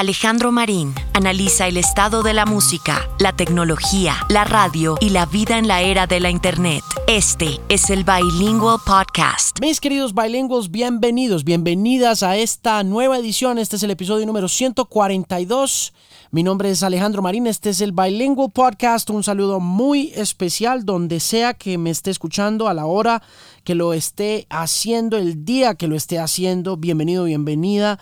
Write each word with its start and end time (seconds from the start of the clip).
Alejandro 0.00 0.50
Marín 0.50 0.94
analiza 1.12 1.68
el 1.68 1.76
estado 1.76 2.22
de 2.22 2.32
la 2.32 2.46
música, 2.46 3.06
la 3.18 3.36
tecnología, 3.36 4.16
la 4.30 4.44
radio 4.44 4.96
y 4.98 5.10
la 5.10 5.26
vida 5.26 5.58
en 5.58 5.68
la 5.68 5.82
era 5.82 6.06
de 6.06 6.20
la 6.20 6.30
Internet. 6.30 6.82
Este 7.06 7.60
es 7.68 7.90
el 7.90 8.04
Bilingual 8.04 8.78
Podcast. 8.86 9.60
Mis 9.60 9.78
queridos 9.78 10.14
bilingües, 10.14 10.70
bienvenidos, 10.70 11.44
bienvenidas 11.44 12.22
a 12.22 12.38
esta 12.38 12.82
nueva 12.82 13.18
edición. 13.18 13.58
Este 13.58 13.76
es 13.76 13.82
el 13.82 13.90
episodio 13.90 14.24
número 14.24 14.48
142. 14.48 15.92
Mi 16.30 16.44
nombre 16.44 16.70
es 16.70 16.82
Alejandro 16.82 17.20
Marín, 17.20 17.46
este 17.46 17.68
es 17.68 17.82
el 17.82 17.92
Bilingual 17.92 18.52
Podcast, 18.52 19.10
un 19.10 19.22
saludo 19.22 19.60
muy 19.60 20.12
especial 20.14 20.86
donde 20.86 21.20
sea 21.20 21.52
que 21.52 21.76
me 21.76 21.90
esté 21.90 22.10
escuchando 22.10 22.68
a 22.68 22.72
la 22.74 22.86
hora 22.86 23.22
que 23.64 23.74
lo 23.74 23.92
esté 23.92 24.46
haciendo, 24.48 25.18
el 25.18 25.44
día 25.44 25.74
que 25.74 25.88
lo 25.88 25.94
esté 25.94 26.18
haciendo, 26.18 26.78
bienvenido, 26.78 27.24
bienvenida. 27.24 27.98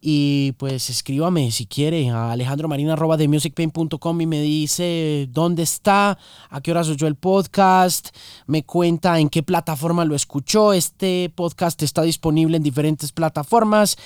Y 0.00 0.52
pues 0.52 0.90
escríbame 0.90 1.50
si 1.50 1.66
quiere 1.66 2.08
a 2.10 2.30
alejandromarina.com 2.30 4.20
y 4.20 4.26
me 4.26 4.40
dice 4.40 5.28
dónde 5.32 5.64
está, 5.64 6.16
a 6.50 6.60
qué 6.60 6.70
horas 6.70 6.88
oyó 6.88 7.08
el 7.08 7.16
podcast, 7.16 8.10
me 8.46 8.62
cuenta 8.64 9.18
en 9.18 9.28
qué 9.28 9.42
plataforma 9.42 10.04
lo 10.04 10.14
escuchó. 10.14 10.72
Este 10.72 11.32
podcast 11.34 11.82
está 11.82 12.02
disponible 12.02 12.58
en 12.58 12.62
diferentes 12.62 13.10
plataformas, 13.10 13.96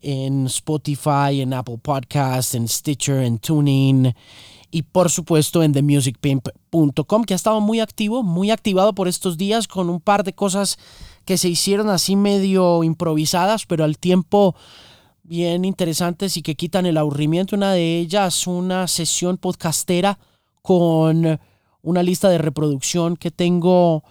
en 0.00 0.46
Spotify, 0.46 1.40
en 1.40 1.52
Apple 1.52 1.78
Podcasts, 1.82 2.54
en 2.54 2.68
Stitcher, 2.68 3.24
en 3.24 3.38
Tuning 3.38 4.14
y 4.70 4.82
por 4.82 5.10
supuesto 5.10 5.64
en 5.64 5.72
themusicpimp.com 5.72 7.24
que 7.24 7.34
ha 7.34 7.36
estado 7.36 7.60
muy 7.60 7.80
activo, 7.80 8.22
muy 8.22 8.52
activado 8.52 8.94
por 8.94 9.08
estos 9.08 9.36
días 9.36 9.66
con 9.66 9.90
un 9.90 10.00
par 10.00 10.22
de 10.22 10.32
cosas 10.32 10.78
que 11.24 11.36
se 11.36 11.48
hicieron 11.48 11.90
así 11.90 12.16
medio 12.16 12.84
improvisadas, 12.84 13.66
pero 13.66 13.84
al 13.84 13.98
tiempo 13.98 14.54
bien 15.30 15.64
interesantes 15.64 16.36
y 16.36 16.42
que 16.42 16.56
quitan 16.56 16.86
el 16.86 16.96
aburrimiento. 16.96 17.54
Una 17.54 17.72
de 17.72 18.00
ellas, 18.00 18.48
una 18.48 18.88
sesión 18.88 19.36
podcastera 19.36 20.18
con 20.60 21.38
una 21.82 22.02
lista 22.02 22.28
de 22.28 22.38
reproducción 22.38 23.16
que 23.16 23.30
tengo 23.30 24.02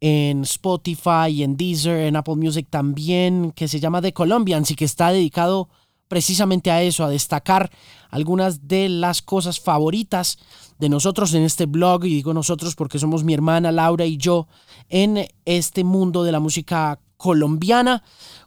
en 0.00 0.42
Spotify, 0.42 1.44
en 1.44 1.56
Deezer, 1.56 2.00
en 2.00 2.16
Apple 2.16 2.34
Music 2.34 2.66
también, 2.68 3.52
que 3.52 3.68
se 3.68 3.78
llama 3.78 4.02
The 4.02 4.12
Colombians 4.12 4.68
y 4.72 4.74
que 4.74 4.84
está 4.84 5.12
dedicado 5.12 5.68
precisamente 6.08 6.72
a 6.72 6.82
eso, 6.82 7.04
a 7.04 7.08
destacar 7.08 7.70
algunas 8.10 8.66
de 8.66 8.88
las 8.88 9.22
cosas 9.22 9.60
favoritas 9.60 10.38
de 10.80 10.88
nosotros 10.88 11.32
en 11.34 11.44
este 11.44 11.66
blog, 11.66 12.04
y 12.04 12.16
digo 12.16 12.34
nosotros 12.34 12.74
porque 12.74 12.98
somos 12.98 13.22
mi 13.22 13.32
hermana 13.32 13.70
Laura 13.70 14.06
y 14.06 14.16
yo, 14.16 14.48
en 14.88 15.24
este 15.44 15.84
mundo 15.84 16.24
de 16.24 16.32
la 16.32 16.40
música 16.40 16.98
colombiana 17.16 18.02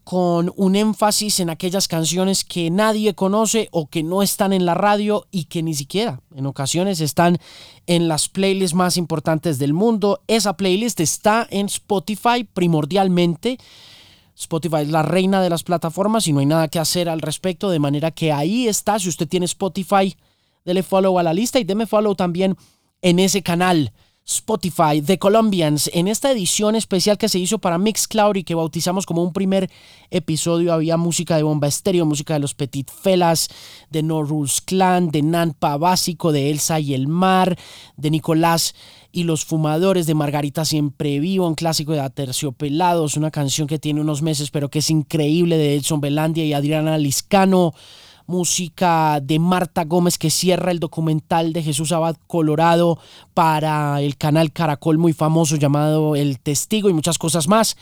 con 0.09 0.53
un 0.55 0.77
énfasis 0.77 1.41
en 1.41 1.49
aquellas 1.49 1.89
canciones 1.89 2.45
que 2.45 2.71
nadie 2.71 3.13
conoce 3.13 3.67
o 3.73 3.87
que 3.89 4.03
no 4.03 4.23
están 4.23 4.53
en 4.53 4.65
la 4.65 4.73
radio 4.73 5.27
y 5.31 5.45
que 5.45 5.61
ni 5.61 5.73
siquiera 5.73 6.21
en 6.33 6.45
ocasiones 6.45 7.01
están 7.01 7.39
en 7.87 8.07
las 8.07 8.29
playlists 8.29 8.73
más 8.73 8.95
importantes 8.95 9.59
del 9.59 9.73
mundo. 9.73 10.21
Esa 10.27 10.55
playlist 10.55 11.01
está 11.01 11.45
en 11.49 11.65
Spotify 11.65 12.45
primordialmente. 12.45 13.57
Spotify 14.33 14.83
es 14.83 14.91
la 14.91 15.03
reina 15.03 15.41
de 15.41 15.49
las 15.49 15.63
plataformas 15.63 16.25
y 16.29 16.31
no 16.31 16.39
hay 16.39 16.45
nada 16.45 16.69
que 16.69 16.79
hacer 16.79 17.09
al 17.09 17.19
respecto, 17.19 17.69
de 17.69 17.79
manera 17.79 18.11
que 18.11 18.31
ahí 18.31 18.69
está. 18.69 18.99
Si 18.99 19.09
usted 19.09 19.27
tiene 19.27 19.45
Spotify, 19.45 20.15
dele 20.63 20.83
follow 20.83 21.19
a 21.19 21.23
la 21.23 21.33
lista 21.33 21.59
y 21.59 21.65
deme 21.65 21.85
follow 21.85 22.15
también 22.15 22.55
en 23.01 23.19
ese 23.19 23.43
canal. 23.43 23.91
Spotify, 24.27 25.01
The 25.01 25.17
Colombians. 25.17 25.89
En 25.93 26.09
esta 26.09 26.29
edición 26.29 26.75
especial 26.75 27.17
que 27.17 27.29
se 27.29 27.39
hizo 27.39 27.59
para 27.59 27.77
Mixcloud 27.77 28.35
y 28.35 28.43
que 28.43 28.55
bautizamos 28.55 29.05
como 29.05 29.23
un 29.23 29.31
primer 29.31 29.69
episodio, 30.11 30.73
había 30.73 30.97
música 30.97 31.37
de 31.37 31.43
Bomba 31.43 31.67
Estéreo, 31.69 32.05
música 32.05 32.33
de 32.33 32.41
los 32.41 32.53
Petit 32.53 32.91
Felas, 32.91 33.47
de 33.89 34.03
No 34.03 34.23
Rules 34.23 34.59
Clan, 34.59 35.11
de 35.11 35.21
Nanpa 35.21 35.77
Básico, 35.77 36.33
de 36.33 36.51
Elsa 36.51 36.81
y 36.81 36.93
el 36.93 37.07
Mar, 37.07 37.57
de 37.95 38.11
Nicolás 38.11 38.75
y 39.13 39.23
los 39.23 39.45
Fumadores, 39.45 40.07
de 40.07 40.13
Margarita 40.13 40.65
Siempre 40.65 41.21
Vivo, 41.21 41.47
un 41.47 41.55
clásico 41.55 41.93
de 41.93 42.01
Aterciopelados, 42.01 43.15
una 43.15 43.31
canción 43.31 43.65
que 43.65 43.79
tiene 43.79 44.01
unos 44.01 44.21
meses 44.21 44.51
pero 44.51 44.69
que 44.69 44.79
es 44.79 44.89
increíble 44.89 45.57
de 45.57 45.75
Edson 45.75 46.01
Belandia 46.01 46.43
y 46.43 46.51
Adriana 46.51 46.97
Liscano 46.97 47.73
música 48.27 49.19
de 49.21 49.39
Marta 49.39 49.85
Gómez 49.85 50.17
que 50.17 50.29
cierra 50.29 50.71
el 50.71 50.79
documental 50.79 51.53
de 51.53 51.63
Jesús 51.63 51.91
Abad 51.91 52.17
Colorado 52.27 52.99
para 53.33 54.01
el 54.01 54.17
canal 54.17 54.51
Caracol 54.51 54.97
muy 54.97 55.13
famoso 55.13 55.55
llamado 55.55 56.15
El 56.15 56.39
Testigo 56.39 56.89
y 56.89 56.93
muchas 56.93 57.17
cosas 57.17 57.47
más. 57.47 57.77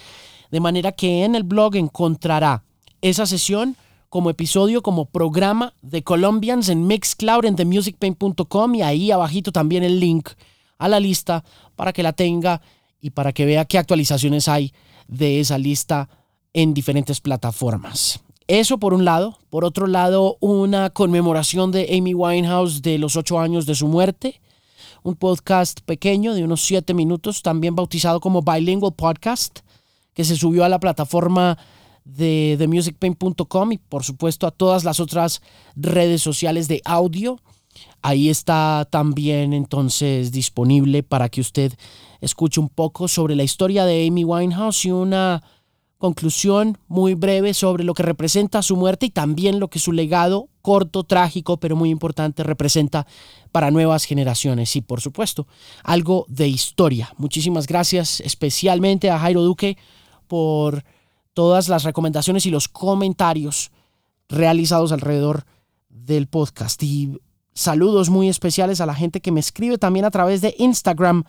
De 0.51 0.59
manera 0.59 0.91
que 0.91 1.25
en 1.25 1.35
el 1.35 1.43
blog 1.43 1.75
encontrará 1.75 2.63
esa 3.01 3.25
sesión 3.25 3.75
como 4.09 4.29
episodio, 4.29 4.81
como 4.81 5.05
programa 5.05 5.73
de 5.81 6.03
Colombians 6.03 6.69
en 6.69 6.87
Mixcloud 6.87 7.45
en 7.45 7.55
themusicpain.com 7.55 8.75
y 8.75 8.81
ahí 8.81 9.11
abajito 9.11 9.51
también 9.51 9.83
el 9.83 9.99
link 9.99 10.29
a 10.77 10.87
la 10.87 10.99
lista 10.99 11.43
para 11.75 11.91
que 11.91 12.03
la 12.03 12.13
tenga 12.13 12.61
y 13.01 13.09
para 13.09 13.33
que 13.33 13.45
vea 13.45 13.65
qué 13.65 13.77
actualizaciones 13.77 14.47
hay 14.47 14.73
de 15.07 15.39
esa 15.39 15.57
lista 15.57 16.09
en 16.53 16.73
diferentes 16.73 17.19
plataformas. 17.19 18.24
Eso 18.47 18.77
por 18.77 18.93
un 18.93 19.05
lado. 19.05 19.39
Por 19.49 19.65
otro 19.65 19.87
lado, 19.87 20.37
una 20.39 20.91
conmemoración 20.91 21.71
de 21.71 21.97
Amy 21.97 22.13
Winehouse 22.13 22.81
de 22.83 22.99
los 22.99 23.15
ocho 23.15 23.39
años 23.39 23.65
de 23.65 23.73
su 23.73 23.87
muerte. 23.87 24.39
Un 25.01 25.15
podcast 25.15 25.81
pequeño 25.81 26.33
de 26.35 26.43
unos 26.43 26.63
siete 26.63 26.93
minutos, 26.93 27.41
también 27.41 27.75
bautizado 27.75 28.19
como 28.19 28.43
Bilingual 28.43 28.93
Podcast, 28.93 29.59
que 30.13 30.23
se 30.23 30.35
subió 30.35 30.63
a 30.63 30.69
la 30.69 30.79
plataforma 30.79 31.57
de 32.03 32.55
themusicpain.com 32.59 33.71
y 33.71 33.77
por 33.79 34.03
supuesto 34.03 34.45
a 34.45 34.51
todas 34.51 34.83
las 34.83 34.99
otras 34.99 35.41
redes 35.75 36.21
sociales 36.21 36.67
de 36.67 36.81
audio. 36.85 37.39
Ahí 38.03 38.29
está 38.29 38.87
también 38.89 39.53
entonces 39.53 40.31
disponible 40.31 41.01
para 41.01 41.29
que 41.29 41.41
usted 41.41 41.73
escuche 42.21 42.59
un 42.59 42.69
poco 42.69 43.07
sobre 43.07 43.35
la 43.35 43.43
historia 43.43 43.85
de 43.85 44.07
Amy 44.07 44.23
Winehouse 44.23 44.85
y 44.85 44.91
una 44.91 45.43
conclusión 46.05 46.77
muy 46.87 47.15
breve 47.15 47.55
sobre 47.55 47.83
lo 47.83 47.95
que 47.95 48.03
representa 48.03 48.61
su 48.61 48.75
muerte 48.75 49.07
y 49.07 49.09
también 49.09 49.59
lo 49.59 49.69
que 49.69 49.79
su 49.79 49.91
legado 49.91 50.49
corto, 50.61 51.03
trágico, 51.03 51.57
pero 51.57 51.75
muy 51.75 51.89
importante 51.89 52.43
representa 52.43 53.07
para 53.51 53.71
nuevas 53.71 54.03
generaciones. 54.03 54.75
Y 54.75 54.81
por 54.81 55.01
supuesto 55.01 55.47
algo 55.83 56.27
de 56.27 56.47
historia. 56.47 57.11
Muchísimas 57.17 57.65
gracias 57.65 58.19
especialmente 58.19 59.09
a 59.09 59.17
Jairo 59.17 59.41
Duque 59.41 59.79
por 60.27 60.83
todas 61.33 61.69
las 61.69 61.83
recomendaciones 61.83 62.45
y 62.45 62.51
los 62.51 62.67
comentarios 62.67 63.71
realizados 64.29 64.91
alrededor 64.91 65.47
del 65.89 66.27
podcast. 66.27 66.83
Y 66.83 67.19
saludos 67.55 68.11
muy 68.11 68.29
especiales 68.29 68.79
a 68.79 68.85
la 68.85 68.93
gente 68.93 69.21
que 69.21 69.31
me 69.31 69.39
escribe 69.39 69.79
también 69.79 70.05
a 70.05 70.11
través 70.11 70.41
de 70.41 70.53
Instagram 70.59 71.23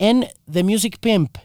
en 0.00 0.26
The 0.50 0.64
Music 0.64 0.98
Pimp 0.98 1.38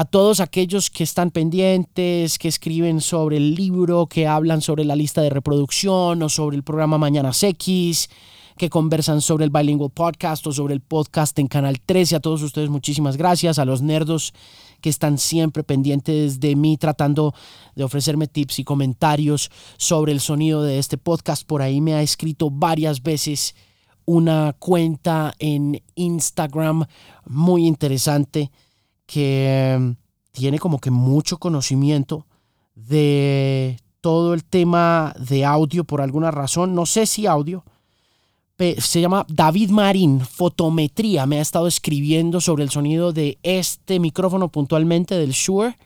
a 0.00 0.06
todos 0.06 0.40
aquellos 0.40 0.88
que 0.88 1.04
están 1.04 1.30
pendientes, 1.30 2.38
que 2.38 2.48
escriben 2.48 3.02
sobre 3.02 3.36
el 3.36 3.54
libro, 3.54 4.06
que 4.06 4.26
hablan 4.26 4.62
sobre 4.62 4.82
la 4.86 4.96
lista 4.96 5.20
de 5.20 5.28
reproducción 5.28 6.22
o 6.22 6.30
sobre 6.30 6.56
el 6.56 6.62
programa 6.62 6.96
Mañanas 6.96 7.42
X, 7.42 8.08
que 8.56 8.70
conversan 8.70 9.20
sobre 9.20 9.44
el 9.44 9.50
Bilingual 9.50 9.90
Podcast 9.90 10.46
o 10.46 10.52
sobre 10.52 10.72
el 10.72 10.80
podcast 10.80 11.38
en 11.38 11.48
Canal 11.48 11.82
13. 11.82 12.16
A 12.16 12.20
todos 12.20 12.40
ustedes 12.40 12.70
muchísimas 12.70 13.18
gracias. 13.18 13.58
A 13.58 13.66
los 13.66 13.82
nerdos 13.82 14.32
que 14.80 14.88
están 14.88 15.18
siempre 15.18 15.64
pendientes 15.64 16.40
de 16.40 16.56
mí 16.56 16.78
tratando 16.78 17.34
de 17.76 17.84
ofrecerme 17.84 18.26
tips 18.26 18.60
y 18.60 18.64
comentarios 18.64 19.50
sobre 19.76 20.12
el 20.12 20.20
sonido 20.20 20.62
de 20.62 20.78
este 20.78 20.96
podcast. 20.96 21.46
Por 21.46 21.60
ahí 21.60 21.82
me 21.82 21.92
ha 21.92 22.00
escrito 22.00 22.48
varias 22.48 23.02
veces 23.02 23.54
una 24.06 24.56
cuenta 24.58 25.34
en 25.38 25.82
Instagram 25.94 26.86
muy 27.26 27.66
interesante 27.66 28.50
que 29.10 29.72
em, 29.72 29.96
tiene 30.30 30.60
como 30.60 30.78
que 30.78 30.92
mucho 30.92 31.38
conocimiento 31.38 32.26
de 32.76 33.80
todo 34.00 34.34
el 34.34 34.44
tema 34.44 35.12
de 35.18 35.44
audio 35.44 35.82
por 35.82 36.00
alguna 36.00 36.30
razón, 36.30 36.76
no 36.76 36.86
sé 36.86 37.06
si 37.06 37.26
audio, 37.26 37.64
se 38.78 39.00
llama 39.00 39.26
David 39.28 39.70
Marín, 39.70 40.20
fotometría, 40.20 41.26
me 41.26 41.38
ha 41.38 41.42
estado 41.42 41.66
escribiendo 41.66 42.40
sobre 42.40 42.62
el 42.62 42.70
sonido 42.70 43.12
de 43.12 43.38
este 43.42 43.98
micrófono 43.98 44.48
puntualmente 44.48 45.16
del 45.16 45.32
Shure 45.32 45.76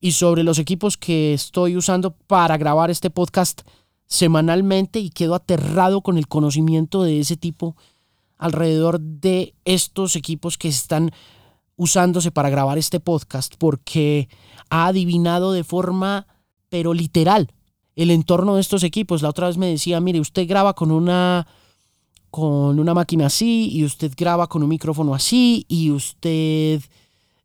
y 0.00 0.12
sobre 0.12 0.42
los 0.42 0.58
equipos 0.58 0.96
que 0.96 1.34
estoy 1.34 1.76
usando 1.76 2.12
para 2.12 2.56
grabar 2.56 2.90
este 2.90 3.10
podcast 3.10 3.60
semanalmente 4.06 5.00
y 5.00 5.10
quedo 5.10 5.34
aterrado 5.34 6.00
con 6.00 6.16
el 6.16 6.28
conocimiento 6.28 7.02
de 7.02 7.20
ese 7.20 7.36
tipo 7.36 7.76
alrededor 8.38 9.00
de 9.00 9.54
estos 9.64 10.16
equipos 10.16 10.56
que 10.56 10.68
están 10.68 11.10
usándose 11.76 12.30
para 12.30 12.50
grabar 12.50 12.78
este 12.78 13.00
podcast 13.00 13.54
porque 13.58 14.28
ha 14.70 14.86
adivinado 14.86 15.52
de 15.52 15.64
forma, 15.64 16.26
pero 16.68 16.94
literal, 16.94 17.52
el 17.96 18.10
entorno 18.10 18.54
de 18.54 18.60
estos 18.60 18.82
equipos. 18.82 19.22
La 19.22 19.30
otra 19.30 19.48
vez 19.48 19.56
me 19.56 19.66
decía, 19.66 20.00
mire, 20.00 20.20
usted 20.20 20.48
graba 20.48 20.74
con 20.74 20.90
una 20.90 21.46
con 22.30 22.80
una 22.80 22.94
máquina 22.94 23.26
así 23.26 23.68
y 23.70 23.84
usted 23.84 24.12
graba 24.16 24.48
con 24.48 24.64
un 24.64 24.68
micrófono 24.68 25.14
así 25.14 25.64
y 25.68 25.92
usted 25.92 26.82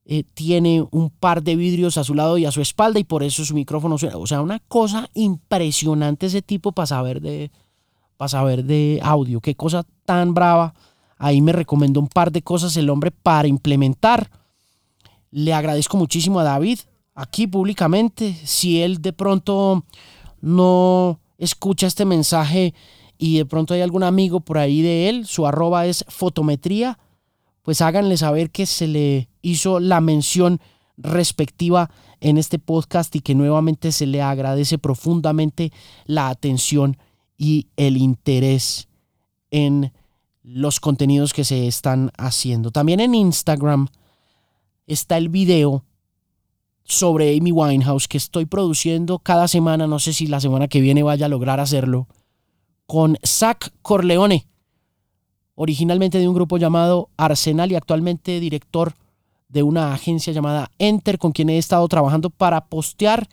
eh, 0.05 0.23
tiene 0.33 0.83
un 0.89 1.11
par 1.11 1.43
de 1.43 1.55
vidrios 1.55 1.99
a 1.99 2.03
su 2.03 2.15
lado 2.15 2.39
y 2.39 2.45
a 2.45 2.51
su 2.51 2.59
espalda 2.59 2.99
y 2.99 3.03
por 3.03 3.21
eso 3.21 3.45
su 3.45 3.53
micrófono 3.53 3.99
suena. 3.99 4.17
O 4.17 4.25
sea, 4.25 4.41
una 4.41 4.57
cosa 4.57 5.07
impresionante 5.13 6.25
ese 6.25 6.41
tipo 6.41 6.71
para 6.71 6.87
saber 6.87 7.21
de 7.21 7.51
para 8.17 8.29
saber 8.29 8.65
de 8.65 8.99
audio. 9.03 9.39
Qué 9.39 9.53
cosa 9.53 9.85
tan 10.05 10.33
brava. 10.33 10.73
Ahí 11.19 11.41
me 11.41 11.51
recomendó 11.51 11.99
un 11.99 12.07
par 12.07 12.31
de 12.31 12.41
cosas 12.41 12.75
el 12.77 12.89
hombre 12.89 13.11
para 13.11 13.47
implementar. 13.47 14.31
Le 15.29 15.53
agradezco 15.53 15.97
muchísimo 15.97 16.39
a 16.39 16.43
David 16.43 16.79
aquí 17.13 17.45
públicamente. 17.45 18.33
Si 18.45 18.81
él 18.81 19.01
de 19.01 19.11
pronto 19.13 19.83
no 20.41 21.19
escucha 21.37 21.87
este 21.87 22.05
mensaje 22.05 22.73
y 23.17 23.37
de 23.37 23.45
pronto 23.45 23.73
hay 23.73 23.81
algún 23.81 24.03
amigo 24.03 24.39
por 24.39 24.57
ahí 24.57 24.81
de 24.81 25.09
él, 25.09 25.27
su 25.27 25.45
arroba 25.45 25.85
es 25.85 26.05
fotometría, 26.07 26.97
pues 27.63 27.81
háganle 27.81 28.15
saber 28.15 28.49
que 28.49 28.65
se 28.65 28.87
le 28.87 29.29
hizo 29.41 29.81
la 29.81 29.99
mención 29.99 30.61
respectiva 30.95 31.91
en 32.21 32.37
este 32.37 32.59
podcast 32.59 33.13
y 33.15 33.19
que 33.19 33.35
nuevamente 33.35 33.91
se 33.91 34.05
le 34.05 34.21
agradece 34.21 34.77
profundamente 34.77 35.71
la 36.05 36.29
atención 36.29 36.97
y 37.37 37.67
el 37.75 37.97
interés 37.97 38.87
en 39.51 39.91
los 40.43 40.79
contenidos 40.79 41.33
que 41.33 41.43
se 41.43 41.67
están 41.67 42.11
haciendo. 42.17 42.71
También 42.71 42.99
en 42.99 43.15
Instagram 43.15 43.87
está 44.87 45.17
el 45.17 45.29
video 45.29 45.83
sobre 46.83 47.37
Amy 47.37 47.51
Winehouse 47.51 48.07
que 48.07 48.17
estoy 48.17 48.45
produciendo 48.45 49.19
cada 49.19 49.47
semana, 49.47 49.85
no 49.85 49.99
sé 49.99 50.13
si 50.13 50.27
la 50.27 50.39
semana 50.39 50.67
que 50.67 50.81
viene 50.81 51.03
vaya 51.03 51.27
a 51.27 51.29
lograr 51.29 51.59
hacerlo, 51.59 52.07
con 52.87 53.17
Zach 53.23 53.69
Corleone, 53.83 54.47
originalmente 55.53 56.17
de 56.17 56.27
un 56.27 56.33
grupo 56.33 56.57
llamado 56.57 57.09
Arsenal 57.17 57.71
y 57.71 57.75
actualmente 57.75 58.39
director 58.39 58.95
de 59.49 59.61
una 59.61 59.93
agencia 59.93 60.33
llamada 60.33 60.71
Enter, 60.79 61.19
con 61.19 61.31
quien 61.31 61.49
he 61.49 61.57
estado 61.57 61.87
trabajando 61.87 62.29
para 62.29 62.65
postear 62.65 63.27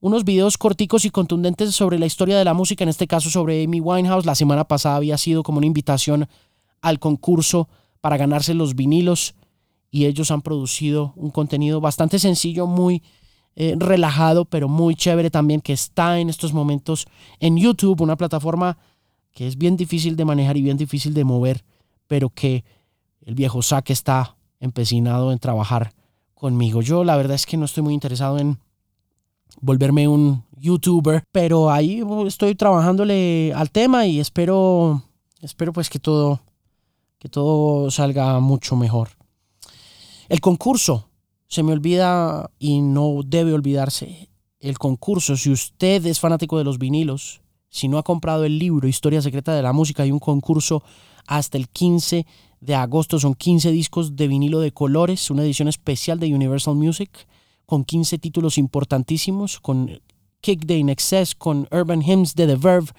unos 0.00 0.24
videos 0.24 0.58
corticos 0.58 1.04
y 1.04 1.10
contundentes 1.10 1.74
sobre 1.74 1.98
la 1.98 2.06
historia 2.06 2.38
de 2.38 2.44
la 2.44 2.54
música, 2.54 2.82
en 2.82 2.88
este 2.88 3.06
caso 3.06 3.30
sobre 3.30 3.62
Amy 3.64 3.80
Winehouse. 3.80 4.26
La 4.26 4.34
semana 4.34 4.64
pasada 4.64 4.96
había 4.96 5.18
sido 5.18 5.42
como 5.42 5.58
una 5.58 5.66
invitación 5.66 6.28
al 6.82 6.98
concurso 6.98 7.68
para 8.00 8.16
ganarse 8.16 8.52
los 8.52 8.74
vinilos 8.74 9.34
y 9.90 10.06
ellos 10.06 10.30
han 10.30 10.42
producido 10.42 11.12
un 11.16 11.30
contenido 11.30 11.80
bastante 11.80 12.18
sencillo, 12.18 12.66
muy 12.66 13.02
eh, 13.54 13.74
relajado, 13.78 14.44
pero 14.44 14.68
muy 14.68 14.94
chévere 14.94 15.30
también, 15.30 15.60
que 15.60 15.72
está 15.72 16.18
en 16.18 16.28
estos 16.28 16.52
momentos 16.52 17.06
en 17.38 17.56
YouTube, 17.56 18.00
una 18.00 18.16
plataforma 18.16 18.78
que 19.32 19.46
es 19.46 19.56
bien 19.56 19.76
difícil 19.76 20.16
de 20.16 20.24
manejar 20.24 20.56
y 20.56 20.62
bien 20.62 20.76
difícil 20.76 21.14
de 21.14 21.24
mover, 21.24 21.64
pero 22.06 22.30
que 22.30 22.64
el 23.24 23.34
viejo 23.34 23.62
saque 23.62 23.92
está 23.92 24.36
empecinado 24.60 25.32
en 25.32 25.38
trabajar 25.38 25.92
conmigo. 26.34 26.82
Yo 26.82 27.04
la 27.04 27.16
verdad 27.16 27.34
es 27.34 27.46
que 27.46 27.56
no 27.56 27.66
estoy 27.66 27.82
muy 27.82 27.94
interesado 27.94 28.38
en 28.38 28.58
volverme 29.60 30.08
un 30.08 30.44
youtuber, 30.56 31.22
pero 31.30 31.70
ahí 31.70 32.02
estoy 32.26 32.54
trabajándole 32.54 33.52
al 33.54 33.70
tema 33.70 34.06
y 34.06 34.20
espero 34.20 35.02
espero 35.40 35.72
pues 35.72 35.90
que 35.90 35.98
todo 35.98 36.40
que 37.22 37.28
todo 37.28 37.88
salga 37.92 38.40
mucho 38.40 38.74
mejor. 38.74 39.10
El 40.28 40.40
concurso, 40.40 41.08
se 41.46 41.62
me 41.62 41.70
olvida 41.70 42.50
y 42.58 42.80
no 42.80 43.20
debe 43.24 43.52
olvidarse. 43.52 44.28
El 44.58 44.76
concurso, 44.76 45.36
si 45.36 45.52
usted 45.52 46.04
es 46.04 46.18
fanático 46.18 46.58
de 46.58 46.64
los 46.64 46.78
vinilos, 46.78 47.40
si 47.68 47.86
no 47.86 47.98
ha 47.98 48.02
comprado 48.02 48.44
el 48.44 48.58
libro 48.58 48.88
Historia 48.88 49.22
Secreta 49.22 49.54
de 49.54 49.62
la 49.62 49.72
Música, 49.72 50.02
hay 50.02 50.10
un 50.10 50.18
concurso 50.18 50.82
hasta 51.28 51.58
el 51.58 51.68
15 51.68 52.26
de 52.60 52.74
agosto. 52.74 53.20
Son 53.20 53.34
15 53.34 53.70
discos 53.70 54.16
de 54.16 54.26
vinilo 54.26 54.58
de 54.58 54.72
colores, 54.72 55.30
una 55.30 55.44
edición 55.44 55.68
especial 55.68 56.18
de 56.18 56.34
Universal 56.34 56.74
Music, 56.74 57.28
con 57.66 57.84
15 57.84 58.18
títulos 58.18 58.58
importantísimos, 58.58 59.60
con 59.60 60.00
Kick 60.40 60.66
Day 60.66 60.80
in 60.80 60.88
Excess, 60.88 61.36
con 61.36 61.68
Urban 61.70 62.02
Hymns 62.02 62.34
de 62.34 62.48
The 62.48 62.56
Verve, 62.56 62.90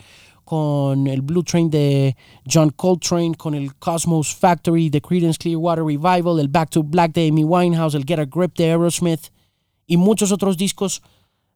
con 0.44 1.08
el 1.08 1.22
Blue 1.22 1.44
Train 1.44 1.70
de 1.70 2.16
John 2.52 2.70
Coltrane, 2.72 3.36
con 3.36 3.56
el 3.56 3.76
Cosmos 3.76 4.36
Factory 4.36 4.90
de 4.90 5.02
Creedence 5.02 5.38
Clearwater 5.38 5.84
Revival, 5.84 6.40
el 6.40 6.48
Back 6.48 6.70
to 6.72 6.84
Black 6.84 7.14
de 7.14 7.28
Amy 7.28 7.44
Winehouse, 7.44 7.96
el 7.96 8.06
Get 8.06 8.20
a 8.20 8.26
Grip 8.26 8.56
de 8.56 8.66
Aerosmith 8.66 9.30
y 9.88 9.98
muchos 9.98 10.32
otros 10.32 10.58
discos 10.58 11.02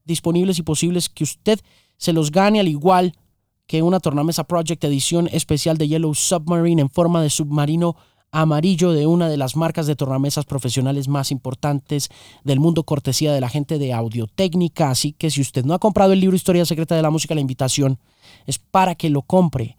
disponibles 0.05 0.59
y 0.59 0.63
posibles 0.63 1.09
que 1.09 1.23
usted 1.23 1.59
se 1.97 2.13
los 2.13 2.31
gane 2.31 2.59
al 2.59 2.67
igual 2.67 3.13
que 3.67 3.81
una 3.81 3.99
Tornamesa 3.99 4.45
Project 4.45 4.83
edición 4.85 5.27
especial 5.31 5.77
de 5.77 5.87
Yellow 5.87 6.15
Submarine 6.15 6.81
en 6.81 6.89
forma 6.89 7.21
de 7.21 7.29
submarino 7.29 7.95
amarillo 8.31 8.91
de 8.91 9.07
una 9.07 9.29
de 9.29 9.37
las 9.37 9.55
marcas 9.55 9.87
de 9.87 9.95
tornamesas 9.95 10.45
profesionales 10.45 11.07
más 11.07 11.31
importantes 11.31 12.09
del 12.43 12.59
mundo, 12.59 12.83
cortesía 12.83 13.33
de 13.33 13.41
la 13.41 13.49
gente 13.49 13.77
de 13.77 13.93
Audiotécnica. 13.93 14.89
Así 14.89 15.13
que 15.13 15.29
si 15.31 15.41
usted 15.41 15.65
no 15.65 15.73
ha 15.73 15.79
comprado 15.79 16.13
el 16.13 16.19
libro 16.19 16.35
Historia 16.35 16.65
Secreta 16.65 16.95
de 16.95 17.01
la 17.01 17.09
Música, 17.09 17.35
la 17.35 17.41
invitación 17.41 17.99
es 18.47 18.57
para 18.57 18.95
que 18.95 19.11
lo 19.11 19.21
compre. 19.21 19.77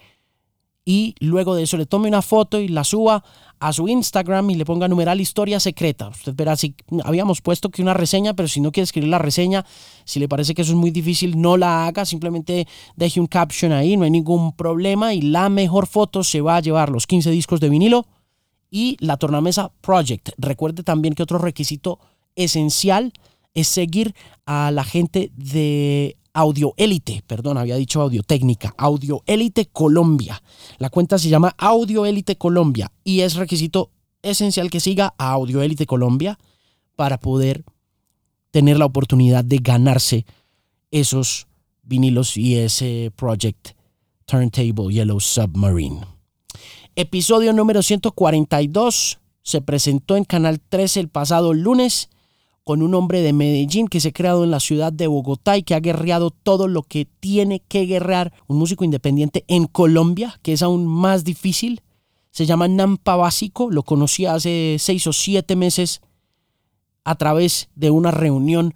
Y 0.85 1.15
luego 1.21 1.55
de 1.55 1.65
eso 1.65 1.77
le 1.77 1.85
tome 1.85 2.09
una 2.09 2.23
foto 2.23 2.61
y 2.61 2.69
la 2.69 2.83
suba 2.83 3.23
a 3.61 3.73
su 3.73 3.89
Instagram 3.89 4.49
y 4.51 4.55
le 4.55 4.65
ponga 4.65 4.89
numeral 4.89 5.21
historia 5.21 5.61
secreta. 5.61 6.09
Usted 6.09 6.35
verá 6.35 6.57
si 6.57 6.75
habíamos 7.05 7.43
puesto 7.43 7.69
que 7.69 7.83
una 7.83 7.93
reseña, 7.93 8.35
pero 8.35 8.49
si 8.49 8.61
no 8.61 8.73
quiere 8.73 8.85
escribir 8.85 9.11
la 9.11 9.19
reseña, 9.19 9.67
si 10.05 10.19
le 10.19 10.29
parece 10.29 10.55
que 10.55 10.63
eso 10.63 10.73
es 10.73 10.79
muy 10.79 10.91
difícil, 10.91 11.39
no 11.41 11.59
la 11.59 11.87
haga, 11.87 12.07
simplemente 12.07 12.67
deje 12.97 13.21
un 13.21 13.27
caption 13.27 13.73
ahí, 13.73 13.97
no 13.97 14.05
hay 14.05 14.11
ningún 14.11 14.53
problema 14.53 15.13
y 15.13 15.21
la 15.21 15.51
mejor 15.51 15.89
foto 15.89 16.25
se 16.25 16.41
va 16.41 16.57
a 16.57 16.61
llevar 16.61 16.89
los 16.89 17.07
15 17.07 17.31
discos 17.33 17.61
de 17.61 17.69
vinilo 17.69 18.07
y 18.71 18.97
la 19.01 19.17
tornamesa 19.17 19.73
Project. 19.81 20.31
Recuerde 20.39 20.85
también 20.85 21.15
que 21.15 21.23
otro 21.23 21.39
requisito 21.39 21.99
esencial 22.35 23.13
es 23.53 23.69
seguir 23.69 24.15
a 24.47 24.71
la 24.71 24.85
gente 24.85 25.33
de 25.35 26.17
Audio 26.33 26.75
Élite, 26.77 27.23
perdón, 27.27 27.59
había 27.59 27.77
dicho 27.77 28.01
Audio 28.01 28.23
Técnica, 28.23 28.75
Audio 28.77 29.23
Élite 29.27 29.67
Colombia. 29.67 30.43
La 30.79 30.91
cuenta 30.91 31.19
se 31.19 31.29
llama 31.29 31.55
Audio 31.59 32.07
Élite 32.07 32.37
Colombia 32.37 32.93
y 33.05 33.21
es 33.21 33.35
requisito 33.35 33.91
esencial 34.23 34.71
que 34.71 34.81
siga 34.81 35.15
a 35.19 35.33
Audio 35.33 35.63
Élite 35.63 35.87
Colombia 35.87 36.39
para 36.97 37.19
poder 37.19 37.65
tener 38.51 38.79
la 38.79 38.87
oportunidad 38.87 39.45
de 39.45 39.59
ganarse 39.59 40.27
esos 40.91 41.47
vinilos 41.83 42.37
y 42.37 42.57
ese 42.57 43.13
Project 43.17 43.71
Turntable 44.27 44.93
Yellow 44.93 45.21
Submarine. 45.21 46.01
Episodio 46.97 47.53
número 47.53 47.83
142 47.83 49.19
se 49.43 49.63
presentó 49.63 50.17
en 50.17 50.25
Canal 50.25 50.61
13 50.61 51.01
el 51.01 51.09
pasado 51.09 51.55
lunes 51.55 52.11
con 52.69 52.83
un 52.83 52.93
hombre 52.93 53.23
de 53.23 53.33
Medellín 53.33 53.89
que 53.89 53.99
se 53.99 54.09
ha 54.09 54.13
creado 54.13 54.45
en 54.45 54.51
la 54.51 54.61
ciudad 54.61 54.93
de 54.93 55.07
Bogotá 55.07 55.57
y 55.57 55.63
que 55.63 55.75
ha 55.75 55.81
guerreado 55.81 56.31
todo 56.31 56.69
lo 56.69 56.83
que 56.83 57.07
tiene 57.07 57.63
que 57.67 57.87
guerrear 57.87 58.35
un 58.47 58.59
músico 58.59 58.85
independiente 58.85 59.43
en 59.49 59.65
Colombia, 59.65 60.39
que 60.43 60.53
es 60.53 60.63
aún 60.63 60.87
más 60.87 61.25
difícil. 61.25 61.81
Se 62.31 62.45
llama 62.45 62.69
Nampa 62.69 63.17
Básico, 63.17 63.71
lo 63.71 63.85
conocí 63.85 64.27
hace 64.27 64.77
seis 64.79 65.07
o 65.07 65.15
siete 65.15 65.57
meses 65.57 66.03
a 67.05 67.15
través 67.15 67.71
de 67.75 67.91
una 67.91 68.11
reunión 68.11 68.75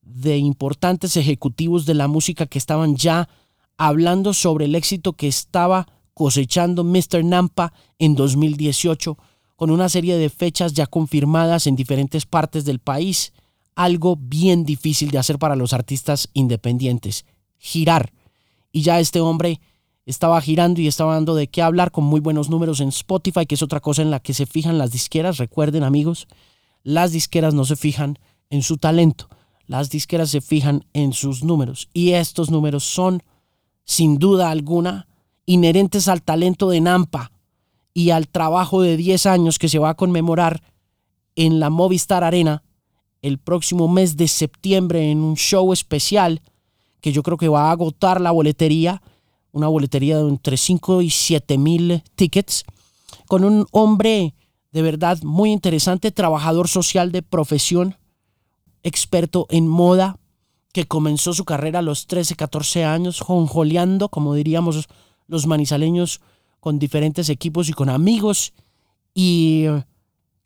de 0.00 0.38
importantes 0.38 1.18
ejecutivos 1.18 1.84
de 1.84 1.92
la 1.92 2.08
música 2.08 2.46
que 2.46 2.56
estaban 2.56 2.96
ya 2.96 3.28
hablando 3.76 4.32
sobre 4.32 4.64
el 4.64 4.74
éxito 4.74 5.12
que 5.12 5.28
estaba 5.28 5.86
cosechando 6.14 6.82
Mr. 6.82 7.22
Nampa 7.22 7.74
en 7.98 8.14
2018 8.14 9.18
con 9.56 9.70
una 9.70 9.88
serie 9.88 10.16
de 10.16 10.30
fechas 10.30 10.72
ya 10.72 10.86
confirmadas 10.86 11.66
en 11.66 11.76
diferentes 11.76 12.26
partes 12.26 12.64
del 12.64 12.80
país, 12.80 13.32
algo 13.74 14.16
bien 14.16 14.64
difícil 14.64 15.10
de 15.10 15.18
hacer 15.18 15.38
para 15.38 15.56
los 15.56 15.72
artistas 15.72 16.28
independientes, 16.32 17.24
girar. 17.58 18.12
Y 18.72 18.82
ya 18.82 19.00
este 19.00 19.20
hombre 19.20 19.60
estaba 20.06 20.40
girando 20.40 20.80
y 20.80 20.86
estaba 20.86 21.14
dando 21.14 21.34
de 21.34 21.48
qué 21.48 21.62
hablar 21.62 21.90
con 21.90 22.04
muy 22.04 22.20
buenos 22.20 22.50
números 22.50 22.80
en 22.80 22.88
Spotify, 22.88 23.46
que 23.46 23.54
es 23.54 23.62
otra 23.62 23.80
cosa 23.80 24.02
en 24.02 24.10
la 24.10 24.20
que 24.20 24.34
se 24.34 24.46
fijan 24.46 24.78
las 24.78 24.90
disqueras. 24.90 25.38
Recuerden 25.38 25.82
amigos, 25.82 26.28
las 26.82 27.12
disqueras 27.12 27.54
no 27.54 27.64
se 27.64 27.76
fijan 27.76 28.18
en 28.50 28.62
su 28.62 28.76
talento, 28.76 29.28
las 29.66 29.90
disqueras 29.90 30.30
se 30.30 30.40
fijan 30.40 30.84
en 30.92 31.12
sus 31.12 31.42
números. 31.42 31.88
Y 31.92 32.10
estos 32.10 32.50
números 32.50 32.84
son, 32.84 33.22
sin 33.84 34.18
duda 34.18 34.50
alguna, 34.50 35.08
inherentes 35.46 36.08
al 36.08 36.22
talento 36.22 36.68
de 36.68 36.80
Nampa 36.80 37.32
y 37.94 38.10
al 38.10 38.28
trabajo 38.28 38.82
de 38.82 38.96
10 38.96 39.26
años 39.26 39.58
que 39.58 39.68
se 39.68 39.78
va 39.78 39.90
a 39.90 39.96
conmemorar 39.96 40.62
en 41.36 41.60
la 41.60 41.70
Movistar 41.70 42.24
Arena 42.24 42.63
el 43.24 43.38
próximo 43.38 43.88
mes 43.88 44.18
de 44.18 44.28
septiembre 44.28 45.10
en 45.10 45.20
un 45.20 45.34
show 45.34 45.72
especial 45.72 46.42
que 47.00 47.10
yo 47.10 47.22
creo 47.22 47.38
que 47.38 47.48
va 47.48 47.68
a 47.68 47.70
agotar 47.70 48.20
la 48.20 48.30
boletería, 48.30 49.02
una 49.50 49.66
boletería 49.68 50.18
de 50.18 50.28
entre 50.28 50.58
5 50.58 51.00
y 51.00 51.08
7 51.08 51.56
mil 51.56 52.02
tickets, 52.16 52.64
con 53.26 53.44
un 53.44 53.66
hombre 53.70 54.34
de 54.72 54.82
verdad 54.82 55.22
muy 55.22 55.52
interesante, 55.52 56.10
trabajador 56.10 56.68
social 56.68 57.12
de 57.12 57.22
profesión, 57.22 57.96
experto 58.82 59.46
en 59.48 59.68
moda, 59.68 60.18
que 60.74 60.86
comenzó 60.86 61.32
su 61.32 61.46
carrera 61.46 61.78
a 61.78 61.82
los 61.82 62.06
13, 62.06 62.36
14 62.36 62.84
años, 62.84 63.20
jonjoleando, 63.20 64.10
como 64.10 64.34
diríamos 64.34 64.86
los 65.28 65.46
manizaleños 65.46 66.20
con 66.60 66.78
diferentes 66.78 67.30
equipos 67.30 67.70
y 67.70 67.72
con 67.72 67.88
amigos 67.88 68.52
y 69.14 69.64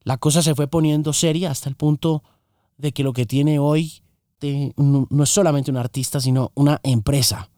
la 0.04 0.16
cosa 0.18 0.42
se 0.42 0.54
fue 0.54 0.68
poniendo 0.68 1.12
seria 1.12 1.50
hasta 1.50 1.68
el 1.68 1.74
punto 1.74 2.22
de 2.78 2.92
que 2.92 3.02
lo 3.02 3.12
que 3.12 3.26
tiene 3.26 3.58
hoy 3.58 4.02
no, 4.76 5.24
es 5.24 5.30
solamente 5.30 5.70
un 5.70 5.76
artista, 5.76 6.20
sino 6.20 6.52
una 6.54 6.80
empresa. 6.82 7.50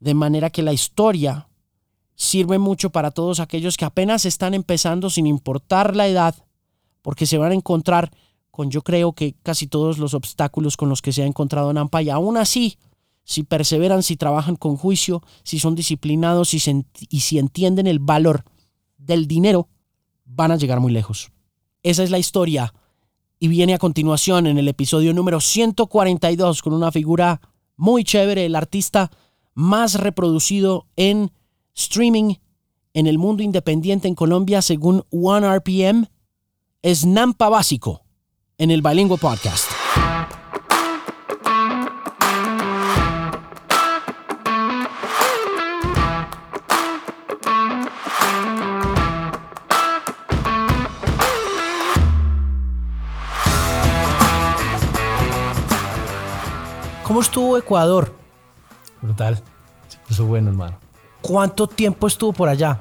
De 0.00 0.12
manera 0.12 0.50
que 0.50 0.62
la 0.62 0.72
historia 0.72 1.48
sirve 2.16 2.58
mucho 2.58 2.90
para 2.90 3.10
todos 3.10 3.40
aquellos 3.40 3.76
que 3.76 3.84
apenas 3.84 4.24
están 4.24 4.54
empezando 4.54 5.08
sin 5.08 5.26
importar 5.26 5.96
la 5.96 6.08
edad, 6.08 6.34
porque 7.02 7.26
se 7.26 7.38
van 7.38 7.52
a 7.52 7.54
encontrar 7.54 8.10
con 8.50 8.70
yo 8.70 8.82
creo 8.82 9.12
que 9.12 9.34
casi 9.42 9.66
todos 9.66 9.98
los 9.98 10.14
obstáculos 10.14 10.76
con 10.76 10.88
los 10.88 11.02
que 11.02 11.12
se 11.12 11.22
ha 11.22 11.26
encontrado 11.26 11.72
Nampa 11.72 12.02
y 12.02 12.10
aún 12.10 12.36
así, 12.36 12.78
si 13.24 13.42
perseveran, 13.42 14.02
si 14.02 14.16
trabajan 14.16 14.56
con 14.56 14.76
juicio, 14.76 15.22
si 15.42 15.58
son 15.58 15.74
disciplinados 15.74 16.54
y, 16.54 16.62
y 17.08 17.20
si 17.20 17.38
entienden 17.38 17.86
el 17.86 17.98
valor 17.98 18.44
del 18.96 19.26
dinero, 19.26 19.68
van 20.24 20.50
a 20.50 20.56
llegar 20.56 20.80
muy 20.80 20.92
lejos. 20.92 21.32
Esa 21.82 22.02
es 22.02 22.10
la 22.10 22.18
historia 22.18 22.72
y 23.44 23.48
viene 23.48 23.74
a 23.74 23.78
continuación 23.78 24.46
en 24.46 24.56
el 24.56 24.68
episodio 24.68 25.12
número 25.12 25.38
142 25.38 26.62
con 26.62 26.72
una 26.72 26.90
figura 26.90 27.42
muy 27.76 28.02
chévere, 28.02 28.46
el 28.46 28.56
artista 28.56 29.10
más 29.52 29.96
reproducido 29.96 30.86
en 30.96 31.30
streaming 31.74 32.36
en 32.94 33.06
el 33.06 33.18
mundo 33.18 33.42
independiente 33.42 34.08
en 34.08 34.14
Colombia 34.14 34.62
según 34.62 35.04
OneRPM 35.10 36.06
es 36.80 37.04
Nampa 37.04 37.50
Básico 37.50 38.06
en 38.56 38.70
el 38.70 38.80
Bilingüe 38.80 39.18
Podcast. 39.18 39.73
¿Cómo 57.04 57.20
estuvo 57.20 57.56
Ecuador? 57.58 58.12
Brutal. 59.02 59.42
Se 59.88 59.98
puso 60.08 60.24
bueno, 60.26 60.50
hermano. 60.50 60.76
¿Cuánto 61.20 61.66
tiempo 61.66 62.06
estuvo 62.06 62.32
por 62.32 62.48
allá? 62.48 62.80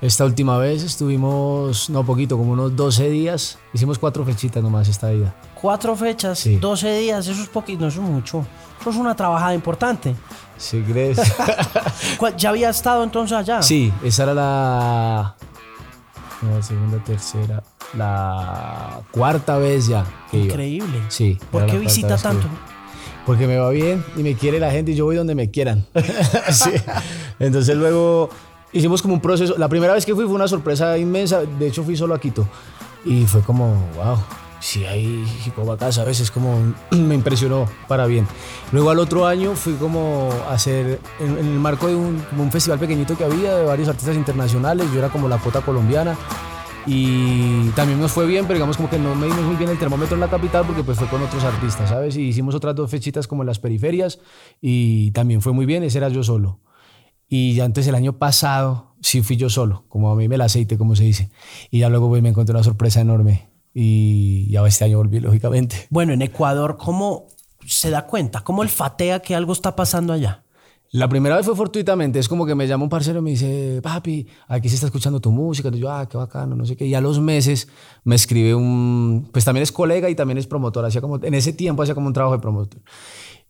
Esta 0.00 0.24
última 0.24 0.58
vez 0.58 0.82
estuvimos, 0.82 1.88
no 1.88 2.04
poquito, 2.04 2.36
como 2.36 2.52
unos 2.52 2.76
12 2.76 3.08
días. 3.08 3.58
Hicimos 3.72 3.98
cuatro 3.98 4.24
fechitas 4.24 4.62
nomás 4.62 4.88
esta 4.88 5.12
ida. 5.12 5.34
Cuatro 5.60 5.96
fechas, 5.96 6.38
Sí. 6.38 6.56
12 6.56 6.98
días, 6.98 7.26
eso 7.26 7.42
es 7.42 7.48
poquito, 7.48 7.82
no 7.82 7.88
eso 7.88 8.02
es 8.02 8.08
mucho. 8.08 8.44
Eso 8.80 8.90
es 8.90 8.96
una 8.96 9.16
trabajada 9.16 9.54
importante. 9.54 10.14
¿Sí 10.58 10.82
crees? 10.82 11.18
¿Cuál- 12.18 12.36
¿Ya 12.36 12.50
había 12.50 12.68
estado 12.68 13.02
entonces 13.02 13.36
allá? 13.36 13.62
sí, 13.62 13.90
esa 14.02 14.24
era 14.24 14.34
la, 14.34 15.34
la 16.42 16.62
segunda, 16.62 16.98
tercera, 17.02 17.62
la 17.96 19.00
cuarta 19.10 19.56
vez 19.56 19.86
ya 19.86 20.04
que 20.30 20.36
iba. 20.36 20.46
Increíble. 20.46 21.02
Sí. 21.08 21.38
¿Por 21.50 21.64
qué 21.64 21.78
visita 21.78 22.16
que 22.16 22.22
tanto? 22.22 22.46
iba. 22.46 22.73
Porque 23.26 23.46
me 23.46 23.56
va 23.56 23.70
bien 23.70 24.04
y 24.16 24.22
me 24.22 24.34
quiere 24.34 24.60
la 24.60 24.70
gente 24.70 24.92
y 24.92 24.94
yo 24.94 25.04
voy 25.04 25.16
donde 25.16 25.34
me 25.34 25.50
quieran. 25.50 25.86
Sí. 26.52 26.70
Entonces 27.38 27.76
luego 27.76 28.28
hicimos 28.72 29.02
como 29.02 29.14
un 29.14 29.20
proceso. 29.20 29.54
La 29.56 29.68
primera 29.68 29.94
vez 29.94 30.04
que 30.04 30.14
fui 30.14 30.24
fue 30.24 30.34
una 30.34 30.48
sorpresa 30.48 30.98
inmensa. 30.98 31.42
De 31.42 31.68
hecho 31.68 31.82
fui 31.82 31.96
solo 31.96 32.14
a 32.14 32.20
Quito. 32.20 32.46
Y 33.04 33.24
fue 33.26 33.42
como, 33.42 33.74
wow, 33.96 34.18
sí 34.60 34.84
hay 34.84 35.24
hip 35.44 35.58
hop 35.58 35.72
acá, 35.72 35.92
¿sabes? 35.92 36.20
Es 36.20 36.30
como, 36.30 36.74
me 36.90 37.14
impresionó 37.14 37.68
para 37.88 38.06
bien. 38.06 38.26
Luego 38.72 38.90
al 38.90 38.98
otro 38.98 39.26
año 39.26 39.54
fui 39.54 39.74
como 39.74 40.30
a 40.48 40.54
hacer, 40.54 41.00
en, 41.20 41.38
en 41.38 41.46
el 41.46 41.58
marco 41.58 41.86
de 41.86 41.94
un, 41.94 42.18
como 42.30 42.42
un 42.42 42.52
festival 42.52 42.78
pequeñito 42.78 43.16
que 43.16 43.24
había 43.24 43.56
de 43.56 43.64
varios 43.64 43.88
artistas 43.88 44.16
internacionales. 44.16 44.86
Yo 44.92 44.98
era 44.98 45.08
como 45.08 45.28
la 45.28 45.38
cuota 45.38 45.60
colombiana. 45.60 46.16
Y 46.86 47.70
también 47.70 47.98
nos 48.00 48.12
fue 48.12 48.26
bien, 48.26 48.44
pero 48.46 48.54
digamos 48.58 48.76
como 48.76 48.90
que 48.90 48.98
no 48.98 49.14
medimos 49.14 49.42
muy 49.42 49.56
bien 49.56 49.70
el 49.70 49.78
termómetro 49.78 50.14
en 50.14 50.20
la 50.20 50.28
capital 50.28 50.64
porque 50.66 50.82
pues 50.82 50.98
fue 50.98 51.08
con 51.08 51.22
otros 51.22 51.42
artistas, 51.42 51.88
¿sabes? 51.88 52.16
Y 52.16 52.22
hicimos 52.22 52.54
otras 52.54 52.74
dos 52.74 52.90
fechitas 52.90 53.26
como 53.26 53.42
en 53.42 53.46
las 53.46 53.58
periferias 53.58 54.18
y 54.60 55.10
también 55.12 55.40
fue 55.40 55.52
muy 55.52 55.64
bien, 55.64 55.82
ese 55.82 55.98
era 55.98 56.08
yo 56.10 56.22
solo. 56.22 56.60
Y 57.28 57.54
ya 57.54 57.64
antes 57.64 57.86
el 57.86 57.94
año 57.94 58.18
pasado 58.18 58.94
sí 59.00 59.22
fui 59.22 59.36
yo 59.36 59.48
solo, 59.48 59.84
como 59.88 60.10
a 60.10 60.16
mí 60.16 60.28
me 60.28 60.34
el 60.34 60.42
aceite, 60.42 60.76
como 60.76 60.94
se 60.94 61.04
dice. 61.04 61.30
Y 61.70 61.78
ya 61.80 61.88
luego 61.88 62.08
pues, 62.08 62.22
me 62.22 62.28
encontré 62.28 62.54
una 62.54 62.62
sorpresa 62.62 63.00
enorme 63.00 63.48
y 63.72 64.48
ya 64.50 64.64
este 64.66 64.84
año 64.84 64.98
volví, 64.98 65.20
lógicamente. 65.20 65.86
Bueno, 65.90 66.12
en 66.12 66.22
Ecuador, 66.22 66.76
¿cómo 66.76 67.28
se 67.66 67.90
da 67.90 68.06
cuenta? 68.06 68.44
¿Cómo 68.44 68.60
olfatea 68.60 69.20
que 69.20 69.34
algo 69.34 69.52
está 69.52 69.74
pasando 69.74 70.12
allá? 70.12 70.43
La 70.94 71.08
primera 71.08 71.34
vez 71.34 71.44
fue 71.44 71.56
fortuitamente, 71.56 72.20
es 72.20 72.28
como 72.28 72.46
que 72.46 72.54
me 72.54 72.68
llama 72.68 72.84
un 72.84 72.88
parcero 72.88 73.18
y 73.18 73.22
me 73.22 73.30
dice, 73.30 73.80
papi, 73.82 74.28
aquí 74.46 74.68
se 74.68 74.76
está 74.76 74.86
escuchando 74.86 75.20
tu 75.20 75.32
música. 75.32 75.68
Y 75.72 75.80
yo, 75.80 75.90
ah, 75.90 76.08
qué 76.08 76.16
bacano, 76.16 76.54
no 76.54 76.64
sé 76.64 76.76
qué. 76.76 76.86
Y 76.86 76.94
a 76.94 77.00
los 77.00 77.18
meses 77.18 77.66
me 78.04 78.14
escribe 78.14 78.54
un, 78.54 79.28
pues 79.32 79.44
también 79.44 79.64
es 79.64 79.72
colega 79.72 80.08
y 80.08 80.14
también 80.14 80.38
es 80.38 80.46
promotor, 80.46 80.84
hacía 80.84 81.00
como, 81.00 81.16
en 81.20 81.34
ese 81.34 81.52
tiempo 81.52 81.82
hacía 81.82 81.96
como 81.96 82.06
un 82.06 82.12
trabajo 82.12 82.36
de 82.36 82.40
promotor. 82.40 82.80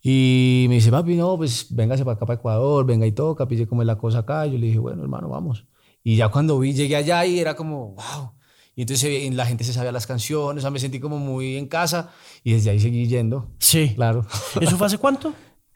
Y 0.02 0.64
me 0.70 0.76
dice, 0.76 0.90
papi, 0.90 1.16
no, 1.16 1.36
pues 1.36 1.66
véngase 1.68 2.02
para 2.02 2.16
acá, 2.16 2.24
para 2.24 2.38
Ecuador, 2.38 2.86
venga 2.86 3.06
y 3.06 3.12
toca, 3.12 3.46
pille 3.46 3.66
cómo 3.66 3.82
es 3.82 3.86
la 3.88 3.98
cosa 3.98 4.20
acá. 4.20 4.46
Y 4.46 4.52
yo 4.52 4.58
le 4.58 4.68
dije, 4.68 4.78
bueno, 4.78 5.02
hermano, 5.02 5.28
vamos. 5.28 5.66
Y 6.02 6.16
ya 6.16 6.30
cuando 6.30 6.58
vi, 6.58 6.72
llegué 6.72 6.96
allá 6.96 7.26
y 7.26 7.40
era 7.40 7.54
como, 7.54 7.88
wow. 7.88 8.32
Y 8.74 8.80
entonces 8.80 9.04
eh, 9.04 9.30
la 9.34 9.44
gente 9.44 9.64
se 9.64 9.74
sabía 9.74 9.92
las 9.92 10.06
canciones, 10.06 10.62
o 10.62 10.62
sea, 10.62 10.70
me 10.70 10.78
sentí 10.78 10.98
como 10.98 11.18
muy 11.18 11.56
en 11.56 11.68
casa 11.68 12.10
y 12.42 12.54
desde 12.54 12.70
ahí 12.70 12.80
seguí 12.80 13.06
yendo. 13.06 13.50
Sí. 13.58 13.92
Claro. 13.94 14.24
¿Eso 14.62 14.78
fue 14.78 14.86
hace 14.86 14.96
cuánto? 14.96 15.34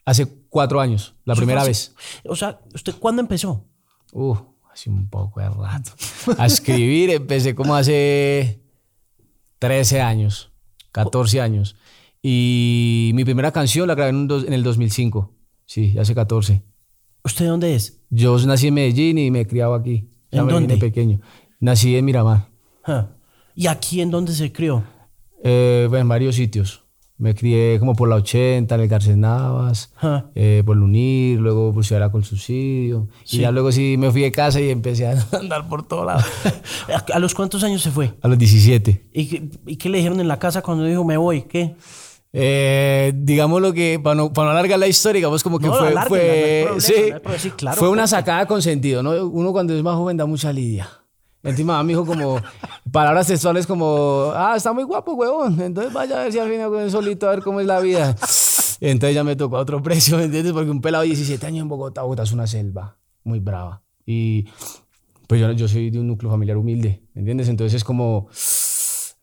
Hace 0.09 0.27
cuatro 0.49 0.81
años, 0.81 1.15
la 1.27 1.35
primera 1.35 1.61
hace- 1.61 1.69
vez. 1.71 1.95
O 2.25 2.35
sea, 2.35 2.61
¿usted 2.75 2.95
cuándo 2.99 3.21
empezó? 3.21 3.67
Uh, 4.13 4.35
hace 4.73 4.89
un 4.89 5.07
poco 5.11 5.39
de 5.41 5.51
rato. 5.51 5.91
A 6.39 6.47
escribir 6.47 7.11
empecé 7.11 7.55
como 7.55 7.75
hace 7.75 8.63
13 9.59 10.01
años, 10.01 10.51
14 10.93 11.41
años. 11.43 11.77
Y 12.23 13.11
mi 13.15 13.25
primera 13.25 13.53
canción 13.53 13.87
la 13.87 13.95
grabé 13.95 14.11
en, 14.11 14.17
un 14.17 14.29
dos- 14.29 14.45
en 14.47 14.53
el 14.55 14.63
2005. 14.63 15.35
Sí, 15.67 15.95
hace 15.99 16.15
14. 16.15 16.63
¿Usted 17.25 17.45
de 17.45 17.51
dónde 17.51 17.75
es? 17.75 18.01
Yo 18.09 18.39
nací 18.47 18.69
en 18.69 18.75
Medellín 18.75 19.19
y 19.19 19.31
me 19.31 19.41
he 19.41 19.47
criado 19.47 19.75
aquí. 19.75 20.09
¿En 20.31 20.47
me 20.47 20.53
dónde? 20.53 20.79
pequeño. 20.79 21.21
Nací 21.61 21.97
en 21.97 22.05
Miramar. 22.07 22.49
Ah. 22.85 23.09
¿Y 23.55 23.67
aquí 23.67 24.01
en 24.01 24.11
dónde 24.11 24.33
se 24.33 24.51
crió? 24.53 24.85
Eh, 25.45 25.87
en 25.93 26.09
varios 26.09 26.37
sitios. 26.37 26.85
Me 27.19 27.35
crié 27.35 27.79
como 27.81 27.95
por 27.97 28.09
la 28.09 28.15
80, 28.15 28.77
en 28.77 28.81
el 28.81 28.87
Garcés 28.89 29.17
Navas, 29.17 29.93
Ah. 30.01 30.27
eh, 30.37 30.63
por 30.65 30.77
Lunir, 30.77 31.41
luego 31.41 31.75
pues 31.75 31.91
era 31.91 32.13
con 32.13 32.23
subsidio. 32.23 33.09
Y 33.31 33.39
ya 33.39 33.51
luego 33.51 33.73
sí 33.73 33.97
me 33.99 34.11
fui 34.13 34.23
de 34.23 34.31
casa 34.31 34.61
y 34.61 34.71
empecé 34.71 35.09
a 35.09 35.27
andar 35.33 35.69
por 35.69 35.87
todos 35.87 36.07
lados. 36.07 36.25
¿A 37.13 37.19
los 37.19 37.35
cuántos 37.35 37.65
años 37.65 37.83
se 37.83 37.91
fue? 37.91 38.15
a 38.23 38.29
los 38.29 38.39
17. 38.39 39.09
¿Y 39.13 39.27
qué, 39.29 39.49
y 39.67 39.77
qué 39.77 39.89
le 39.89 39.99
dijeron 39.99 40.21
en 40.21 40.29
la 40.29 40.39
casa 40.39 40.63
cuando 40.63 40.85
dijo 40.85 41.03
me 41.05 41.17
voy? 41.17 41.43
¿Qué? 41.43 41.75
Eh, 42.33 43.13
digamos 43.17 43.61
lo 43.63 43.73
que, 43.73 43.99
para 43.99 44.15
no, 44.15 44.33
para 44.33 44.47
no 44.47 44.51
alargar 44.53 44.79
la 44.79 44.87
historia, 44.87 45.19
digamos 45.19 45.43
como 45.43 45.59
que 45.59 45.67
No, 45.67 45.75
fue, 45.75 45.89
fue, 45.89 45.95
no 45.95 46.01
hay 46.01 46.09
problema, 46.09 46.81
sí, 46.81 46.95
sí, 47.39 47.51
claro, 47.51 47.77
fue 47.79 47.89
una 47.89 48.07
sacada 48.07 48.47
con 48.47 48.61
sentido, 48.63 49.03
¿no? 49.03 49.11
Uno 49.27 49.51
cuando 49.53 49.75
es 49.75 49.83
más 49.83 49.97
joven 49.97 50.17
da 50.19 50.27
mucha 50.27 50.53
lidia. 50.53 50.89
Mamá 51.65 51.83
me 51.83 51.93
dijo 51.93 52.07
como, 52.07 52.41
palabras 52.91 53.27
textuales 53.27 53.67
como, 53.67 54.33
ah, 54.35 54.55
está 54.57 54.73
muy 54.73 54.85
guapo, 54.85 55.15
huevón, 55.15 55.61
entonces 55.61 55.93
vaya 55.93 56.21
a 56.21 56.23
ver 56.25 56.33
si 56.33 56.39
al 56.39 56.49
final 56.49 56.91
solito 56.91 57.27
a 57.27 57.31
ver 57.31 57.43
cómo 57.43 57.61
es 57.61 57.67
la 57.67 57.81
vida. 57.81 58.17
Entonces 58.81 59.15
ya 59.15 59.25
me 59.25 59.37
tocó 59.37 59.57
a 59.57 59.61
otro 59.61 59.83
precio, 59.83 60.17
¿me 60.17 60.25
entiendes? 60.25 60.53
Porque 60.53 60.71
un 60.71 60.81
pelado 60.81 61.03
de 61.03 61.09
17 61.09 61.45
años 61.47 61.63
en 61.63 61.69
Bogotá, 61.69 62.03
Bogotá 62.03 62.23
es 62.23 62.33
una 62.33 62.47
selva 62.47 62.97
muy 63.25 63.41
brava. 63.41 63.83
Y 64.07 64.47
pues 65.27 65.41
yo, 65.41 65.53
yo 65.53 65.69
soy 65.69 65.91
de 65.91 66.01
un 66.01 66.07
núcleo 66.07 66.31
familiar 66.31 66.57
humilde, 66.57 67.03
¿me 67.15 67.21
entiendes? 67.21 67.49
Entonces 67.49 67.75
es 67.75 67.85
como 67.85 68.29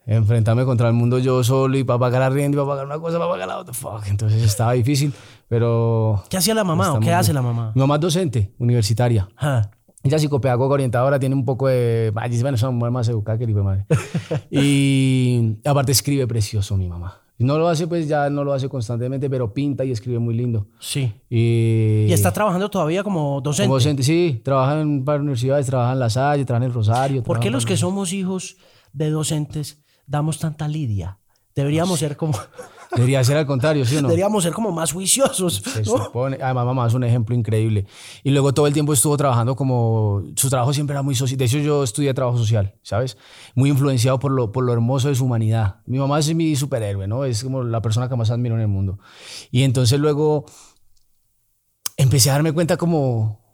enfrentarme 0.06 0.66
contra 0.66 0.88
el 0.88 0.94
mundo 0.94 1.18
yo 1.18 1.44
solo 1.44 1.78
y 1.78 1.84
para 1.84 1.98
pagar 1.98 2.22
arriendo 2.22 2.58
y 2.58 2.60
para 2.60 2.70
pagar 2.70 2.86
una 2.86 3.00
cosa, 3.00 3.18
para 3.18 3.32
pagar 3.32 3.48
la 3.48 3.58
otra. 3.58 3.74
Fuck. 3.74 4.08
Entonces 4.08 4.44
estaba 4.44 4.74
difícil, 4.74 5.14
pero... 5.48 6.24
¿Qué 6.30 6.38
hacía 6.38 6.54
la 6.54 6.64
mamá 6.64 6.94
o 6.94 7.00
qué 7.00 7.12
hace 7.12 7.32
bien. 7.32 7.36
la 7.36 7.42
mamá? 7.42 7.72
Mi 7.74 7.80
mamá 7.80 7.96
es 7.96 8.02
docente, 8.02 8.54
universitaria. 8.60 9.28
Ah. 9.38 9.72
Ella 10.06 10.20
psicopedagoga 10.20 10.76
orientadora, 10.76 11.20
tiene 11.20 11.34
un 11.34 11.46
poco 11.46 11.68
de... 11.68 12.12
Bueno, 12.14 12.56
es 12.56 12.62
una 12.62 12.72
mujer 12.72 12.92
más 12.92 13.10
educada 13.10 13.40
que 13.40 13.46
el 13.46 13.50
hijo 13.50 13.60
de 13.60 13.66
madre. 13.66 13.86
y 14.52 15.58
aparte 15.66 15.92
escribe 15.92 16.28
precioso 16.28 16.78
mi 16.78 16.88
mamá. 16.88 17.22
No 17.40 17.58
lo 17.58 17.68
hace, 17.68 17.88
pues 17.88 18.08
ya 18.08 18.30
no 18.30 18.44
lo 18.44 18.54
hace 18.54 18.70
constantemente, 18.70 19.32
pero 19.32 19.52
pinta 19.52 19.84
y 19.84 19.90
escribe 19.90 20.20
muy 20.20 20.36
lindo. 20.36 20.68
Sí. 20.80 21.12
Y, 21.28 22.06
¿Y 22.08 22.14
está 22.14 22.32
trabajando 22.32 22.70
todavía 22.70 23.04
como 23.04 23.42
docente? 23.42 23.66
como 23.68 23.78
docente, 23.78 24.04
sí, 24.04 24.42
trabaja 24.44 24.80
en 24.80 25.04
varias 25.04 25.22
universidades, 25.24 25.66
trabaja 25.66 25.94
en 25.94 26.00
La 26.00 26.10
Salle, 26.12 26.46
trabaja 26.46 26.66
en 26.66 26.70
el 26.70 26.76
Rosario. 26.76 27.24
¿Por 27.24 27.40
qué 27.40 27.50
los 27.50 27.66
que 27.66 27.76
somos 27.76 28.14
hijos 28.14 28.58
de 28.94 29.10
docentes 29.10 29.84
damos 30.06 30.38
tanta 30.38 30.68
lidia? 30.68 31.18
Deberíamos 31.56 31.98
ser 31.98 32.16
como 32.16 32.34
Debería 32.94 33.24
ser 33.24 33.38
al 33.38 33.46
contrario, 33.46 33.86
¿sí 33.86 33.98
o 33.98 34.02
no? 34.02 34.08
deberíamos 34.08 34.44
ser 34.44 34.54
como 34.54 34.72
más 34.72 34.92
juiciosos. 34.92 35.56
Se 35.56 35.84
¿no? 35.84 36.06
supone. 36.06 36.38
Además, 36.42 36.66
mamá 36.66 36.88
es 36.88 36.94
un 36.94 37.04
ejemplo 37.04 37.36
increíble. 37.36 37.86
Y 38.24 38.32
luego 38.32 38.54
todo 38.54 38.68
el 38.68 38.74
tiempo 38.74 38.94
estuvo 38.94 39.16
trabajando 39.18 39.56
como. 39.56 40.24
Su 40.36 40.50
trabajo 40.50 40.74
siempre 40.74 40.94
era 40.94 41.02
muy 41.02 41.16
social. 41.16 41.38
De 41.38 41.46
hecho, 41.46 41.60
yo 41.60 41.84
estudié 41.84 42.14
trabajo 42.14 42.38
social, 42.38 42.76
¿sabes? 42.82 43.18
Muy 43.56 43.70
influenciado 43.70 44.20
por 44.20 44.32
lo, 44.32 44.52
por 44.52 44.64
lo 44.64 44.74
hermoso 44.74 45.10
de 45.10 45.16
su 45.16 45.26
humanidad. 45.26 45.78
Mi 45.86 45.98
mamá 45.98 46.20
es 46.20 46.34
mi 46.34 46.56
superhéroe, 46.56 47.08
¿no? 47.08 47.26
Es 47.26 47.44
como 47.44 47.64
la 47.64 47.82
persona 47.82 48.10
que 48.10 48.16
más 48.16 48.32
admiro 48.32 48.56
en 48.56 48.62
el 48.62 48.68
mundo. 48.68 49.00
Y 49.52 49.64
entonces 49.64 50.00
luego 50.00 50.46
empecé 51.98 52.30
a 52.30 52.34
darme 52.34 52.52
cuenta 52.52 52.78
como 52.78 53.45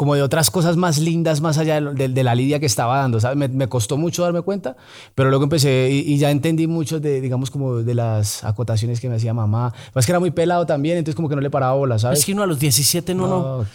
como 0.00 0.14
de 0.14 0.22
otras 0.22 0.50
cosas 0.50 0.78
más 0.78 0.96
lindas 0.98 1.42
más 1.42 1.58
allá 1.58 1.78
de, 1.78 1.92
de- 1.92 2.08
de 2.08 2.24
la 2.24 2.34
lidia 2.34 2.58
que 2.58 2.64
estaba 2.64 2.96
dando, 2.96 3.20
¿sabes? 3.20 3.36
Me, 3.36 3.48
me 3.48 3.68
costó 3.68 3.98
mucho 3.98 4.22
darme 4.22 4.40
cuenta, 4.40 4.74
pero 5.14 5.28
luego 5.28 5.44
empecé 5.44 5.90
y, 5.92 5.98
y 6.14 6.16
ya 6.16 6.30
entendí 6.30 6.66
mucho 6.66 7.00
de, 7.00 7.20
digamos, 7.20 7.50
como 7.50 7.76
de 7.82 7.94
las 7.94 8.42
acotaciones 8.42 8.98
que 8.98 9.10
me 9.10 9.16
hacía 9.16 9.34
mamá. 9.34 9.74
Pues 9.92 10.06
que 10.06 10.12
era 10.12 10.18
muy 10.18 10.30
pelado 10.30 10.64
también, 10.64 10.96
entonces 10.96 11.14
como 11.16 11.28
que 11.28 11.34
no 11.34 11.42
le 11.42 11.50
paraba 11.50 11.74
bola, 11.74 11.98
¿sabes? 11.98 12.20
Es 12.20 12.24
que 12.24 12.32
uno 12.32 12.44
a 12.44 12.46
los 12.46 12.58
17 12.58 13.14
no, 13.14 13.26
no. 13.28 13.66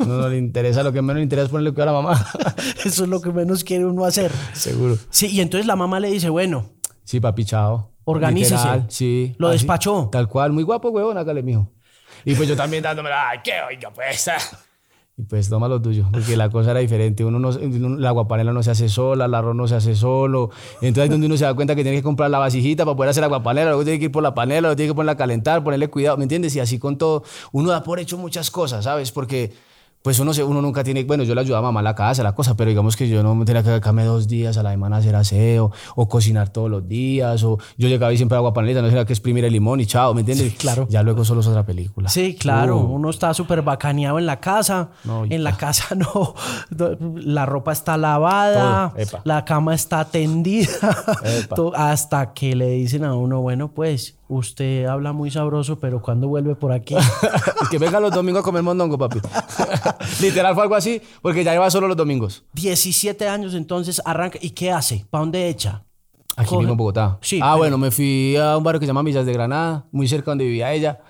No, 0.00 0.06
no 0.06 0.28
le 0.30 0.38
interesa, 0.38 0.82
lo 0.82 0.94
que 0.94 1.02
menos 1.02 1.16
le 1.16 1.24
interesa 1.24 1.44
es 1.44 1.50
ponerle 1.50 1.72
cuidado 1.72 1.90
a 1.98 2.02
la 2.02 2.08
mamá. 2.08 2.26
Eso 2.86 3.02
es 3.04 3.10
lo 3.10 3.20
que 3.20 3.30
menos 3.30 3.62
quiere 3.62 3.84
uno 3.84 4.06
hacer. 4.06 4.32
Seguro. 4.54 4.96
Sí, 5.10 5.26
y 5.26 5.42
entonces 5.42 5.66
la 5.66 5.76
mamá 5.76 6.00
le 6.00 6.10
dice, 6.10 6.30
bueno, 6.30 6.70
Sí, 7.04 7.20
papi, 7.20 7.44
chao. 7.44 7.92
Organícese. 8.04 8.54
Literal, 8.56 8.86
sí. 8.88 9.34
Lo 9.36 9.48
así, 9.48 9.58
despachó. 9.58 10.08
Tal 10.10 10.26
cual, 10.26 10.52
muy 10.52 10.62
guapo, 10.62 10.88
huevón, 10.88 11.18
hágale, 11.18 11.42
mijo. 11.42 11.70
Y 12.24 12.34
pues 12.34 12.48
yo 12.48 12.56
también 12.56 12.82
dándome, 12.82 13.10
ay, 13.12 13.40
qué 13.44 13.52
oiga, 13.68 13.90
pues. 13.92 14.30
Ah". 15.16 15.20
Y 15.20 15.22
pues 15.24 15.48
toma 15.48 15.66
lo 15.66 15.80
tuyo, 15.80 16.06
porque 16.12 16.36
la 16.36 16.50
cosa 16.50 16.72
era 16.72 16.80
diferente. 16.80 17.24
Uno 17.24 17.38
no, 17.38 17.50
la 17.96 18.10
aguapanela 18.10 18.52
no 18.52 18.62
se 18.62 18.70
hace 18.70 18.88
sola, 18.88 19.24
el 19.24 19.34
arroz 19.34 19.56
no 19.56 19.66
se 19.66 19.74
hace 19.74 19.94
solo. 19.94 20.50
Entonces 20.82 21.10
donde 21.10 21.26
uno 21.26 21.36
se 21.36 21.44
da 21.44 21.54
cuenta 21.54 21.74
que 21.74 21.82
tiene 21.82 21.96
que 21.98 22.02
comprar 22.02 22.30
la 22.30 22.38
vasijita 22.38 22.84
para 22.84 22.96
poder 22.96 23.10
hacer 23.10 23.22
la 23.22 23.26
aguapanela, 23.26 23.70
luego 23.70 23.84
tiene 23.84 23.98
que 23.98 24.06
ir 24.06 24.12
por 24.12 24.22
la 24.22 24.34
panela, 24.34 24.60
luego 24.62 24.76
tiene 24.76 24.90
que 24.90 24.94
ponerla 24.94 25.12
a 25.12 25.16
calentar, 25.16 25.64
ponerle 25.64 25.88
cuidado, 25.88 26.16
¿me 26.18 26.24
entiendes? 26.24 26.54
Y 26.56 26.60
así 26.60 26.78
con 26.78 26.98
todo, 26.98 27.24
uno 27.52 27.70
da 27.70 27.82
por 27.82 27.98
hecho 27.98 28.18
muchas 28.18 28.50
cosas, 28.50 28.84
¿sabes? 28.84 29.10
Porque 29.10 29.52
pues 30.06 30.20
uno, 30.20 30.32
se, 30.32 30.44
uno 30.44 30.62
nunca 30.62 30.84
tiene, 30.84 31.02
bueno, 31.02 31.24
yo 31.24 31.34
le 31.34 31.40
ayudaba 31.40 31.66
a 31.66 31.72
mamá 31.72 31.80
en 31.80 31.84
la 31.84 31.96
casa, 31.96 32.22
la 32.22 32.32
cosa, 32.32 32.56
pero 32.56 32.68
digamos 32.68 32.94
que 32.94 33.08
yo 33.08 33.24
no 33.24 33.44
tenía 33.44 33.64
que 33.64 33.80
quedarme 33.80 34.04
dos 34.04 34.28
días 34.28 34.56
a 34.56 34.62
la 34.62 34.70
semana 34.70 34.94
a 34.94 34.98
hacer 35.00 35.16
aseo, 35.16 35.72
o 35.96 36.08
cocinar 36.08 36.48
todos 36.50 36.70
los 36.70 36.86
días, 36.86 37.42
o 37.42 37.58
yo 37.76 37.88
llegaba 37.88 38.12
y 38.12 38.16
siempre 38.16 38.36
agua 38.36 38.52
panelita, 38.52 38.82
no 38.82 38.86
tenía 38.86 39.04
que 39.04 39.12
exprimir 39.12 39.44
el 39.44 39.52
limón 39.52 39.80
y 39.80 39.86
chao, 39.86 40.14
¿me 40.14 40.20
entiendes? 40.20 40.54
claro. 40.54 40.86
Ya 40.88 41.02
luego 41.02 41.24
solo 41.24 41.40
es 41.40 41.48
otra 41.48 41.66
película. 41.66 42.08
Sí, 42.08 42.36
claro. 42.36 42.76
Uh, 42.76 42.94
Uno 42.94 43.10
está 43.10 43.34
súper 43.34 43.62
bacaneado 43.62 44.20
en 44.20 44.26
la 44.26 44.38
casa. 44.38 44.90
No, 45.02 45.24
en 45.24 45.42
la 45.42 45.56
casa 45.56 45.94
no. 45.96 46.36
La 47.16 47.44
ropa 47.44 47.72
está 47.72 47.96
lavada. 47.96 48.94
La 49.24 49.44
cama 49.44 49.74
está 49.74 50.04
tendida. 50.04 50.70
Hasta 51.74 52.32
que 52.32 52.54
le 52.54 52.68
dicen 52.68 53.02
a 53.02 53.12
uno, 53.14 53.40
bueno, 53.40 53.72
pues 53.72 54.16
usted 54.28 54.86
habla 54.86 55.12
muy 55.12 55.30
sabroso, 55.30 55.78
pero 55.78 56.02
cuando 56.02 56.28
vuelve 56.28 56.54
por 56.54 56.72
aquí? 56.72 56.96
que 57.70 57.78
venga 57.78 58.00
los 58.00 58.12
domingos 58.12 58.40
a 58.40 58.44
comer 58.44 58.62
mondongo, 58.62 58.98
papi. 58.98 59.20
Literal 60.20 60.54
fue 60.54 60.62
algo 60.64 60.74
así, 60.74 61.00
porque 61.22 61.42
ya 61.44 61.54
iba 61.54 61.70
solo 61.70 61.88
los 61.88 61.96
domingos. 61.96 62.44
17 62.54 63.28
años 63.28 63.54
entonces 63.54 64.00
arranca. 64.04 64.38
¿Y 64.40 64.50
qué 64.50 64.70
hace? 64.72 65.04
¿Para 65.10 65.20
dónde 65.22 65.48
echa? 65.48 65.82
Aquí 66.36 66.50
Coge- 66.50 66.58
mismo 66.58 66.72
en 66.72 66.76
Bogotá. 66.78 67.18
Sí, 67.22 67.38
ah, 67.42 67.48
pero- 67.52 67.58
bueno, 67.58 67.78
me 67.78 67.90
fui 67.90 68.36
a 68.36 68.56
un 68.56 68.64
barrio 68.64 68.78
que 68.80 68.86
se 68.86 68.88
llama 68.88 69.02
Villas 69.02 69.24
de 69.26 69.32
Granada, 69.32 69.86
muy 69.92 70.06
cerca 70.08 70.30
donde 70.30 70.44
vivía 70.44 70.72
ella. 70.72 71.00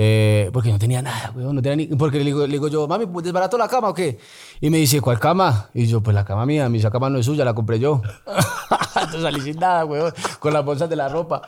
eh, 0.00 0.50
porque 0.52 0.70
no 0.70 0.78
tenía 0.78 1.02
nada, 1.02 1.32
weón, 1.34 1.56
no 1.56 1.62
tenía 1.62 1.74
ni... 1.74 1.86
Porque 1.96 2.18
le 2.18 2.24
digo, 2.26 2.46
le 2.46 2.52
digo 2.52 2.68
yo, 2.68 2.86
mami, 2.86 3.06
¿pues 3.06 3.24
¿desbarato 3.24 3.58
la 3.58 3.66
cama 3.66 3.88
o 3.88 3.94
qué? 3.94 4.18
Y 4.60 4.70
me 4.70 4.76
dice, 4.78 5.00
¿cuál 5.00 5.18
cama? 5.18 5.70
Y 5.74 5.86
yo, 5.86 6.00
pues 6.00 6.14
la 6.14 6.24
cama 6.24 6.46
mía, 6.46 6.68
mi 6.68 6.78
esa 6.78 6.90
cama 6.90 7.10
no 7.10 7.18
es 7.18 7.26
suya, 7.26 7.44
la 7.44 7.52
compré 7.54 7.80
yo. 7.80 8.00
Entonces 8.94 9.22
salí 9.22 9.40
sin 9.40 9.56
nada, 9.58 9.84
weón, 9.84 10.12
con 10.38 10.52
las 10.52 10.64
bolsas 10.64 10.88
de 10.88 10.94
la 10.94 11.08
ropa. 11.08 11.42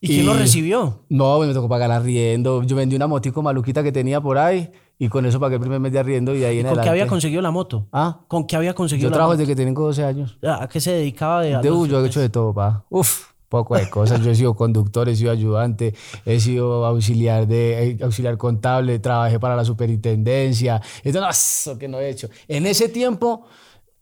¿Y 0.00 0.08
quién 0.08 0.26
lo 0.26 0.34
recibió? 0.34 1.00
No, 1.08 1.38
me 1.38 1.54
tocó 1.54 1.66
pagar 1.68 1.90
arriendo. 1.90 2.62
Yo 2.64 2.76
vendí 2.76 2.96
una 2.96 3.06
motico 3.06 3.40
maluquita 3.40 3.82
que 3.82 3.92
tenía 3.92 4.20
por 4.20 4.36
ahí 4.36 4.70
y 4.98 5.08
con 5.08 5.26
eso 5.26 5.40
pagué 5.40 5.56
el 5.56 5.60
primer 5.60 5.80
mes 5.80 5.92
de 5.92 5.98
arriendo 5.98 6.34
y 6.34 6.44
ahí 6.44 6.58
en 6.58 6.62
¿Con 6.66 6.74
qué 6.74 6.80
adelante. 6.80 6.90
había 6.90 7.06
conseguido 7.06 7.42
la 7.42 7.50
moto? 7.50 7.88
¿Ah? 7.92 8.20
¿Con 8.28 8.46
qué 8.46 8.56
había 8.56 8.74
conseguido 8.74 9.06
Yo 9.08 9.10
la 9.10 9.14
trabajo 9.16 9.32
moto? 9.32 9.38
desde 9.40 9.52
que 9.52 9.56
tengo 9.64 9.82
12 9.84 10.04
años. 10.04 10.38
¿A 10.42 10.68
qué 10.68 10.80
se 10.80 10.92
dedicaba? 10.92 11.42
De, 11.42 11.56
De, 11.58 11.70
los- 11.70 11.88
yo 11.88 12.04
he 12.04 12.06
hecho 12.06 12.20
de 12.20 12.28
todo, 12.28 12.54
pa. 12.54 12.84
Uf, 12.90 13.26
poco 13.48 13.76
de 13.76 13.88
cosas. 13.90 14.20
Yo 14.22 14.30
he 14.30 14.34
sido 14.34 14.54
conductor, 14.54 15.08
he 15.08 15.16
sido 15.16 15.30
ayudante, 15.32 15.94
he 16.24 16.40
sido 16.40 16.84
auxiliar 16.86 17.46
de 17.46 17.90
eh, 17.90 17.98
auxiliar 18.02 18.36
contable, 18.36 18.98
trabajé 18.98 19.38
para 19.40 19.56
la 19.56 19.64
superintendencia. 19.64 20.80
Esto 21.02 21.20
no, 21.20 21.28
eso 21.28 21.78
que 21.78 21.88
no 21.88 21.98
he 22.00 22.08
hecho. 22.10 22.28
En 22.48 22.66
ese 22.66 22.88
tiempo 22.88 23.46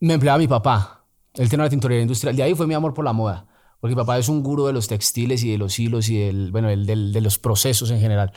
me 0.00 0.14
empleaba 0.14 0.38
mi 0.38 0.48
papá. 0.48 1.04
Él 1.34 1.48
tenía 1.48 1.64
una 1.64 1.70
tintorería 1.70 2.02
industrial. 2.02 2.36
De 2.36 2.42
ahí 2.42 2.54
fue 2.54 2.66
mi 2.66 2.74
amor 2.74 2.92
por 2.94 3.04
la 3.04 3.12
moda. 3.12 3.46
Porque 3.80 3.96
mi 3.96 4.00
papá 4.00 4.18
es 4.18 4.28
un 4.28 4.42
gurú 4.42 4.66
de 4.66 4.72
los 4.72 4.86
textiles 4.86 5.42
y 5.42 5.50
de 5.50 5.58
los 5.58 5.78
hilos 5.78 6.08
y 6.08 6.16
del, 6.18 6.52
bueno, 6.52 6.68
el- 6.70 6.86
del- 6.86 7.12
de 7.12 7.20
los 7.20 7.38
procesos 7.38 7.90
en 7.90 7.98
general. 8.00 8.32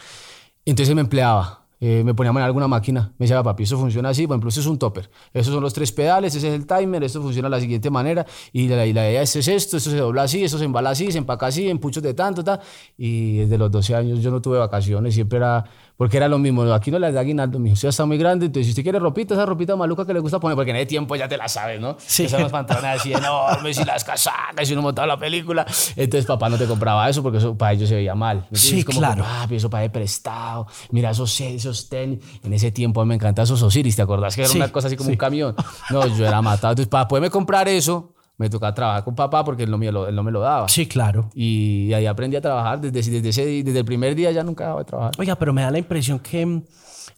Entonces 0.65 0.95
me 0.95 1.01
empleaba. 1.01 1.64
Eh, 1.79 2.03
me 2.05 2.13
ponía 2.13 2.29
a 2.29 2.33
manejar 2.33 2.47
alguna 2.47 2.67
máquina. 2.67 3.13
Me 3.17 3.25
decía, 3.25 3.41
papi, 3.43 3.63
eso 3.63 3.77
funciona 3.77 4.09
así. 4.09 4.27
Por 4.27 4.35
ejemplo, 4.35 4.49
esto 4.49 4.61
es 4.61 4.67
un 4.67 4.77
topper. 4.77 5.09
Estos 5.33 5.53
son 5.53 5.61
los 5.61 5.73
tres 5.73 5.91
pedales, 5.91 6.35
ese 6.35 6.47
es 6.47 6.53
el 6.53 6.65
timer, 6.65 7.03
esto 7.03 7.21
funciona 7.21 7.47
de 7.47 7.55
la 7.55 7.61
siguiente 7.61 7.89
manera. 7.89 8.25
Y 8.53 8.67
la, 8.67 8.85
y 8.85 8.93
la 8.93 9.09
idea 9.09 9.21
es, 9.21 9.35
es 9.35 9.47
esto, 9.47 9.77
esto 9.77 9.89
se 9.89 9.97
dobla 9.97 10.23
así, 10.23 10.43
esto 10.43 10.57
se 10.57 10.65
embala 10.65 10.91
así, 10.91 11.11
se 11.11 11.17
empaca 11.17 11.47
así, 11.47 11.69
en 11.69 11.79
puchos 11.79 12.01
de 12.01 12.13
tanto, 12.13 12.43
tal. 12.43 12.59
Y 12.97 13.37
desde 13.37 13.57
los 13.57 13.71
12 13.71 13.95
años 13.95 14.21
yo 14.21 14.31
no 14.31 14.41
tuve 14.41 14.57
vacaciones, 14.57 15.13
siempre 15.13 15.37
era, 15.37 15.65
porque 15.97 16.17
era 16.17 16.27
lo 16.27 16.37
mismo. 16.37 16.63
Aquí 16.73 16.91
no 16.91 16.99
le 16.99 17.11
da 17.11 17.21
aguinaldo, 17.21 17.59
mi 17.59 17.73
ya 17.73 17.89
está 17.89 18.05
muy 18.05 18.17
grande. 18.17 18.47
Entonces, 18.47 18.67
si 18.67 18.71
usted 18.71 18.83
quiere 18.83 18.99
ropita, 18.99 19.33
esa 19.33 19.45
ropita 19.45 19.75
maluca 19.75 20.05
que 20.05 20.13
le 20.13 20.19
gusta 20.19 20.39
poner, 20.39 20.55
porque 20.55 20.71
en 20.71 20.77
ese 20.77 20.85
tiempo 20.87 21.15
ya 21.15 21.27
te 21.27 21.37
la 21.37 21.47
sabes, 21.47 21.79
¿no? 21.79 21.97
Sí. 21.99 22.25
Esas 22.25 22.51
pantalones 22.51 22.99
así 22.99 23.13
enormes 23.13 23.79
y 23.79 23.83
las 23.85 24.03
casacas 24.03 24.69
y 24.69 24.73
uno 24.73 24.81
montaba 24.81 25.07
la 25.07 25.17
película. 25.17 25.65
Entonces, 25.95 26.25
papá 26.25 26.49
no 26.49 26.57
te 26.57 26.65
compraba 26.65 27.09
eso 27.09 27.21
porque 27.23 27.37
eso 27.37 27.57
para 27.57 27.73
ellos 27.73 27.89
se 27.89 27.95
veía 27.95 28.15
mal. 28.15 28.45
¿me 28.49 28.57
Sí? 28.57 28.83
Como 28.83 28.99
claro. 28.99 29.23
papi, 29.23 29.55
eso 29.55 29.69
pagué 29.69 29.89
prestado. 29.89 30.67
Mira 30.91 31.11
esos, 31.11 31.39
esos 31.41 31.89
tenis. 31.89 32.19
En 32.43 32.53
ese 32.53 32.71
tiempo 32.71 33.03
me 33.05 33.15
encantaban 33.15 33.45
esos 33.45 33.61
Osiris, 33.61 33.95
¿te 33.95 34.01
acordás? 34.01 34.35
Que 34.35 34.41
era 34.41 34.49
Sí, 34.49 34.57
una 34.57 34.71
cosa 34.71 34.87
así 34.87 34.97
como 34.97 35.07
sí. 35.07 35.13
un 35.13 35.17
camión. 35.17 35.55
No, 35.89 36.07
yo 36.07 36.25
era 36.27 36.41
matado. 36.41 36.71
Entonces, 36.73 36.89
para 36.89 37.07
poderme 37.07 37.29
comprar 37.29 37.67
eso, 37.67 38.14
me 38.37 38.49
tocaba 38.49 38.73
trabajar 38.73 39.03
con 39.03 39.15
papá 39.15 39.43
porque 39.43 39.63
él 39.63 39.71
no 39.71 39.77
me 39.77 39.91
lo, 39.91 40.07
él 40.07 40.15
no 40.15 40.23
me 40.23 40.31
lo 40.31 40.41
daba. 40.41 40.67
Sí, 40.67 40.87
claro. 40.87 41.29
Y 41.33 41.93
ahí 41.93 42.05
aprendí 42.05 42.35
a 42.35 42.41
trabajar. 42.41 42.81
Desde, 42.81 43.11
desde, 43.11 43.29
ese, 43.29 43.63
desde 43.63 43.79
el 43.79 43.85
primer 43.85 44.15
día 44.15 44.31
ya 44.31 44.43
nunca 44.43 44.65
dejaba 44.65 44.79
de 44.79 44.85
trabajar. 44.85 45.13
Oiga, 45.17 45.35
pero 45.35 45.53
me 45.53 45.61
da 45.61 45.71
la 45.71 45.77
impresión 45.77 46.19
que 46.19 46.45
mm, 46.45 46.63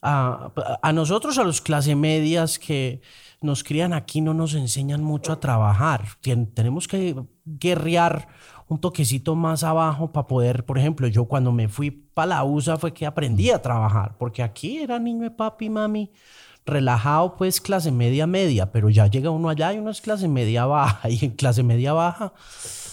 a, 0.01 0.51
a 0.81 0.93
nosotros, 0.93 1.37
a 1.37 1.43
los 1.43 1.61
clase 1.61 1.95
medias 1.95 2.59
que 2.59 3.01
nos 3.41 3.63
crían 3.63 3.93
aquí, 3.93 4.21
no 4.21 4.33
nos 4.33 4.53
enseñan 4.53 5.03
mucho 5.03 5.31
a 5.31 5.39
trabajar. 5.39 6.05
Tenemos 6.53 6.87
que 6.87 7.15
guerrear 7.45 8.27
un 8.67 8.79
toquecito 8.79 9.35
más 9.35 9.63
abajo 9.63 10.11
para 10.11 10.27
poder, 10.27 10.65
por 10.65 10.77
ejemplo, 10.77 11.07
yo 11.07 11.25
cuando 11.25 11.51
me 11.51 11.69
fui 11.69 11.91
para 11.91 12.27
la 12.27 12.43
USA 12.43 12.77
fue 12.77 12.93
que 12.93 13.05
aprendí 13.05 13.49
a 13.49 13.61
trabajar, 13.61 14.15
porque 14.17 14.43
aquí 14.43 14.79
era 14.79 14.99
niño 14.99 15.23
de 15.23 15.31
papi, 15.31 15.69
mami, 15.69 16.11
relajado, 16.67 17.35
pues 17.37 17.59
clase 17.61 17.91
media, 17.91 18.27
media, 18.27 18.71
pero 18.71 18.89
ya 18.89 19.07
llega 19.07 19.29
uno 19.31 19.49
allá 19.49 19.73
y 19.73 19.79
uno 19.79 19.89
es 19.89 20.01
clase 20.01 20.27
media 20.27 20.65
baja, 20.65 21.09
y 21.09 21.25
en 21.25 21.31
clase 21.31 21.63
media 21.63 21.93
baja, 21.93 22.33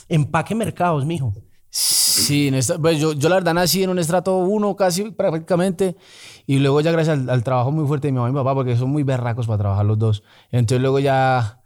empaque 0.08 0.54
mercados, 0.54 1.04
mijo. 1.04 1.34
Sí, 1.76 2.46
en 2.48 2.54
esta- 2.54 2.78
pues 2.78 3.00
yo, 3.00 3.12
yo 3.14 3.28
la 3.28 3.34
verdad 3.34 3.52
nací 3.54 3.82
en 3.82 3.90
un 3.90 3.98
estrato 3.98 4.36
1 4.38 4.76
casi 4.76 5.10
prácticamente 5.10 5.96
y 6.46 6.58
luego 6.60 6.80
ya 6.80 6.92
gracias 6.92 7.18
al, 7.18 7.28
al 7.28 7.42
trabajo 7.42 7.72
muy 7.72 7.84
fuerte 7.88 8.06
de 8.06 8.12
mi 8.12 8.16
mamá 8.18 8.28
y 8.28 8.32
mi 8.32 8.38
papá 8.38 8.54
porque 8.54 8.76
son 8.76 8.90
muy 8.90 9.02
berracos 9.02 9.46
para 9.48 9.58
trabajar 9.58 9.84
los 9.84 9.98
dos. 9.98 10.22
Entonces 10.52 10.80
luego 10.80 11.00
ya, 11.00 11.60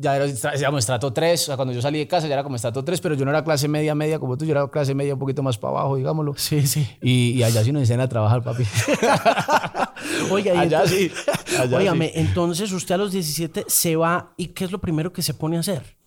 ya 0.00 0.16
era 0.16 0.26
digamos, 0.26 0.78
estrato 0.78 1.12
3, 1.12 1.42
o 1.42 1.46
sea, 1.46 1.56
cuando 1.56 1.74
yo 1.74 1.82
salí 1.82 1.98
de 1.98 2.08
casa 2.08 2.26
ya 2.26 2.32
era 2.32 2.42
como 2.42 2.56
estrato 2.56 2.82
3, 2.82 3.02
pero 3.02 3.14
yo 3.14 3.26
no 3.26 3.30
era 3.32 3.44
clase 3.44 3.68
media 3.68 3.94
media 3.94 4.18
como 4.18 4.38
tú, 4.38 4.46
yo 4.46 4.52
era 4.52 4.66
clase 4.70 4.94
media 4.94 5.12
un 5.12 5.20
poquito 5.20 5.42
más 5.42 5.58
para 5.58 5.72
abajo, 5.78 5.96
digámoslo. 5.96 6.32
Sí, 6.38 6.66
sí. 6.66 6.86
Y, 7.02 7.32
y 7.32 7.42
allá 7.42 7.62
sí 7.62 7.70
nos 7.70 7.80
enseñan 7.82 8.00
a 8.00 8.08
trabajar, 8.08 8.42
papi. 8.42 8.64
Oiga, 10.30 10.54
y 10.54 10.58
Allá 10.58 10.82
entonces- 10.84 11.12
sí, 11.12 11.56
allá 11.58 11.78
Óigame, 11.78 12.12
entonces 12.14 12.72
usted 12.72 12.94
a 12.94 12.98
los 12.98 13.12
17 13.12 13.64
se 13.68 13.96
va 13.96 14.34
y 14.36 14.48
¿qué 14.48 14.64
es 14.64 14.70
lo 14.72 14.80
primero 14.80 15.12
que 15.12 15.22
se 15.22 15.34
pone 15.34 15.56
a 15.56 15.60
hacer? 15.60 15.99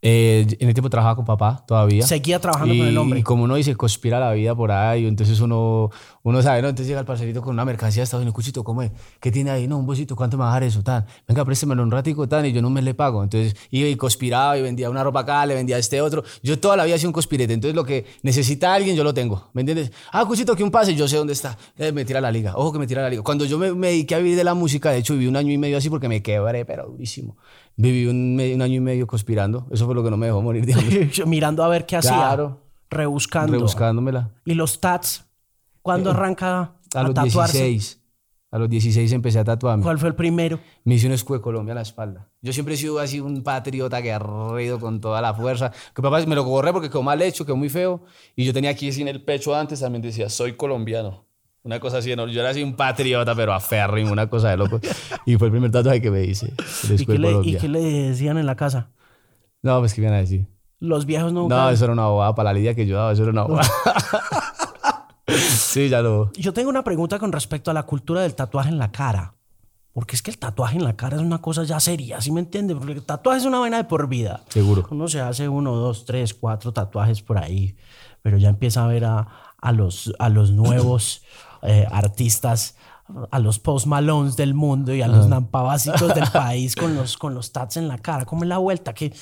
Eh, 0.00 0.46
en 0.60 0.68
el 0.68 0.74
tiempo 0.74 0.88
trabajaba 0.90 1.16
con 1.16 1.24
papá 1.24 1.64
todavía. 1.66 2.06
Seguía 2.06 2.38
trabajando 2.38 2.72
y, 2.72 2.78
con 2.78 2.86
el 2.86 2.98
hombre. 2.98 3.20
Y 3.20 3.22
como 3.24 3.44
uno 3.44 3.56
dice, 3.56 3.74
conspira 3.74 4.20
la 4.20 4.32
vida 4.32 4.54
por 4.54 4.70
ahí, 4.70 5.06
entonces 5.06 5.40
uno, 5.40 5.90
uno 6.22 6.42
sabe, 6.42 6.62
¿no? 6.62 6.68
Entonces 6.68 6.86
llega 6.86 7.00
el 7.00 7.06
parcerito 7.06 7.42
con 7.42 7.54
una 7.54 7.64
mercancía 7.64 8.02
de 8.02 8.04
Estados 8.04 8.22
Unidos, 8.22 8.34
cuchito, 8.34 8.62
¿cómo 8.62 8.82
es? 8.82 8.92
¿Qué 9.18 9.32
tiene 9.32 9.50
ahí? 9.50 9.66
No, 9.66 9.76
un 9.78 9.86
bolsito, 9.86 10.14
¿cuánto 10.14 10.36
me 10.36 10.44
va 10.44 10.50
a 10.50 10.52
dejar 10.52 10.62
eso? 10.68 10.82
Tan. 10.84 11.04
Venga, 11.26 11.44
préstemelo 11.44 11.82
un 11.82 11.90
ratico, 11.90 12.28
tan, 12.28 12.46
y 12.46 12.52
yo 12.52 12.60
en 12.60 12.66
un 12.66 12.72
mes 12.72 12.84
le 12.84 12.94
pago. 12.94 13.24
Entonces 13.24 13.56
iba 13.70 13.88
y 13.88 13.96
conspiraba 13.96 14.56
y 14.56 14.62
vendía 14.62 14.88
una 14.88 15.02
ropa 15.02 15.20
acá, 15.20 15.44
le 15.46 15.54
vendía 15.54 15.76
a 15.76 15.78
este 15.80 16.00
otro. 16.00 16.22
Yo 16.44 16.60
toda 16.60 16.76
la 16.76 16.84
vida 16.84 16.94
he 16.94 16.98
sido 16.98 17.08
un 17.08 17.14
conspirete, 17.14 17.52
entonces 17.52 17.74
lo 17.74 17.84
que 17.84 18.06
necesita 18.22 18.72
alguien, 18.72 18.94
yo 18.94 19.02
lo 19.02 19.12
tengo, 19.12 19.50
¿me 19.52 19.62
entiendes? 19.62 19.90
Ah, 20.12 20.24
cuchito, 20.24 20.54
que 20.54 20.62
un 20.62 20.70
pase, 20.70 20.94
yo 20.94 21.08
sé 21.08 21.16
dónde 21.16 21.32
está. 21.32 21.58
Eh, 21.76 21.90
me 21.90 22.04
tira 22.04 22.20
la 22.20 22.30
liga, 22.30 22.54
ojo 22.56 22.72
que 22.72 22.78
me 22.78 22.86
tira 22.86 23.02
la 23.02 23.10
liga. 23.10 23.22
Cuando 23.22 23.44
yo 23.46 23.58
me, 23.58 23.72
me 23.74 23.88
dediqué 23.88 24.14
a 24.14 24.18
vivir 24.18 24.36
de 24.36 24.44
la 24.44 24.54
música, 24.54 24.92
de 24.92 24.98
hecho 24.98 25.14
viví 25.14 25.26
un 25.26 25.36
año 25.36 25.52
y 25.52 25.58
medio 25.58 25.76
así 25.76 25.90
porque 25.90 26.08
me 26.08 26.22
quebré, 26.22 26.64
pero 26.64 26.86
durísimo. 26.86 27.36
Viví 27.80 28.06
un, 28.08 28.40
un 28.54 28.62
año 28.62 28.74
y 28.74 28.80
medio 28.80 29.06
conspirando, 29.06 29.68
eso 29.70 29.86
fue 29.86 29.94
lo 29.94 30.02
que 30.02 30.10
no 30.10 30.16
me 30.16 30.26
dejó 30.26 30.42
morir, 30.42 30.66
digamos. 30.66 30.92
Mirando 31.26 31.62
a 31.62 31.68
ver 31.68 31.86
qué 31.86 31.96
hacía. 31.96 32.10
Claro. 32.10 32.60
Rebuscando. 32.90 33.52
Rebuscándomela. 33.52 34.32
¿Y 34.44 34.54
los 34.54 34.80
tats? 34.80 35.26
¿Cuándo 35.80 36.10
arranca 36.10 36.58
a, 36.58 37.00
A 37.00 37.02
los 37.04 37.14
tatuarse? 37.14 37.58
16. 37.68 38.00
A 38.50 38.58
los 38.58 38.68
16 38.68 39.12
empecé 39.12 39.38
a 39.38 39.44
tatuarme. 39.44 39.84
¿Cuál 39.84 39.98
fue 39.98 40.08
el 40.08 40.16
primero? 40.16 40.58
Me 40.82 40.96
hice 40.96 41.06
un 41.06 41.12
escudo 41.12 41.38
de 41.38 41.42
Colombia 41.42 41.72
en 41.72 41.76
la 41.76 41.82
espalda. 41.82 42.28
Yo 42.42 42.52
siempre 42.52 42.74
he 42.74 42.76
sido 42.76 42.98
así 42.98 43.20
un 43.20 43.44
patriota 43.44 44.00
guerrero 44.00 44.80
con 44.80 45.00
toda 45.00 45.20
la 45.20 45.32
fuerza. 45.32 45.70
Que 45.94 46.02
papá 46.02 46.20
me 46.26 46.34
lo 46.34 46.42
borré 46.42 46.72
porque 46.72 46.88
quedó 46.88 47.04
mal 47.04 47.22
hecho, 47.22 47.46
quedó 47.46 47.56
muy 47.56 47.68
feo. 47.68 48.02
Y 48.34 48.44
yo 48.44 48.52
tenía 48.52 48.70
aquí 48.70 48.90
sin 48.90 49.06
el 49.06 49.22
pecho 49.22 49.54
antes 49.54 49.80
también 49.80 50.02
decía, 50.02 50.28
soy 50.28 50.54
colombiano. 50.56 51.27
Una 51.64 51.80
cosa 51.80 51.98
así, 51.98 52.14
¿no? 52.14 52.26
yo 52.28 52.40
era 52.40 52.50
así 52.50 52.62
un 52.62 52.74
patriota, 52.74 53.34
pero 53.34 53.52
aférrimo, 53.52 54.12
una 54.12 54.28
cosa 54.30 54.50
de 54.50 54.56
loco. 54.56 54.80
Y 55.26 55.36
fue 55.36 55.48
el 55.48 55.52
primer 55.52 55.70
tatuaje 55.70 56.00
que 56.00 56.10
me 56.10 56.24
hice. 56.24 56.52
¿Y 56.88 57.04
qué, 57.04 57.18
le, 57.18 57.40
¿Y 57.42 57.56
qué 57.56 57.68
le 57.68 57.80
decían 57.80 58.38
en 58.38 58.46
la 58.46 58.56
casa? 58.56 58.90
No, 59.62 59.78
pues, 59.80 59.92
¿qué 59.92 60.00
iban 60.00 60.14
a 60.14 60.18
decir? 60.18 60.46
Los 60.80 61.04
viejos 61.04 61.32
no... 61.32 61.48
No, 61.48 61.70
eso 61.70 61.84
era 61.84 61.92
una 61.92 62.06
bobada 62.06 62.34
para 62.34 62.52
la 62.52 62.58
lidia 62.58 62.74
que 62.74 62.86
yo 62.86 62.96
daba, 62.96 63.12
eso 63.12 63.22
era 63.22 63.32
una 63.32 63.42
bobada. 63.42 63.68
sí, 65.26 65.88
ya 65.88 66.00
lo... 66.00 66.32
Yo 66.34 66.52
tengo 66.52 66.70
una 66.70 66.84
pregunta 66.84 67.18
con 67.18 67.32
respecto 67.32 67.70
a 67.70 67.74
la 67.74 67.82
cultura 67.82 68.22
del 68.22 68.34
tatuaje 68.34 68.68
en 68.68 68.78
la 68.78 68.92
cara. 68.92 69.34
Porque 69.92 70.14
es 70.14 70.22
que 70.22 70.30
el 70.30 70.38
tatuaje 70.38 70.76
en 70.76 70.84
la 70.84 70.94
cara 70.94 71.16
es 71.16 71.22
una 71.22 71.38
cosa 71.38 71.64
ya 71.64 71.80
seria, 71.80 72.20
¿sí 72.20 72.30
me 72.30 72.38
entiende? 72.38 72.76
Porque 72.76 72.92
el 72.92 73.02
tatuaje 73.02 73.40
es 73.40 73.46
una 73.46 73.58
vaina 73.58 73.78
de 73.78 73.84
por 73.84 74.08
vida. 74.08 74.42
Seguro. 74.48 74.86
Uno 74.90 75.08
se 75.08 75.20
hace 75.20 75.48
uno, 75.48 75.74
dos, 75.74 76.04
tres, 76.04 76.34
cuatro 76.34 76.72
tatuajes 76.72 77.20
por 77.20 77.36
ahí, 77.36 77.74
pero 78.22 78.38
ya 78.38 78.48
empieza 78.48 78.84
a 78.84 78.86
ver 78.86 79.04
a, 79.06 79.26
a 79.60 79.72
los, 79.72 80.14
a 80.20 80.28
los 80.28 80.52
nuevos 80.52 81.22
eh, 81.62 81.86
artistas, 81.90 82.76
a 83.30 83.38
los 83.38 83.58
post 83.58 83.86
malones 83.86 84.36
del 84.36 84.54
mundo 84.54 84.94
y 84.94 85.00
a 85.00 85.08
los 85.08 85.28
nampabásicos 85.28 86.14
del 86.14 86.30
país 86.32 86.76
con 86.76 86.94
los, 86.94 87.16
con 87.16 87.34
los 87.34 87.52
tats 87.52 87.76
en 87.78 87.88
la 87.88 87.98
cara. 87.98 88.24
¿Cómo 88.26 88.42
es 88.42 88.48
la 88.48 88.58
vuelta? 88.58 88.92
¿Qué, 88.92 89.12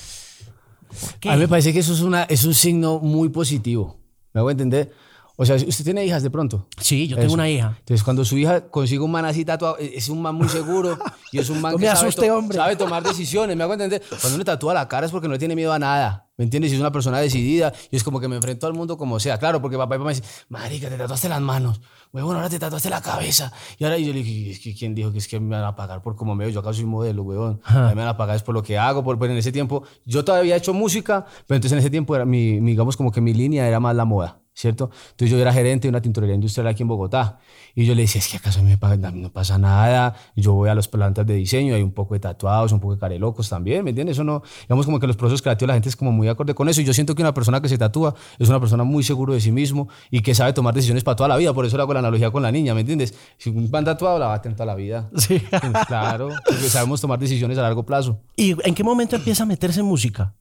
qué? 1.19 1.29
A 1.29 1.35
mí 1.35 1.39
me 1.39 1.47
parece 1.47 1.71
que 1.71 1.79
eso 1.79 1.93
es, 1.93 2.01
una, 2.01 2.23
es 2.23 2.43
un 2.43 2.53
signo 2.53 2.99
muy 2.99 3.29
positivo. 3.29 3.97
¿Me 4.33 4.39
hago 4.39 4.51
entender? 4.51 4.93
O 5.39 5.45
sea, 5.45 5.55
¿usted 5.55 5.85
tiene 5.85 6.03
hijas 6.03 6.23
de 6.23 6.31
pronto? 6.31 6.67
Sí, 6.81 7.07
yo 7.07 7.15
tengo 7.15 7.27
Eso. 7.27 7.35
una 7.35 7.47
hija. 7.47 7.75
Entonces, 7.79 8.03
cuando 8.03 8.25
su 8.25 8.37
hija 8.39 8.69
consigue 8.69 9.01
un 9.01 9.11
man 9.11 9.23
así 9.25 9.45
tatuado, 9.45 9.77
es 9.77 10.09
un 10.09 10.19
man 10.19 10.33
muy 10.33 10.49
seguro 10.49 10.97
y 11.31 11.37
es 11.37 11.49
un 11.51 11.61
man 11.61 11.73
No 11.73 11.77
que 11.77 11.85
me 11.85 11.91
sabe, 11.95 12.07
asuste, 12.09 12.27
to- 12.27 12.37
hombre. 12.37 12.57
sabe 12.57 12.75
tomar 12.75 13.03
decisiones. 13.03 13.55
¿Me 13.55 13.63
hago 13.63 13.73
entender? 13.73 14.01
Cuando 14.19 14.35
uno 14.35 14.43
tatúa 14.43 14.73
la 14.73 14.87
cara 14.87 15.05
es 15.05 15.11
porque 15.11 15.27
no 15.27 15.33
le 15.33 15.39
tiene 15.39 15.55
miedo 15.55 15.71
a 15.71 15.77
nada. 15.77 16.23
¿Me 16.37 16.43
entiendes? 16.43 16.71
Y 16.71 16.75
es 16.75 16.81
una 16.81 16.91
persona 16.91 17.19
decidida 17.19 17.71
y 17.91 17.95
es 17.95 18.03
como 18.03 18.19
que 18.19 18.27
me 18.27 18.35
enfrento 18.35 18.65
al 18.67 18.73
mundo 18.73 18.97
como 18.97 19.19
sea. 19.19 19.37
Claro, 19.37 19.61
porque 19.61 19.77
papá 19.77 19.95
y 19.95 19.99
mamá 19.99 20.09
me 20.11 20.15
dicen, 20.15 20.27
marica, 20.49 20.89
te 20.89 20.97
tatuaste 20.97 21.29
las 21.29 21.41
manos. 21.41 21.81
Huevón, 22.11 22.35
ahora 22.35 22.49
te 22.49 22.57
tatuaste 22.59 22.89
la 22.89 23.01
cabeza. 23.01 23.51
Y 23.77 23.83
ahora 23.83 23.97
yo 23.99 24.13
le 24.13 24.23
dije, 24.23 24.51
es 24.51 24.59
que 24.59 24.73
¿quién 24.75 24.95
dijo 24.95 25.11
que 25.11 25.17
es 25.19 25.27
que 25.27 25.39
me 25.39 25.55
van 25.55 25.65
a 25.65 25.75
pagar 25.75 26.01
por 26.01 26.15
como 26.15 26.33
me 26.35 26.45
veo? 26.45 26.53
Yo 26.53 26.59
acá 26.61 26.73
soy 26.73 26.85
modelo, 26.85 27.21
huevón. 27.23 27.61
A 27.63 27.89
mí 27.89 27.95
me 27.95 28.01
van 28.01 28.07
a 28.07 28.17
pagar 28.17 28.35
es 28.35 28.43
por 28.43 28.55
lo 28.55 28.63
que 28.63 28.77
hago. 28.77 29.03
Por, 29.03 29.17
pero 29.19 29.33
en 29.33 29.37
ese 29.39 29.51
tiempo, 29.51 29.83
yo 30.05 30.23
todavía 30.25 30.55
he 30.55 30.57
hecho 30.57 30.73
música, 30.73 31.25
pero 31.47 31.55
entonces 31.57 31.73
en 31.73 31.79
ese 31.79 31.89
tiempo 31.91 32.15
era 32.15 32.25
mi, 32.25 32.59
digamos 32.59 32.97
como 32.97 33.11
que 33.11 33.21
mi 33.21 33.33
línea 33.35 33.67
era 33.67 33.79
más 33.79 33.95
la 33.95 34.05
moda. 34.05 34.39
¿Cierto? 34.57 34.89
Entonces 35.11 35.29
yo 35.29 35.39
era 35.39 35.53
gerente 35.53 35.83
de 35.83 35.89
una 35.89 36.01
tintorería 36.01 36.33
industrial 36.33 36.65
aquí 36.67 36.81
en 36.81 36.87
Bogotá 36.87 37.37
y 37.75 37.85
yo 37.85 37.93
le 37.93 38.01
decía, 38.01 38.17
es 38.17 38.27
que 38.27 38.37
acaso 38.37 38.59
a 38.59 38.63
mí 38.63 38.71
me 38.71 38.77
pagan, 38.77 39.05
a 39.05 39.11
mí 39.11 39.21
no 39.21 39.31
pasa 39.31 39.59
nada, 39.59 40.15
yo 40.35 40.53
voy 40.53 40.67
a 40.67 40.73
las 40.73 40.87
plantas 40.87 41.27
de 41.27 41.35
diseño, 41.35 41.75
hay 41.75 41.83
un 41.83 41.91
poco 41.91 42.15
de 42.15 42.21
tatuados, 42.21 42.71
un 42.71 42.79
poco 42.79 42.95
de 42.95 42.99
carelocos 42.99 43.49
también, 43.49 43.83
¿me 43.83 43.91
entiendes? 43.91 44.15
Eso 44.15 44.23
no, 44.23 44.41
digamos 44.61 44.87
como 44.87 44.99
que 44.99 45.05
los 45.05 45.15
procesos 45.15 45.43
creativos 45.43 45.67
la 45.67 45.73
gente 45.75 45.89
es 45.89 45.95
como 45.95 46.11
muy 46.11 46.27
acorde 46.27 46.55
con 46.55 46.67
eso 46.69 46.81
y 46.81 46.85
yo 46.85 46.93
siento 46.93 47.13
que 47.13 47.21
una 47.21 47.35
persona 47.35 47.61
que 47.61 47.69
se 47.69 47.77
tatúa 47.77 48.15
es 48.39 48.49
una 48.49 48.59
persona 48.59 48.83
muy 48.83 49.03
seguro 49.03 49.35
de 49.35 49.41
sí 49.41 49.51
mismo 49.51 49.89
y 50.09 50.21
que 50.21 50.33
sabe 50.33 50.53
tomar 50.53 50.73
decisiones 50.73 51.03
para 51.03 51.15
toda 51.15 51.29
la 51.29 51.37
vida, 51.37 51.53
por 51.53 51.63
eso 51.63 51.77
le 51.77 51.83
hago 51.83 51.93
la 51.93 51.99
analogía 51.99 52.31
con 52.31 52.41
la 52.41 52.51
niña, 52.51 52.73
¿me 52.73 52.81
entiendes? 52.81 53.13
Si 53.37 53.51
un 53.51 53.69
van 53.69 53.85
tatuado 53.85 54.17
la 54.17 54.25
va 54.25 54.33
a 54.33 54.41
tener 54.41 54.55
toda 54.55 54.65
la 54.65 54.75
vida. 54.75 55.09
Sí. 55.17 55.41
Claro, 55.87 56.29
porque 56.45 56.69
sabemos 56.69 57.01
tomar 57.01 57.19
decisiones 57.19 57.57
a 57.57 57.61
largo 57.61 57.85
plazo. 57.85 58.21
¿Y 58.35 58.55
en 58.67 58.73
qué 58.73 58.83
momento 58.83 59.17
empieza 59.17 59.43
a 59.43 59.45
meterse 59.45 59.81
en 59.81 59.85
música? 59.85 60.33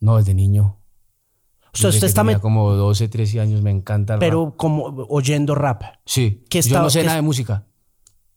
No, 0.00 0.18
desde 0.18 0.34
niño. 0.34 0.76
O 1.74 1.76
sea, 1.76 1.88
Desde 1.88 1.98
usted 1.98 2.06
está 2.08 2.22
tenía 2.22 2.38
como 2.40 2.72
12, 2.74 3.08
13 3.08 3.40
años, 3.40 3.60
me 3.62 3.70
encanta 3.70 4.14
el 4.14 4.20
rap. 4.20 4.26
pero 4.28 4.54
como 4.56 4.84
oyendo 5.08 5.54
rap. 5.54 5.82
Sí, 6.06 6.44
¿Qué 6.48 6.58
yo 6.62 6.66
estaba- 6.68 6.84
no 6.84 6.90
sé 6.90 7.00
qué 7.00 7.06
nada 7.06 7.16
de 7.16 7.22
música. 7.22 7.66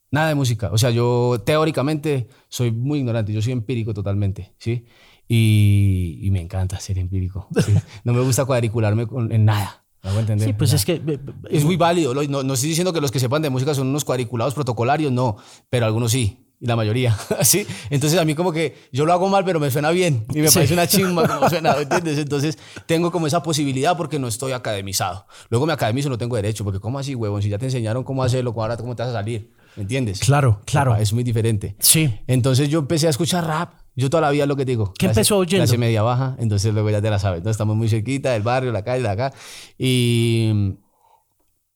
Nada 0.09 0.29
de 0.29 0.35
música. 0.35 0.69
O 0.71 0.77
sea, 0.77 0.89
yo 0.89 1.41
teóricamente 1.45 2.29
soy 2.49 2.71
muy 2.71 2.99
ignorante. 2.99 3.31
Yo 3.33 3.41
soy 3.41 3.51
empírico 3.53 3.93
totalmente, 3.93 4.53
¿sí? 4.57 4.85
Y, 5.27 6.19
y 6.21 6.31
me 6.31 6.41
encanta 6.41 6.79
ser 6.79 6.97
empírico. 6.97 7.47
¿sí? 7.63 7.73
No 8.03 8.13
me 8.13 8.21
gusta 8.21 8.45
cuadricularme 8.45 9.05
con- 9.07 9.31
en 9.31 9.45
nada. 9.45 9.83
¿Me 10.03 10.19
entender? 10.19 10.47
Sí, 10.47 10.53
pues 10.53 10.69
Nada. 10.69 10.77
es 10.77 10.85
que 10.85 10.93
eh, 11.05 11.19
Es 11.49 11.65
muy 11.65 11.75
válido. 11.75 12.13
No, 12.13 12.41
no 12.43 12.53
estoy 12.53 12.69
diciendo 12.69 12.93
que 12.93 13.01
los 13.01 13.11
que 13.11 13.19
sepan 13.19 13.41
de 13.41 13.49
música 13.49 13.73
son 13.73 13.87
unos 13.87 14.05
cuadriculados 14.05 14.53
protocolarios, 14.53 15.11
no. 15.11 15.35
Pero 15.69 15.85
algunos 15.85 16.11
sí. 16.13 16.46
Y 16.59 16.65
la 16.65 16.75
mayoría, 16.75 17.15
¿sí? 17.43 17.67
Entonces 17.91 18.19
a 18.19 18.25
mí 18.25 18.33
como 18.33 18.51
que 18.51 18.75
yo 18.91 19.05
lo 19.05 19.13
hago 19.13 19.29
mal, 19.29 19.45
pero 19.45 19.59
me 19.59 19.69
suena 19.69 19.91
bien. 19.91 20.25
Y 20.33 20.39
me 20.41 20.47
Sí. 20.47 20.55
parece 20.55 20.73
una 20.73 20.87
chimba 20.87 21.27
como 21.27 21.47
suena, 21.49 21.75
¿me 21.75 21.83
entiendes? 21.83 22.17
Entonces 22.17 22.57
tengo 22.87 23.11
como 23.11 23.27
esa 23.27 23.43
posibilidad 23.43 23.95
porque 23.95 24.17
no 24.17 24.27
estoy 24.27 24.53
academizado. 24.53 25.27
Luego 25.49 25.65
me 25.67 25.73
academizo, 25.73 26.09
no 26.09 26.17
tengo 26.17 26.35
derecho. 26.35 26.63
Porque 26.63 26.79
¿cómo 26.79 26.97
así, 26.97 27.13
huevón? 27.13 27.41
Si 27.43 27.49
ya 27.49 27.57
te 27.59 27.65
enseñaron 27.65 28.03
cómo 28.03 28.23
hacerlo, 28.23 28.53
ahora 28.57 28.75
cómo 28.77 28.95
te 28.95 29.03
vas 29.03 29.11
a 29.11 29.13
salir. 29.13 29.51
¿Me 29.75 29.83
entiendes? 29.83 30.19
Claro, 30.21 30.59
claro. 30.65 30.95
Es 30.95 31.13
muy 31.13 31.23
diferente. 31.23 31.75
Sí. 31.79 32.11
Entonces 32.25 32.69
yo 32.69 32.79
empecé 32.79 33.05
a 33.05 33.11
escuchar 33.11 33.45
rap. 33.45 33.73
Yo 33.95 34.09
toda 34.09 34.21
la 34.21 34.31
vida 34.31 34.43
es 34.43 34.47
lo 34.49 34.55
que 34.55 34.65
te 34.65 34.71
digo. 34.71 34.93
¿Qué 34.97 35.05
Clase- 35.05 35.09
empezó 35.19 35.37
oyendo? 35.37 35.63
Clase 35.65 35.77
media 35.77 36.01
baja. 36.01 36.35
Entonces 36.39 36.73
luego 36.73 36.89
ya 36.89 36.99
te 37.01 37.09
la 37.11 37.19
sabes. 37.19 37.37
Entonces 37.37 37.55
estamos 37.55 37.75
muy 37.75 37.87
cerquita 37.87 38.31
del 38.31 38.41
barrio, 38.41 38.71
la 38.71 38.83
calle, 38.83 39.03
de 39.03 39.09
acá. 39.09 39.33
Y 39.77 40.73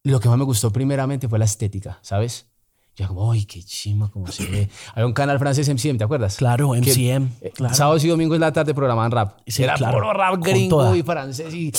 lo 0.04 0.20
que 0.20 0.28
más 0.30 0.38
me 0.40 0.44
gustó 0.44 0.72
primeramente 0.72 1.28
fue 1.30 1.38
la 1.38 1.46
estética, 1.46 2.00
¿sabes? 2.02 2.48
Yo 2.98 3.08
como, 3.08 3.32
¡ay, 3.32 3.46
qué 3.46 3.64
chima 3.64 4.10
cómo 4.12 4.28
se 4.28 4.46
ve! 4.48 4.70
Había 4.94 5.06
un 5.06 5.14
canal 5.14 5.40
francés 5.40 5.70
MCM, 5.70 5.98
¿te 5.98 6.04
acuerdas? 6.04 6.36
Claro, 6.36 6.72
Que, 6.74 6.80
MCM, 6.80 7.30
eh, 7.42 7.52
claro. 7.54 7.74
Sábados 7.74 8.04
y 8.04 8.10
domingos 8.10 8.36
en 8.36 8.42
la 8.42 8.52
tarde 8.52 8.74
programaban 8.74 9.12
rap. 9.12 9.40
Sí, 9.48 9.64
Era 9.64 9.76
claro, 9.76 9.98
puro 9.98 10.14
rap 10.14 10.44
gringo 10.44 10.96
y 10.96 11.04
francés. 11.04 11.54
Y, 11.54 11.72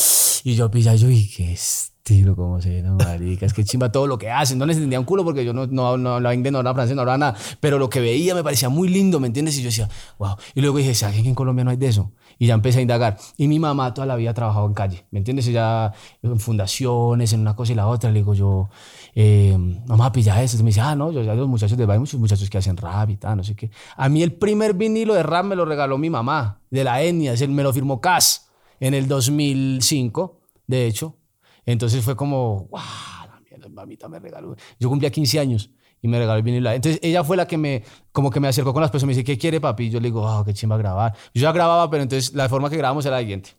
y 0.45 0.55
yo 0.55 0.71
pilla, 0.71 0.95
yo, 0.95 1.11
¡y 1.11 1.29
qué 1.29 1.53
estilo 1.53 2.35
cómo 2.35 2.61
se 2.61 2.71
ve, 2.71 2.83
no, 2.83 2.95
marica! 2.97 3.45
Es 3.45 3.53
que 3.53 3.63
chimba 3.63 3.93
todo 3.93 4.07
lo 4.07 4.17
que 4.19 4.31
hacen. 4.31 4.59
No 4.59 4.65
les 4.67 4.77
entendía 4.77 4.99
un 4.99 5.05
culo 5.05 5.23
porque 5.23 5.45
yo 5.45 5.53
no, 5.53 5.67
no, 5.67 5.99
no 5.99 6.15
hablaba 6.15 6.35
inglés, 6.35 6.53
no 6.53 6.59
hablaba 6.59 6.75
francés, 6.77 6.97
no 6.97 7.03
hablaba 7.03 7.19
nada. 7.19 7.37
Pero 7.61 7.79
lo 7.79 7.91
que 7.91 8.01
veía 8.01 8.35
me 8.35 8.43
parecía 8.43 8.71
muy 8.71 8.89
lindo, 8.89 9.21
¿me 9.21 9.27
entiendes? 9.27 9.57
Y 9.59 9.61
yo 9.63 9.67
decía, 9.67 9.89
wow. 10.19 10.37
Y 10.55 10.63
luego 10.63 10.79
dije, 10.79 10.95
¿sabes 10.95 11.21
que 11.21 11.29
en 11.29 11.35
Colombia 11.35 11.65
no 11.65 11.71
hay 11.71 11.77
de 11.77 11.89
eso? 11.89 12.13
Y 12.39 12.47
ya 12.47 12.55
empecé 12.55 12.79
a 12.79 12.83
indagar. 12.83 13.19
Y 13.37 13.49
mi 13.49 13.59
mamá 13.59 13.95
toda 13.95 14.07
la 14.07 14.17
vida 14.17 14.31
ha 14.31 14.35
trabajado 14.35 14.67
en 14.67 14.75
calle, 14.75 15.07
¿me 15.11 15.19
entiendes? 15.19 15.47
Ella 15.49 15.93
en 16.23 16.41
fundaciones, 16.41 17.33
en 17.33 17.41
una 17.41 17.55
cosa 17.57 17.73
y 17.73 17.75
la 17.75 17.87
otra. 17.87 18.11
Le 18.11 18.21
digo 18.21 18.35
yo, 18.35 18.69
eh, 19.15 19.57
mamá, 19.87 20.13
pilla 20.13 20.43
eso. 20.43 20.59
Y 20.59 20.63
me 20.63 20.71
dice, 20.71 20.81
ah, 20.81 20.95
no, 20.95 21.13
yo 21.13 21.23
ya 21.23 21.35
los 21.35 21.49
muchachos 21.49 21.77
de 21.77 21.91
hay 21.93 21.99
muchos 21.99 22.19
muchachos 22.19 22.49
que 22.49 22.59
hacen 22.59 22.77
rap 22.77 23.11
y 23.11 23.17
tal, 23.17 23.37
no 23.37 23.45
sé 23.45 23.55
qué. 23.55 23.71
A 23.97 24.09
mí 24.09 24.23
el 24.23 24.33
primer 24.33 24.75
vinilo 24.75 25.15
de 25.15 25.23
rap 25.23 25.45
me 25.45 25.57
lo 25.57 25.65
regaló 25.65 25.99
mi 25.99 26.11
mamá, 26.11 26.61
de 26.71 26.85
la 26.85 27.03
etnia, 27.03 27.35
me 27.49 27.63
lo 27.63 27.73
firmó 27.73 28.01
Cas 28.01 28.51
en 28.81 28.95
el 28.95 29.09
2005, 29.09 30.41
de 30.67 30.87
hecho. 30.87 31.17
Entonces 31.65 32.05
fue 32.05 32.17
como, 32.17 32.67
wow, 32.71 32.81
la 33.27 33.41
mierda, 33.49 33.69
mamita 33.69 34.09
me 34.09 34.19
regaló. 34.19 34.57
Yo 34.81 34.89
cumplía 34.89 35.11
15 35.11 35.39
años 35.39 35.71
y 36.03 36.09
me 36.09 36.19
regaló 36.19 36.37
el 36.37 36.43
vinilo. 36.43 36.71
Entonces 36.71 37.01
ella 37.03 37.25
fue 37.25 37.37
la 37.39 37.47
que 37.47 37.57
me, 37.57 37.85
como 38.13 38.29
que 38.31 38.41
me 38.41 38.49
acercó 38.49 38.73
con 38.75 38.83
las 38.83 38.91
personas. 38.91 39.15
Me 39.15 39.21
dice, 39.21 39.25
¿qué 39.25 39.39
quiere 39.39 39.61
papi? 39.61 39.85
Y 39.85 39.91
yo 39.91 40.01
le 40.01 40.09
digo, 40.09 40.21
wow, 40.21 40.45
qué 40.45 40.53
chimba 40.53 40.77
grabar. 40.77 41.15
Yo 41.33 41.43
ya 41.43 41.53
grababa, 41.53 41.89
pero 41.89 42.03
entonces 42.03 42.35
la 42.35 42.49
forma 42.49 42.69
que 42.69 42.77
grabamos 42.77 43.07
era 43.07 43.17
la 43.17 43.21
siguiente. 43.23 43.51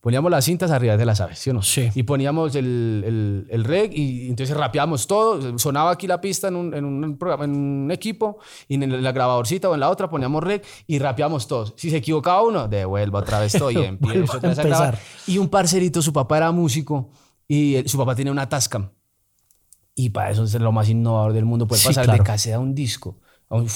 Poníamos 0.00 0.30
las 0.30 0.44
cintas 0.44 0.70
arriba 0.70 0.96
de 0.96 1.04
las 1.04 1.20
aves, 1.20 1.36
¿sí 1.40 1.50
o 1.50 1.52
no? 1.52 1.62
Sí. 1.62 1.90
Y 1.96 2.04
poníamos 2.04 2.54
el, 2.54 3.02
el, 3.04 3.46
el 3.50 3.64
reg 3.64 3.90
y 3.92 4.28
entonces 4.28 4.56
rapeábamos 4.56 5.08
todo. 5.08 5.58
Sonaba 5.58 5.90
aquí 5.90 6.06
la 6.06 6.20
pista 6.20 6.46
en 6.46 6.54
un, 6.54 6.74
en 6.74 6.84
un 6.84 7.18
programa, 7.18 7.44
en 7.44 7.56
un 7.56 7.90
equipo 7.90 8.38
y 8.68 8.76
en 8.76 9.02
la 9.02 9.10
grabadorcita 9.10 9.68
o 9.68 9.74
en 9.74 9.80
la 9.80 9.90
otra 9.90 10.08
poníamos 10.08 10.44
reg 10.44 10.62
y 10.86 11.00
rapeábamos 11.00 11.48
todos. 11.48 11.74
Si 11.76 11.90
se 11.90 11.96
equivocaba 11.96 12.42
uno, 12.42 12.68
devuelva 12.68 13.18
otra 13.18 13.40
vez 13.40 13.52
todo 13.54 13.72
y 13.72 13.78
empiezo 13.78 14.34
a 14.34 14.36
otra 14.36 14.48
vez 14.50 14.58
a 14.60 14.62
grabar. 14.62 14.98
Y 15.26 15.38
un 15.38 15.48
parcerito, 15.48 16.00
su 16.00 16.12
papá 16.12 16.36
era 16.36 16.52
músico 16.52 17.10
y 17.48 17.74
él- 17.74 17.88
su 17.88 17.98
papá 17.98 18.14
tenía 18.14 18.30
una 18.30 18.48
Tascam. 18.48 18.88
Y 19.98 20.10
para 20.10 20.30
eso 20.30 20.44
es 20.44 20.54
lo 20.54 20.70
más 20.72 20.88
innovador 20.90 21.32
del 21.32 21.46
mundo, 21.46 21.66
poder 21.66 21.80
Sí, 21.80 21.88
pasar 21.88 22.04
claro. 22.04 22.22
de 22.22 22.26
cassette 22.26 22.54
a 22.54 22.58
un 22.60 22.74
disco. 22.74 23.16
A 23.48 23.54
un, 23.56 23.66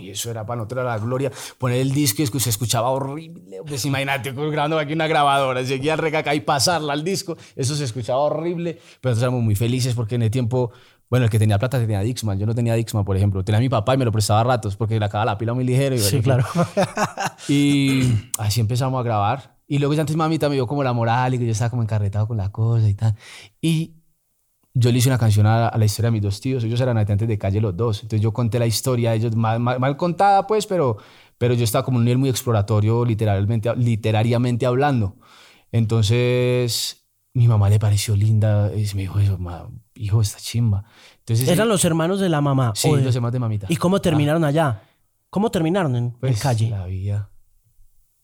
y 0.00 0.10
eso 0.10 0.30
era 0.30 0.46
para 0.46 0.58
nosotros 0.58 0.84
la 0.84 0.98
gloria. 0.98 1.32
Poner 1.58 1.80
el 1.80 1.90
disco 1.92 2.22
y 2.22 2.26
se 2.40 2.50
escuchaba 2.50 2.90
horrible. 2.90 3.58
Pues 3.66 3.84
imagínate, 3.84 4.30
grabando 4.32 4.78
aquí 4.78 4.92
una 4.92 5.06
grabadora, 5.08 5.64
seguía 5.64 5.94
el 5.94 5.98
recaca 5.98 6.34
y 6.34 6.40
pasarla 6.40 6.92
al 6.92 7.02
disco. 7.02 7.36
Eso 7.56 7.74
se 7.74 7.84
escuchaba 7.84 8.20
horrible. 8.20 8.74
Pero 9.00 9.10
nosotros 9.10 9.22
éramos 9.22 9.42
muy 9.42 9.56
felices 9.56 9.94
porque 9.94 10.14
en 10.16 10.22
el 10.22 10.30
tiempo, 10.30 10.70
bueno, 11.10 11.24
el 11.24 11.30
que 11.30 11.38
tenía 11.38 11.58
plata 11.58 11.80
tenía 11.80 12.00
Dixman. 12.00 12.38
Yo 12.38 12.46
no 12.46 12.54
tenía 12.54 12.74
Dixman, 12.74 13.04
por 13.04 13.16
ejemplo. 13.16 13.42
Tenía 13.42 13.56
a 13.56 13.60
mi 13.60 13.68
papá 13.70 13.94
y 13.94 13.96
me 13.96 14.04
lo 14.04 14.12
prestaba 14.12 14.40
a 14.40 14.44
ratos 14.44 14.76
porque 14.76 15.00
le 15.00 15.04
acababa 15.06 15.32
la 15.32 15.38
pila 15.38 15.52
muy 15.54 15.64
ligero. 15.64 15.96
Y 15.96 15.98
Sí, 15.98 16.20
claro. 16.20 16.44
y 17.48 18.12
así 18.38 18.60
empezamos 18.60 19.00
a 19.00 19.02
grabar. 19.02 19.56
Y 19.66 19.78
luego 19.78 19.94
ya 19.94 20.02
antes 20.02 20.14
mamita 20.14 20.48
me 20.48 20.54
dio 20.54 20.66
como 20.66 20.84
la 20.84 20.92
moral 20.92 21.34
y 21.34 21.38
que 21.38 21.46
yo 21.46 21.52
estaba 21.52 21.70
como 21.70 21.82
encarretado 21.82 22.28
con 22.28 22.36
la 22.36 22.52
cosa 22.52 22.88
y 22.88 22.94
tal. 22.94 23.16
Y 23.60 23.94
yo 24.78 24.92
le 24.92 24.98
hice 24.98 25.08
una 25.08 25.16
canción 25.18 25.46
a, 25.46 25.68
a 25.68 25.78
la 25.78 25.84
historia 25.86 26.08
de 26.08 26.12
mis 26.12 26.22
dos 26.22 26.38
tíos. 26.40 26.62
Ellos 26.62 26.78
eran 26.82 26.98
habitantes 26.98 27.26
de 27.26 27.38
calle 27.38 27.60
los 27.62 27.74
dos. 27.74 28.02
Entonces 28.02 28.20
yo 28.20 28.32
conté 28.32 28.58
la 28.58 28.66
historia, 28.66 29.14
ellos 29.14 29.34
mal, 29.34 29.58
mal- 29.58 29.80
mal 29.80 29.96
contada 29.96 30.46
pues, 30.46 30.66
pero, 30.66 30.98
pero 31.38 31.54
yo 31.54 31.64
estaba 31.64 31.82
como 31.84 31.96
en 31.96 32.00
un 32.00 32.04
nivel 32.04 32.18
muy 32.18 32.28
exploratorio 32.28 33.02
literalmente, 33.04 33.74
literariamente 33.74 34.66
hablando. 34.66 35.16
Entonces 35.72 37.06
mi 37.34 37.48
mamá 37.48 37.68
le 37.70 37.78
pareció 37.78 38.16
linda 38.16 38.70
y 38.74 38.86
me 38.94 39.02
dijo 39.02 39.18
eso, 39.18 39.38
"Ma, 39.38 39.68
hijo, 39.94 40.20
esta 40.20 40.38
chimba. 40.38 40.84
Entonces, 41.20 41.48
Eran 41.48 41.68
los 41.68 41.84
hermanos 41.84 42.18
de 42.20 42.28
la 42.28 42.40
mamá. 42.40 42.72
Sí, 42.74 42.90
de- 42.94 43.02
los 43.02 43.14
hermanos 43.14 43.32
de 43.32 43.38
mamita. 43.40 43.66
¿Y 43.68 43.76
cómo 43.76 44.00
terminaron 44.00 44.44
allá? 44.44 44.82
¿Cómo 45.30 45.50
terminaron 45.50 45.94
en, 45.96 46.04
en 46.04 46.12
Pues 46.20 46.40
calle? 46.40 46.70
la 46.70 46.86
vida. 46.86 47.30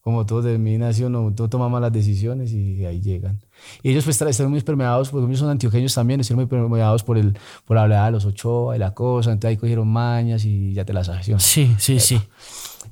Como 0.02 0.26
todo 0.26 0.42
termina, 0.42 0.92
¿sí 0.92 1.04
o 1.04 1.08
no? 1.08 1.32
Todo 1.32 1.48
tomamos 1.48 1.80
las 1.80 1.92
decisiones 1.92 2.52
y 2.52 2.84
ahí 2.84 3.00
llegan. 3.00 3.40
Y 3.84 3.90
ellos 3.90 4.04
pues 4.04 4.20
están 4.20 4.50
muy 4.50 4.60
permeados, 4.60 5.10
porque 5.10 5.26
ellos 5.26 5.38
son 5.38 5.48
antioqueños 5.48 5.94
también, 5.94 6.20
están 6.20 6.36
muy 6.36 6.46
permeados 6.46 7.04
por, 7.04 7.16
el, 7.16 7.38
por 7.64 7.76
la 7.76 7.84
hablada 7.84 8.06
de 8.06 8.12
los 8.12 8.24
Ochoa 8.24 8.74
y 8.74 8.80
la 8.80 8.94
cosa. 8.94 9.30
Entonces 9.30 9.50
ahí 9.50 9.56
cogieron 9.56 9.86
mañas 9.86 10.44
y 10.44 10.72
ya 10.74 10.84
te 10.84 10.92
las 10.92 11.06
sabes. 11.06 11.26
¿sí? 11.26 11.34
Sí, 11.38 11.76
sí, 11.78 12.00
sí. 12.00 12.20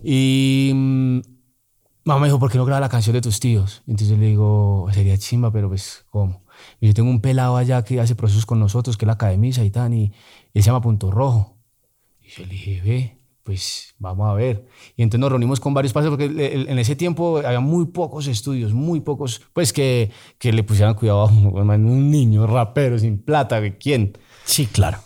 Y 0.04 0.70
mm, 0.72 1.20
mamá 2.04 2.20
me 2.20 2.26
dijo, 2.28 2.38
¿por 2.38 2.50
qué 2.50 2.58
no 2.58 2.64
grabas 2.64 2.80
la 2.80 2.88
canción 2.88 3.14
de 3.14 3.20
tus 3.20 3.40
tíos? 3.40 3.82
Entonces 3.88 4.16
le 4.16 4.26
digo, 4.26 4.86
sería 4.92 5.18
chimba, 5.18 5.50
pero 5.50 5.68
pues, 5.68 6.04
¿cómo? 6.10 6.44
Y 6.80 6.86
yo 6.86 6.94
tengo 6.94 7.10
un 7.10 7.20
pelado 7.20 7.56
allá 7.56 7.82
que 7.82 8.00
hace 8.00 8.14
procesos 8.14 8.46
con 8.46 8.60
nosotros, 8.60 8.96
que 8.96 9.04
es 9.04 9.08
la 9.08 9.14
academia 9.14 9.64
y 9.64 9.70
tal, 9.70 9.94
y 9.94 10.12
él 10.54 10.62
se 10.62 10.66
llama 10.66 10.80
Punto 10.80 11.10
Rojo. 11.10 11.56
Y 12.22 12.28
yo 12.28 12.44
le 12.44 12.50
dije, 12.50 12.82
ve, 12.84 13.19
pues 13.50 13.96
vamos 13.98 14.30
a 14.30 14.34
ver. 14.34 14.64
Y 14.96 15.02
entonces 15.02 15.20
nos 15.20 15.30
reunimos 15.30 15.58
con 15.58 15.74
varios 15.74 15.92
pases, 15.92 16.08
porque 16.08 16.26
en 16.26 16.78
ese 16.78 16.94
tiempo 16.94 17.38
había 17.38 17.58
muy 17.58 17.86
pocos 17.86 18.28
estudios, 18.28 18.72
muy 18.72 19.00
pocos, 19.00 19.42
pues 19.52 19.72
que, 19.72 20.12
que 20.38 20.52
le 20.52 20.62
pusieran 20.62 20.94
cuidado 20.94 21.22
a 21.22 21.26
un, 21.26 21.46
un 21.68 22.10
niño 22.12 22.46
rapero 22.46 22.96
sin 22.96 23.18
plata, 23.18 23.60
¿quién? 23.72 24.16
Sí, 24.44 24.66
claro. 24.66 24.98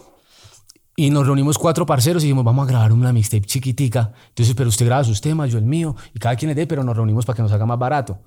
Y 0.95 1.09
nos 1.09 1.25
reunimos 1.25 1.57
cuatro 1.57 1.87
parceros 1.87 2.23
y 2.23 2.27
dijimos, 2.27 2.45
vamos 2.45 2.69
a 2.69 2.71
grabar 2.71 2.93
una 2.93 3.15
mixtape 3.15 3.47
chiquitica. 3.47 4.13
Entonces, 4.29 4.55
pero 4.55 4.69
usted 4.69 4.85
graba 4.85 5.05
sus 5.05 5.23
temas, 5.23 5.51
yo 5.51 5.57
el 5.57 5.65
mío, 5.65 5.97
y 6.13 6.19
cada 6.19 6.37
quien 6.37 6.51
es 6.51 6.57
de, 6.57 6.67
pero 6.67 6.85
nos 6.85 6.95
reunimos 6.95 7.25
para 7.25 7.37
que 7.37 7.43
nos 7.43 7.53
haga 7.53 7.65
más 7.65 7.79
barato. 7.79 8.19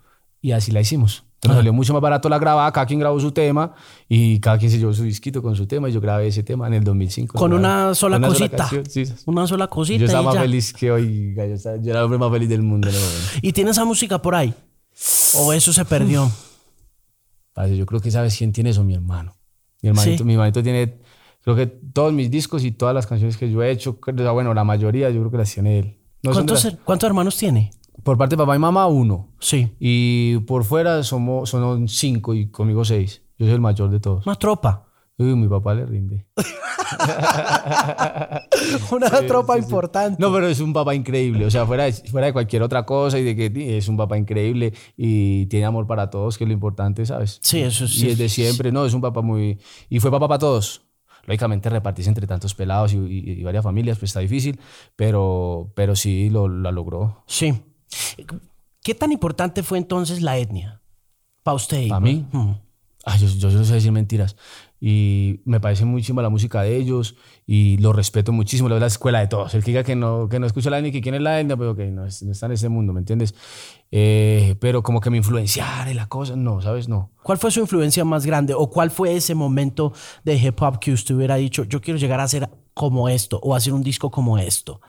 Y 0.42 0.52
así 0.52 0.72
la 0.72 0.82
hicimos. 0.82 1.24
Entonces, 1.38 1.50
nos 1.50 1.56
salió 1.58 1.74
mucho 1.74 1.94
más 1.94 2.02
barato 2.02 2.30
la 2.30 2.40
grabada, 2.40 2.72
cada 2.72 2.86
quien 2.88 3.00
grabó 3.00 3.20
su 3.20 3.32
tema 3.32 3.76
y 4.10 4.40
cada 4.40 4.58
quien 4.58 4.72
se 4.72 4.80
llevó 4.80 4.92
su 4.94 5.04
disquito 5.04 5.42
con 5.44 5.56
su 5.56 5.68
tema 5.68 5.88
y 5.88 5.92
yo 5.94 6.02
grabé 6.02 6.28
ese 6.28 6.42
tema 6.42 6.66
en 6.66 6.74
el 6.74 6.84
2005. 6.84 7.38
Con 7.38 7.54
una 7.54 7.94
sola 7.94 8.18
una 8.18 8.28
cosita. 8.30 8.58
canción, 8.58 8.86
sí. 8.88 9.04
Una 9.28 9.46
sola 9.46 9.68
cosita. 9.68 10.00
Yo 10.00 10.06
estaba 10.08 10.24
y 10.24 10.26
más 10.26 10.34
ya. 10.36 10.42
feliz 10.42 10.74
que 10.74 10.92
hoy. 10.92 11.36
Yo, 11.36 11.44
estaba- 11.44 11.78
yo 11.78 11.92
era 11.92 12.00
el 12.00 12.06
hombre 12.06 12.18
más 12.20 12.32
feliz 12.32 12.50
del 12.50 12.64
mundo. 12.64 12.90
¿Y 13.44 13.54
tiene 13.54 13.70
esa 13.70 13.86
música 13.86 14.20
por 14.20 14.34
ahí? 14.34 14.52
¿O 15.36 15.54
eso 15.54 15.72
se 15.74 15.86
perdió? 15.86 16.30
Yo 17.76 17.86
creo 17.88 18.00
que 18.00 18.12
sabes 18.12 18.36
quién 18.38 18.52
tiene 18.54 18.70
eso, 18.70 18.84
mi 18.84 18.94
hermano. 18.94 19.36
Mi 19.82 19.90
hermanito, 19.90 20.18
Sí. 20.20 20.24
mi 20.24 20.34
hermanito 20.34 20.62
tiene, 20.62 21.00
creo 21.42 21.56
que 21.56 21.66
todos 21.68 22.14
mis 22.14 22.30
discos 22.30 22.64
y 22.64 22.72
todas 22.72 22.94
las 22.94 23.08
canciones 23.08 23.36
que 23.38 23.50
yo 23.52 23.64
he 23.64 23.72
hecho, 23.72 24.00
bueno, 24.34 24.54
la 24.54 24.64
mayoría 24.64 25.10
yo 25.10 25.20
creo 25.22 25.32
que 25.32 25.38
las 25.38 25.54
tiene 25.54 25.80
él. 25.80 25.98
No 26.24 26.32
¿Cuántos, 26.34 26.64
las- 26.66 26.76
¿Cuántos 26.84 27.08
hermanos 27.08 27.38
tiene? 27.38 27.72
Por 28.08 28.18
parte 28.18 28.36
de 28.36 28.42
papá 28.42 28.56
y 28.56 28.60
mamá, 28.60 28.88
uno. 28.88 29.28
Sí. 29.38 29.76
Y 29.82 30.38
por 30.48 30.64
fuera 30.64 31.04
somos, 31.04 31.50
son 31.50 31.90
cinco 31.90 32.34
y 32.34 32.48
conmigo 32.50 32.86
seis. 32.86 33.22
Yo 33.38 33.46
soy 33.46 33.54
el 33.56 33.60
mayor 33.60 33.90
de 33.90 34.00
todos. 34.00 34.26
Una 34.26 34.36
tropa. 34.36 34.86
Uy, 35.18 35.36
mi 35.36 35.50
papá 35.50 35.74
le 35.74 35.86
rinde. 35.86 36.26
Una 38.92 39.10
tropa 39.28 39.58
importante. 39.58 40.22
No, 40.22 40.32
pero 40.32 40.48
es 40.48 40.60
un 40.60 40.74
papá 40.74 40.96
increíble. 40.96 41.46
O 41.46 41.52
sea, 41.52 41.66
fuera 41.66 41.86
de, 41.86 41.94
fuera 41.94 42.28
de 42.28 42.34
cualquier 42.34 42.64
otra 42.64 42.86
cosa 42.86 43.20
y 43.20 43.24
de 43.24 43.36
que 43.36 43.78
es 43.78 43.88
un 43.88 43.98
papá 43.98 44.18
increíble 44.18 44.74
y 44.96 45.46
tiene 45.48 45.66
amor 45.66 45.88
para 45.88 46.10
todos, 46.10 46.38
que 46.38 46.44
es 46.44 46.48
lo 46.48 46.54
importante, 46.54 47.06
¿sabes? 47.06 47.40
Sí, 47.42 47.62
eso 47.62 47.88
sí. 47.88 48.08
Y 48.08 48.10
es 48.12 48.18
de 48.18 48.30
siempre, 48.30 48.72
¿no? 48.72 48.86
Es 48.86 48.94
un 48.94 49.02
papá 49.02 49.22
muy... 49.22 49.60
Y 49.90 50.00
fue 50.00 50.12
papá 50.12 50.28
para 50.28 50.40
todos. 50.40 50.82
Lógicamente 51.26 51.70
repartirse 51.70 52.10
entre 52.10 52.26
tantos 52.26 52.56
pelados 52.56 52.94
y, 52.94 52.98
y- 52.98 53.32
y 53.42 53.44
varias 53.44 53.64
familias, 53.64 53.98
pues 54.00 54.12
está 54.12 54.22
difícil, 54.22 54.60
pero, 54.96 55.72
pero 55.76 55.96
sí 55.96 56.30
lo, 56.30 56.48
logró. 56.48 57.24
Sí. 57.28 57.54
¿Qué 58.84 58.96
tan 58.96 59.12
importante 59.12 59.64
fue 59.64 59.78
entonces 59.78 60.22
la 60.22 60.38
etnia? 60.38 60.82
Para 61.44 61.56
usted. 61.56 61.88
¿Pa' 61.90 62.00
mí? 62.00 62.26
Mm. 62.32 62.52
Ay, 63.06 63.20
yo, 63.22 63.28
yo, 63.28 63.50
yo 63.50 63.58
no 63.60 63.64
sé 63.66 63.74
decir 63.76 63.92
mentiras. 63.92 64.36
Y 64.82 65.42
me 65.46 65.60
parece 65.60 65.86
muy 65.86 66.02
chimba 66.04 66.22
la 66.22 66.30
música 66.30 66.62
de 66.62 66.76
ellos 66.76 67.16
y 67.46 67.78
lo 67.78 67.94
respeto 67.94 68.32
muchísimo. 68.34 68.70
Es 68.70 68.80
la 68.82 68.88
escuela 68.88 69.20
de 69.22 69.28
todos. 69.28 69.54
El 69.56 69.64
que 69.64 69.72
diga 69.72 69.84
que 69.84 69.96
no, 69.96 70.28
que 70.30 70.40
no 70.40 70.46
escucha 70.46 70.70
la 70.70 70.78
etnia 70.78 70.90
y 70.90 70.92
que 70.92 71.02
quién 71.02 71.16
es 71.16 71.22
la 71.22 71.40
etnia, 71.40 71.56
pero 71.58 71.74
que 71.76 71.86
no, 71.88 72.06
es- 72.06 72.22
no 72.24 72.32
está 72.34 72.46
en 72.48 72.52
ese 72.54 72.68
mundo, 72.70 72.92
¿me 72.94 73.00
entiendes? 73.00 73.34
Eh, 73.92 74.56
pero 74.60 74.84
como 74.84 75.00
que 75.00 75.10
me 75.10 75.18
influenciara 75.18 75.90
y 75.90 75.94
la 75.94 76.08
cosa, 76.08 76.36
no, 76.36 76.62
¿sabes? 76.62 76.90
No. 76.90 77.12
¿Cuál 77.24 77.38
fue 77.38 77.50
su 77.50 77.62
influencia 77.62 78.04
más 78.04 78.26
grande 78.26 78.54
o 78.54 78.70
cuál 78.70 78.92
fue 78.92 79.16
ese 79.16 79.34
momento 79.36 79.94
de 80.26 80.36
hip 80.36 80.62
hop 80.62 80.80
que 80.80 80.92
usted 80.92 81.16
hubiera 81.16 81.36
dicho, 81.38 81.64
yo 81.64 81.80
quiero 81.82 81.98
llegar 81.98 82.20
a 82.20 82.24
hacer 82.24 82.50
como 82.74 83.08
esto 83.10 83.40
o 83.42 83.56
hacer 83.56 83.72
un 83.74 83.84
disco 83.84 84.12
como 84.12 84.38
esto? 84.38 84.82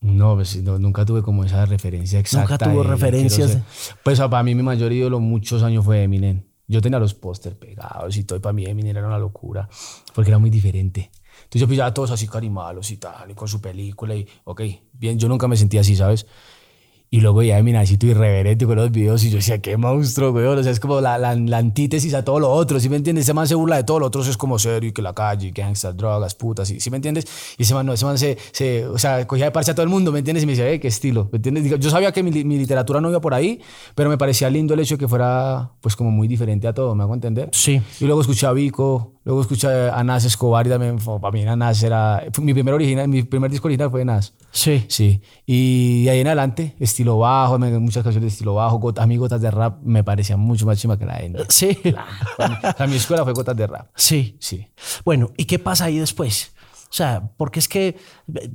No, 0.00 0.36
pues, 0.36 0.62
no, 0.62 0.78
nunca 0.78 1.04
tuve 1.04 1.22
como 1.22 1.44
esa 1.44 1.66
referencia 1.66 2.20
exacta. 2.20 2.58
tuvo 2.70 2.82
de- 2.84 2.90
referencias 2.90 3.50
ser- 3.52 3.62
Pues 4.04 4.20
para 4.20 4.42
mí 4.42 4.54
mi 4.54 4.62
mayor 4.62 4.92
ídolo 4.92 5.18
muchos 5.20 5.62
años 5.62 5.84
fue 5.84 6.02
Eminem. 6.04 6.42
Yo 6.68 6.80
tenía 6.80 6.98
los 6.98 7.14
póster 7.14 7.58
pegados 7.58 8.16
y 8.16 8.24
todo, 8.24 8.38
y 8.38 8.42
para 8.42 8.52
mí 8.52 8.64
Eminem 8.66 8.96
era 8.96 9.06
una 9.06 9.18
locura, 9.18 9.68
porque 10.14 10.30
era 10.30 10.38
muy 10.38 10.50
diferente. 10.50 11.10
Entonces 11.38 11.60
yo 11.62 11.68
pillaba 11.68 11.88
a 11.90 11.94
todos 11.94 12.10
así 12.10 12.28
carimalos 12.28 12.90
y 12.90 12.98
tal, 12.98 13.30
y 13.30 13.34
con 13.34 13.48
su 13.48 13.60
película, 13.60 14.14
y 14.14 14.26
ok, 14.44 14.60
bien, 14.92 15.18
yo 15.18 15.28
nunca 15.28 15.48
me 15.48 15.56
sentía 15.56 15.80
así, 15.80 15.96
¿sabes? 15.96 16.26
Y 17.10 17.20
luego 17.20 17.42
ya 17.42 17.58
todo 17.98 18.10
irreverente 18.10 18.66
con 18.66 18.76
los 18.76 18.90
videos 18.90 19.24
y 19.24 19.30
yo 19.30 19.36
decía, 19.36 19.58
qué 19.62 19.76
monstruo, 19.76 20.32
güey. 20.32 20.44
O 20.44 20.62
sea, 20.62 20.72
es 20.72 20.80
como 20.80 21.00
la, 21.00 21.16
la, 21.16 21.34
la 21.34 21.58
antítesis 21.58 22.12
a 22.14 22.22
todo 22.22 22.38
lo 22.38 22.50
otro, 22.50 22.78
¿sí 22.80 22.88
me 22.88 22.96
entiendes? 22.96 23.24
Ese 23.24 23.32
man 23.32 23.46
se 23.46 23.54
burla 23.54 23.76
de 23.76 23.84
todo 23.84 24.00
lo 24.00 24.06
otro, 24.06 24.22
es 24.22 24.36
como 24.36 24.58
serio 24.58 24.90
y 24.90 24.92
que 24.92 25.00
la 25.00 25.14
calle, 25.14 25.50
gangsters, 25.50 25.96
drogas, 25.96 26.34
putas, 26.34 26.68
¿sí, 26.68 26.80
¿sí 26.80 26.90
me 26.90 26.96
entiendes? 26.96 27.26
Y 27.56 27.62
ese 27.62 27.74
man 27.74 27.86
no, 27.86 27.94
ese 27.94 28.04
man 28.04 28.18
se, 28.18 28.36
se 28.52 28.86
o 28.86 28.98
sea, 28.98 29.26
cogía 29.26 29.46
de 29.46 29.50
parche 29.52 29.70
a 29.70 29.74
todo 29.74 29.84
el 29.84 29.88
mundo, 29.88 30.12
¿me 30.12 30.18
entiendes? 30.18 30.42
Y 30.44 30.46
me 30.46 30.52
decía, 30.52 30.70
eh, 30.70 30.80
qué 30.80 30.88
estilo, 30.88 31.28
¿me 31.32 31.36
entiendes? 31.36 31.80
Yo 31.80 31.90
sabía 31.90 32.12
que 32.12 32.22
mi, 32.22 32.44
mi 32.44 32.58
literatura 32.58 33.00
no 33.00 33.08
iba 33.08 33.20
por 33.20 33.32
ahí, 33.32 33.60
pero 33.94 34.10
me 34.10 34.18
parecía 34.18 34.50
lindo 34.50 34.74
el 34.74 34.80
hecho 34.80 34.96
de 34.96 34.98
que 34.98 35.08
fuera, 35.08 35.72
pues, 35.80 35.96
como 35.96 36.10
muy 36.10 36.28
diferente 36.28 36.68
a 36.68 36.74
todo, 36.74 36.94
¿me 36.94 37.04
hago 37.04 37.14
entender? 37.14 37.48
Sí. 37.52 37.80
Y 38.00 38.04
luego 38.04 38.20
escuché 38.20 38.46
a 38.46 38.52
Vico, 38.52 39.14
luego 39.24 39.40
escuché 39.40 39.68
a 39.68 40.04
Nas 40.04 40.24
Escobar 40.24 40.66
y 40.66 40.70
también, 40.70 40.98
para 40.98 41.30
mí 41.32 41.44
Nas 41.44 41.82
era, 41.82 42.22
mi 42.40 42.52
primer 42.52 42.74
original, 42.74 43.08
mi 43.08 43.22
primer 43.22 43.50
disco 43.50 43.68
original 43.68 43.90
fue 43.90 44.00
de 44.00 44.04
Nas. 44.04 44.34
Sí. 44.50 44.84
Sí, 44.88 45.20
y 45.46 46.04
de 46.04 46.10
ahí 46.10 46.20
en 46.20 46.26
adelante, 46.26 46.74
estilo 46.98 47.18
bajo, 47.18 47.58
muchas 47.58 48.02
canciones 48.02 48.22
de 48.22 48.28
estilo 48.34 48.54
bajo, 48.54 48.78
got- 48.80 48.98
a 48.98 49.06
mí 49.06 49.16
Gotas 49.16 49.40
de 49.40 49.50
Rap 49.50 49.78
me 49.84 50.02
parecían 50.02 50.40
mucho 50.40 50.66
más 50.66 50.78
chima 50.78 50.98
que 50.98 51.06
la 51.06 51.18
etnia. 51.20 51.44
Sí. 51.48 51.78
O 51.84 52.76
sea, 52.76 52.86
mi 52.88 52.96
escuela 52.96 53.22
fue 53.24 53.32
Gotas 53.32 53.56
de 53.56 53.66
Rap. 53.66 53.86
Sí. 53.94 54.36
Sí. 54.40 54.66
Bueno, 55.04 55.30
¿y 55.36 55.44
qué 55.44 55.58
pasa 55.58 55.84
ahí 55.84 55.98
después? 55.98 56.52
O 56.90 56.92
sea, 56.92 57.30
porque 57.36 57.60
es 57.60 57.68
que 57.68 57.96
eh, 58.34 58.50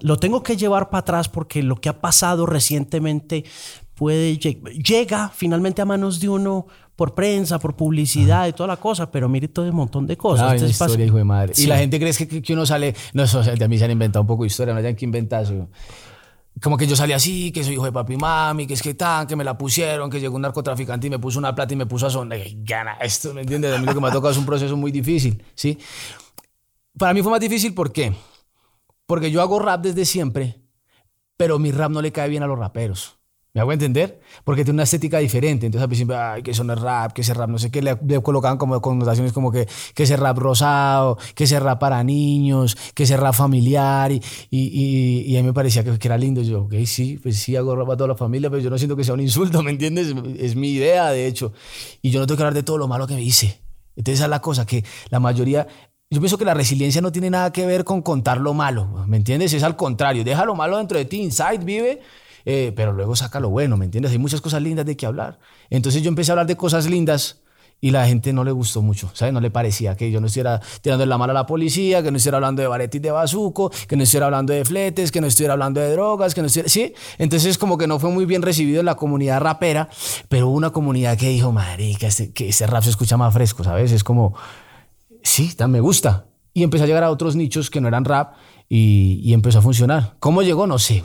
lo 0.00 0.18
tengo 0.18 0.42
que 0.42 0.56
llevar 0.56 0.90
para 0.90 1.00
atrás 1.00 1.28
porque 1.28 1.62
lo 1.62 1.76
que 1.76 1.88
ha 1.88 2.00
pasado 2.00 2.44
recientemente 2.46 3.44
puede 3.94 4.38
lle- 4.38 4.60
llega 4.82 5.30
finalmente 5.34 5.80
a 5.80 5.84
manos 5.84 6.20
de 6.20 6.28
uno 6.28 6.66
por 6.96 7.14
prensa, 7.14 7.58
por 7.58 7.76
publicidad 7.76 8.46
y 8.46 8.52
toda 8.52 8.66
la 8.66 8.76
cosa, 8.76 9.10
pero 9.10 9.26
mire 9.28 9.48
todo 9.48 9.66
un 9.68 9.74
montón 9.76 10.06
de 10.06 10.16
cosas. 10.18 10.44
Una 10.46 10.54
Entonces 10.56 10.78
historia, 10.78 11.06
hijo 11.06 11.16
de 11.16 11.24
madre. 11.24 11.54
Sí. 11.54 11.62
Y 11.64 11.66
la 11.66 11.78
gente 11.78 11.98
cree 11.98 12.12
que, 12.12 12.42
que 12.42 12.52
uno 12.52 12.66
sale, 12.66 12.94
no, 13.14 13.22
eso, 13.22 13.38
o 13.38 13.42
sea, 13.44 13.54
de 13.54 13.68
mí 13.68 13.78
se 13.78 13.84
han 13.84 13.90
inventado 13.90 14.20
un 14.22 14.26
poco 14.26 14.42
de 14.42 14.48
historia, 14.48 14.74
no 14.74 14.80
hayan 14.80 14.94
que 14.96 15.04
inventar 15.06 15.44
eso. 15.44 15.68
Como 16.62 16.76
que 16.76 16.86
yo 16.86 16.96
salí 16.96 17.12
así, 17.12 17.52
que 17.52 17.64
soy 17.64 17.74
hijo 17.74 17.84
de 17.84 17.92
papi 17.92 18.14
y 18.14 18.16
mami, 18.16 18.66
que 18.66 18.74
es 18.74 18.82
que 18.82 18.94
tan, 18.94 19.26
que 19.26 19.36
me 19.36 19.44
la 19.44 19.56
pusieron, 19.56 20.10
que 20.10 20.20
llegó 20.20 20.36
un 20.36 20.42
narcotraficante 20.42 21.06
y 21.06 21.10
me 21.10 21.18
puso 21.18 21.38
una 21.38 21.54
plata 21.54 21.72
y 21.72 21.76
me 21.76 21.86
puso 21.86 22.06
a 22.06 22.10
sonar. 22.10 22.38
Gana 22.56 22.94
esto, 23.00 23.32
¿me 23.32 23.42
entiendes? 23.42 23.74
A 23.74 23.78
mí 23.78 23.86
lo 23.86 23.94
que 23.94 24.00
me 24.00 24.08
ha 24.08 24.12
tocado 24.12 24.32
es 24.32 24.38
un 24.38 24.46
proceso 24.46 24.76
muy 24.76 24.92
difícil, 24.92 25.42
¿sí? 25.54 25.78
Para 26.98 27.14
mí 27.14 27.22
fue 27.22 27.30
más 27.30 27.40
difícil, 27.40 27.72
¿por 27.72 27.92
qué? 27.92 28.14
Porque 29.06 29.30
yo 29.30 29.40
hago 29.40 29.58
rap 29.58 29.82
desde 29.82 30.04
siempre, 30.04 30.60
pero 31.36 31.58
mi 31.58 31.70
rap 31.70 31.90
no 31.90 32.02
le 32.02 32.12
cae 32.12 32.28
bien 32.28 32.42
a 32.42 32.46
los 32.46 32.58
raperos. 32.58 33.19
¿Me 33.52 33.60
hago 33.60 33.72
entender? 33.72 34.20
Porque 34.44 34.62
tiene 34.62 34.76
una 34.76 34.84
estética 34.84 35.18
diferente. 35.18 35.66
Entonces 35.66 35.82
al 35.82 35.88
principio, 35.88 36.16
ay, 36.16 36.42
que 36.42 36.52
eso 36.52 36.62
no 36.62 36.72
es 36.72 36.80
rap, 36.80 37.12
que 37.12 37.22
ese 37.22 37.34
rap 37.34 37.48
no 37.50 37.58
sé 37.58 37.70
qué, 37.70 37.82
le, 37.82 37.98
le 38.06 38.22
colocaban 38.22 38.58
como 38.58 38.80
connotaciones 38.80 39.32
como 39.32 39.50
que, 39.50 39.66
que 39.94 40.04
ese 40.04 40.16
rap 40.16 40.38
rosado, 40.38 41.18
que 41.34 41.44
ese 41.44 41.58
rap 41.58 41.80
para 41.80 42.04
niños, 42.04 42.76
que 42.94 43.02
ese 43.02 43.16
rap 43.16 43.34
familiar. 43.34 44.12
Y, 44.12 44.22
y, 44.50 44.60
y, 44.60 45.20
y 45.32 45.36
a 45.36 45.40
mí 45.40 45.46
me 45.46 45.52
parecía 45.52 45.82
que, 45.82 45.98
que 45.98 46.08
era 46.08 46.16
lindo. 46.16 46.42
Yo, 46.42 46.62
ok, 46.62 46.74
sí, 46.86 47.18
pues 47.20 47.38
sí, 47.38 47.56
hago 47.56 47.74
rap 47.74 47.90
a 47.90 47.96
toda 47.96 48.08
la 48.08 48.16
familia, 48.16 48.50
pero 48.50 48.62
yo 48.62 48.70
no 48.70 48.78
siento 48.78 48.94
que 48.96 49.02
sea 49.02 49.14
un 49.14 49.20
insulto, 49.20 49.62
¿me 49.62 49.72
entiendes? 49.72 50.14
Es 50.38 50.54
mi 50.54 50.70
idea, 50.70 51.10
de 51.10 51.26
hecho. 51.26 51.52
Y 52.02 52.10
yo 52.10 52.20
no 52.20 52.26
tengo 52.26 52.36
que 52.36 52.42
hablar 52.44 52.54
de 52.54 52.62
todo 52.62 52.78
lo 52.78 52.86
malo 52.86 53.08
que 53.08 53.14
me 53.14 53.22
hice. 53.22 53.60
Entonces 53.96 54.20
esa 54.20 54.24
es 54.24 54.30
la 54.30 54.40
cosa, 54.40 54.64
que 54.64 54.84
la 55.08 55.18
mayoría... 55.18 55.66
Yo 56.12 56.20
pienso 56.20 56.38
que 56.38 56.44
la 56.44 56.54
resiliencia 56.54 57.00
no 57.00 57.12
tiene 57.12 57.30
nada 57.30 57.52
que 57.52 57.64
ver 57.66 57.84
con 57.84 58.02
contar 58.02 58.40
lo 58.40 58.52
malo, 58.52 59.04
¿me 59.06 59.16
entiendes? 59.16 59.52
Es 59.52 59.62
al 59.62 59.76
contrario, 59.76 60.24
deja 60.24 60.44
lo 60.44 60.56
malo 60.56 60.76
dentro 60.78 60.98
de 60.98 61.04
ti, 61.04 61.20
inside, 61.20 61.58
vive, 61.58 62.00
eh, 62.44 62.72
pero 62.74 62.92
luego 62.92 63.16
saca 63.16 63.40
lo 63.40 63.50
bueno, 63.50 63.76
¿me 63.76 63.84
entiendes? 63.84 64.12
Hay 64.12 64.18
muchas 64.18 64.40
cosas 64.40 64.62
lindas 64.62 64.86
de 64.86 64.96
que 64.96 65.06
hablar. 65.06 65.38
Entonces 65.70 66.02
yo 66.02 66.08
empecé 66.08 66.30
a 66.30 66.34
hablar 66.34 66.46
de 66.46 66.56
cosas 66.56 66.88
lindas 66.88 67.42
y 67.80 67.90
la 67.90 68.06
gente 68.06 68.32
no 68.32 68.44
le 68.44 68.52
gustó 68.52 68.82
mucho, 68.82 69.10
¿sabes? 69.14 69.32
No 69.32 69.40
le 69.40 69.50
parecía 69.50 69.96
que 69.96 70.10
yo 70.10 70.20
no 70.20 70.26
estuviera 70.26 70.60
tirando 70.82 71.06
la 71.06 71.16
mano 71.16 71.30
a 71.30 71.34
la 71.34 71.46
policía, 71.46 72.02
que 72.02 72.10
no 72.10 72.18
estuviera 72.18 72.36
hablando 72.36 72.60
de 72.60 72.68
baretis 72.68 73.00
de 73.00 73.10
bazuco, 73.10 73.70
que 73.88 73.96
no 73.96 74.02
estuviera 74.02 74.26
hablando 74.26 74.52
de 74.52 74.64
fletes, 74.64 75.10
que 75.10 75.20
no 75.20 75.26
estuviera 75.26 75.54
hablando 75.54 75.80
de 75.80 75.90
drogas, 75.92 76.34
que 76.34 76.42
no 76.42 76.48
estuviera... 76.48 76.68
Sí, 76.68 76.92
entonces 77.16 77.56
como 77.56 77.78
que 77.78 77.86
no 77.86 77.98
fue 77.98 78.10
muy 78.10 78.26
bien 78.26 78.42
recibido 78.42 78.80
en 78.80 78.86
la 78.86 78.96
comunidad 78.96 79.40
rapera, 79.40 79.88
pero 80.28 80.48
hubo 80.48 80.56
una 80.56 80.70
comunidad 80.70 81.16
que 81.16 81.30
dijo, 81.30 81.52
marica, 81.52 82.06
este, 82.08 82.32
que 82.32 82.50
ese 82.50 82.66
rap 82.66 82.82
se 82.82 82.90
escucha 82.90 83.16
más 83.16 83.32
fresco, 83.32 83.64
¿sabes? 83.64 83.92
Es 83.92 84.04
como 84.04 84.34
sí, 85.22 85.54
tan 85.54 85.70
me 85.70 85.80
gusta. 85.80 86.26
Y 86.52 86.64
empecé 86.64 86.84
a 86.84 86.86
llegar 86.86 87.04
a 87.04 87.10
otros 87.10 87.36
nichos 87.36 87.70
que 87.70 87.80
no 87.80 87.88
eran 87.88 88.04
rap 88.04 88.34
y, 88.68 89.20
y 89.22 89.32
empezó 89.32 89.60
a 89.60 89.62
funcionar. 89.62 90.16
¿Cómo 90.18 90.42
llegó? 90.42 90.66
No 90.66 90.78
sé. 90.78 91.04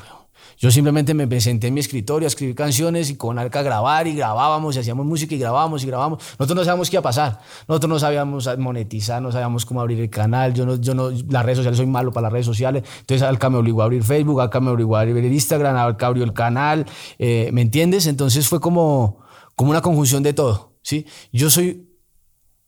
Yo 0.58 0.72
simplemente 0.72 1.14
me 1.14 1.42
senté 1.42 1.68
en 1.68 1.74
mi 1.74 1.80
escritorio 1.80 2.26
a 2.26 2.30
escribir 2.30 2.56
canciones 2.56 3.10
y 3.10 3.18
con 3.18 3.38
Alca 3.40 3.60
a 3.60 3.64
grabar 3.64 4.08
y 4.08 4.16
grabábamos 4.16 4.76
y 4.76 4.80
hacíamos 4.80 5.06
música 5.06 5.36
y 5.36 5.38
grabábamos 5.38 5.84
y 5.84 5.88
grabábamos. 5.88 6.24
Nosotros 6.40 6.56
no 6.56 6.64
sabíamos 6.64 6.90
qué 6.90 6.96
iba 6.96 7.02
a 7.02 7.04
pasar. 7.04 7.42
Nosotros 7.68 7.90
no 7.90 8.00
sabíamos 8.00 8.50
monetizar, 8.58 9.22
no 9.22 9.32
sabíamos 9.32 9.66
cómo 9.66 9.82
abrir 9.82 10.00
el 10.00 10.10
canal. 10.10 10.54
Yo 10.54 10.66
no, 10.66 10.76
yo 10.76 10.94
no, 10.94 11.10
las 11.12 11.46
redes 11.46 11.58
sociales, 11.58 11.78
soy 11.78 11.88
malo 11.88 12.12
para 12.12 12.24
las 12.24 12.34
redes 12.34 12.46
sociales. 12.46 12.84
Entonces 13.02 13.28
Alca 13.28 13.50
me 13.50 13.58
obligó 13.58 13.82
a 13.82 13.86
abrir 13.86 14.04
Facebook, 14.04 14.42
Alca 14.42 14.60
me 14.60 14.72
obligó 14.72 14.96
a 14.96 15.02
abrir 15.02 15.26
Instagram, 15.26 15.76
Alca 15.76 16.08
abrió 16.08 16.24
el 16.24 16.34
canal. 16.34 16.86
eh, 17.20 17.50
¿Me 17.52 17.62
entiendes? 17.62 18.08
Entonces 18.08 18.48
fue 18.48 18.60
como, 18.60 19.20
como 19.56 19.72
una 19.72 19.82
conjunción 19.82 20.24
de 20.24 20.34
todo. 20.34 20.76
¿sí? 20.82 21.06
Yo 21.32 21.50
soy 21.50 21.90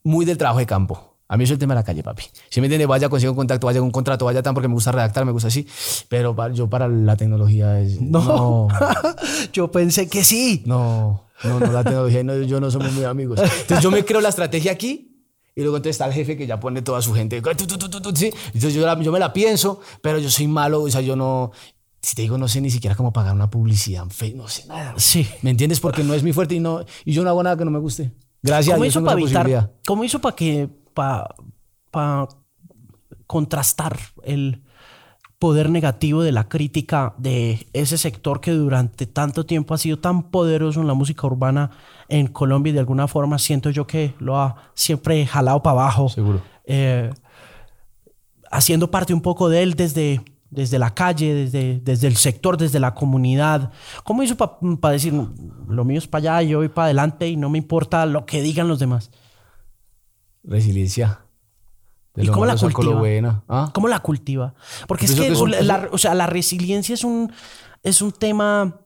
muy 0.04 0.26
del 0.26 0.38
trabajo 0.38 0.60
de 0.60 0.66
campo. 0.66 1.07
A 1.30 1.36
mí 1.38 1.44
es 1.44 1.52
el 1.52 1.58
tema 1.58 1.74
de 1.74 1.80
la 1.80 1.84
calle, 1.84 2.04
papi. 2.04 2.24
Si 2.50 2.62
me 2.62 2.68
entiendes, 2.68 2.88
vaya, 2.88 3.10
consigo 3.10 3.32
un 3.34 3.38
contacto, 3.38 3.68
vaya 3.68 3.80
con 3.80 3.88
un 3.88 3.92
contrato, 3.92 4.26
vaya 4.26 4.42
tan 4.42 4.54
porque 4.54 4.68
me 4.70 4.74
gusta 4.74 4.92
redactar, 4.94 5.26
me 5.26 5.32
gusta 5.34 5.50
así. 5.50 5.68
Pero 6.08 6.36
yo 6.54 6.70
para 6.70 6.88
la 6.88 7.18
tecnología 7.18 7.80
es... 7.82 8.00
No. 8.08 8.68
Yo 9.54 9.70
pensé 9.72 10.08
que 10.08 10.24
sí. 10.24 10.64
No, 10.66 11.26
no, 11.44 11.60
no, 11.60 11.72
la 11.72 11.84
tecnología 11.84 12.24
no, 12.24 12.42
yo 12.44 12.60
no 12.60 12.72
somos 12.72 12.92
muy 12.94 13.04
amigos. 13.04 13.40
Entonces 13.40 13.82
yo 13.82 13.92
me 13.92 14.04
creo 14.06 14.22
la 14.22 14.30
estrategia 14.30 14.72
aquí 14.72 15.26
y 15.56 15.62
luego 15.62 15.78
entonces 15.78 15.96
está 15.96 16.06
el 16.08 16.14
jefe 16.14 16.38
que 16.38 16.48
ya 16.48 16.60
pone 16.60 16.82
toda 16.82 17.02
su 17.02 17.14
gente. 17.14 17.42
¿sí? 18.16 18.32
Entonces 18.54 18.74
yo, 18.74 18.86
la- 18.86 19.00
yo 19.02 19.12
me 19.12 19.20
la 19.20 19.34
pienso, 19.34 19.82
pero 20.02 20.20
yo 20.20 20.30
soy 20.30 20.48
malo, 20.48 20.84
o 20.84 20.90
sea, 20.90 21.02
yo 21.02 21.16
no... 21.16 21.52
Si 22.02 22.16
te 22.16 22.22
digo, 22.22 22.38
no 22.38 22.48
sé 22.48 22.62
ni 22.62 22.70
siquiera 22.70 22.96
cómo 22.96 23.12
pagar 23.12 23.34
una 23.34 23.50
publicidad 23.50 24.04
en 24.04 24.12
Facebook, 24.12 24.44
no 24.44 24.48
sé 24.48 24.66
nada. 24.68 24.94
Sí. 24.98 25.28
¿Me 25.42 25.50
entiendes? 25.50 25.80
Porque 25.80 26.04
no 26.04 26.14
es 26.14 26.24
mi 26.24 26.32
fuerte 26.32 26.56
y, 26.56 26.60
no, 26.60 26.86
y 27.04 27.12
yo 27.12 27.24
no 27.24 27.30
hago 27.30 27.44
nada 27.44 27.58
que 27.58 27.66
no 27.66 27.72
me 27.72 27.80
guste. 27.80 28.14
Gracias 28.42 28.76
¿Cómo 28.76 28.84
a 28.84 28.86
Dios 28.86 28.94
hizo 28.96 29.04
para 29.04 29.20
evitar, 29.20 29.74
cómo 29.86 30.04
hizo 30.04 30.20
para 30.22 30.36
que, 30.36 30.70
para, 30.98 31.36
para 31.92 32.28
contrastar 33.28 33.96
el 34.24 34.64
poder 35.38 35.70
negativo 35.70 36.24
de 36.24 36.32
la 36.32 36.50
crítica 36.50 37.14
de 37.20 37.68
ese 37.74 38.00
sector 38.00 38.42
que 38.42 38.52
durante 38.52 39.06
tanto 39.06 39.46
tiempo 39.46 39.76
ha 39.76 39.78
sido 39.78 40.00
tan 40.00 40.32
poderoso 40.32 40.82
en 40.82 40.88
la 40.88 40.96
música 40.96 41.28
urbana 41.28 41.70
en 42.10 42.26
Colombia 42.26 42.72
y 42.72 42.74
de 42.74 42.80
alguna 42.80 43.08
forma 43.08 43.38
siento 43.38 43.70
yo 43.70 43.86
que 43.86 44.16
lo 44.18 44.40
ha 44.40 44.56
siempre 44.74 45.28
jalado 45.28 45.62
para 45.62 45.82
abajo. 45.82 46.10
Seguro. 46.10 46.42
Eh, 46.66 47.12
haciendo 48.50 48.90
parte 48.90 49.14
un 49.14 49.22
poco 49.22 49.48
de 49.50 49.62
él 49.62 49.76
desde, 49.76 50.22
desde 50.50 50.80
la 50.80 50.96
calle, 50.96 51.36
desde, 51.36 51.82
desde 51.82 52.08
el 52.08 52.16
sector, 52.16 52.58
desde 52.58 52.80
la 52.80 52.96
comunidad. 52.96 53.72
¿Cómo 54.04 54.24
hizo 54.24 54.36
para 54.38 54.94
decir, 54.94 55.14
lo 55.68 55.86
mío 55.86 56.00
es 56.00 56.08
para 56.08 56.38
allá, 56.38 56.50
yo 56.50 56.58
voy 56.58 56.70
para 56.70 56.86
adelante 56.86 57.28
y 57.28 57.36
no 57.36 57.52
me 57.52 57.60
importa 57.60 58.08
lo 58.08 58.26
que 58.26 58.42
digan 58.42 58.68
los 58.68 58.80
demás? 58.80 59.12
Resiliencia. 60.48 61.22
De 62.16 62.24
¿Y 62.24 62.26
lo 62.26 62.34
cómo 62.34 62.46
la 62.46 62.56
lo 62.56 62.60
cultiva? 62.60 62.96
bueno. 62.96 63.44
¿Ah? 63.48 63.70
¿Cómo 63.74 63.88
la 63.88 64.00
cultiva? 64.00 64.56
Porque 64.88 65.06
es 65.06 65.14
que, 65.14 65.30
la, 65.62 65.90
o 65.92 65.98
sea, 65.98 66.16
la 66.16 66.26
resiliencia 66.26 66.96
es 66.96 67.04
un, 67.04 67.32
es 67.84 68.02
un 68.02 68.12
tema 68.12 68.82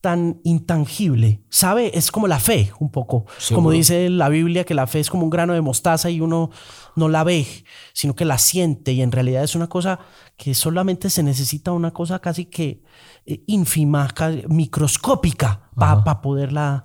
tan 0.00 0.40
intangible, 0.44 1.42
¿sabe? 1.48 1.90
Es 1.98 2.12
como 2.12 2.28
la 2.28 2.38
fe, 2.38 2.70
un 2.78 2.92
poco. 2.92 3.24
Como 3.52 3.72
dice 3.72 4.08
la 4.08 4.28
Biblia, 4.28 4.62
que 4.62 4.74
la 4.74 4.86
fe 4.86 5.00
es 5.00 5.10
como 5.10 5.24
un 5.24 5.30
grano 5.30 5.52
de 5.52 5.60
mostaza 5.62 6.10
y 6.10 6.20
uno 6.20 6.50
no 6.94 7.08
la 7.08 7.24
ve, 7.24 7.44
sino 7.92 8.14
que 8.14 8.24
la 8.24 8.38
siente 8.38 8.92
y 8.92 9.02
en 9.02 9.10
realidad 9.10 9.42
es 9.42 9.56
una 9.56 9.66
cosa 9.66 9.98
que 10.36 10.54
solamente 10.54 11.10
se 11.10 11.24
necesita 11.24 11.72
una 11.72 11.92
cosa 11.92 12.20
casi 12.20 12.44
que 12.44 12.84
eh, 13.24 13.42
ínfima, 13.48 14.06
casi 14.08 14.44
microscópica 14.48 15.70
para 15.74 16.20
poderla... 16.20 16.84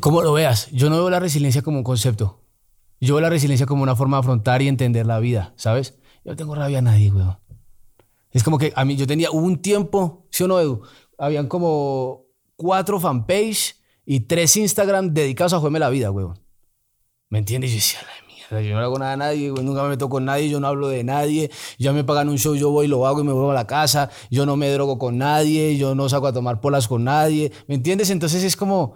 Como 0.00 0.22
lo 0.22 0.32
veas, 0.32 0.70
yo 0.70 0.88
no 0.88 0.98
veo 0.98 1.10
la 1.10 1.18
resiliencia 1.18 1.62
como 1.62 1.78
un 1.78 1.84
concepto. 1.84 2.39
Yo 3.00 3.14
veo 3.14 3.22
la 3.22 3.30
resiliencia 3.30 3.66
como 3.66 3.82
una 3.82 3.96
forma 3.96 4.18
de 4.18 4.20
afrontar 4.20 4.60
y 4.60 4.68
entender 4.68 5.06
la 5.06 5.18
vida, 5.20 5.54
¿sabes? 5.56 5.98
Yo 6.22 6.32
no 6.32 6.36
tengo 6.36 6.54
rabia 6.54 6.78
a 6.78 6.82
nadie, 6.82 7.10
weón. 7.10 7.38
Es 8.30 8.44
como 8.44 8.58
que 8.58 8.72
a 8.76 8.84
mí 8.84 8.94
yo 8.96 9.06
tenía 9.06 9.30
un 9.30 9.62
tiempo, 9.62 10.26
¿sí 10.30 10.44
o 10.44 10.48
no, 10.48 10.60
Edu? 10.60 10.82
Habían 11.18 11.48
como 11.48 12.26
cuatro 12.56 13.00
fanpage 13.00 13.76
y 14.04 14.20
tres 14.20 14.54
Instagram 14.56 15.14
dedicados 15.14 15.54
a 15.54 15.56
jugarme 15.56 15.78
la 15.78 15.88
vida, 15.88 16.10
weón. 16.10 16.38
¿Me 17.30 17.38
entiendes? 17.38 17.70
Yo 17.70 17.76
decía, 17.76 18.00
la 18.02 18.26
mierda, 18.26 18.68
yo 18.68 18.76
no 18.76 18.82
hago 18.82 18.98
nada 18.98 19.12
a 19.14 19.16
nadie, 19.16 19.50
weón, 19.50 19.64
nunca 19.64 19.82
me 19.82 19.88
meto 19.88 20.10
con 20.10 20.26
nadie, 20.26 20.50
yo 20.50 20.60
no 20.60 20.66
hablo 20.66 20.88
de 20.88 21.02
nadie, 21.02 21.50
ya 21.78 21.94
me 21.94 22.04
pagan 22.04 22.28
un 22.28 22.36
show, 22.36 22.54
yo 22.54 22.70
voy, 22.70 22.86
lo 22.86 23.06
hago 23.06 23.20
y 23.20 23.24
me 23.24 23.32
vuelvo 23.32 23.50
a 23.50 23.54
la 23.54 23.66
casa, 23.66 24.10
yo 24.30 24.44
no 24.44 24.56
me 24.56 24.68
drogo 24.70 24.98
con 24.98 25.16
nadie, 25.16 25.78
yo 25.78 25.94
no 25.94 26.08
saco 26.10 26.26
a 26.26 26.34
tomar 26.34 26.60
polas 26.60 26.86
con 26.86 27.04
nadie, 27.04 27.50
¿me 27.66 27.76
entiendes? 27.76 28.10
Entonces 28.10 28.44
es 28.44 28.56
como, 28.56 28.94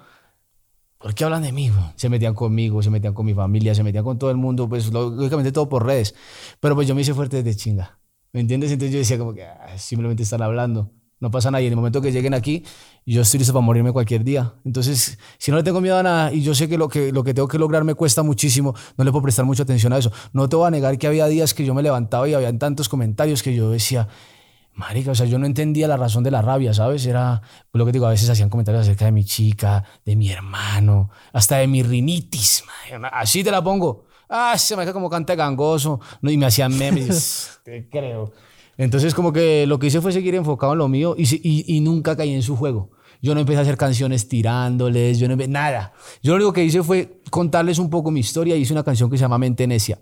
¿Por 1.04 1.14
qué 1.14 1.22
hablan 1.24 1.42
de 1.42 1.52
mí? 1.52 1.68
güey? 1.68 1.84
Se 1.96 2.08
metían 2.08 2.32
conmigo, 2.32 2.82
se 2.82 2.88
metían 2.88 3.12
con 3.12 3.26
mi 3.26 3.34
familia, 3.34 3.74
se 3.74 3.82
metían 3.82 4.02
con 4.02 4.18
todo 4.18 4.30
el 4.30 4.38
mundo, 4.38 4.66
pues 4.70 4.90
lógicamente 4.90 5.52
todo 5.52 5.68
por 5.68 5.84
redes. 5.84 6.14
Pero 6.60 6.74
pues 6.74 6.88
yo 6.88 6.94
me 6.94 7.02
hice 7.02 7.12
fuerte 7.12 7.42
desde 7.42 7.60
chinga. 7.60 7.98
¿Me 8.32 8.40
entiendes? 8.40 8.72
Entonces 8.72 8.90
yo 8.90 9.00
decía 9.00 9.18
como 9.18 9.34
que 9.34 9.44
ah, 9.44 9.76
simplemente 9.76 10.22
están 10.22 10.40
hablando. 10.40 10.92
No 11.20 11.30
pasa 11.30 11.50
nada. 11.50 11.60
Y 11.60 11.66
en 11.66 11.74
el 11.74 11.76
momento 11.76 12.00
que 12.00 12.10
lleguen 12.10 12.32
aquí, 12.32 12.64
yo 13.04 13.20
estoy 13.20 13.36
listo 13.36 13.52
para 13.52 13.60
morirme 13.60 13.92
cualquier 13.92 14.24
día. 14.24 14.54
Entonces, 14.64 15.18
si 15.36 15.50
no 15.50 15.58
le 15.58 15.62
tengo 15.62 15.82
miedo 15.82 15.98
a 15.98 16.02
nada 16.02 16.32
y 16.32 16.40
yo 16.40 16.54
sé 16.54 16.70
que 16.70 16.78
lo 16.78 16.88
que, 16.88 17.12
lo 17.12 17.22
que 17.22 17.34
tengo 17.34 17.48
que 17.48 17.58
lograr 17.58 17.84
me 17.84 17.94
cuesta 17.94 18.22
muchísimo, 18.22 18.74
no 18.96 19.04
le 19.04 19.10
puedo 19.10 19.24
prestar 19.24 19.44
mucha 19.44 19.64
atención 19.64 19.92
a 19.92 19.98
eso. 19.98 20.10
No 20.32 20.48
te 20.48 20.56
voy 20.56 20.68
a 20.68 20.70
negar 20.70 20.96
que 20.96 21.06
había 21.06 21.26
días 21.26 21.52
que 21.52 21.66
yo 21.66 21.74
me 21.74 21.82
levantaba 21.82 22.26
y 22.26 22.32
había 22.32 22.58
tantos 22.58 22.88
comentarios 22.88 23.42
que 23.42 23.54
yo 23.54 23.68
decía, 23.68 24.08
Marica, 24.76 25.12
o 25.12 25.14
sea, 25.14 25.26
yo 25.26 25.38
no 25.38 25.46
entendía 25.46 25.86
la 25.86 25.96
razón 25.96 26.24
de 26.24 26.30
la 26.32 26.42
rabia, 26.42 26.74
¿sabes? 26.74 27.06
Era 27.06 27.40
pues, 27.70 27.78
lo 27.78 27.86
que 27.86 27.92
digo, 27.92 28.06
a 28.06 28.10
veces 28.10 28.28
hacían 28.28 28.48
comentarios 28.50 28.82
acerca 28.82 29.04
de 29.04 29.12
mi 29.12 29.24
chica, 29.24 29.84
de 30.04 30.16
mi 30.16 30.30
hermano, 30.30 31.10
hasta 31.32 31.58
de 31.58 31.66
mi 31.68 31.82
rinitis. 31.82 32.64
marica, 32.90 33.08
Así 33.08 33.44
te 33.44 33.50
la 33.52 33.62
pongo. 33.62 34.06
Ah, 34.28 34.56
se 34.58 34.74
me 34.74 34.82
deja 34.82 34.92
como 34.92 35.08
canta 35.08 35.34
gangoso. 35.36 36.00
No, 36.22 36.30
y 36.30 36.36
me 36.36 36.46
hacían 36.46 36.76
memes. 36.76 37.60
te 37.64 37.88
creo. 37.88 38.32
Entonces, 38.76 39.14
como 39.14 39.32
que 39.32 39.66
lo 39.68 39.78
que 39.78 39.86
hice 39.86 40.00
fue 40.00 40.10
seguir 40.12 40.34
enfocado 40.34 40.72
en 40.72 40.78
lo 40.80 40.88
mío 40.88 41.14
y, 41.16 41.26
si- 41.26 41.40
y, 41.44 41.76
y 41.76 41.80
nunca 41.80 42.16
caí 42.16 42.34
en 42.34 42.42
su 42.42 42.56
juego. 42.56 42.90
Yo 43.22 43.32
no 43.34 43.40
empecé 43.40 43.60
a 43.60 43.62
hacer 43.62 43.76
canciones 43.76 44.28
tirándoles, 44.28 45.18
yo 45.20 45.28
no 45.28 45.34
empe- 45.36 45.48
nada. 45.48 45.92
Yo 46.22 46.32
lo 46.32 46.36
único 46.36 46.52
que 46.52 46.64
hice 46.64 46.82
fue 46.82 47.20
contarles 47.30 47.78
un 47.78 47.88
poco 47.90 48.10
mi 48.10 48.20
historia 48.20 48.56
y 48.56 48.62
hice 48.62 48.72
una 48.72 48.82
canción 48.82 49.08
que 49.08 49.16
se 49.16 49.22
llama 49.22 49.38
Mente 49.38 49.66
Necia 49.68 50.00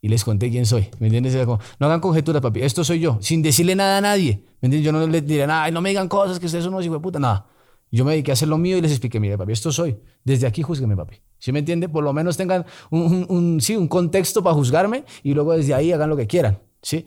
y 0.00 0.08
les 0.08 0.24
conté 0.24 0.50
quién 0.50 0.66
soy. 0.66 0.88
¿Me 1.00 1.06
entiendes? 1.08 1.34
No 1.46 1.86
hagan 1.86 2.00
conjeturas, 2.00 2.40
papi. 2.42 2.60
Esto 2.62 2.84
soy 2.84 3.00
yo, 3.00 3.18
sin 3.20 3.42
decirle 3.42 3.74
nada 3.74 3.98
a 3.98 4.00
nadie. 4.00 4.44
Yo 4.62 4.92
no 4.92 5.06
les 5.06 5.26
diré 5.26 5.46
nada, 5.46 5.64
"Ay, 5.64 5.72
no 5.72 5.80
me 5.80 5.88
digan 5.90 6.08
cosas, 6.08 6.38
que 6.38 6.46
ustedes 6.46 6.64
son 6.64 6.74
unos 6.74 6.84
hijos 6.86 6.98
de 6.98 7.02
puta, 7.02 7.18
nada. 7.18 7.46
Yo 7.90 8.04
me 8.04 8.10
dediqué 8.12 8.32
a 8.32 8.34
hacer 8.34 8.48
lo 8.48 8.58
mío 8.58 8.76
y 8.76 8.82
les 8.82 8.90
expliqué, 8.90 9.18
mire, 9.18 9.38
papi, 9.38 9.52
esto 9.52 9.72
soy. 9.72 9.98
Desde 10.22 10.46
aquí 10.46 10.62
júzgueme, 10.62 10.94
papi. 10.94 11.16
¿Sí 11.38 11.52
me 11.52 11.60
entiende? 11.60 11.88
Por 11.88 12.04
lo 12.04 12.12
menos 12.12 12.36
tengan 12.36 12.66
un- 12.90 13.58
sí, 13.62 13.76
un 13.76 13.88
contexto 13.88 14.42
para 14.42 14.54
juzgarme 14.54 15.04
y 15.22 15.32
luego 15.32 15.52
desde 15.54 15.72
ahí 15.74 15.90
hagan 15.92 16.10
lo 16.10 16.16
que 16.16 16.26
quieran. 16.26 16.58
¿Sí? 16.82 17.06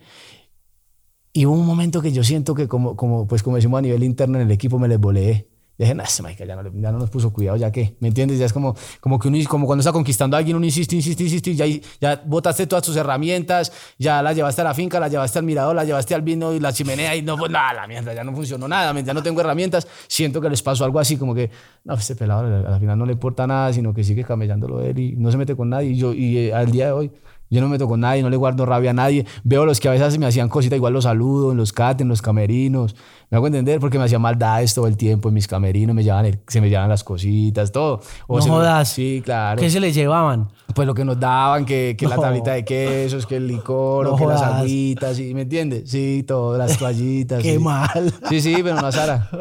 Y 1.34 1.46
hubo 1.46 1.56
un 1.56 1.66
momento 1.68 2.02
que 2.02 2.12
yo 2.12 2.24
siento 2.24 2.56
que 2.56 2.68
como, 2.68 2.96
como, 2.98 3.28
pues 3.28 3.44
como 3.44 3.56
decimos 3.58 3.78
a 3.78 3.82
nivel 3.84 4.04
interno 4.04 4.38
en 4.40 4.46
el 4.48 4.52
equipo 4.52 4.80
me 4.80 4.88
les 4.88 5.00
voleé. 5.00 5.51
Dije, 5.82 5.96
no, 5.96 6.04
ese 6.04 6.22
ya 6.46 6.56
no, 6.56 6.62
ya 6.80 6.92
no 6.92 7.00
nos 7.00 7.10
puso 7.10 7.34
cuidado, 7.34 7.58
ya 7.58 7.72
que, 7.72 7.96
¿me 8.00 8.10
entiendes? 8.10 8.38
Ya 8.38 8.46
es 8.46 8.54
como, 8.54 8.76
como 9.00 9.18
que 9.18 9.30
uno, 9.30 9.40
como 9.50 9.66
cuando 9.66 9.82
está 9.82 9.92
conquistando 9.92 10.38
a 10.38 10.38
alguien, 10.38 10.56
uno 10.56 10.64
insiste, 10.64 10.96
insiste, 10.96 11.24
insiste, 11.24 11.56
ya, 11.56 11.66
ya 12.00 12.22
botaste 12.24 12.68
todas 12.68 12.86
tus 12.86 12.96
herramientas, 12.96 13.74
ya 13.98 14.22
las 14.22 14.36
llevaste 14.36 14.62
a 14.62 14.66
la 14.66 14.76
finca, 14.76 15.00
las 15.00 15.10
llevaste 15.10 15.40
al 15.40 15.46
mirador, 15.46 15.76
las 15.76 15.88
llevaste 15.88 16.14
al 16.14 16.22
vino 16.22 16.54
y 16.54 16.60
la 16.60 16.72
chimenea 16.72 17.16
y 17.16 17.24
no, 17.24 17.36
pues 17.36 17.50
nada, 17.50 17.74
la 17.74 17.88
mierda, 17.88 18.14
ya 18.14 18.24
no 18.24 18.32
funcionó 18.32 18.68
nada, 18.68 18.94
ya 19.02 19.12
no 19.12 19.24
tengo 19.24 19.42
herramientas. 19.42 19.88
Siento 20.08 20.40
que 20.40 20.52
les 20.52 20.62
pasó 20.62 20.86
algo 20.86 21.00
así, 21.00 21.18
como 21.18 21.34
que, 21.34 21.50
no, 21.84 21.96
este 21.96 22.16
pelado 22.16 22.42
a 22.42 22.70
la 22.70 22.80
final 22.80 23.00
no 23.00 23.08
le 23.08 23.14
importa 23.14 23.48
nada, 23.48 23.74
sino 23.74 23.92
que 23.92 24.04
sigue 24.04 24.24
camellándolo 24.24 24.82
él 24.82 25.00
y 25.00 25.16
no 25.16 25.32
se 25.32 25.38
mete 25.38 25.56
con 25.56 25.70
nadie. 25.70 25.90
Y 25.90 25.98
yo, 25.98 26.14
y 26.14 26.38
eh, 26.38 26.54
al 26.54 26.70
día 26.70 26.86
de 26.86 26.92
hoy, 26.92 27.12
yo 27.52 27.62
no 27.62 27.68
me 27.68 27.74
meto 27.74 27.88
con 27.88 28.00
nadie, 28.00 28.24
no 28.24 28.30
le 28.32 28.38
guardo 28.38 28.66
rabia 28.66 28.90
a 28.90 28.94
nadie. 28.94 29.26
Veo 29.44 29.66
los 29.66 29.80
que 29.80 29.88
a 29.88 29.92
veces 29.92 30.18
me 30.18 30.26
hacían 30.26 30.50
cositas, 30.50 30.78
igual 30.78 30.94
los 30.94 31.04
saludo 31.04 31.52
en 31.52 31.58
los 31.58 31.72
cat, 31.74 32.02
en 32.02 32.08
los 32.08 32.22
camerinos. 32.24 32.96
Me 33.30 33.38
hago 33.38 33.48
entender 33.48 33.80
porque 33.80 33.98
me 34.00 34.06
hacían 34.06 34.22
maldades 34.22 34.74
todo 34.74 34.88
el 34.88 34.98
tiempo 34.98 35.30
en 35.30 35.36
mis 35.36 35.48
camerinos, 35.48 35.96
me 35.96 36.04
llevaban 36.04 36.26
el- 36.26 36.40
se 36.48 36.60
me 36.62 36.70
llevaban 36.70 36.90
las 36.90 37.04
cositas, 37.04 37.72
todo. 37.72 38.02
O 38.28 38.40
No 38.40 38.44
me- 38.46 38.52
jodas. 38.52 38.90
sí, 38.90 39.22
claro. 39.24 39.60
¿Qué 39.62 39.70
se 39.70 39.80
les 39.80 39.94
llevaban? 39.94 40.50
Pues 40.74 40.86
lo 40.88 40.94
que 40.94 41.06
nos 41.06 41.20
daban, 41.20 41.66
que, 41.66 41.96
que 41.98 42.08
la 42.08 42.16
tablita 42.18 42.54
de 42.54 42.66
quesos, 42.66 43.26
que 43.26 43.36
el 43.38 43.48
licor, 43.48 44.06
No 44.06 44.14
o 44.14 44.18
que 44.18 44.26
las 44.26 44.42
agüitas, 44.42 45.18
¿sí? 45.18 45.34
¿me 45.34 45.42
entiendes? 45.42 45.90
Sí, 45.90 46.24
todo, 46.28 46.58
las 46.58 46.78
toallitas. 46.78 47.42
Qué 47.44 47.54
sí. 47.54 47.60
mal. 47.60 48.14
Sí, 48.30 48.42
sí, 48.42 48.56
pero 48.64 48.80
no 48.80 48.88
a 48.88 48.92
Sara. 48.92 49.30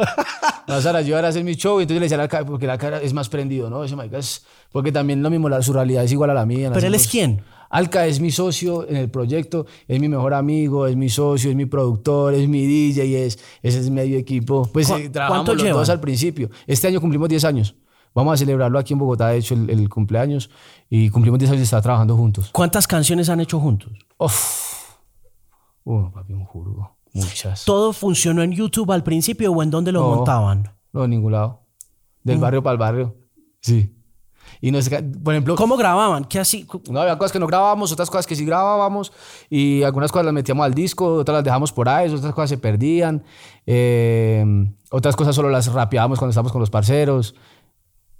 No 0.68 0.76
a 0.76 0.80
Sara, 0.80 1.00
yo 1.00 1.18
era 1.18 1.26
a 1.26 1.30
hacer 1.30 1.42
mi 1.42 1.54
show 1.56 1.80
y 1.80 1.82
entonces 1.82 1.98
le 2.00 2.04
decía 2.04 2.16
a 2.16 2.20
la 2.20 2.28
cara, 2.28 2.44
porque 2.46 2.64
la 2.64 2.78
cara 2.78 3.00
es 3.00 3.12
más 3.12 3.28
prendido, 3.28 3.68
¿no? 3.70 3.82
Ese 3.82 3.96
marica 3.96 4.18
es, 4.18 4.44
porque 4.70 4.92
también 4.92 5.20
lo 5.20 5.28
mismo, 5.28 5.48
la, 5.48 5.60
su 5.62 5.72
realidad 5.72 6.04
es 6.04 6.12
igual 6.12 6.30
a 6.30 6.34
la 6.34 6.46
mía. 6.46 6.70
¿Pero 6.72 6.86
él 6.86 6.94
es 6.94 7.08
quién? 7.08 7.40
Alca 7.70 8.06
es 8.06 8.20
mi 8.20 8.30
socio 8.32 8.86
en 8.88 8.96
el 8.96 9.10
proyecto, 9.10 9.64
es 9.88 10.00
mi 10.00 10.08
mejor 10.08 10.34
amigo, 10.34 10.86
es 10.88 10.96
mi 10.96 11.08
socio, 11.08 11.50
es 11.50 11.56
mi 11.56 11.66
productor, 11.66 12.34
es 12.34 12.48
mi 12.48 12.66
DJ, 12.66 13.26
es, 13.26 13.38
ese 13.62 13.78
es 13.78 13.90
medio 13.90 14.18
equipo. 14.18 14.68
Pues 14.72 14.88
¿Cu- 14.88 14.96
eh, 14.96 15.08
trabajamos 15.08 15.56
los 15.56 15.68
dos 15.70 15.88
al 15.88 16.00
principio. 16.00 16.50
Este 16.66 16.88
año 16.88 17.00
cumplimos 17.00 17.28
10 17.28 17.44
años. 17.44 17.76
Vamos 18.12 18.34
a 18.34 18.36
celebrarlo 18.38 18.76
aquí 18.78 18.92
en 18.92 18.98
Bogotá, 18.98 19.28
de 19.28 19.38
hecho, 19.38 19.54
el, 19.54 19.70
el 19.70 19.88
cumpleaños. 19.88 20.50
Y 20.88 21.10
cumplimos 21.10 21.38
10 21.38 21.52
años 21.52 21.60
de 21.60 21.64
estar 21.64 21.80
trabajando 21.80 22.16
juntos. 22.16 22.50
¿Cuántas 22.52 22.88
canciones 22.88 23.28
han 23.28 23.38
hecho 23.38 23.60
juntos? 23.60 23.92
Uf. 24.18 24.96
Uno, 25.84 26.10
papi, 26.12 26.32
un 26.32 26.44
juro. 26.44 26.96
Muchas. 27.12 27.64
¿Todo 27.64 27.92
funcionó 27.92 28.42
en 28.42 28.52
YouTube 28.52 28.90
al 28.92 29.02
principio 29.04 29.52
o 29.52 29.62
en 29.62 29.70
dónde 29.70 29.92
lo 29.92 30.00
No. 30.00 30.16
montaban? 30.16 30.72
No, 30.92 31.04
en 31.04 31.10
ningún 31.10 31.32
lado. 31.32 31.66
Del 32.24 32.38
barrio 32.38 32.62
para 32.62 32.72
el 32.72 32.78
barrio. 32.78 33.16
Sí. 33.60 33.94
Y 34.60 34.72
por 34.72 35.34
ejemplo, 35.34 35.54
¿Cómo 35.56 35.76
grababan? 35.76 36.24
¿Qué 36.24 36.38
así? 36.38 36.66
No, 36.90 37.00
había 37.00 37.16
cosas 37.16 37.32
que 37.32 37.38
no 37.38 37.46
grabábamos, 37.46 37.92
otras 37.92 38.10
cosas 38.10 38.26
que 38.26 38.36
sí 38.36 38.44
grabábamos 38.44 39.12
y 39.48 39.82
algunas 39.82 40.12
cosas 40.12 40.26
las 40.26 40.34
metíamos 40.34 40.64
al 40.64 40.74
disco, 40.74 41.14
otras 41.14 41.36
las 41.36 41.44
dejamos 41.44 41.72
por 41.72 41.88
ahí, 41.88 42.12
otras 42.12 42.34
cosas 42.34 42.50
se 42.50 42.58
perdían, 42.58 43.22
eh, 43.66 44.44
otras 44.90 45.16
cosas 45.16 45.34
solo 45.34 45.48
las 45.48 45.72
rapeábamos 45.72 46.18
cuando 46.18 46.30
estábamos 46.30 46.52
con 46.52 46.60
los 46.60 46.70
parceros. 46.70 47.34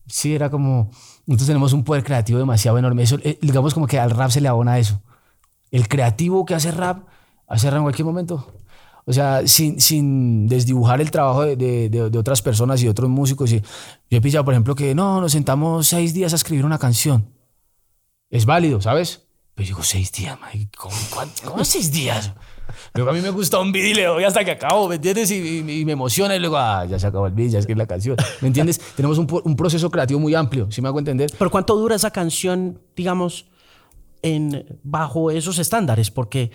Sí, 0.07 0.35
era 0.35 0.51
como, 0.51 0.91
nosotros 1.27 1.47
tenemos 1.47 1.73
un 1.75 1.85
poder 1.85 2.05
creativo 2.05 2.39
demasiado 2.39 2.79
enorme. 2.79 3.03
Eso, 3.03 3.19
eh, 3.23 3.39
digamos 3.43 3.75
como 3.75 3.87
que 3.87 3.99
al 3.99 4.11
rap 4.11 4.31
se 4.31 4.41
le 4.41 4.49
abona 4.49 4.79
eso. 4.79 5.03
El 5.71 5.89
creativo 5.89 6.47
que 6.47 6.55
hace 6.55 6.71
rap, 6.71 7.07
hace 7.47 7.71
rap 7.71 7.79
en 7.79 7.85
cualquier 7.85 8.07
momento. 8.07 8.47
O 9.07 9.13
sea, 9.13 9.47
sin, 9.47 9.81
sin 9.81 10.47
desdibujar 10.47 11.01
el 11.01 11.11
trabajo 11.11 11.43
de, 11.43 11.57
de- 11.57 11.89
de- 11.89 12.11
de 12.11 12.19
otras 12.19 12.43
personas 12.43 12.81
y 12.81 12.85
de 12.85 12.91
otros 12.91 13.09
músicos. 13.11 13.51
Y 13.53 13.61
yo 13.61 14.19
he 14.19 14.21
pillado, 14.21 14.45
por 14.45 14.55
ejemplo, 14.55 14.75
que 14.75 14.95
no, 14.95 15.21
nos 15.21 15.33
sentamos 15.33 15.89
seis 15.89 16.15
días 16.15 16.33
a 16.33 16.37
escribir 16.37 16.65
una 16.65 16.79
canción 16.79 17.35
es 18.31 18.47
válido, 18.47 18.81
¿sabes? 18.81 19.27
Pero 19.55 19.67
digo, 19.67 19.83
seis 19.83 20.13
días, 20.13 20.39
¿cómo, 20.79 20.95
cómo 21.45 21.65
seis 21.65 21.91
días? 21.91 22.33
Luego 22.95 23.11
a 23.11 23.13
mí 23.13 23.21
me 23.21 23.31
gusta 23.31 23.59
un 23.59 23.73
beat 23.73 23.87
y 23.87 23.95
le 23.95 24.05
doy 24.05 24.23
hasta 24.23 24.45
que 24.45 24.53
acabo, 24.53 24.89
¿me 24.89 24.95
entiendes? 24.95 25.29
Y, 25.33 25.35
y- 25.35 25.81
y 25.81 25.85
me 25.85 25.93
emociona 25.93 26.37
y 26.37 26.39
luego, 26.39 26.57
ah, 26.57 26.85
ya 26.89 26.99
se 27.01 27.09
acabó 27.09 27.27
el 27.27 27.33
beat, 27.33 27.51
ya 27.51 27.59
es 27.59 27.67
que 27.67 27.73
es 27.73 27.79
la 27.79 27.87
canción, 27.89 28.17
¿me 28.41 28.47
entiendes? 28.47 28.79
Tenemos 28.97 29.19
un, 29.19 29.27
un 29.45 29.57
proceso 29.57 29.91
creativo 29.91 30.21
muy 30.21 30.37
amplio, 30.37 30.71
¿sí 30.71 30.81
me 30.81 30.87
hago 30.87 31.01
entender? 31.01 31.29
¿Pero 31.37 31.51
cuánto 31.51 31.75
dura 31.77 31.97
esa 31.97 32.13
canción, 32.13 32.81
digamos, 32.95 33.47
en, 34.23 34.79
bajo 34.85 35.33
esos 35.33 35.59
estándares? 35.59 36.13
Porque 36.13 36.53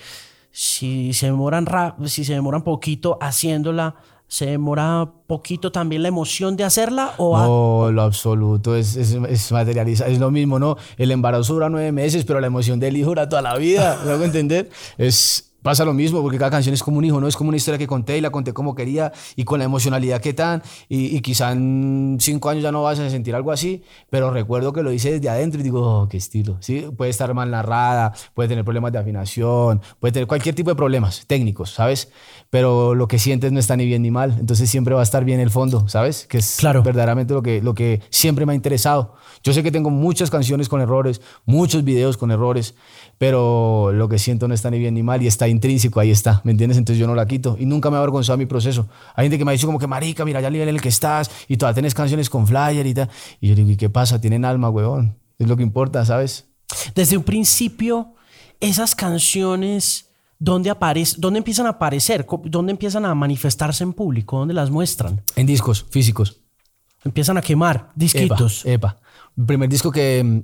si 0.57 1.11
se 1.11 1.25
demoran, 1.25 1.65
ra- 1.65 1.97
si 2.05 2.23
se 2.23 2.33
demoran 2.33 2.61
poquito 2.63 3.17
haciéndola, 3.21 3.95
¿Se 4.27 4.47
demora 4.47 5.07
poquito 5.27 5.71
también 5.71 6.01
la 6.01 6.07
emoción 6.07 6.55
de 6.57 6.63
hacerla? 6.63 7.13
O 7.19 7.37
no, 7.37 7.91
lo 7.91 8.01
absoluto, 8.01 8.75
es, 8.75 8.95
es, 8.95 9.11
es 9.11 9.51
materializa, 9.51 10.07
es 10.07 10.17
lo 10.17 10.31
mismo, 10.31 10.57
¿no? 10.57 10.77
El 10.97 11.11
embarazo 11.11 11.53
dura 11.53 11.69
nueve 11.69 11.91
meses, 11.91 12.25
pero 12.25 12.39
la 12.39 12.47
emoción 12.47 12.79
del 12.79 12.97
hijo 12.97 13.09
dura 13.09 13.29
toda 13.29 13.43
la 13.43 13.55
vida, 13.55 14.01
¿me 14.03 14.11
hago 14.13 14.23
entender? 14.23 14.71
Es, 14.97 15.53
pasa 15.65 15.83
lo 15.83 15.95
mismo, 15.95 16.21
porque 16.21 16.37
cada 16.37 16.51
canción 16.51 16.75
es 16.75 16.83
como 16.83 16.99
un 16.99 17.05
hijo, 17.05 17.19
¿no? 17.19 17.27
Es 17.27 17.35
como 17.35 17.47
una 17.47 17.57
historia 17.57 17.79
que 17.79 17.87
conté 17.87 18.19
y 18.19 18.21
la 18.21 18.29
conté 18.29 18.53
como 18.53 18.75
quería 18.75 19.11
y 19.35 19.45
con 19.45 19.57
la 19.57 19.65
emocionalidad 19.65 20.21
que 20.21 20.31
tan, 20.31 20.61
y, 20.89 21.17
y 21.17 21.21
quizá 21.21 21.53
en 21.53 22.17
cinco 22.21 22.51
años 22.51 22.61
ya 22.61 22.71
no 22.71 22.83
vas 22.83 22.99
a 22.99 23.09
sentir 23.09 23.33
algo 23.33 23.51
así, 23.51 23.81
pero 24.11 24.29
recuerdo 24.29 24.73
que 24.73 24.83
lo 24.83 24.91
hice 24.91 25.13
desde 25.13 25.27
adentro 25.27 25.59
y 25.59 25.63
digo, 25.63 25.81
oh, 25.81 26.07
qué 26.07 26.17
estilo, 26.17 26.57
¿sí? 26.59 26.85
Puede 26.95 27.09
estar 27.09 27.33
mal 27.33 27.49
narrada, 27.49 28.13
puede 28.35 28.47
tener 28.47 28.63
problemas 28.63 28.91
de 28.91 28.99
afinación, 28.99 29.81
puede 29.99 30.11
tener 30.11 30.27
cualquier 30.27 30.53
tipo 30.53 30.69
de 30.69 30.75
problemas 30.75 31.25
técnicos, 31.25 31.71
¿sabes? 31.71 32.11
Pero 32.55 32.95
lo 32.95 33.09
que 33.09 33.19
sientes 33.19 33.51
no 33.51 33.59
está 33.59 33.75
ni 33.75 33.85
bien 33.85 34.01
ni 34.01 34.11
mal, 34.11 34.37
entonces 34.39 34.69
siempre 34.69 34.93
va 34.93 35.01
a 35.01 35.03
estar 35.03 35.25
bien 35.25 35.41
el 35.41 35.49
fondo, 35.49 35.89
¿sabes? 35.89 36.25
Que 36.25 36.37
es 36.37 36.55
Claro. 36.57 36.83
verdaderamente 36.83 37.33
lo 37.33 37.43
que, 37.43 37.61
lo 37.61 37.73
que 37.73 37.99
siempre 38.09 38.45
me 38.45 38.53
ha 38.53 38.55
interesado. 38.55 39.13
Yo 39.43 39.51
sé 39.51 39.61
que 39.61 39.73
tengo 39.73 39.89
muchas 39.89 40.31
canciones 40.31 40.69
con 40.69 40.79
errores, 40.79 41.19
muchos 41.45 41.83
videos 41.83 42.15
con 42.15 42.31
errores, 42.31 42.73
pero 43.17 43.91
lo 43.91 44.07
que 44.07 44.19
siento 44.19 44.47
no 44.47 44.53
está 44.53 44.71
ni 44.71 44.79
bien 44.79 44.93
ni 44.93 45.03
mal 45.03 45.21
y 45.21 45.27
está 45.27 45.49
intrínseco, 45.49 45.99
ahí 45.99 46.11
está, 46.11 46.39
¿me 46.45 46.51
entiendes? 46.51 46.77
Entonces 46.77 46.97
yo 46.97 47.07
no 47.07 47.13
la 47.15 47.25
quito 47.25 47.57
y 47.59 47.65
nunca 47.65 47.89
me 47.89 47.97
ha 47.97 47.99
avergonzado 47.99 48.37
mi 48.37 48.45
proceso. 48.45 48.87
Hay 49.15 49.25
gente 49.25 49.37
que 49.37 49.43
me 49.43 49.51
ha 49.51 49.53
dicho 49.53 49.67
como 49.67 49.77
que, 49.77 49.87
marica, 49.87 50.23
mira 50.23 50.39
ya 50.39 50.47
el 50.47 50.53
nivel 50.53 50.69
en 50.69 50.75
el 50.75 50.81
que 50.81 50.87
estás 50.87 51.29
y 51.49 51.57
todavía 51.57 51.75
tenés 51.75 51.93
canciones 51.93 52.29
con 52.29 52.47
flyer 52.47 52.87
y 52.87 52.93
tal. 52.93 53.09
Y 53.41 53.49
yo 53.49 53.55
digo, 53.55 53.69
¿y 53.69 53.75
qué 53.75 53.89
pasa? 53.89 54.21
Tienen 54.21 54.45
alma, 54.45 54.69
huevón. 54.69 55.17
Es 55.39 55.49
lo 55.49 55.57
que 55.57 55.63
importa, 55.63 56.05
¿sabes? 56.05 56.45
Desde 56.95 57.17
un 57.17 57.23
principio, 57.23 58.13
esas 58.61 58.95
canciones, 58.95 60.04
¿dónde, 60.39 60.69
aparece, 60.69 61.15
¿dónde 61.19 61.37
empiezan 61.39 61.65
a 61.65 61.69
aparecer? 61.69 62.25
¿Dónde 62.45 62.71
empiezan 62.71 63.05
a 63.05 63.15
manifestarse 63.15 63.83
en 63.83 63.93
público? 63.93 64.37
¿Dónde 64.39 64.53
las 64.53 64.69
muestran? 64.69 65.21
En 65.35 65.45
discos 65.45 65.85
físicos. 65.89 66.41
Empiezan 67.03 67.37
a 67.37 67.41
quemar 67.41 67.91
disquitos. 67.95 68.65
Epa, 68.65 68.93
epa. 68.93 68.97
El 69.37 69.45
primer 69.45 69.69
disco 69.69 69.91
que, 69.91 70.43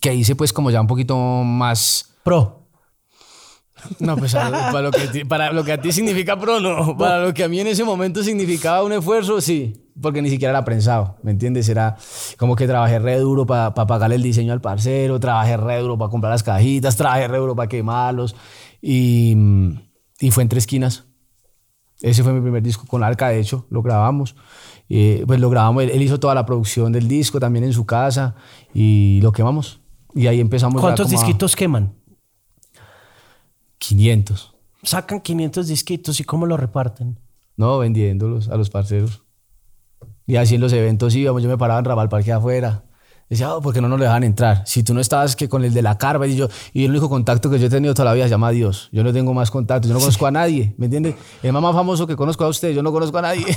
que 0.00 0.14
hice 0.14 0.34
pues 0.36 0.52
como 0.52 0.70
ya 0.70 0.80
un 0.80 0.86
poquito 0.86 1.16
más... 1.16 2.14
Pro. 2.22 2.60
No, 3.98 4.16
pues 4.16 4.32
para, 4.32 4.80
lo 4.80 4.92
que, 4.92 5.00
a 5.02 5.10
ti- 5.10 5.24
para 5.24 5.52
lo 5.52 5.64
que 5.64 5.72
a 5.72 5.80
ti 5.80 5.90
significa 5.90 6.38
pro, 6.38 6.60
no. 6.60 6.96
Para 6.96 7.24
lo 7.24 7.34
que 7.34 7.42
a 7.42 7.48
mí 7.48 7.58
en 7.58 7.66
ese 7.66 7.82
momento 7.82 8.22
significaba 8.22 8.84
un 8.84 8.92
esfuerzo, 8.92 9.40
sí. 9.40 9.88
Porque 10.00 10.22
ni 10.22 10.30
siquiera 10.30 10.50
era 10.50 10.64
prensado, 10.64 11.16
¿me 11.24 11.32
entiendes? 11.32 11.68
Era 11.68 11.96
como 12.38 12.54
que 12.54 12.66
trabajé 12.68 13.00
re 13.00 13.18
duro 13.18 13.44
para 13.44 13.74
pagarle 13.74 14.14
el 14.16 14.22
diseño 14.22 14.52
al 14.52 14.60
parcero, 14.60 15.18
trabajé 15.18 15.56
re 15.56 15.80
duro 15.80 15.98
para 15.98 16.10
comprar 16.10 16.32
las 16.32 16.44
cajitas, 16.44 16.96
trabajé 16.96 17.26
re 17.26 17.38
duro 17.38 17.56
para 17.56 17.68
quemarlos. 17.68 18.36
Y, 18.82 19.36
y 20.20 20.30
fue 20.30 20.42
entre 20.42 20.58
esquinas. 20.58 21.04
Ese 22.02 22.24
fue 22.24 22.32
mi 22.32 22.40
primer 22.40 22.62
disco 22.62 22.84
con 22.86 23.04
Arca, 23.04 23.28
de 23.28 23.40
hecho, 23.40 23.66
lo 23.70 23.80
grabamos. 23.80 24.34
Eh, 24.88 25.24
pues 25.26 25.40
lo 25.40 25.48
grabamos, 25.48 25.84
él, 25.84 25.90
él 25.90 26.02
hizo 26.02 26.20
toda 26.20 26.34
la 26.34 26.44
producción 26.44 26.92
del 26.92 27.08
disco 27.08 27.40
también 27.40 27.64
en 27.64 27.72
su 27.72 27.86
casa 27.86 28.34
y 28.74 29.20
lo 29.22 29.32
quemamos. 29.32 29.80
Y 30.14 30.26
ahí 30.26 30.40
empezamos. 30.40 30.80
¿Cuántos 30.80 31.06
a 31.06 31.10
disquitos 31.10 31.56
queman? 31.56 31.94
500. 33.78 34.54
Sacan 34.82 35.20
500 35.20 35.68
disquitos 35.68 36.20
y 36.20 36.24
cómo 36.24 36.46
lo 36.46 36.56
reparten. 36.56 37.18
No, 37.56 37.78
vendiéndolos 37.78 38.48
a 38.48 38.56
los 38.56 38.68
parceros. 38.68 39.22
Y 40.26 40.36
así 40.36 40.56
en 40.56 40.60
los 40.60 40.72
eventos 40.72 41.14
íbamos, 41.14 41.42
yo 41.42 41.48
me 41.48 41.58
paraba 41.58 41.78
en 41.78 41.84
Raval 41.84 42.08
Parque 42.08 42.32
afuera. 42.32 42.84
Decía, 43.32 43.56
oh, 43.56 43.62
¿por 43.62 43.72
qué 43.72 43.80
no 43.80 43.88
nos 43.88 43.98
dejan 43.98 44.24
entrar? 44.24 44.62
Si 44.66 44.82
tú 44.82 44.92
no 44.92 45.00
estabas 45.00 45.36
que 45.36 45.48
con 45.48 45.64
el 45.64 45.72
de 45.72 45.80
la 45.80 45.96
carva 45.96 46.26
y 46.26 46.36
yo, 46.36 46.48
y 46.74 46.84
el 46.84 46.90
único 46.90 47.08
contacto 47.08 47.48
que 47.48 47.58
yo 47.58 47.68
he 47.68 47.70
tenido 47.70 47.94
toda 47.94 48.10
la 48.10 48.12
vida 48.12 48.24
se 48.24 48.30
llama 48.30 48.50
Dios. 48.50 48.90
Yo 48.92 49.02
no 49.02 49.10
tengo 49.10 49.32
más 49.32 49.50
contacto, 49.50 49.88
yo 49.88 49.94
no 49.94 50.00
conozco 50.00 50.26
a 50.26 50.30
nadie, 50.30 50.74
¿me 50.76 50.84
entiendes? 50.84 51.14
El 51.42 51.54
más 51.54 51.74
famoso 51.74 52.06
que 52.06 52.14
conozco 52.14 52.44
a 52.44 52.48
usted, 52.48 52.74
yo 52.74 52.82
no 52.82 52.92
conozco 52.92 53.16
a 53.16 53.22
nadie. 53.22 53.46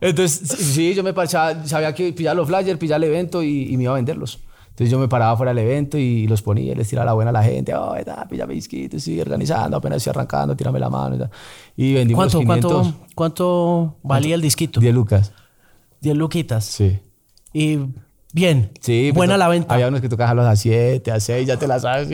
Entonces, 0.00 0.50
sí, 0.56 0.94
yo 0.94 1.02
me 1.02 1.12
parchaba, 1.12 1.66
sabía 1.66 1.92
que 1.92 2.12
pillar 2.12 2.36
los 2.36 2.46
flyers, 2.46 2.78
pillar 2.78 3.02
el 3.02 3.10
evento 3.10 3.42
y, 3.42 3.72
y 3.72 3.76
me 3.76 3.82
iba 3.82 3.92
a 3.92 3.96
venderlos. 3.96 4.38
Entonces 4.68 4.88
yo 4.88 5.00
me 5.00 5.08
paraba 5.08 5.36
fuera 5.36 5.52
del 5.52 5.66
evento 5.66 5.98
y 5.98 6.28
los 6.28 6.42
ponía, 6.42 6.76
les 6.76 6.86
tiraba 6.86 7.06
la 7.06 7.12
buena 7.14 7.30
a 7.30 7.32
la 7.32 7.42
gente, 7.42 7.74
oh, 7.74 7.96
está, 7.96 8.24
píllame 8.28 8.54
disquitos, 8.54 9.02
sí, 9.02 9.20
organizando, 9.20 9.78
apenas 9.78 9.96
estoy 9.96 10.10
arrancando, 10.10 10.54
tírame 10.54 10.78
la 10.78 10.90
mano 10.90 11.16
y 11.16 11.18
tal. 11.18 11.30
Y 11.76 11.94
vendimos 11.94 12.20
¿Cuánto, 12.20 12.38
los 12.38 12.46
500, 12.46 12.72
cuánto, 12.72 13.14
cuánto 13.16 13.96
valía 14.04 14.36
el 14.36 14.40
disquito? 14.42 14.78
10 14.78 14.94
lucas. 14.94 15.32
10 16.02 16.16
luquitas. 16.16 16.64
Sí. 16.64 17.00
Y 17.52 17.78
bien. 18.32 18.70
Sí, 18.80 19.10
pues, 19.10 19.16
buena 19.16 19.36
la 19.36 19.48
venta. 19.48 19.74
Había 19.74 19.88
unos 19.88 20.00
que 20.00 20.08
tocaban 20.08 20.38
a 20.38 20.42
las 20.42 20.60
7, 20.60 21.10
a 21.10 21.20
6, 21.20 21.46
ya 21.46 21.56
te 21.58 21.66
las 21.66 21.82
sabes. 21.82 22.08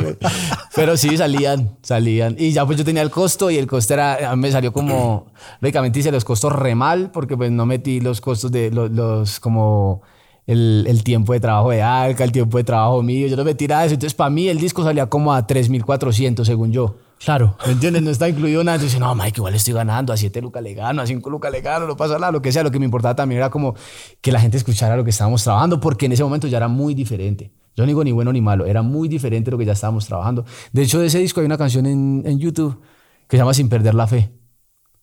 Pero 0.75 0.97
sí, 0.97 1.17
salían, 1.17 1.77
salían. 1.83 2.37
Y 2.39 2.53
ya 2.53 2.67
pues 2.67 2.79
yo 2.79 2.85
tenía 2.85 3.03
el 3.03 3.11
costo 3.11 3.51
y 3.51 3.57
el 3.57 3.67
costo 3.67 3.95
era, 3.95 4.31
a 4.31 4.37
mí 4.37 4.43
me 4.43 4.53
salió 4.53 4.73
como, 4.73 5.33
lógicamente 5.61 6.01
hice 6.01 6.13
los 6.13 6.25
costos 6.25 6.53
re 6.53 6.75
mal 6.75 7.11
porque 7.11 7.37
pues 7.37 7.51
no 7.51 7.67
metí 7.67 8.01
los 8.01 8.21
costos 8.21 8.53
de 8.53 8.71
los, 8.71 8.91
los 8.91 9.41
como 9.41 10.03
el, 10.49 10.87
el 10.89 11.05
tiempo 11.05 11.35
de 11.35 11.41
trabajo 11.41 11.71
de 11.71 11.83
Alca, 11.83 12.25
el 12.25 12.33
tiempo 12.33 12.57
de 12.57 12.65
trabajo 12.65 13.03
mío, 13.03 13.29
yo 13.29 13.37
no 13.37 13.45
metí 13.45 13.69
nada 13.69 13.83
de 13.83 13.89
eso. 13.89 13.95
Entonces 13.95 14.15
para 14.15 14.31
mí 14.31 14.49
el 14.49 14.59
disco 14.59 14.83
salía 14.83 15.07
como 15.07 15.33
a 15.33 15.47
3.400 15.47 16.45
según 16.45 16.73
yo. 16.73 16.97
Claro. 17.23 17.57
¿Me 17.67 17.73
entiendes? 17.73 18.03
No 18.03 18.11
está 18.11 18.29
incluido 18.29 18.65
nada. 18.65 18.77
Entonces, 18.77 18.99
no, 18.99 19.15
Mike, 19.15 19.35
igual 19.37 19.55
estoy 19.55 19.75
ganando. 19.75 20.13
A 20.13 20.17
7 20.17 20.41
lucas 20.41 20.63
le 20.63 20.73
gano, 20.73 21.03
a 21.03 21.07
5 21.07 21.29
lucas 21.31 21.53
le 21.53 21.61
gano, 21.61 21.87
no 21.87 21.97
pasa 21.97 22.15
nada, 22.15 22.33
lo 22.33 22.41
que 22.41 22.51
sea. 22.51 22.63
Lo 22.63 22.71
que 22.71 22.79
me 22.79 22.87
importaba 22.87 23.15
también 23.15 23.41
era 23.41 23.51
como 23.51 23.75
que 24.21 24.33
la 24.33 24.41
gente 24.41 24.57
escuchara 24.57 24.97
lo 24.97 25.05
que 25.05 25.11
estábamos 25.11 25.45
trabajando, 25.45 25.81
porque 25.81 26.07
en 26.07 26.13
ese 26.13 26.25
momento 26.25 26.47
ya 26.47 26.57
era 26.57 26.69
muy 26.69 26.95
diferente. 26.95 27.53
Yo 27.77 27.85
no 27.85 27.89
digo 27.89 28.03
ni 28.03 28.13
bueno 28.13 28.33
ni 28.33 28.41
malo, 28.41 28.67
era 28.67 28.83
muy 28.83 29.09
diferente 29.09 29.51
lo 29.51 29.59
que 29.59 29.65
ya 29.65 29.73
estábamos 29.73 30.07
trabajando. 30.07 30.45
De 30.73 30.83
hecho, 30.83 30.99
de 30.99 31.07
ese 31.07 31.19
disco 31.19 31.41
hay 31.41 31.47
una 31.47 31.59
canción 31.59 31.87
en, 31.87 32.23
en 32.25 32.39
YouTube 32.39 32.81
que 33.29 33.37
se 33.37 33.39
llama 33.39 33.53
Sin 33.53 33.69
Perder 33.69 33.95
la 33.95 34.07
Fe. 34.07 34.33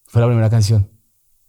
Fue 0.08 0.22
la 0.22 0.28
primera 0.28 0.50
canción. 0.50 0.95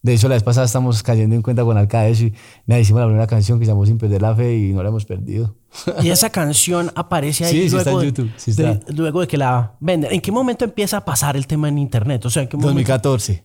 De 0.03 0.15
hecho, 0.15 0.29
la 0.29 0.35
vez 0.37 0.45
pasada 0.45 0.67
estamos 0.67 1.03
cayendo 1.03 1.35
en 1.35 1.43
cuenta 1.43 1.65
con 1.65 1.77
Alca 1.77 2.03
de 2.03 2.11
eso 2.13 2.25
y 2.25 2.35
nada, 2.67 2.81
hicimos 2.81 3.01
la 3.01 3.07
primera 3.07 3.27
canción 3.27 3.59
que 3.59 3.65
se 3.65 3.73
llamó 3.73 3.85
Sin 3.87 3.99
Perder 3.99 4.23
la 4.23 4.37
Fe 4.37 4.57
y 4.57 4.73
no 4.73 4.83
la 4.83 4.91
hemos 4.91 5.05
perdido. 5.05 5.57
Y 6.03 6.11
esa 6.11 6.31
canción 6.31 6.93
aparece 6.95 7.45
ahí 7.45 7.53
Sí, 7.53 7.63
sí 7.71 7.75
luego, 7.75 7.79
está 7.79 7.91
en 7.93 7.99
de- 7.99 8.07
YouTube, 8.07 8.31
sí 8.37 8.53
de, 8.53 8.71
está. 8.73 8.93
luego 8.93 9.21
de 9.21 9.27
que 9.27 9.37
la 9.37 9.75
venden. 9.81 10.13
¿En 10.13 10.21
qué 10.21 10.31
momento 10.31 10.65
empieza 10.65 10.99
a 10.99 11.05
pasar 11.05 11.37
el 11.37 11.47
tema 11.47 11.69
en 11.69 11.79
internet? 11.79 12.25
O 12.25 12.31
sea, 12.31 12.43
¿en 12.43 12.49
qué 12.49 12.57
momento? 12.57 12.69
2014. 12.75 13.45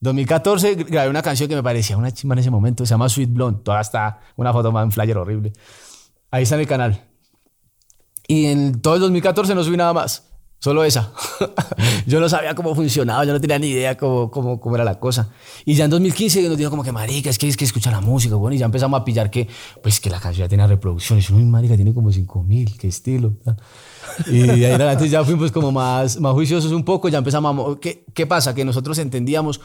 2014 0.00 0.74
grabé 0.74 1.08
una 1.08 1.22
canción 1.22 1.48
que 1.48 1.54
me 1.56 1.62
parecía 1.62 1.96
una 1.96 2.12
chimba 2.12 2.34
en 2.34 2.40
ese 2.40 2.50
momento, 2.50 2.84
se 2.84 2.90
llama 2.90 3.08
Sweet 3.08 3.32
Blonde. 3.32 3.60
Toda 3.64 3.80
está 3.80 4.20
una 4.36 4.52
foto 4.52 4.70
más, 4.70 4.84
un 4.84 4.92
flyer 4.92 5.16
horrible. 5.16 5.52
Ahí 6.30 6.42
está 6.42 6.56
en 6.56 6.60
el 6.62 6.66
canal. 6.66 7.00
Y 8.28 8.46
en 8.46 8.80
todo 8.82 8.94
el 8.96 9.00
2014 9.00 9.54
no 9.54 9.64
subí 9.64 9.76
nada 9.78 9.94
más, 9.94 10.30
solo 10.64 10.82
esa. 10.82 11.12
yo 12.06 12.20
no 12.20 12.28
sabía 12.30 12.54
cómo 12.54 12.74
funcionaba, 12.74 13.22
yo 13.26 13.34
no 13.34 13.40
tenía 13.40 13.58
ni 13.58 13.66
idea 13.66 13.98
cómo, 13.98 14.30
cómo, 14.30 14.58
cómo 14.58 14.76
era 14.76 14.84
la 14.84 14.98
cosa. 14.98 15.28
Y 15.66 15.74
ya 15.74 15.84
en 15.84 15.90
2015 15.90 16.48
nos 16.48 16.56
dijo 16.56 16.70
como 16.70 16.82
que, 16.82 16.90
marica, 16.90 17.28
es 17.28 17.36
que 17.36 17.46
es 17.46 17.58
que 17.58 17.66
escucha 17.66 17.90
la 17.90 18.00
música, 18.00 18.34
bueno, 18.36 18.54
y 18.54 18.58
ya 18.58 18.64
empezamos 18.64 18.98
a 18.98 19.04
pillar 19.04 19.30
que, 19.30 19.46
pues 19.82 20.00
que 20.00 20.08
la 20.08 20.18
canción 20.20 20.46
ya 20.46 20.48
tenía 20.48 20.66
reproducciones. 20.66 21.28
Uy, 21.28 21.44
marica, 21.44 21.76
tiene 21.76 21.92
como 21.92 22.10
5 22.10 22.42
mil, 22.44 22.78
qué 22.78 22.88
estilo. 22.88 23.34
Y 24.26 24.38
de 24.38 24.52
ahí 24.52 24.64
adelante 24.64 25.06
ya 25.06 25.22
fuimos 25.22 25.52
como 25.52 25.70
más, 25.70 26.18
más 26.18 26.32
juiciosos 26.32 26.72
un 26.72 26.82
poco, 26.82 27.10
ya 27.10 27.18
empezamos 27.18 27.76
a... 27.76 27.78
¿Qué, 27.78 28.06
¿Qué 28.14 28.26
pasa? 28.26 28.54
Que 28.54 28.64
nosotros 28.64 28.96
entendíamos 28.96 29.60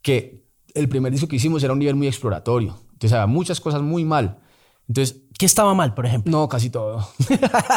que 0.00 0.44
el 0.74 0.88
primer 0.88 1.10
disco 1.10 1.26
que 1.26 1.36
hicimos 1.36 1.64
era 1.64 1.72
un 1.72 1.80
nivel 1.80 1.96
muy 1.96 2.06
exploratorio. 2.06 2.78
Entonces 2.92 3.14
había 3.14 3.26
muchas 3.26 3.58
cosas 3.58 3.82
muy 3.82 4.04
mal. 4.04 4.38
Entonces, 4.90 5.20
¿Qué 5.38 5.46
estaba 5.46 5.72
mal, 5.72 5.94
por 5.94 6.04
ejemplo? 6.04 6.30
no, 6.30 6.48
casi 6.50 6.68
todo. 6.68 7.08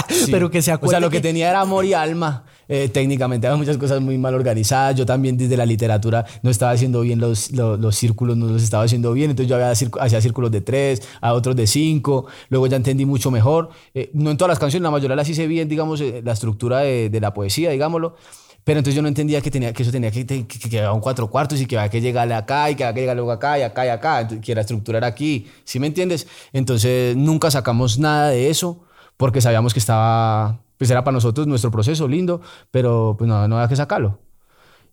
Sí. 0.10 0.32
Pero 0.32 0.50
que 0.52 0.62
se 0.62 0.72
O 0.72 0.74
acuerde 0.74 0.94
sea, 0.96 1.00
lo 1.00 1.10
que 1.10 1.18
que- 1.18 1.22
tenía 1.30 1.50
era 1.50 1.62
amor 1.62 1.86
y 1.86 1.94
alma. 1.94 2.44
Eh, 2.68 2.90
técnicamente 2.90 3.46
había 3.48 3.56
muchas 3.58 3.78
cosas 3.78 4.02
muy 4.02 4.18
mal 4.18 4.34
organizadas. 4.36 4.96
Yo 4.96 5.06
también 5.06 5.38
desde 5.38 5.56
la 5.56 5.66
literatura 5.66 6.26
no 6.42 6.50
estaba 6.50 6.72
haciendo 6.74 7.00
bien 7.02 7.20
los, 7.20 7.52
los, 7.52 7.80
los 7.80 7.96
círculos, 7.96 8.36
no 8.36 8.48
los 8.48 8.64
estaba 8.64 8.84
haciendo 8.84 9.14
bien. 9.14 9.30
Entonces 9.30 9.48
yo 9.50 9.56
había 9.56 9.70
hacía 9.72 10.20
círculos 10.22 10.52
de 10.52 10.60
tres, 10.62 11.04
a 11.22 11.34
otros 11.34 11.56
de 11.56 11.68
cinco. 11.68 12.26
Luego 12.50 12.68
ya 12.68 12.76
entendí 12.76 13.06
mucho 13.06 13.32
mejor. 13.32 13.70
Eh, 13.94 14.10
no 14.14 14.32
en 14.32 14.36
todas 14.38 14.50
las 14.50 14.60
canciones, 14.60 14.84
la 14.84 14.92
mayoría 14.92 15.16
las 15.16 15.30
hice 15.30 15.48
bien, 15.48 15.70
digamos, 15.70 16.02
eh, 16.02 16.22
la 16.26 16.34
estructura 16.34 16.80
de, 16.80 17.10
de 17.10 17.22
la 17.22 17.34
poesía, 17.34 17.70
digámoslo. 17.70 18.16
Pero 18.64 18.80
entonces 18.80 18.96
yo 18.96 19.02
no 19.02 19.08
entendía 19.10 19.42
que, 19.42 19.52
tenía, 19.52 19.74
que 19.74 19.84
eso 19.84 19.92
tenía 19.92 20.10
que, 20.10 20.26
que, 20.26 20.88
un 20.88 21.02
cuatro 21.02 21.30
cuartos 21.30 21.60
y 21.60 21.66
que 21.66 21.78
había 21.78 21.90
que 21.90 22.00
llegarle 22.00 22.34
acá 22.34 22.70
y 22.72 22.76
que 22.76 22.84
había 22.84 22.94
que 22.94 23.00
llegar 23.02 23.16
luego 23.16 23.32
acá 23.32 23.60
y 23.60 23.62
acá 23.62 23.86
y 23.86 23.90
acá, 23.90 24.28
que 24.28 24.56
la 24.56 24.62
estructura 24.62 25.06
aquí, 25.06 25.48
¿sí 25.66 25.80
me 25.80 25.88
entiendes? 25.88 26.28
Entonces 26.54 27.16
nunca 27.18 27.52
sacamos 27.52 28.00
nada 28.00 28.30
de 28.30 28.50
eso 28.50 28.86
porque 29.18 29.42
sabíamos 29.42 29.74
que 29.74 29.80
estaba, 29.80 30.62
pues 30.78 30.90
era 30.90 31.04
para 31.04 31.14
nosotros 31.14 31.46
nuestro 31.46 31.72
proceso 31.72 32.08
lindo, 32.08 32.42
pero 32.72 33.16
pues 33.18 33.28
no, 33.28 33.48
no 33.48 33.58
había 33.58 33.68
que 33.68 33.76
sacarlo. 33.76 34.20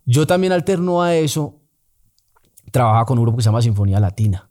Yo 0.04 0.26
también 0.26 0.52
alterno 0.52 1.02
a 1.02 1.14
eso, 1.14 1.60
trabajaba 2.72 3.04
con 3.04 3.18
un 3.18 3.24
grupo 3.24 3.36
que 3.36 3.42
se 3.42 3.48
llama 3.48 3.62
Sinfonía 3.62 4.00
Latina 4.00 4.50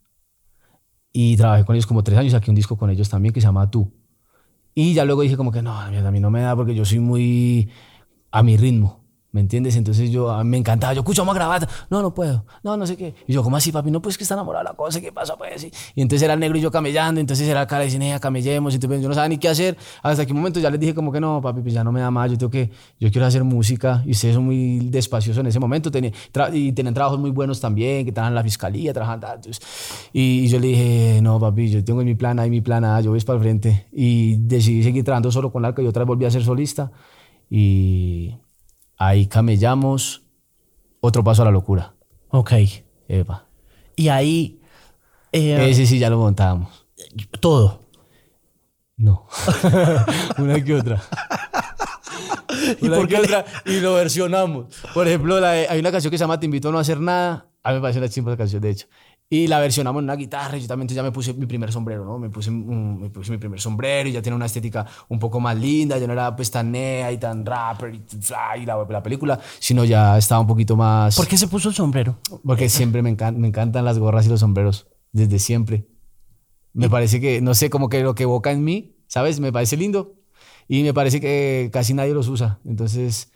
y 1.12 1.36
trabajé 1.36 1.64
con 1.64 1.74
ellos 1.74 1.86
como 1.86 2.02
tres 2.02 2.18
años, 2.18 2.32
saqué 2.32 2.50
un 2.50 2.54
disco 2.54 2.76
con 2.76 2.90
ellos 2.90 3.08
también 3.08 3.34
que 3.34 3.40
se 3.40 3.46
llama 3.46 3.70
Tú. 3.70 3.92
Y 4.74 4.94
ya 4.94 5.04
luego 5.04 5.22
dije 5.22 5.36
como 5.36 5.50
que 5.52 5.62
no, 5.62 5.78
a 5.78 5.90
mí 5.90 6.20
no 6.20 6.30
me 6.30 6.40
da 6.40 6.54
porque 6.54 6.74
yo 6.74 6.84
soy 6.84 7.00
muy 7.00 7.70
a 8.30 8.42
mi 8.42 8.56
ritmo. 8.56 8.99
¿Me 9.32 9.40
entiendes? 9.40 9.76
Entonces 9.76 10.10
yo, 10.10 10.28
a 10.28 10.42
mí 10.42 10.50
me 10.50 10.56
encantaba, 10.56 10.92
yo, 10.92 11.00
escucho, 11.00 11.22
vamos 11.22 11.36
a 11.36 11.38
grabar. 11.38 11.68
No, 11.88 12.02
no 12.02 12.12
puedo. 12.12 12.44
No, 12.64 12.76
no 12.76 12.84
sé 12.84 12.96
qué. 12.96 13.14
Y 13.28 13.32
yo, 13.32 13.44
¿cómo 13.44 13.56
así, 13.56 13.70
papi? 13.70 13.90
No, 13.90 14.02
pues 14.02 14.18
que 14.18 14.24
está 14.24 14.34
enamorada 14.34 14.64
la 14.64 14.72
cosa, 14.72 15.00
¿qué 15.00 15.12
pasa? 15.12 15.36
Pues 15.36 15.60
sí. 15.60 15.70
Y 15.94 16.02
entonces 16.02 16.24
era 16.24 16.34
el 16.34 16.40
negro 16.40 16.58
y 16.58 16.60
yo 16.60 16.72
camellando, 16.72 17.20
entonces 17.20 17.46
era 17.46 17.60
acá, 17.60 17.78
le 17.78 17.84
decían, 17.84 18.18
camellemos. 18.18 18.74
Entonces 18.74 19.00
yo 19.00 19.08
no 19.08 19.14
sabía 19.14 19.28
ni 19.28 19.38
qué 19.38 19.48
hacer. 19.48 19.76
Hasta 20.02 20.24
un 20.24 20.36
momento 20.36 20.58
ya 20.58 20.68
les 20.68 20.80
dije, 20.80 20.94
como 20.94 21.12
que 21.12 21.20
no, 21.20 21.40
papi, 21.40 21.60
pues 21.60 21.72
ya 21.72 21.84
no 21.84 21.92
me 21.92 22.00
da 22.00 22.10
más. 22.10 22.28
Yo 22.32 22.38
tengo 22.38 22.50
que, 22.50 22.70
yo 22.98 23.10
quiero 23.12 23.24
hacer 23.24 23.44
música. 23.44 24.02
Y 24.04 24.10
ustedes 24.10 24.34
son 24.34 24.46
muy 24.46 24.80
despaciosos 24.90 25.40
en 25.40 25.46
ese 25.46 25.60
momento. 25.60 25.92
Tenía, 25.92 26.10
y 26.52 26.72
tenían 26.72 26.94
trabajos 26.94 27.20
muy 27.20 27.30
buenos 27.30 27.60
también, 27.60 28.04
que 28.04 28.10
estaban 28.10 28.32
en 28.32 28.34
la 28.34 28.42
fiscalía, 28.42 28.92
trabajando. 28.92 29.28
Entonces, 29.32 29.62
y, 30.12 30.48
yo 30.48 30.58
le 30.58 30.66
dije, 30.66 31.20
no, 31.22 31.38
papi, 31.38 31.70
yo 31.70 31.84
tengo 31.84 32.02
mi 32.02 32.16
plan 32.16 32.40
A 32.40 32.46
y 32.46 32.50
mi 32.50 32.62
plan 32.62 32.84
A, 32.84 33.00
yo 33.00 33.10
voy 33.10 33.20
para 33.20 33.36
el 33.36 33.42
frente. 33.42 33.86
Y 33.92 34.36
decidí 34.38 34.82
seguir 34.82 35.04
trabajando 35.04 35.30
solo 35.30 35.52
con 35.52 35.64
Arca 35.64 35.82
y 35.82 35.86
otra 35.86 36.02
vez 36.02 36.08
volví 36.08 36.24
a 36.24 36.30
ser 36.32 36.42
solista. 36.42 36.90
Y 37.48 38.34
Ahí 39.02 39.28
camellamos, 39.28 40.26
otro 41.00 41.24
paso 41.24 41.40
a 41.40 41.46
la 41.46 41.50
locura. 41.50 41.94
Ok. 42.28 42.52
Epa. 43.08 43.46
Y 43.96 44.10
ahí... 44.10 44.60
Eh, 45.32 45.70
Ese 45.70 45.86
sí 45.86 45.98
ya 45.98 46.10
lo 46.10 46.18
montábamos. 46.18 46.86
¿Todo? 47.40 47.80
No. 48.98 49.26
Una 50.36 50.62
que 50.62 50.74
otra. 50.74 51.02
¿Y 52.82 52.90
por 52.90 53.08
qué 53.08 53.16
otra? 53.16 53.46
Y 53.64 53.80
lo 53.80 53.94
versionamos. 53.94 54.66
Por 54.92 55.08
ejemplo, 55.08 55.42
hay 55.46 55.80
una 55.80 55.92
canción 55.92 56.10
que 56.10 56.18
se 56.18 56.24
llama 56.24 56.38
Te 56.38 56.44
invito 56.44 56.68
a 56.68 56.72
no 56.72 56.78
hacer 56.78 57.00
nada. 57.00 57.46
A 57.62 57.70
mí 57.70 57.76
me 57.76 57.80
parece 57.80 58.00
una 58.00 58.08
chimpa 58.10 58.36
canción, 58.36 58.60
de 58.60 58.68
hecho. 58.68 58.86
Y 59.32 59.46
la 59.46 59.60
versionamos 59.60 60.00
en 60.00 60.04
una 60.06 60.16
guitarra 60.16 60.58
y 60.58 60.62
yo 60.62 60.66
también 60.66 60.88
ya 60.88 61.04
me 61.04 61.12
puse 61.12 61.32
mi 61.34 61.46
primer 61.46 61.70
sombrero, 61.70 62.04
¿no? 62.04 62.18
Me 62.18 62.30
puse, 62.30 62.50
me 62.50 63.10
puse 63.10 63.30
mi 63.30 63.38
primer 63.38 63.60
sombrero 63.60 64.08
y 64.08 64.12
ya 64.12 64.20
tiene 64.20 64.34
una 64.34 64.46
estética 64.46 64.84
un 65.08 65.20
poco 65.20 65.38
más 65.38 65.56
linda, 65.56 65.98
ya 65.98 66.08
no 66.08 66.14
era 66.14 66.34
pues 66.34 66.50
tan 66.50 66.72
nea 66.72 67.12
y 67.12 67.18
tan 67.18 67.46
rapper 67.46 67.94
y, 67.94 68.02
y 68.60 68.66
la, 68.66 68.84
la, 68.88 69.02
película, 69.04 69.38
sino 69.60 69.84
ya 69.84 70.18
estaba 70.18 70.40
un 70.40 70.48
poquito 70.48 70.76
más... 70.76 71.14
¿Por 71.14 71.28
qué 71.28 71.36
se 71.36 71.46
puso 71.46 71.68
el 71.68 71.76
sombrero? 71.76 72.18
Porque 72.44 72.68
siempre 72.68 73.02
me, 73.02 73.16
me 73.36 73.46
encantan 73.46 73.84
las 73.84 74.00
gorras 74.00 74.26
y 74.26 74.30
los 74.30 74.40
sombreros, 74.40 74.88
desde 75.12 75.38
siempre. 75.38 75.86
Me 76.72 76.90
parece 76.90 77.20
que, 77.20 77.40
no 77.40 77.54
sé, 77.54 77.70
como 77.70 77.88
que 77.88 78.02
lo 78.02 78.16
que 78.16 78.24
evoca 78.24 78.50
en 78.50 78.64
mí, 78.64 78.96
¿sabes? 79.06 79.38
Me 79.38 79.52
parece 79.52 79.76
lindo 79.76 80.16
y 80.66 80.82
me 80.82 80.92
parece 80.92 81.20
que 81.20 81.70
casi 81.72 81.94
nadie 81.94 82.14
los 82.14 82.26
usa, 82.26 82.58
entonces... 82.64 83.30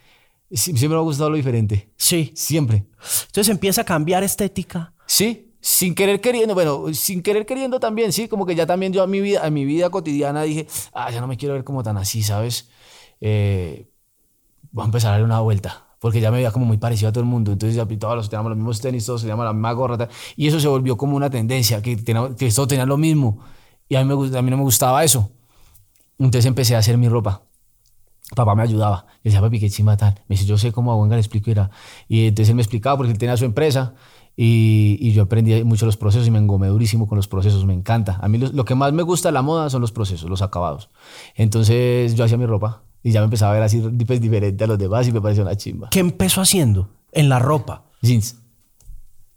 Siempre 0.50 0.90
me 0.90 0.96
ha 0.96 1.00
gustado 1.00 1.30
lo 1.30 1.36
diferente. 1.36 1.90
Sí. 1.96 2.30
Siempre. 2.36 2.84
Entonces 3.26 3.48
empieza 3.48 3.80
a 3.80 3.84
cambiar 3.84 4.22
estética. 4.22 4.92
Sí, 5.06 5.53
sin 5.64 5.94
querer 5.94 6.20
queriendo, 6.20 6.52
bueno, 6.52 6.92
sin 6.92 7.22
querer 7.22 7.46
queriendo 7.46 7.80
también, 7.80 8.12
sí, 8.12 8.28
como 8.28 8.44
que 8.44 8.54
ya 8.54 8.66
también 8.66 8.92
yo 8.92 9.02
a 9.02 9.06
mi 9.06 9.22
vida, 9.22 9.46
a 9.46 9.48
mi 9.48 9.64
vida 9.64 9.88
cotidiana 9.88 10.42
dije, 10.42 10.66
ah, 10.92 11.10
ya 11.10 11.22
no 11.22 11.26
me 11.26 11.38
quiero 11.38 11.54
ver 11.54 11.64
como 11.64 11.82
tan 11.82 11.96
así, 11.96 12.22
¿sabes? 12.22 12.68
Eh, 13.22 13.88
voy 14.72 14.82
a 14.82 14.84
empezar 14.84 15.08
a 15.08 15.10
darle 15.12 15.24
una 15.24 15.40
vuelta, 15.40 15.86
porque 16.00 16.20
ya 16.20 16.30
me 16.30 16.36
veía 16.36 16.50
como 16.50 16.66
muy 16.66 16.76
parecido 16.76 17.08
a 17.08 17.12
todo 17.12 17.24
el 17.24 17.30
mundo, 17.30 17.50
entonces 17.50 17.76
ya 17.76 17.86
todos 17.86 18.28
teníamos 18.28 18.50
los 18.50 18.58
mismos 18.58 18.82
tenis, 18.82 19.06
todos 19.06 19.22
teníamos 19.22 19.46
la 19.46 19.54
misma 19.54 19.72
gorra, 19.72 20.06
y 20.36 20.48
eso 20.48 20.60
se 20.60 20.68
volvió 20.68 20.98
como 20.98 21.16
una 21.16 21.30
tendencia, 21.30 21.80
que, 21.80 21.96
que 21.96 22.50
todos 22.50 22.68
tenían 22.68 22.90
lo 22.90 22.98
mismo, 22.98 23.40
y 23.88 23.94
a 23.94 24.04
mí, 24.04 24.14
me, 24.14 24.38
a 24.38 24.42
mí 24.42 24.50
no 24.50 24.58
me 24.58 24.64
gustaba 24.64 25.02
eso. 25.02 25.30
Entonces 26.18 26.44
empecé 26.44 26.74
a 26.76 26.78
hacer 26.78 26.98
mi 26.98 27.08
ropa. 27.08 27.42
Papá 28.36 28.54
me 28.54 28.62
ayudaba. 28.62 29.06
Yo 29.16 29.20
decía, 29.24 29.40
papi, 29.40 29.60
qué 29.60 29.70
chima 29.70 29.96
tal. 29.96 30.14
Me 30.28 30.36
dice, 30.36 30.44
yo 30.46 30.56
sé 30.58 30.72
cómo 30.72 30.92
a 30.92 30.96
Wenga 30.96 31.16
le 31.16 31.20
explico. 31.20 31.50
Era. 31.50 31.70
Y 32.08 32.28
entonces 32.28 32.50
él 32.50 32.54
me 32.54 32.62
explicaba 32.62 32.96
porque 32.96 33.12
él 33.12 33.18
tenía 33.18 33.36
su 33.36 33.44
empresa 33.44 33.94
y, 34.36 35.12
yo 35.12 35.22
aprendí 35.22 35.62
mucho 35.64 35.86
los 35.86 35.96
procesos 35.96 36.26
y 36.26 36.30
me 36.30 36.38
engomé 36.38 36.66
durísimo 36.68 37.06
con 37.06 37.16
los 37.16 37.28
procesos, 37.28 37.64
me 37.64 37.74
encanta. 37.74 38.18
A 38.20 38.28
mí 38.28 38.38
lo, 38.38 38.64
que 38.64 38.74
más 38.74 38.92
me 38.92 39.02
gusta 39.02 39.28
de 39.28 39.32
la 39.32 39.42
moda 39.42 39.70
son 39.70 39.80
los 39.80 39.92
procesos, 39.92 40.28
los 40.28 40.42
acabados. 40.42 40.90
Entonces 41.36 42.14
yo 42.14 42.24
hacía 42.24 42.36
mi 42.36 42.46
ropa 42.46 42.82
y 43.02 43.12
ya 43.12 43.20
me 43.20 43.24
empezaba 43.24 43.52
a 43.52 43.54
ver 43.54 43.62
así 43.62 43.80
pues, 43.80 44.20
diferente 44.20 44.64
a 44.64 44.66
los 44.66 44.78
demás 44.78 45.06
y 45.06 45.12
me 45.12 45.20
pareció 45.20 45.44
una 45.44 45.56
chimba. 45.56 45.88
¿Qué 45.90 46.00
empezó 46.00 46.40
haciendo 46.40 46.90
en 47.12 47.28
la 47.28 47.38
ropa? 47.38 47.84
Jeans. 48.02 48.36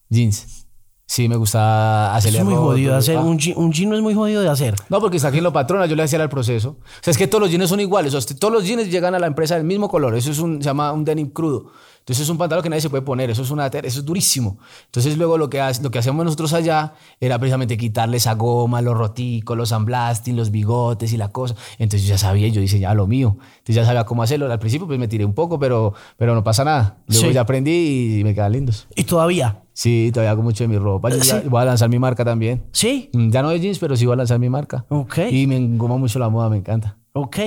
Jeans. 0.10 0.66
Sí, 1.10 1.30
me 1.30 1.38
gusta 1.38 2.14
hacer 2.16 2.36
Es 2.36 2.44
muy 2.44 2.56
jodido 2.56 2.92
de 2.92 2.98
hacer. 2.98 3.18
Un, 3.18 3.40
un 3.56 3.72
jean 3.72 3.90
no 3.90 3.96
es 3.96 4.02
muy 4.02 4.14
jodido 4.14 4.42
de 4.42 4.50
hacer. 4.50 4.76
No, 4.90 5.00
porque 5.00 5.18
está 5.18 5.30
aquí 5.30 5.38
en 5.38 5.46
lo 5.46 5.54
patrona, 5.54 5.86
yo 5.86 5.96
le 5.96 6.04
hacía 6.04 6.22
el 6.22 6.28
proceso. 6.28 6.72
O 6.82 6.84
sea, 7.02 7.12
es 7.12 7.18
que 7.18 7.28
todos 7.28 7.42
los 7.42 7.50
jeans 7.50 7.70
son 7.70 7.80
iguales. 7.80 8.14
O 8.14 8.20
sea, 8.20 8.38
todos 8.38 8.54
los 8.54 8.66
jeans 8.66 8.92
llegan 8.92 9.16
a 9.16 9.20
la 9.20 9.28
empresa 9.28 9.56
del 9.56 9.64
mismo 9.64 9.88
color. 9.88 10.16
Eso 10.16 10.32
es 10.32 10.40
un, 10.40 10.62
se 10.62 10.66
llama 10.66 10.92
un 10.92 11.06
denim 11.06 11.30
crudo. 11.30 11.72
Entonces 12.08 12.24
es 12.24 12.30
un 12.30 12.38
pantalón 12.38 12.64
que 12.64 12.70
nadie 12.70 12.80
se 12.80 12.90
puede 12.90 13.02
poner, 13.02 13.30
eso 13.30 13.42
es, 13.42 13.52
una, 13.52 13.68
eso 13.68 14.00
es 14.00 14.06
durísimo. 14.06 14.60
Entonces 14.86 15.18
luego 15.18 15.38
lo 15.38 15.50
que, 15.50 15.62
lo 15.82 15.92
que 15.92 16.00
hacíamos 16.00 16.24
nosotros 16.24 16.54
allá 16.54 16.94
era 17.20 17.38
precisamente 17.38 17.76
quitarle 17.76 18.16
esa 18.16 18.34
goma, 18.36 18.82
los 18.82 18.98
roticos, 18.98 19.58
los 19.58 19.68
sandblasting, 19.68 20.38
los 20.38 20.50
bigotes 20.50 21.12
y 21.12 21.18
la 21.18 21.34
cosa. 21.34 21.56
Entonces 21.78 22.08
yo 22.08 22.14
ya 22.14 22.18
sabía, 22.18 22.48
yo 22.48 22.62
diseñaba 22.62 22.96
lo 22.96 23.08
mío. 23.08 23.36
Entonces 23.58 23.76
ya 23.76 23.84
sabía 23.84 24.06
cómo 24.06 24.24
hacerlo. 24.24 24.50
Al 24.50 24.58
principio 24.58 24.88
pues 24.88 24.98
me 24.98 25.10
tiré 25.10 25.26
un 25.26 25.34
poco, 25.34 25.60
pero, 25.60 25.96
pero 26.16 26.34
no 26.34 26.46
pasa 26.46 26.64
nada. 26.64 27.00
Luego 27.08 27.30
ya 27.32 27.42
aprendí 27.42 28.20
y 28.22 28.24
me 28.24 28.34
quedan 28.34 28.54
lindos. 28.54 28.88
¿Y 28.96 29.04
todavía? 29.04 29.64
Sí, 29.74 30.10
todavía 30.14 30.32
hago 30.32 30.44
mucho 30.44 30.64
de 30.64 30.70
mi 30.70 30.78
ropa. 30.78 31.10
Yo 31.10 31.50
voy 31.50 31.62
a 31.62 31.66
lanzar 31.66 31.90
mi 31.90 32.00
marca 32.00 32.24
también. 32.24 32.64
¿Sí? 32.72 33.10
Mm, 33.12 33.32
ya 33.32 33.42
no 33.42 33.50
de 33.50 33.60
jeans, 33.60 33.80
pero 33.80 33.98
sí 33.98 34.06
voy 34.06 34.14
a 34.14 34.16
lanzar 34.16 34.40
mi 34.40 34.50
marca. 34.50 34.86
Ok. 34.88 35.18
Y 35.30 35.46
me 35.46 35.58
engoma 35.58 35.98
mucho 35.98 36.20
la 36.20 36.30
moda, 36.30 36.50
me 36.50 36.56
encanta. 36.56 36.96
Ok. 37.18 37.38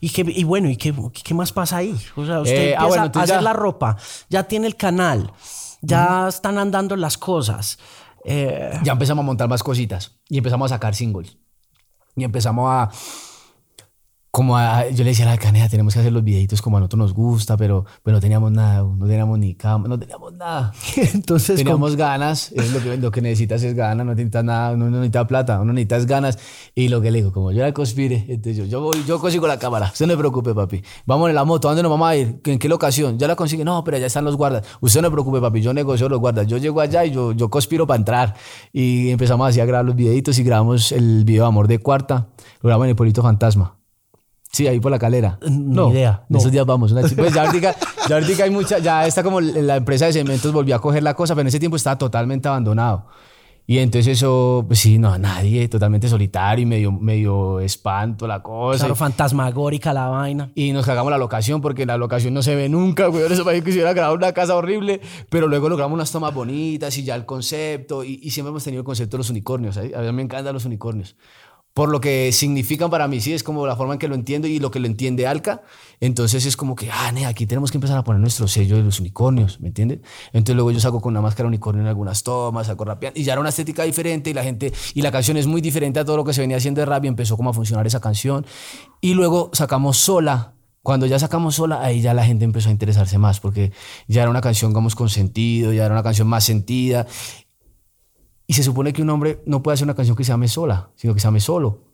¿Y, 0.00 0.08
qué, 0.08 0.24
y 0.26 0.44
bueno, 0.44 0.70
¿y 0.70 0.76
qué, 0.76 0.94
qué, 1.22 1.34
más 1.34 1.52
pasa 1.52 1.76
ahí? 1.76 1.94
O 2.16 2.24
sea, 2.24 2.40
usted 2.40 2.70
eh, 2.70 2.76
ah, 2.76 2.86
empieza 2.86 3.20
a 3.20 3.22
hacer 3.22 3.42
la 3.42 3.52
ropa, 3.52 3.96
ya 4.30 4.44
tiene 4.44 4.66
el 4.66 4.76
canal, 4.76 5.32
ya 5.82 6.26
están 6.28 6.56
andando 6.56 6.96
las 6.96 7.18
cosas. 7.18 7.78
Eh, 8.24 8.78
ya 8.82 8.92
empezamos 8.92 9.22
a 9.22 9.26
montar 9.26 9.48
más 9.48 9.62
cositas 9.62 10.18
y 10.28 10.38
empezamos 10.38 10.72
a 10.72 10.76
sacar 10.76 10.94
singles. 10.94 11.36
Y 12.16 12.24
empezamos 12.24 12.70
a 12.70 12.90
como 14.30 14.56
yo 14.92 14.98
le 15.02 15.10
decía 15.10 15.26
a 15.26 15.30
la 15.30 15.38
canea, 15.38 15.68
tenemos 15.68 15.92
que 15.92 16.00
hacer 16.00 16.12
los 16.12 16.22
videitos 16.22 16.62
como 16.62 16.76
a 16.76 16.80
nosotros 16.80 16.98
nos 16.98 17.14
gusta, 17.14 17.56
pero 17.56 17.84
pues 18.04 18.14
no 18.14 18.20
teníamos 18.20 18.52
nada, 18.52 18.82
no 18.84 19.06
teníamos 19.06 19.36
ni 19.40 19.56
cama, 19.56 19.88
no 19.88 19.98
teníamos 19.98 20.32
nada. 20.34 20.72
Entonces 21.14 21.56
teníamos 21.56 21.96
ganas, 21.96 22.52
es 22.52 22.72
lo 22.72 22.80
que, 22.80 22.96
lo 22.96 23.10
que 23.10 23.22
necesitas 23.22 23.60
es 23.64 23.74
ganas, 23.74 24.06
no 24.06 24.14
necesitas 24.14 24.44
nada, 24.44 24.76
no 24.76 24.88
necesitas 24.88 25.26
plata, 25.26 25.60
uno 25.60 25.72
necesitas 25.72 26.06
ganas. 26.06 26.38
Y 26.76 26.88
lo 26.88 27.00
que 27.00 27.10
le 27.10 27.18
digo, 27.18 27.32
como 27.32 27.50
yo 27.50 27.62
la 27.62 27.72
conspire, 27.72 28.24
entonces 28.28 28.56
yo, 28.56 28.66
yo, 28.66 28.92
yo 29.04 29.18
consigo 29.18 29.48
la 29.48 29.58
cámara, 29.58 29.86
usted 29.92 30.06
no 30.06 30.12
se 30.12 30.18
preocupe, 30.18 30.54
papi. 30.54 30.80
Vamos 31.06 31.28
en 31.28 31.34
la 31.34 31.44
moto, 31.44 31.68
¿a 31.68 31.72
dónde 31.72 31.82
nos 31.82 31.90
vamos 31.90 32.08
a 32.08 32.16
ir? 32.16 32.40
¿En 32.44 32.58
qué 32.60 32.68
locación? 32.68 33.18
Ya 33.18 33.26
la 33.26 33.34
consigue, 33.34 33.64
no, 33.64 33.82
pero 33.82 33.96
allá 33.96 34.06
están 34.06 34.24
los 34.24 34.36
guardas. 34.36 34.64
Usted 34.80 35.02
no 35.02 35.08
se 35.08 35.12
preocupe, 35.12 35.40
papi, 35.40 35.60
yo 35.60 35.74
negocio 35.74 36.08
los 36.08 36.20
guardas. 36.20 36.46
Yo 36.46 36.56
llego 36.56 36.80
allá 36.80 37.04
y 37.04 37.10
yo, 37.10 37.32
yo 37.32 37.50
conspiro 37.50 37.84
para 37.84 37.98
entrar. 37.98 38.36
Y 38.72 39.10
empezamos 39.10 39.48
así 39.48 39.58
a 39.58 39.64
grabar 39.64 39.84
los 39.84 39.96
videitos 39.96 40.38
y 40.38 40.44
grabamos 40.44 40.92
el 40.92 41.24
video 41.24 41.42
de 41.42 41.48
Amor 41.48 41.66
de 41.66 41.80
Cuarta, 41.80 42.28
lo 42.62 42.68
grabamos 42.68 42.84
en 42.84 42.90
el 42.90 42.96
Pueblito 42.96 43.22
Fantasma. 43.22 43.79
Sí, 44.52 44.66
ahí 44.66 44.80
por 44.80 44.90
la 44.90 44.98
calera. 44.98 45.38
No, 45.48 45.90
idea. 45.90 46.24
No. 46.28 46.38
Esos 46.38 46.50
días 46.50 46.66
vamos. 46.66 46.92
pues 46.92 47.32
ya 47.32 47.46
ahorita, 47.46 47.76
ya 48.08 48.16
ahorita 48.16 48.44
hay 48.44 48.50
mucha, 48.50 48.78
ya 48.78 49.06
está 49.06 49.22
como 49.22 49.40
la 49.40 49.76
empresa 49.76 50.06
de 50.06 50.12
cementos 50.12 50.52
volvió 50.52 50.74
a 50.74 50.80
coger 50.80 51.02
la 51.02 51.14
cosa, 51.14 51.34
pero 51.34 51.42
en 51.42 51.48
ese 51.48 51.60
tiempo 51.60 51.76
estaba 51.76 51.96
totalmente 51.96 52.48
abandonado. 52.48 53.06
Y 53.70 53.78
entonces 53.78 54.16
eso, 54.16 54.64
pues 54.66 54.80
sí, 54.80 54.98
no, 54.98 55.12
a 55.12 55.18
nadie, 55.18 55.68
totalmente 55.68 56.08
solitario 56.08 56.64
y 56.64 56.66
medio, 56.66 56.90
medio 56.90 57.60
espanto 57.60 58.26
la 58.26 58.42
cosa. 58.42 58.80
Claro, 58.80 58.96
fantasmagórica 58.96 59.92
la 59.92 60.08
vaina. 60.08 60.50
Y 60.56 60.72
nos 60.72 60.84
cagamos 60.84 61.12
la 61.12 61.18
locación 61.18 61.60
porque 61.60 61.86
la 61.86 61.96
locación 61.96 62.34
no 62.34 62.42
se 62.42 62.56
ve 62.56 62.68
nunca, 62.68 63.06
güey. 63.06 63.22
Eso 63.30 63.44
parece 63.44 63.62
que 63.62 63.70
hubiera 63.70 63.92
grabado 63.92 64.16
una 64.16 64.32
casa 64.32 64.56
horrible, 64.56 65.00
pero 65.28 65.46
luego 65.46 65.68
logramos 65.68 65.94
unas 65.94 66.10
tomas 66.10 66.34
bonitas 66.34 66.98
y 66.98 67.04
ya 67.04 67.14
el 67.14 67.26
concepto. 67.26 68.02
Y, 68.02 68.18
y 68.20 68.30
siempre 68.30 68.50
hemos 68.50 68.64
tenido 68.64 68.80
el 68.80 68.84
concepto 68.84 69.16
de 69.16 69.18
los 69.18 69.30
unicornios. 69.30 69.76
A 69.76 69.82
mí 69.82 70.12
me 70.12 70.22
encantan 70.22 70.52
los 70.52 70.64
unicornios 70.64 71.14
por 71.74 71.88
lo 71.88 72.00
que 72.00 72.32
significan 72.32 72.90
para 72.90 73.06
mí, 73.06 73.20
sí, 73.20 73.32
es 73.32 73.42
como 73.42 73.66
la 73.66 73.76
forma 73.76 73.94
en 73.94 73.98
que 73.98 74.08
lo 74.08 74.14
entiendo 74.14 74.48
y 74.48 74.58
lo 74.58 74.70
que 74.70 74.80
lo 74.80 74.86
entiende 74.86 75.26
Alca. 75.26 75.62
Entonces 76.00 76.44
es 76.46 76.56
como 76.56 76.74
que, 76.74 76.90
ah, 76.90 77.12
aquí 77.26 77.46
tenemos 77.46 77.70
que 77.70 77.76
empezar 77.76 77.96
a 77.96 78.04
poner 78.04 78.20
nuestro 78.20 78.48
sello 78.48 78.76
de 78.76 78.82
los 78.82 79.00
unicornios, 79.00 79.60
¿me 79.60 79.68
entiendes? 79.68 80.00
Entonces 80.32 80.56
luego 80.56 80.72
yo 80.72 80.80
saco 80.80 81.00
con 81.00 81.12
una 81.12 81.20
máscara 81.20 81.46
unicornio 81.46 81.82
en 81.82 81.88
algunas 81.88 82.22
tomas, 82.22 82.66
saco 82.66 82.84
rapeando, 82.84 83.20
y 83.20 83.24
ya 83.24 83.32
era 83.34 83.40
una 83.40 83.50
estética 83.50 83.84
diferente 83.84 84.30
y 84.30 84.34
la 84.34 84.42
gente, 84.42 84.72
y 84.94 85.02
la 85.02 85.12
canción 85.12 85.36
es 85.36 85.46
muy 85.46 85.60
diferente 85.60 86.00
a 86.00 86.04
todo 86.04 86.16
lo 86.16 86.24
que 86.24 86.32
se 86.32 86.40
venía 86.40 86.56
haciendo 86.56 86.80
de 86.80 86.86
rap 86.86 87.04
y 87.04 87.08
empezó 87.08 87.36
como 87.36 87.50
a 87.50 87.52
funcionar 87.52 87.86
esa 87.86 88.00
canción. 88.00 88.44
Y 89.00 89.14
luego 89.14 89.50
sacamos 89.52 89.96
sola, 89.96 90.54
cuando 90.82 91.06
ya 91.06 91.18
sacamos 91.18 91.56
sola, 91.56 91.82
ahí 91.82 92.00
ya 92.00 92.14
la 92.14 92.24
gente 92.24 92.44
empezó 92.44 92.70
a 92.70 92.72
interesarse 92.72 93.18
más, 93.18 93.38
porque 93.38 93.72
ya 94.08 94.22
era 94.22 94.30
una 94.30 94.40
canción, 94.40 94.70
digamos, 94.70 94.94
con 94.94 95.10
sentido, 95.10 95.72
ya 95.72 95.84
era 95.84 95.94
una 95.94 96.02
canción 96.02 96.26
más 96.26 96.44
sentida. 96.44 97.06
Y 98.50 98.52
se 98.52 98.64
supone 98.64 98.92
que 98.92 99.00
un 99.00 99.10
hombre 99.10 99.44
no 99.46 99.62
puede 99.62 99.74
hacer 99.74 99.84
una 99.84 99.94
canción 99.94 100.16
que 100.16 100.24
se 100.24 100.32
llame 100.32 100.48
sola, 100.48 100.90
sino 100.96 101.14
que 101.14 101.20
se 101.20 101.28
llame 101.28 101.38
solo. 101.38 101.84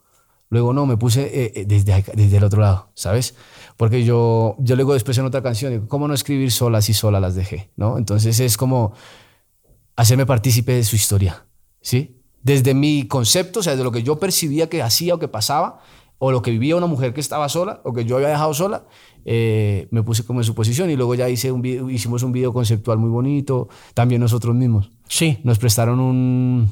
Luego 0.49 0.73
no, 0.73 0.87
me 0.87 0.97
puse 0.97 1.25
eh, 1.25 1.53
eh, 1.55 1.65
desde, 1.67 2.03
desde 2.15 2.39
el 2.39 2.45
otro 2.45 2.63
lado, 2.63 2.89
¿sabes? 2.95 3.35
Porque 3.77 4.07
yo, 4.07 4.57
yo 4.61 4.75
luego 4.75 4.95
después 4.95 5.19
en 5.19 5.27
otra 5.27 5.43
canción 5.43 5.71
digo, 5.73 5.87
¿cómo 5.87 6.09
no 6.09 6.15
escribir 6.15 6.51
sola 6.51 6.81
si 6.81 6.95
sola 6.95 7.21
las 7.21 7.35
dejé? 7.35 7.73
¿no? 7.77 7.99
Entonces 7.99 8.41
es 8.41 8.57
como 8.57 8.95
hacerme 9.97 10.25
partícipe 10.25 10.73
de 10.73 10.85
su 10.85 10.97
historia, 10.97 11.45
¿sí? 11.83 12.23
Desde 12.41 12.73
mi 12.73 13.07
concepto, 13.07 13.61
o 13.61 13.63
sea, 13.63 13.73
desde 13.73 13.85
lo 13.85 13.93
que 13.93 14.03
yo 14.03 14.19
percibía 14.19 14.71
que 14.71 14.81
hacía 14.81 15.17
o 15.17 15.19
que 15.19 15.29
pasaba, 15.29 15.81
o 16.17 16.33
lo 16.33 16.41
que 16.41 16.53
vivía 16.53 16.75
una 16.77 16.87
mujer 16.87 17.13
que 17.13 17.21
estaba 17.21 17.51
sola, 17.51 17.83
o 17.85 17.93
que 17.93 18.07
yo 18.07 18.17
había 18.17 18.29
dejado 18.29 18.55
sola, 18.55 18.87
eh, 19.29 19.89
me 19.91 20.05
puse 20.05 20.25
como 20.25 20.41
en 20.41 20.45
su 20.45 20.55
posición 20.55 20.89
y 20.89 20.95
luego 20.95 21.17
ya 21.17 21.29
hice 21.29 21.51
un 21.51 21.67
hicimos 21.91 22.23
un 22.23 22.31
video 22.31 22.53
conceptual 22.53 22.99
muy 22.99 23.11
bonito, 23.11 23.69
también 23.93 24.21
nosotros 24.21 24.55
mismos. 24.55 24.93
Sí. 25.09 25.39
Nos 25.43 25.59
prestaron 25.59 25.99
un, 25.99 26.71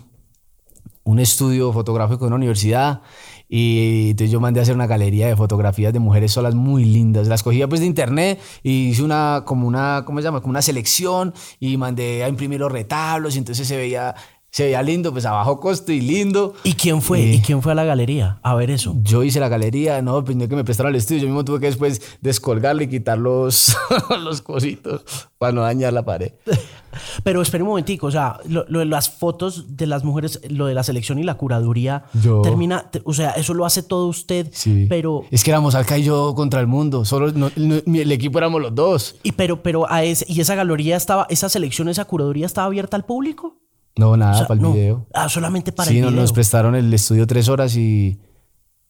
un 1.02 1.18
estudio 1.18 1.72
fotográfico 1.72 2.24
en 2.24 2.28
una 2.28 2.36
universidad 2.36 3.02
Y 3.48 4.10
entonces 4.10 4.30
yo 4.30 4.40
mandé 4.40 4.60
a 4.60 4.62
hacer 4.62 4.74
una 4.74 4.86
galería 4.86 5.26
de 5.26 5.36
fotografías 5.36 5.92
de 5.92 5.98
mujeres 5.98 6.32
solas 6.32 6.54
muy 6.54 6.84
lindas. 6.84 7.28
Las 7.28 7.42
cogía 7.42 7.68
pues 7.68 7.80
de 7.80 7.86
internet 7.86 8.40
y 8.62 8.88
hice 8.88 9.02
una, 9.02 9.42
como 9.44 9.66
una, 9.66 10.04
¿cómo 10.06 10.20
se 10.20 10.24
llama? 10.24 10.40
Como 10.40 10.50
una 10.50 10.62
selección 10.62 11.34
y 11.60 11.76
mandé 11.76 12.24
a 12.24 12.28
imprimir 12.28 12.60
los 12.60 12.72
retablos 12.72 13.34
y 13.34 13.38
entonces 13.38 13.68
se 13.68 13.76
veía 13.76 14.14
se 14.54 14.62
veía 14.66 14.82
lindo, 14.84 15.10
pues 15.10 15.26
a 15.26 15.32
bajo 15.32 15.58
costo 15.58 15.90
y 15.90 16.00
lindo. 16.00 16.54
¿Y 16.62 16.74
quién 16.74 17.02
fue? 17.02 17.20
Eh, 17.20 17.34
¿Y 17.34 17.40
quién 17.40 17.60
fue 17.60 17.72
a 17.72 17.74
la 17.74 17.82
galería 17.82 18.38
a 18.44 18.54
ver 18.54 18.70
eso? 18.70 18.94
Yo 19.02 19.24
hice 19.24 19.40
la 19.40 19.48
galería, 19.48 20.00
no, 20.00 20.22
pues 20.24 20.36
no 20.36 20.46
que 20.46 20.54
me 20.54 20.62
prestaron 20.62 20.90
el 20.94 20.96
estudio, 21.00 21.22
yo 21.22 21.26
mismo 21.26 21.44
tuve 21.44 21.58
que 21.58 21.66
después 21.66 22.00
descolgarle 22.20 22.84
y 22.84 22.88
quitar 22.88 23.18
los, 23.18 23.76
los 24.22 24.42
cositos 24.42 25.02
para 25.38 25.52
no 25.52 25.62
dañar 25.62 25.92
la 25.92 26.04
pared. 26.04 26.30
Pero 27.24 27.42
espera 27.42 27.64
un 27.64 27.70
momentico, 27.70 28.06
o 28.06 28.10
sea, 28.12 28.38
lo, 28.48 28.64
lo 28.68 28.78
de 28.78 28.84
las 28.84 29.10
fotos 29.10 29.76
de 29.76 29.88
las 29.88 30.04
mujeres, 30.04 30.40
lo 30.48 30.66
de 30.66 30.74
la 30.74 30.84
selección 30.84 31.18
y 31.18 31.24
la 31.24 31.34
curaduría, 31.34 32.04
Yo. 32.22 32.40
termina, 32.42 32.88
te- 32.92 33.02
o 33.04 33.12
sea, 33.12 33.30
eso 33.30 33.54
lo 33.54 33.66
hace 33.66 33.82
todo 33.82 34.06
usted, 34.06 34.48
Sí. 34.52 34.86
pero, 34.88 35.24
Es 35.32 35.42
que 35.42 35.50
éramos 35.50 35.74
Alca 35.74 35.98
y 35.98 36.04
yo 36.04 36.32
contra 36.36 36.60
el 36.60 36.68
mundo, 36.68 37.04
solo 37.04 37.32
no- 37.32 37.50
no- 37.56 37.80
mi- 37.86 37.98
el 37.98 38.12
equipo 38.12 38.38
éramos 38.38 38.62
los 38.62 38.72
dos. 38.72 39.16
y 39.24 39.32
pero, 39.32 39.60
pero 39.64 39.90
a 39.90 40.04
ese, 40.04 40.24
y 40.28 40.40
esa 40.40 40.54
galería 40.54 40.96
estaba, 40.96 41.26
esa 41.28 41.48
selección, 41.48 41.88
esa 41.88 42.04
curaduría 42.04 42.46
estaba 42.46 42.68
abierta 42.68 42.96
al 42.96 43.04
público. 43.04 43.56
No, 43.96 44.16
nada, 44.16 44.32
O 44.32 44.38
sea, 44.38 44.46
para 44.48 44.58
el 44.58 44.62
no. 44.62 44.72
video. 44.72 45.06
Ah, 45.14 45.28
solamente 45.28 45.72
para 45.72 45.88
sí, 45.90 45.98
el 45.98 46.06
video. 46.06 46.20
nos 46.20 46.32
prestaron 46.32 46.74
el 46.74 46.92
estudio 46.92 47.26
tres 47.26 47.48
horas 47.48 47.76
y, 47.76 48.18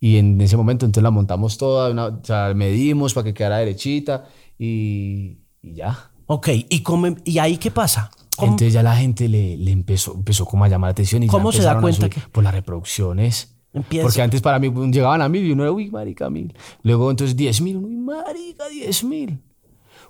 y 0.00 0.16
en 0.16 0.40
ese 0.40 0.56
momento 0.56 0.86
entonces 0.86 1.02
la 1.02 1.10
montamos 1.10 1.58
toda, 1.58 1.90
una- 1.90 2.06
o 2.06 2.24
sea, 2.24 2.52
medimos 2.54 3.12
para 3.14 3.24
que 3.24 3.34
quedara 3.34 3.58
derechita 3.58 4.24
y, 4.58 5.38
y 5.62 5.74
ya. 5.74 6.10
Ok, 6.26 6.48
¿y, 6.70 6.80
cómo, 6.82 7.08
¿y 7.24 7.38
ahí 7.38 7.58
qué 7.58 7.70
pasa? 7.70 8.10
¿Cómo- 8.36 8.52
Entonces 8.52 8.72
ya 8.72 8.82
la 8.82 8.96
gente 8.96 9.28
le, 9.28 9.56
le 9.58 9.70
empezó, 9.72 10.14
empezó 10.14 10.46
como 10.46 10.64
a 10.64 10.68
llamar 10.68 10.88
la 10.88 10.92
atención 10.92 11.22
y 11.22 11.26
ya 11.26 11.30
¿Cómo 11.32 11.52
se 11.52 11.62
da 11.62 11.80
cuenta 11.80 12.08
que- 12.08 12.20
Por 12.32 12.42
las 12.42 12.54
reproducciones. 12.54 13.50
Empieza. 13.74 14.04
Porque 14.06 14.22
antes 14.22 14.40
para 14.40 14.58
mí 14.58 14.70
pues, 14.70 14.90
llegaban 14.90 15.20
a 15.20 15.28
mil 15.28 15.44
y 15.44 15.50
uno 15.52 15.64
era, 15.64 15.72
uy, 15.72 15.90
marica, 15.90 16.30
mil. 16.30 16.54
Luego 16.82 17.10
entonces 17.10 17.36
10 17.36 17.60
mil, 17.60 17.76
uy, 17.76 17.96
marica, 17.96 18.68
10 18.68 19.04
mil. 19.04 19.40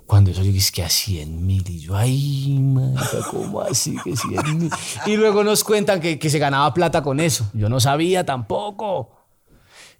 Cuando 0.05 0.29
eso 0.31 0.43
llegué 0.43 0.59
es 0.59 0.71
que 0.71 0.83
a 0.83 0.89
100 0.89 1.45
mil 1.45 1.67
y 1.67 1.79
yo, 1.79 1.95
ay, 1.95 2.59
marica, 2.59 3.25
¿cómo 3.31 3.61
así 3.61 3.95
que 4.03 4.15
100 4.15 4.59
mil? 4.59 4.71
Y 5.07 5.17
luego 5.17 5.43
nos 5.43 5.63
cuentan 5.63 5.99
que, 5.99 6.19
que 6.19 6.29
se 6.29 6.37
ganaba 6.37 6.73
plata 6.73 7.01
con 7.01 7.19
eso. 7.19 7.49
Yo 7.53 7.69
no 7.69 7.79
sabía 7.79 8.23
tampoco. 8.23 9.09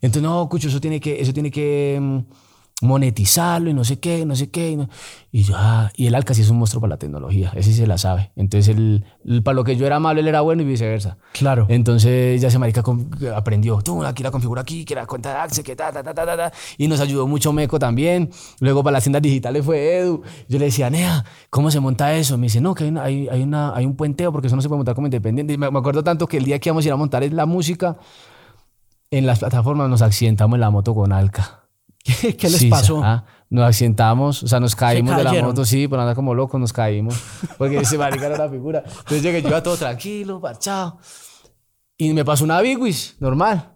Entonces, 0.01 0.21
no, 0.21 0.47
Cucho, 0.47 0.67
eso 0.67 0.79
tiene 0.79 0.99
que, 0.99 1.19
eso 1.19 1.33
tiene 1.33 1.49
que 1.49 1.97
mm, 1.99 2.19
monetizarlo 2.81 3.69
y 3.69 3.73
no 3.73 3.85
sé 3.85 3.99
qué, 3.99 4.25
no 4.25 4.35
sé 4.35 4.49
qué. 4.49 4.71
Y, 4.71 4.75
no- 4.75 4.89
y 5.31 5.43
yo, 5.43 5.55
ah, 5.57 5.91
y 5.95 6.07
el 6.07 6.15
Alca 6.15 6.33
sí 6.33 6.41
es 6.41 6.49
un 6.49 6.57
monstruo 6.57 6.81
para 6.81 6.91
la 6.91 6.97
tecnología, 6.97 7.51
ese 7.55 7.71
sí 7.71 7.77
se 7.77 7.87
la 7.87 7.97
sabe. 7.97 8.31
Entonces, 8.35 8.75
el- 8.75 9.05
para 9.43 9.55
lo 9.55 9.63
que 9.63 9.77
yo 9.77 9.85
era 9.87 9.99
malo, 9.99 10.19
él 10.19 10.27
era 10.27 10.41
bueno 10.41 10.61
y 10.61 10.65
viceversa. 10.65 11.17
Claro. 11.33 11.65
Entonces, 11.69 12.41
ya 12.41 12.49
se 12.51 12.59
marica 12.59 12.83
aprendió, 13.35 13.81
tú, 13.81 14.03
aquí 14.03 14.23
la 14.23 14.31
configura 14.31 14.61
aquí, 14.61 14.83
que 14.85 14.93
la 14.95 15.05
cuenta 15.05 15.45
de 15.47 15.63
que 15.63 15.75
ta, 15.75 15.91
ta, 15.91 16.03
ta, 16.03 16.13
ta, 16.13 16.25
ta, 16.25 16.37
ta. 16.37 16.51
Y 16.77 16.87
nos 16.87 16.99
ayudó 16.99 17.27
mucho 17.27 17.53
Meco 17.53 17.79
también. 17.79 18.29
Luego 18.59 18.83
para 18.83 18.93
las 18.95 19.03
tiendas 19.03 19.21
digitales 19.21 19.63
fue 19.65 19.97
Edu. 19.99 20.21
Yo 20.49 20.59
le 20.59 20.65
decía, 20.65 20.89
Nea, 20.89 21.23
¿cómo 21.49 21.71
se 21.71 21.79
monta 21.79 22.13
eso? 22.13 22.37
Me 22.37 22.43
dice, 22.47 22.59
no, 22.61 22.75
que 22.75 22.83
hay, 22.83 22.89
una- 22.89 23.03
hay, 23.03 23.27
hay, 23.29 23.41
una, 23.41 23.73
hay 23.75 23.85
un 23.85 23.95
puenteo 23.95 24.31
porque 24.31 24.47
eso 24.47 24.55
no 24.55 24.61
se 24.61 24.67
puede 24.67 24.79
montar 24.79 24.95
como 24.95 25.07
independiente. 25.07 25.53
Y 25.53 25.57
me, 25.57 25.71
me 25.71 25.79
acuerdo 25.79 26.03
tanto 26.03 26.27
que 26.27 26.37
el 26.37 26.43
día 26.45 26.59
que 26.59 26.69
íbamos 26.69 26.83
a 26.85 26.87
ir 26.89 26.93
a 26.93 26.97
montar 26.97 27.23
la 27.31 27.45
música, 27.45 27.97
en 29.11 29.25
las 29.25 29.39
plataformas 29.39 29.89
nos 29.89 30.01
accidentamos 30.01 30.55
en 30.55 30.61
la 30.61 30.69
moto 30.71 30.93
con 30.93 31.13
Alca. 31.13 31.64
¿Qué, 32.21 32.37
qué 32.37 32.49
les 32.49 32.59
Sí, 32.59 32.69
pasó? 32.69 33.01
ah, 33.03 33.25
nos 33.49 33.65
accidentamos, 33.67 34.43
o 34.43 34.47
sea, 34.47 34.59
nos 34.59 34.75
caímos 34.75 35.17
de 35.17 35.23
la 35.23 35.33
moto, 35.41 35.65
sí, 35.65 35.87
por 35.87 35.99
andar 35.99 36.15
como 36.15 36.33
locos 36.33 36.59
nos 36.59 36.71
caímos. 36.71 37.15
Porque 37.57 37.77
ese 37.77 37.97
marica 37.97 38.27
era 38.27 38.35
una 38.35 38.49
figura. 38.49 38.83
Entonces 38.85 39.23
llegué 39.23 39.41
yo 39.41 39.49
iba 39.49 39.63
todo 39.63 39.75
tranquilo, 39.77 40.39
parchado. 40.39 40.99
Y 41.97 42.13
me 42.13 42.23
pasó 42.25 42.43
una 42.43 42.61
Bigwis, 42.61 43.15
normal. 43.19 43.74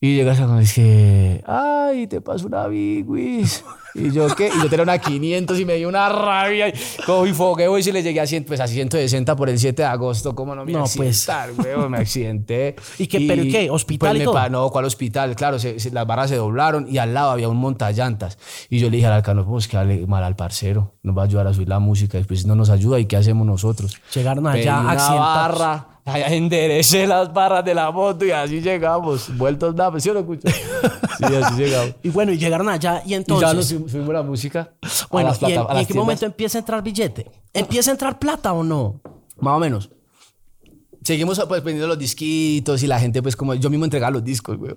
Y 0.00 0.14
llegas 0.14 0.38
a 0.38 0.46
con 0.46 0.60
es 0.60 0.72
que, 0.74 1.42
ay, 1.44 2.06
te 2.06 2.20
pasó 2.20 2.46
una 2.46 2.68
Bigwis. 2.68 3.64
Y 3.96 4.12
yo, 4.12 4.28
¿qué? 4.36 4.46
Y 4.48 4.62
yo 4.62 4.68
tenía 4.68 4.84
una 4.84 4.98
500 4.98 5.58
y 5.58 5.64
me 5.64 5.74
dio 5.74 5.88
una 5.88 6.08
rabia. 6.08 6.68
Y 6.68 6.72
cogí 7.04 7.32
fogueo 7.32 7.76
y 7.78 7.82
si 7.82 7.90
le 7.90 8.00
llegué 8.04 8.20
a, 8.20 8.26
100, 8.26 8.44
pues 8.44 8.60
a 8.60 8.68
160 8.68 9.34
por 9.34 9.48
el 9.48 9.58
7 9.58 9.82
de 9.82 9.88
agosto. 9.88 10.36
¿Cómo 10.36 10.54
no 10.54 10.64
me 10.64 10.70
No, 10.70 10.80
pues. 10.80 10.94
pues. 10.94 11.88
Me 11.90 11.96
accidenté. 11.98 12.76
¿Y 12.98 13.08
qué, 13.08 13.24
pero 13.26 13.42
qué? 13.42 13.70
¿Hospital 13.70 14.10
pues 14.10 14.16
y 14.16 14.18
me 14.20 14.24
todo? 14.26 14.34
pa- 14.34 14.48
no, 14.48 14.70
¿cuál 14.70 14.84
hospital? 14.84 15.34
Claro, 15.34 15.58
se- 15.58 15.80
se- 15.80 15.90
las 15.90 16.06
barras 16.06 16.30
se 16.30 16.36
doblaron 16.36 16.86
y 16.88 16.98
al 16.98 17.12
lado 17.12 17.30
había 17.32 17.48
un 17.48 17.56
montallantas. 17.56 18.38
Y 18.70 18.78
yo 18.78 18.90
le 18.90 18.98
dije 18.98 19.08
al 19.08 19.14
alcalde, 19.14 19.40
no 19.40 19.46
podemos 19.46 19.66
quedarle 19.66 20.06
mal 20.06 20.22
al 20.22 20.36
parcero. 20.36 20.94
Nos 21.02 21.18
va 21.18 21.22
a 21.22 21.24
ayudar 21.24 21.48
a 21.48 21.54
subir 21.54 21.68
la 21.68 21.80
música. 21.80 22.18
Después 22.18 22.46
no 22.46 22.54
nos 22.54 22.70
ayuda. 22.70 23.00
¿Y 23.00 23.06
qué 23.06 23.16
hacemos 23.16 23.44
nosotros? 23.48 23.96
Llegaron 24.14 24.46
allá 24.46 24.78
accidentados. 24.90 25.58
barra. 25.58 25.86
Enderecé 26.16 27.06
las 27.06 27.32
barras 27.32 27.64
de 27.64 27.74
la 27.74 27.90
moto 27.90 28.24
y 28.24 28.30
así 28.30 28.60
llegamos. 28.60 29.36
Vueltos 29.36 29.74
nada, 29.74 29.98
¿sí 30.00 30.08
o 30.10 30.14
no 30.14 30.20
escucho? 30.20 30.48
Sí, 30.48 31.24
así 31.24 31.54
llegamos. 31.62 31.94
Y 32.02 32.08
bueno, 32.10 32.32
y 32.32 32.38
llegaron 32.38 32.68
allá 32.68 33.02
y 33.04 33.14
entonces... 33.14 33.48
y 33.48 33.50
ya 33.50 33.54
nos 33.80 33.90
subimos 33.90 34.14
la 34.14 34.22
música. 34.22 34.72
a 34.82 34.88
Bueno, 35.10 35.28
las 35.30 35.42
¿y 35.42 35.44
en, 35.46 35.52
plata- 35.52 35.74
y 35.74 35.80
en 35.80 35.86
qué 35.86 35.94
momento 35.94 36.26
empieza 36.26 36.58
a 36.58 36.60
entrar 36.60 36.82
billete? 36.82 37.30
¿Empieza 37.52 37.90
a 37.90 37.92
entrar 37.92 38.18
plata 38.18 38.52
o 38.52 38.62
no? 38.64 39.00
Más 39.40 39.56
o 39.56 39.58
menos. 39.58 39.90
Seguimos 41.02 41.40
pues 41.48 41.62
vendiendo 41.62 41.86
los 41.88 41.98
disquitos 41.98 42.82
y 42.82 42.86
la 42.86 42.98
gente 43.00 43.22
pues 43.22 43.34
como 43.36 43.54
yo 43.54 43.70
mismo 43.70 43.84
entregaba 43.84 44.10
los 44.10 44.24
discos, 44.24 44.56
güey. 44.58 44.72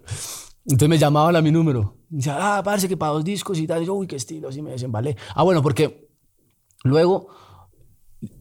Entonces 0.65 0.89
me 0.89 0.97
llamaban 0.97 1.35
a 1.35 1.41
mi 1.41 1.51
número. 1.51 1.95
Y 2.11 2.17
decía, 2.17 2.37
ah, 2.57 2.63
parece 2.63 2.87
que 2.87 2.95
para 2.95 3.13
dos 3.13 3.23
discos 3.23 3.57
y 3.57 3.65
tal. 3.65 3.81
Y 3.81 3.85
yo, 3.87 3.95
uy, 3.95 4.05
qué 4.07 4.15
estilo, 4.15 4.49
así 4.49 4.61
me 4.61 4.71
desembalé. 4.71 5.17
Ah, 5.33 5.43
bueno, 5.43 5.61
porque 5.63 6.07
luego, 6.83 7.27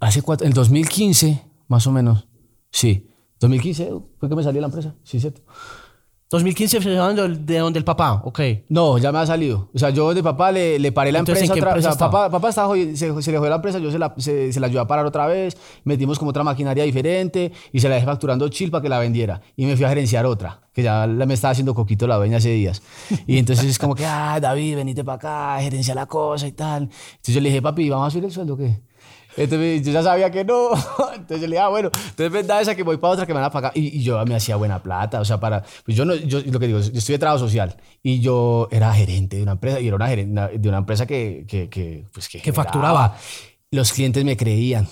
hace 0.01 0.21
cuatro, 0.23 0.47
en 0.47 0.53
2015, 0.53 1.43
más 1.69 1.87
o 1.87 1.93
menos, 1.93 2.29
sí, 2.71 3.09
2015 3.41 3.93
fue 4.19 4.29
que 4.29 4.35
me 4.35 4.43
salió 4.43 4.61
la 4.61 4.67
empresa, 4.69 4.95
sí, 5.03 5.19
cierto. 5.21 5.43
2015 6.33 6.81
fue 6.81 6.93
de 6.93 6.97
donde- 6.97 7.29
de 7.39 7.59
donde 7.59 7.81
el 7.81 7.85
papá, 7.85 8.23
ok. 8.25 8.41
No, 8.69 8.99
ya 8.99 9.11
me 9.11 9.19
ha 9.19 9.27
salido. 9.27 9.69
O 9.75 9.79
sea, 9.81 9.91
yo 9.91 10.15
de 10.15 10.23
papá 10.23 10.53
le, 10.53 10.79
le 10.79 10.93
paré 10.93 11.11
la 11.11 11.19
Entonces, 11.19 11.43
¿en 11.43 11.51
empresa 11.51 11.55
qué 11.55 11.61
otra 11.61 11.71
empresa 11.91 11.99
papá, 11.99 12.31
papá 12.31 12.49
estaba 12.51 12.73
se, 12.77 12.95
se 12.95 13.33
le 13.33 13.39
jodió 13.39 13.51
la 13.51 13.57
empresa, 13.57 13.81
yo 13.81 13.91
se 13.91 13.99
la, 13.99 14.15
se, 14.17 14.53
se 14.53 14.61
la 14.61 14.69
ayudé 14.69 14.79
a 14.79 14.87
parar 14.87 15.05
otra 15.07 15.27
vez. 15.27 15.57
Metimos 15.83 16.21
como 16.21 16.31
otra 16.31 16.45
maquinaria 16.45 16.85
diferente 16.85 17.51
y 17.73 17.81
se 17.81 17.89
la 17.89 17.97
dejé 17.97 18.07
facturando 18.07 18.49
chill 18.49 18.71
para 18.71 18.81
que 18.83 18.89
la 18.89 19.01
vendiera. 19.01 19.41
Y 19.57 19.67
me 19.67 19.75
fui 19.75 19.85
a 19.85 19.89
gerenciar 19.89 20.25
otra, 20.25 20.61
que 20.73 20.85
ya 20.85 21.05
la, 21.09 21.27
me 21.27 21.35
estaba 21.35 21.51
haciendo 21.51 21.75
coquito 21.75 22.07
la 22.07 22.15
dueña 22.17 22.37
hace 22.37 22.51
días. 22.51 22.81
Y 23.27 23.37
entonces 23.39 23.65
es 23.65 23.79
como 23.81 23.97
que, 23.97 24.07
ah, 24.07 24.39
David, 24.41 24.77
venite 24.77 25.03
para 25.03 25.17
acá, 25.57 25.63
gerencia 25.65 25.97
la 25.97 26.07
cosa 26.07 26.47
y 26.47 26.53
tal. 26.53 26.85
Entonces 26.85 27.35
yo 27.35 27.41
le 27.41 27.49
dije, 27.49 27.61
papi, 27.61 27.91
¿vamos 27.91 28.07
a 28.07 28.11
subir 28.13 28.27
el 28.27 28.31
sueldo 28.31 28.55
o 28.55 28.57
qué? 28.57 28.79
Entonces 29.37 29.83
yo 29.83 29.93
ya 29.93 30.03
sabía 30.03 30.31
que 30.31 30.45
no. 30.45 30.71
Entonces 31.15 31.41
yo 31.41 31.47
le 31.47 31.57
dije, 31.57 31.59
ah, 31.59 31.69
bueno, 31.69 31.91
entonces 31.95 32.31
verdad 32.31 32.61
esa 32.61 32.75
que 32.75 32.83
voy 32.83 32.97
para 32.97 33.15
otra 33.15 33.27
que 33.27 33.33
me 33.33 33.41
van 33.41 33.49
a 33.49 33.53
pagar. 33.53 33.73
Y, 33.75 33.99
y 33.99 34.03
yo 34.03 34.25
me 34.27 34.35
hacía 34.35 34.57
buena 34.57 34.83
plata. 34.83 35.21
O 35.21 35.25
sea, 35.25 35.39
para. 35.39 35.63
Pues 35.85 35.97
yo 35.97 36.05
no, 36.05 36.15
yo 36.15 36.41
lo 36.41 36.59
que 36.59 36.67
digo, 36.67 36.81
yo 36.81 36.99
estudié 36.99 37.19
trabajo 37.19 37.39
social 37.39 37.77
y 38.03 38.21
yo 38.21 38.69
era 38.71 38.93
gerente 38.93 39.37
de 39.37 39.43
una 39.43 39.53
empresa 39.53 39.81
y 39.81 39.87
era 39.87 39.97
una 39.97 40.09
gerente 40.09 40.59
de 40.59 40.69
una 40.69 40.79
empresa 40.79 41.07
que, 41.07 41.45
que, 41.49 41.69
que, 41.69 42.07
pues, 42.13 42.29
que, 42.29 42.41
Que 42.41 42.53
facturaba. 42.53 43.17
Los 43.71 43.93
clientes 43.93 44.25
me 44.25 44.37
creían. 44.37 44.89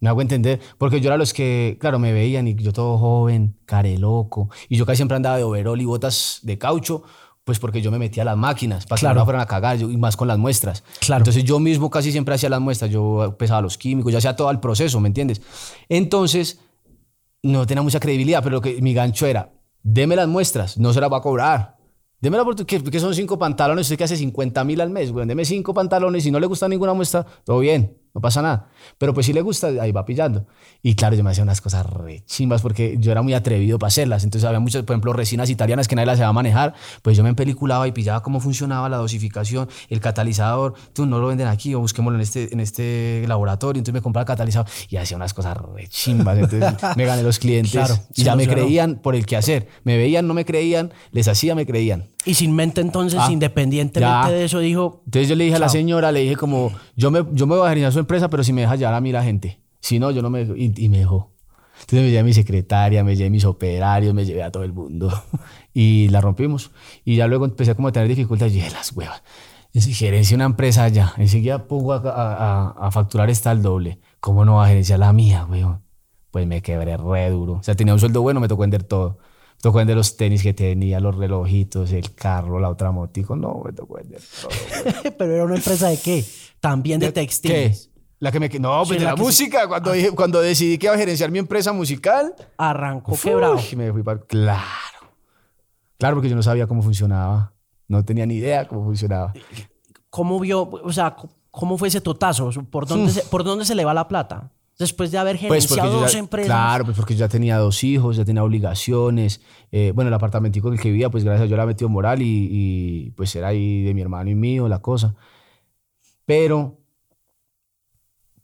Me 0.00 0.10
hago 0.10 0.20
entender, 0.20 0.60
porque 0.76 1.00
yo 1.00 1.08
era 1.08 1.16
los 1.16 1.32
que, 1.32 1.78
claro, 1.80 1.98
me 1.98 2.12
veían 2.12 2.46
y 2.46 2.54
yo 2.56 2.74
todo 2.74 2.98
joven, 2.98 3.56
care 3.64 3.96
loco, 3.96 4.50
y 4.68 4.76
yo 4.76 4.84
casi 4.84 4.96
siempre 4.96 5.16
andaba 5.16 5.38
de 5.38 5.44
overol 5.44 5.80
y 5.80 5.86
botas 5.86 6.40
de 6.42 6.58
caucho, 6.58 7.04
pues 7.44 7.58
porque 7.58 7.82
yo 7.82 7.90
me 7.90 7.98
metía 7.98 8.22
a 8.22 8.26
las 8.26 8.36
máquinas 8.38 8.86
para 8.86 8.96
que 8.98 9.00
Claro. 9.00 9.16
no 9.16 9.20
me 9.20 9.24
fueran 9.26 9.42
a 9.42 9.46
cagar, 9.46 9.76
yo- 9.76 9.90
y 9.90 9.96
más 9.98 10.16
con 10.16 10.28
las 10.28 10.38
muestras. 10.38 10.82
Claro. 11.00 11.20
Entonces 11.20 11.44
yo 11.44 11.60
mismo 11.60 11.90
casi 11.90 12.10
siempre 12.10 12.34
hacía 12.34 12.48
las 12.48 12.60
muestras, 12.60 12.90
yo 12.90 13.36
pesaba 13.38 13.60
los 13.60 13.76
químicos, 13.76 14.10
yo 14.12 14.18
hacía 14.18 14.34
todo 14.34 14.50
el 14.50 14.60
proceso, 14.60 14.98
¿me 15.00 15.08
entiendes? 15.08 15.42
Entonces, 15.88 16.60
no 17.42 17.66
tenía 17.66 17.82
mucha 17.82 18.00
credibilidad, 18.00 18.42
pero 18.42 18.56
lo 18.56 18.60
que 18.62 18.80
mi 18.80 18.94
gancho 18.94 19.26
era, 19.26 19.52
deme 19.82 20.16
las 20.16 20.26
muestras, 20.28 20.78
no 20.78 20.92
se 20.94 21.00
las 21.00 21.12
va 21.12 21.18
a 21.18 21.20
cobrar. 21.20 21.76
Deme 22.20 22.38
la 22.38 22.42
oportunidad, 22.44 22.82
que, 22.82 22.90
que 22.90 23.00
son 23.00 23.14
cinco 23.14 23.38
pantalones, 23.38 23.82
usted 23.86 23.98
que 23.98 24.04
hace 24.04 24.16
50 24.16 24.64
mil 24.64 24.80
al 24.80 24.88
mes, 24.88 25.12
güey, 25.12 25.26
deme 25.26 25.44
cinco 25.44 25.74
pantalones, 25.74 26.22
si 26.22 26.30
no 26.30 26.40
le 26.40 26.46
gusta 26.46 26.66
ninguna 26.68 26.94
muestra, 26.94 27.26
todo 27.44 27.58
bien, 27.58 27.98
no 28.14 28.20
pasa 28.20 28.42
nada. 28.42 28.68
Pero 28.96 29.12
pues 29.12 29.26
si 29.26 29.32
le 29.32 29.40
gusta, 29.40 29.66
ahí 29.80 29.90
va 29.90 30.04
pillando. 30.04 30.46
Y 30.82 30.94
claro, 30.94 31.16
yo 31.16 31.24
me 31.24 31.30
hacía 31.30 31.42
unas 31.42 31.60
cosas 31.60 31.84
re 31.84 32.22
chimbas 32.26 32.62
porque 32.62 32.96
yo 33.00 33.10
era 33.10 33.22
muy 33.22 33.34
atrevido 33.34 33.78
para 33.78 33.88
hacerlas. 33.88 34.22
Entonces 34.22 34.46
había 34.46 34.60
muchas, 34.60 34.84
por 34.84 34.94
ejemplo, 34.94 35.12
resinas 35.12 35.50
italianas 35.50 35.88
que 35.88 35.96
nadie 35.96 36.06
las 36.06 36.18
iba 36.18 36.28
a 36.28 36.32
manejar, 36.32 36.74
pues 37.02 37.16
yo 37.16 37.24
me 37.24 37.30
empeliculaba 37.30 37.88
y 37.88 37.92
pillaba 37.92 38.22
cómo 38.22 38.38
funcionaba 38.38 38.88
la 38.88 38.98
dosificación, 38.98 39.68
el 39.88 40.00
catalizador, 40.00 40.74
tú 40.92 41.06
no 41.06 41.18
lo 41.18 41.26
venden 41.26 41.48
aquí 41.48 41.74
o 41.74 41.80
busquémoslo 41.80 42.16
en 42.16 42.22
este, 42.22 42.52
en 42.52 42.60
este 42.60 43.24
laboratorio, 43.26 43.80
entonces 43.80 43.94
me 43.94 44.02
compraba 44.02 44.22
el 44.22 44.28
catalizador 44.28 44.70
y 44.88 44.96
hacía 44.96 45.16
unas 45.16 45.34
cosas 45.34 45.56
re 45.56 45.88
chimbas. 45.88 46.38
Entonces 46.38 46.72
me 46.96 47.04
gané 47.06 47.24
los 47.24 47.40
clientes 47.40 47.72
Claro, 47.72 47.98
y 48.14 48.20
se 48.20 48.24
ya 48.24 48.36
me 48.36 48.46
creían 48.46 48.96
por 48.96 49.16
el 49.16 49.26
quehacer. 49.26 49.66
Me 49.82 49.96
veían, 49.96 50.28
no 50.28 50.34
me 50.34 50.44
creían, 50.44 50.92
les 51.10 51.26
hacía, 51.26 51.56
me 51.56 51.66
creían. 51.66 52.13
Y 52.26 52.34
sin 52.34 52.54
mente 52.54 52.80
entonces, 52.80 53.20
Ah, 53.22 53.30
independientemente 53.30 54.28
ya. 54.28 54.30
de 54.30 54.44
eso, 54.44 54.58
dijo, 54.60 55.02
Entonces 55.04 55.28
yo 55.28 55.34
le 55.36 55.44
dije 55.44 55.56
a 55.56 55.58
la 55.58 55.66
Chao. 55.66 55.72
señora, 55.72 56.10
le 56.12 56.20
dije 56.20 56.36
como, 56.36 56.72
yo 56.96 57.10
me, 57.10 57.24
yo 57.32 57.46
me 57.46 57.54
voy 57.56 57.66
a 57.66 57.68
gerenciar 57.68 57.92
su 57.92 57.98
empresa, 57.98 58.28
pero 58.30 58.42
si 58.42 58.52
me 58.52 58.62
deja 58.62 58.76
llevar 58.76 58.94
a 58.94 59.00
mí 59.00 59.12
la 59.12 59.22
gente. 59.22 59.60
Si 59.80 59.98
no, 59.98 60.10
yo 60.10 60.22
no 60.22 60.30
me... 60.30 60.42
Y, 60.56 60.72
y 60.76 60.88
me 60.88 60.98
dejó. 60.98 61.32
Entonces 61.80 62.00
me 62.00 62.06
llevé 62.06 62.18
a 62.20 62.24
mi 62.24 62.32
secretaria, 62.32 63.04
me 63.04 63.14
llevé 63.16 63.26
a 63.28 63.30
mis 63.30 63.44
operarios, 63.44 64.14
me 64.14 64.24
llevé 64.24 64.42
a 64.42 64.50
todo 64.50 64.62
el 64.64 64.72
mundo. 64.72 65.12
Y 65.76 66.08
la 66.10 66.20
rompimos. 66.20 66.70
Y 67.04 67.16
ya 67.16 67.26
luego 67.26 67.44
empecé 67.44 67.74
como 67.74 67.88
a 67.88 67.92
tener 67.92 68.08
dificultades. 68.08 68.52
Y 68.54 68.56
dije, 68.58 68.70
las 68.70 68.92
huevas. 68.92 69.22
Gerencia 69.74 70.36
una 70.36 70.44
empresa 70.44 70.84
allá. 70.84 71.12
Enseguida 71.16 71.66
pongo 71.66 71.92
a, 71.94 71.96
a- 71.96 72.68
a- 72.70 72.86
a 72.86 72.90
facturar 72.92 73.28
esta 73.28 73.50
al 73.50 73.60
doble. 73.60 73.98
¿Cómo 74.20 74.44
no 74.44 74.54
va 74.54 74.66
a 74.66 74.68
gerenciar 74.68 75.00
la 75.00 75.12
mía, 75.12 75.46
weón? 75.50 75.82
Pues 76.30 76.46
me 76.46 76.62
quebré 76.62 76.96
re 76.96 77.28
duro. 77.30 77.54
O 77.54 77.62
sea, 77.64 77.74
tenía 77.74 77.92
un 77.92 77.98
sueldo 78.00 78.22
bueno, 78.22 78.38
me 78.40 78.46
tocó 78.48 78.60
vender 78.62 78.84
todo. 78.84 79.18
Tocó 79.60 79.78
vender 79.78 79.96
los 79.96 80.16
tenis 80.16 80.42
que 80.42 80.52
tenía, 80.54 81.00
los 81.00 81.16
relojitos, 81.16 81.92
el 81.92 82.14
carro, 82.14 82.60
la 82.60 82.68
otra 82.68 82.90
motico. 82.92 83.34
No, 83.36 83.62
me 83.64 83.72
tocó 83.72 83.94
vender 83.94 84.20
todo. 84.40 84.50
güey. 85.02 85.14
Pero 85.18 85.32
era 85.34 85.44
una 85.44 85.56
empresa 85.56 85.88
de 85.88 85.98
qué? 85.98 86.24
También 86.60 87.00
de, 87.00 87.12
textiles. 87.12 87.90
¿Qué? 87.92 87.94
La 88.20 88.30
que 88.32 88.40
me... 88.40 88.48
No, 88.58 88.84
pues 88.86 88.98
de 88.98 89.04
la 89.04 89.10
la, 89.10 89.16
que 89.16 89.20
se- 89.20 89.24
música. 89.24 89.68
Cuando, 89.68 89.92
dije- 89.92 90.10
cuando 90.14 90.40
decidí 90.40 90.78
que 90.78 90.86
iba 90.86 90.94
a 90.94 90.98
gerenciar 90.98 91.30
mi 91.30 91.38
empresa 91.38 91.72
musical, 91.72 92.34
Arrancó 92.56 93.16
quebrado. 93.20 93.58
Me 93.76 93.92
fui 93.92 94.02
para... 94.02 94.20
Claro. 94.20 94.62
Claro, 95.98 96.16
porque 96.16 96.28
yo 96.28 96.36
no 96.36 96.42
sabía 96.42 96.66
cómo 96.66 96.82
funcionaba. 96.82 97.52
No 97.88 98.04
tenía 98.04 98.24
ni 98.26 98.36
idea 98.36 98.66
cómo 98.66 98.84
funcionaba. 98.84 99.32
¿Cómo 100.10 100.38
vio, 100.40 100.62
o 100.70 100.92
sea, 100.92 101.16
cómo 101.50 101.76
fue 101.76 101.88
ese 101.88 102.00
totazo? 102.00 102.50
¿Por 102.70 102.86
dónde, 102.86 103.12
se, 103.12 103.22
¿por 103.24 103.44
dónde 103.44 103.64
se 103.64 103.74
le 103.74 103.84
va 103.84 103.92
la 103.94 104.08
plata? 104.08 104.50
Después 104.78 105.12
de 105.12 105.18
haber 105.18 105.36
Pues 105.38 105.66
gerenciado 105.66 105.92
yo 105.92 106.00
dos 106.00 106.12
ya, 106.12 106.18
empresas. 106.18 106.46
claro, 106.48 106.84
pues 106.84 106.96
porque 106.96 107.14
yo 107.14 107.20
ya 107.20 107.28
tenía 107.28 107.58
dos 107.58 107.84
hijos, 107.84 108.16
ya 108.16 108.24
tenía 108.24 108.42
obligaciones. 108.42 109.40
Eh, 109.70 109.92
bueno, 109.94 110.08
el 110.08 110.14
apartamentico 110.14 110.68
en 110.68 110.74
el 110.74 110.80
que 110.80 110.90
vivía, 110.90 111.10
pues 111.10 111.22
gracias 111.22 111.42
a 111.42 111.46
Dios 111.46 111.56
le 111.56 111.62
había 111.62 111.72
metido 111.74 111.88
moral 111.88 112.22
y, 112.22 112.48
y, 112.50 113.10
pues 113.12 113.34
era 113.36 113.48
ahí 113.48 113.82
de 113.84 113.94
mi 113.94 114.00
hermano 114.00 114.30
y 114.30 114.34
mío 114.34 114.66
la 114.68 114.80
cosa. 114.80 115.14
Pero 116.26 116.80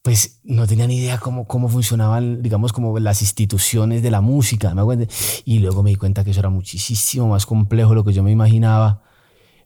pues 0.02 0.40
no 0.44 0.66
tenía 0.66 0.86
ni 0.86 0.96
idea 0.96 1.18
cómo, 1.18 1.46
cómo 1.46 1.68
funcionaban, 1.68 2.42
digamos, 2.42 2.72
como 2.72 2.98
las 2.98 3.20
instituciones 3.20 4.02
de 4.02 4.10
la 4.10 4.20
música, 4.22 4.72
¿me? 4.74 5.08
Y 5.44 5.58
luego 5.58 5.82
me 5.82 5.90
di 5.90 5.96
cuenta 5.96 6.24
que 6.24 6.30
eso 6.30 6.40
era 6.40 6.48
muchísimo 6.48 7.28
más 7.28 7.44
complejo 7.44 7.90
de 7.90 7.96
lo 7.96 8.04
que 8.04 8.12
yo 8.12 8.22
me 8.22 8.30
imaginaba, 8.30 9.02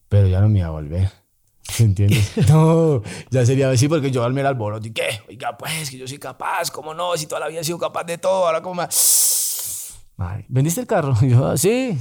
pero 0.08 0.26
ya 0.26 0.40
no 0.40 0.48
me 0.48 0.58
iba 0.58 0.68
a 0.68 0.72
volver. 0.72 1.23
¿Se 1.68 1.84
entiende? 1.84 2.22
No, 2.48 3.02
ya 3.30 3.44
sería 3.46 3.70
así 3.70 3.88
porque 3.88 4.10
yo 4.10 4.22
al 4.24 4.32
mirar 4.32 4.56
al 4.60 4.86
y 4.86 4.92
qué, 4.92 5.20
oiga, 5.28 5.56
pues 5.56 5.90
que 5.90 5.98
yo 5.98 6.06
soy 6.06 6.18
capaz, 6.18 6.70
¿cómo 6.70 6.94
no? 6.94 7.16
Si 7.16 7.26
toda 7.26 7.40
la 7.40 7.48
vida 7.48 7.60
he 7.60 7.64
sido 7.64 7.78
capaz 7.78 8.04
de 8.04 8.18
todo, 8.18 8.46
ahora 8.46 8.62
como 8.62 8.76
más. 8.76 9.94
Madre, 10.16 10.44
¿vendiste 10.48 10.80
el 10.80 10.86
carro? 10.86 11.14
Y 11.22 11.28
yo, 11.30 11.46
"Ah, 11.46 11.56
sí, 11.56 11.98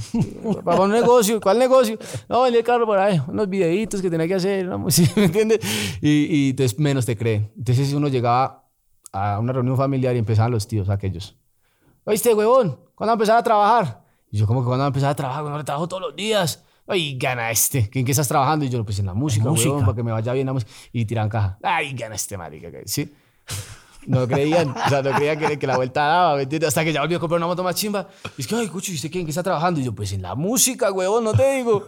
para 0.64 0.80
un 0.82 0.92
negocio. 0.92 1.40
¿Cuál 1.40 1.58
negocio? 1.58 1.98
No, 2.28 2.42
vendí 2.42 2.58
el 2.58 2.64
carro 2.64 2.86
por 2.86 2.98
ahí, 2.98 3.20
unos 3.26 3.48
videitos 3.48 4.00
que 4.00 4.08
tenía 4.10 4.28
que 4.28 4.34
hacer, 4.34 4.66
una 4.66 4.76
música, 4.76 5.12
¿me 5.16 5.24
entiendes? 5.24 5.60
Y, 6.00 6.26
y 6.46 6.50
entonces 6.50 6.78
menos 6.78 7.06
te 7.06 7.16
cree. 7.16 7.50
Entonces 7.56 7.92
uno 7.92 8.06
llegaba 8.08 8.68
a 9.12 9.38
una 9.40 9.52
reunión 9.52 9.76
familiar 9.76 10.14
y 10.14 10.18
empezaban 10.18 10.52
los 10.52 10.68
tíos 10.68 10.88
aquellos. 10.88 11.36
¿Oíste, 12.04 12.34
huevón? 12.34 12.78
¿Cuándo 12.94 13.10
va 13.10 13.12
a 13.12 13.14
empezar 13.14 13.38
a 13.38 13.42
trabajar? 13.42 14.04
Y 14.30 14.38
yo, 14.38 14.46
¿cómo 14.46 14.60
que 14.60 14.66
cuándo 14.66 14.82
va 14.82 14.86
a 14.86 14.88
empezar 14.88 15.10
a 15.10 15.16
trabajar? 15.16 15.42
Bueno, 15.42 15.64
trabajo 15.64 15.88
todos 15.88 16.02
los 16.02 16.14
días. 16.16 16.62
Ay, 16.86 17.16
gana 17.18 17.50
este. 17.50 17.90
¿En 17.94 18.04
qué 18.04 18.10
estás 18.10 18.28
trabajando? 18.28 18.64
Y 18.64 18.68
yo, 18.68 18.84
pues 18.84 18.98
en 18.98 19.06
la 19.06 19.14
música, 19.14 19.48
música. 19.48 19.70
huevón, 19.70 19.84
para 19.86 19.96
que 19.96 20.02
me 20.02 20.12
vaya 20.12 20.32
bien 20.32 20.46
la 20.46 20.52
música. 20.52 20.70
Y 20.92 21.04
tiran 21.06 21.28
caja. 21.28 21.58
Ay, 21.62 21.94
gana 21.94 22.14
este, 22.14 22.36
marica. 22.36 22.68
¿Sí? 22.84 23.12
No 24.06 24.28
creían, 24.28 24.68
o 24.68 24.88
sea, 24.90 25.00
no 25.00 25.12
creían 25.12 25.38
que, 25.38 25.58
que 25.58 25.66
la 25.66 25.76
vuelta 25.76 26.02
daba, 26.04 26.36
¿me 26.36 26.42
entiendes? 26.42 26.68
Hasta 26.68 26.84
que 26.84 26.92
ya 26.92 27.00
volvió 27.00 27.16
a 27.16 27.20
comprar 27.20 27.38
una 27.38 27.46
moto 27.46 27.64
más 27.64 27.74
chimba. 27.74 28.06
Y 28.36 28.42
es 28.42 28.46
que, 28.46 28.54
ay, 28.54 28.68
cucho, 28.68 28.92
¿y 28.92 28.96
usted 28.96 29.10
qué, 29.10 29.20
en 29.20 29.24
qué 29.24 29.30
está 29.30 29.42
trabajando? 29.42 29.80
Y 29.80 29.84
yo, 29.84 29.94
pues 29.94 30.12
en 30.12 30.20
la 30.20 30.34
música, 30.34 30.92
huevón, 30.92 31.24
no 31.24 31.32
te 31.32 31.56
digo. 31.56 31.82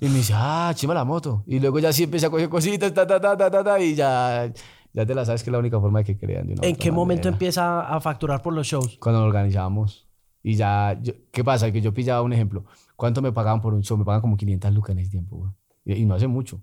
Y 0.00 0.06
me 0.08 0.18
dice, 0.18 0.34
ah, 0.36 0.70
chimba 0.76 0.94
la 0.94 1.04
moto. 1.04 1.42
Y 1.48 1.58
luego 1.58 1.80
ya 1.80 1.92
sí 1.92 2.04
empecé 2.04 2.26
a 2.26 2.30
coger 2.30 2.48
cositas, 2.48 2.94
ta, 2.94 3.04
ta, 3.04 3.20
ta, 3.20 3.36
ta, 3.36 3.50
ta, 3.50 3.64
ta, 3.64 3.80
y 3.80 3.96
ya, 3.96 4.52
ya 4.92 5.04
te 5.04 5.14
la 5.16 5.24
sabes 5.24 5.42
que 5.42 5.50
es 5.50 5.52
la 5.52 5.58
única 5.58 5.80
forma 5.80 5.98
de 5.98 6.04
que 6.04 6.16
crean. 6.16 6.46
de 6.46 6.52
una 6.52 6.64
¿En 6.64 6.76
qué 6.76 6.92
momento 6.92 7.22
manera. 7.22 7.34
empieza 7.34 7.80
a 7.80 8.00
facturar 8.00 8.40
por 8.40 8.52
los 8.54 8.64
shows? 8.64 8.96
Cuando 9.00 9.20
lo 9.22 9.26
organizamos. 9.26 10.06
Y 10.44 10.54
ya, 10.54 10.96
yo- 11.02 11.14
¿qué 11.32 11.42
pasa? 11.42 11.72
Que 11.72 11.80
yo 11.80 11.92
pillaba 11.92 12.22
un 12.22 12.32
ejemplo. 12.32 12.64
¿Cuánto 12.98 13.22
me 13.22 13.30
pagaban 13.30 13.60
por 13.60 13.74
un 13.74 13.84
show? 13.84 13.96
Me 13.96 14.04
pagan 14.04 14.20
como 14.20 14.36
500 14.36 14.74
lucas 14.74 14.90
en 14.90 14.98
ese 14.98 15.10
tiempo, 15.12 15.36
güey. 15.36 15.52
Y, 15.84 16.02
y 16.02 16.04
no 16.04 16.16
hace 16.16 16.26
mucho, 16.26 16.60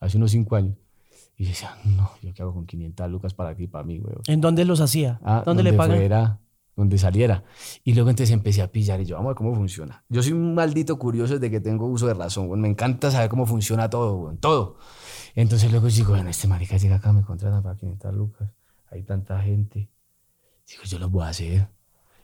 hace 0.00 0.16
unos 0.16 0.32
5 0.32 0.56
años. 0.56 0.76
Y 1.36 1.44
yo 1.44 1.50
decía, 1.50 1.76
no, 1.84 2.10
¿yo 2.20 2.34
qué 2.34 2.42
hago 2.42 2.52
con 2.52 2.66
500 2.66 3.08
lucas 3.08 3.34
para 3.34 3.50
aquí, 3.50 3.68
para 3.68 3.84
mí, 3.84 4.00
güey? 4.00 4.16
¿En 4.26 4.40
dónde 4.40 4.64
los 4.64 4.80
hacía? 4.80 5.20
Ah, 5.22 5.44
¿Dónde 5.46 5.62
le 5.62 5.74
pagan? 5.74 5.96
fuera, 5.96 6.40
donde 6.74 6.98
saliera. 6.98 7.44
Y 7.84 7.94
luego 7.94 8.10
entonces 8.10 8.32
empecé 8.34 8.62
a 8.62 8.72
pillar 8.72 9.00
y 9.00 9.04
yo, 9.04 9.14
vamos 9.14 9.28
a 9.28 9.30
ver 9.34 9.36
cómo 9.36 9.54
funciona. 9.54 10.02
Yo 10.08 10.24
soy 10.24 10.32
un 10.32 10.56
maldito 10.56 10.98
curioso 10.98 11.34
desde 11.34 11.52
que 11.52 11.60
tengo 11.60 11.86
uso 11.86 12.08
de 12.08 12.14
razón, 12.14 12.48
güey. 12.48 12.60
Me 12.60 12.66
encanta 12.66 13.12
saber 13.12 13.30
cómo 13.30 13.46
funciona 13.46 13.88
todo, 13.88 14.16
güey. 14.16 14.36
Todo. 14.38 14.78
Entonces 15.36 15.70
luego 15.70 15.86
digo, 15.86 16.10
bueno, 16.10 16.30
este 16.30 16.48
marica 16.48 16.78
llega 16.78 16.96
acá, 16.96 17.12
me 17.12 17.22
contratan 17.22 17.62
para 17.62 17.76
500 17.76 18.12
lucas. 18.12 18.50
Hay 18.90 19.04
tanta 19.04 19.40
gente. 19.40 19.88
Digo, 20.68 20.82
yo 20.82 20.98
los 20.98 21.12
voy 21.12 21.22
a 21.22 21.28
hacer. 21.28 21.75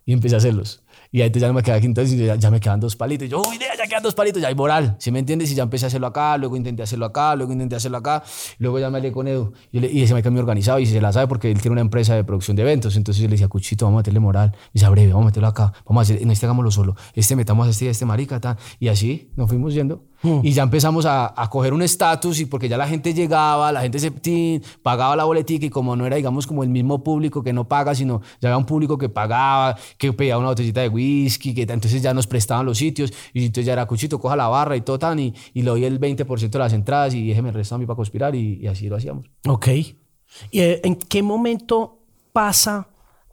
Y 0.05 0.12
empecé 0.12 0.34
a 0.34 0.38
hacerlos. 0.38 0.82
Y 1.12 1.20
ahí 1.22 1.30
ya 1.30 1.46
no 1.46 1.53
me 1.55 1.62
quedaba 1.62 1.78
entonces 1.84 2.18
ya, 2.18 2.34
ya 2.36 2.50
me 2.50 2.59
quedan 2.59 2.80
dos 2.80 2.96
palitos. 2.96 3.28
Yo, 3.28 3.40
uy, 3.46 3.59
ya 3.59 3.86
quedan 3.86 4.03
dos 4.03 4.14
palitos, 4.14 4.40
ya 4.42 4.48
hay 4.48 4.55
moral. 4.55 4.96
¿Sí 4.98 5.11
me 5.12 5.18
entiendes? 5.18 5.50
Y 5.53 5.55
ya 5.55 5.62
empecé 5.62 5.84
a 5.86 5.88
hacerlo 5.88 6.07
acá, 6.07 6.36
luego 6.38 6.57
intenté 6.57 6.82
hacerlo 6.82 7.07
acá, 7.07 7.36
luego 7.36 7.53
intenté 7.53 7.76
hacerlo 7.76 7.98
acá. 7.98 8.22
Luego 8.59 8.78
ya 8.78 8.90
me 8.90 8.98
hablé 8.98 9.12
con 9.12 9.28
Edu. 9.28 9.53
Y, 9.70 9.80
le- 9.80 9.92
y 9.92 10.03
ese 10.03 10.14
me 10.14 10.22
cambió 10.22 10.40
organizado 10.40 10.78
y 10.78 10.86
se 10.86 11.00
la 11.00 11.12
sabe 11.12 11.28
porque 11.28 11.50
él 11.53 11.61
tiene 11.61 11.72
una 11.72 11.80
empresa 11.82 12.14
de 12.14 12.24
producción 12.24 12.57
de 12.57 12.62
eventos. 12.62 12.96
Entonces 12.96 13.20
yo 13.22 13.28
le 13.28 13.32
decía, 13.32 13.48
Cuchito, 13.48 13.84
vamos 13.84 13.98
a 13.98 14.00
meterle 14.00 14.20
moral. 14.20 14.53
Y 14.72 14.78
dice, 14.80 14.88
breve, 14.88 15.09
vamos 15.12 15.24
a 15.24 15.26
meterlo 15.26 15.48
acá. 15.48 15.72
Vamos 15.86 16.00
a 16.00 16.03
hacer, 16.12 16.22
en 16.22 16.30
este 16.30 16.46
hagámoslo 16.46 16.70
solo. 16.70 16.96
Este 17.14 17.36
metamos 17.36 17.66
a 17.66 17.70
este 17.70 17.88
a 17.88 17.90
este 17.90 18.07
marica, 18.07 18.40
tal. 18.40 18.57
Y 18.80 18.88
así 18.88 19.30
nos 19.36 19.48
fuimos 19.48 19.74
yendo. 19.74 20.07
Y 20.43 20.53
ya 20.53 20.62
empezamos 20.62 21.05
a, 21.05 21.35
a 21.37 21.51
coger 21.51 21.73
un 21.75 21.83
estatus 21.83 22.39
y 22.41 22.47
porque 22.47 22.68
ya 22.68 22.77
la 22.77 22.87
gente 22.87 23.12
llegaba, 23.12 23.73
la 23.73 23.83
gente 23.83 23.99
se 23.99 24.12
pagaba 24.83 25.16
la 25.16 25.25
boletica 25.25 25.66
y 25.66 25.70
como 25.70 25.97
no 25.97 26.07
era, 26.07 26.16
digamos, 26.16 26.47
como 26.47 26.62
el 26.62 26.68
mismo 26.68 27.03
público 27.03 27.43
que 27.43 27.53
no 27.53 27.66
paga, 27.66 27.95
sino 27.95 28.20
ya 28.41 28.49
había 28.49 28.57
un 28.59 28.64
público 28.66 28.97
que 28.97 29.09
pagaba, 29.09 29.77
que 29.99 30.12
pedía 30.12 30.39
una 30.39 30.49
botellita 30.49 30.81
de 30.81 30.89
whisky, 30.89 31.55
que 31.55 31.62
entonces 31.62 32.03
ya 32.03 32.14
nos 32.14 32.27
prestaban 32.27 32.66
los 32.66 32.79
sitios 32.79 33.12
y 33.33 33.47
entonces 33.47 33.66
ya 33.66 33.73
era 33.73 33.87
cuchito, 33.87 34.20
coja 34.20 34.37
la 34.37 34.49
barra 34.49 34.77
y 34.77 34.83
todo 34.83 34.99
tan 34.99 35.18
y, 35.18 35.35
y 35.55 35.62
le 35.62 35.70
doy 35.70 35.85
el 35.85 35.99
20% 35.99 36.51
de 36.51 36.59
las 36.59 36.73
entradas 36.73 37.14
y 37.14 37.27
déjeme 37.29 37.49
el 37.49 37.55
resto 37.55 37.75
a 37.75 37.79
mí 37.79 37.87
para 37.87 37.97
conspirar 37.97 38.35
y, 38.35 38.61
y 38.62 38.66
así 38.68 38.89
lo 38.89 38.97
hacíamos. 38.97 39.27
Ok. 39.49 39.68
¿Y 39.68 39.97
eh, 40.61 40.81
en 40.85 40.97
qué 40.97 41.23
momento 41.23 41.99
pasa? 42.33 42.89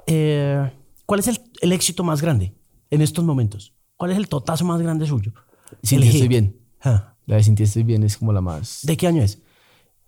eh, 0.07 0.71
¿Cuál 1.05 1.19
es 1.19 1.27
el, 1.27 1.39
el 1.61 1.71
éxito 1.71 2.03
más 2.03 2.21
grande 2.21 2.53
en 2.89 3.01
estos 3.01 3.23
momentos? 3.23 3.73
¿Cuál 3.95 4.11
es 4.11 4.17
el 4.17 4.27
totazo 4.27 4.65
más 4.65 4.81
grande 4.81 5.05
suyo? 5.05 5.33
Ti 5.81 5.95
estoy 5.95 6.27
bien. 6.27 6.58
Ah, 6.81 7.15
La 7.25 7.35
de 7.37 7.43
Sin 7.43 7.55
ti 7.55 7.63
estoy 7.63 7.83
bien 7.83 8.03
es 8.03 8.17
como 8.17 8.33
la 8.33 8.41
más... 8.41 8.79
¿De 8.83 8.95
qué 8.97 9.07
año 9.07 9.21
es? 9.21 9.41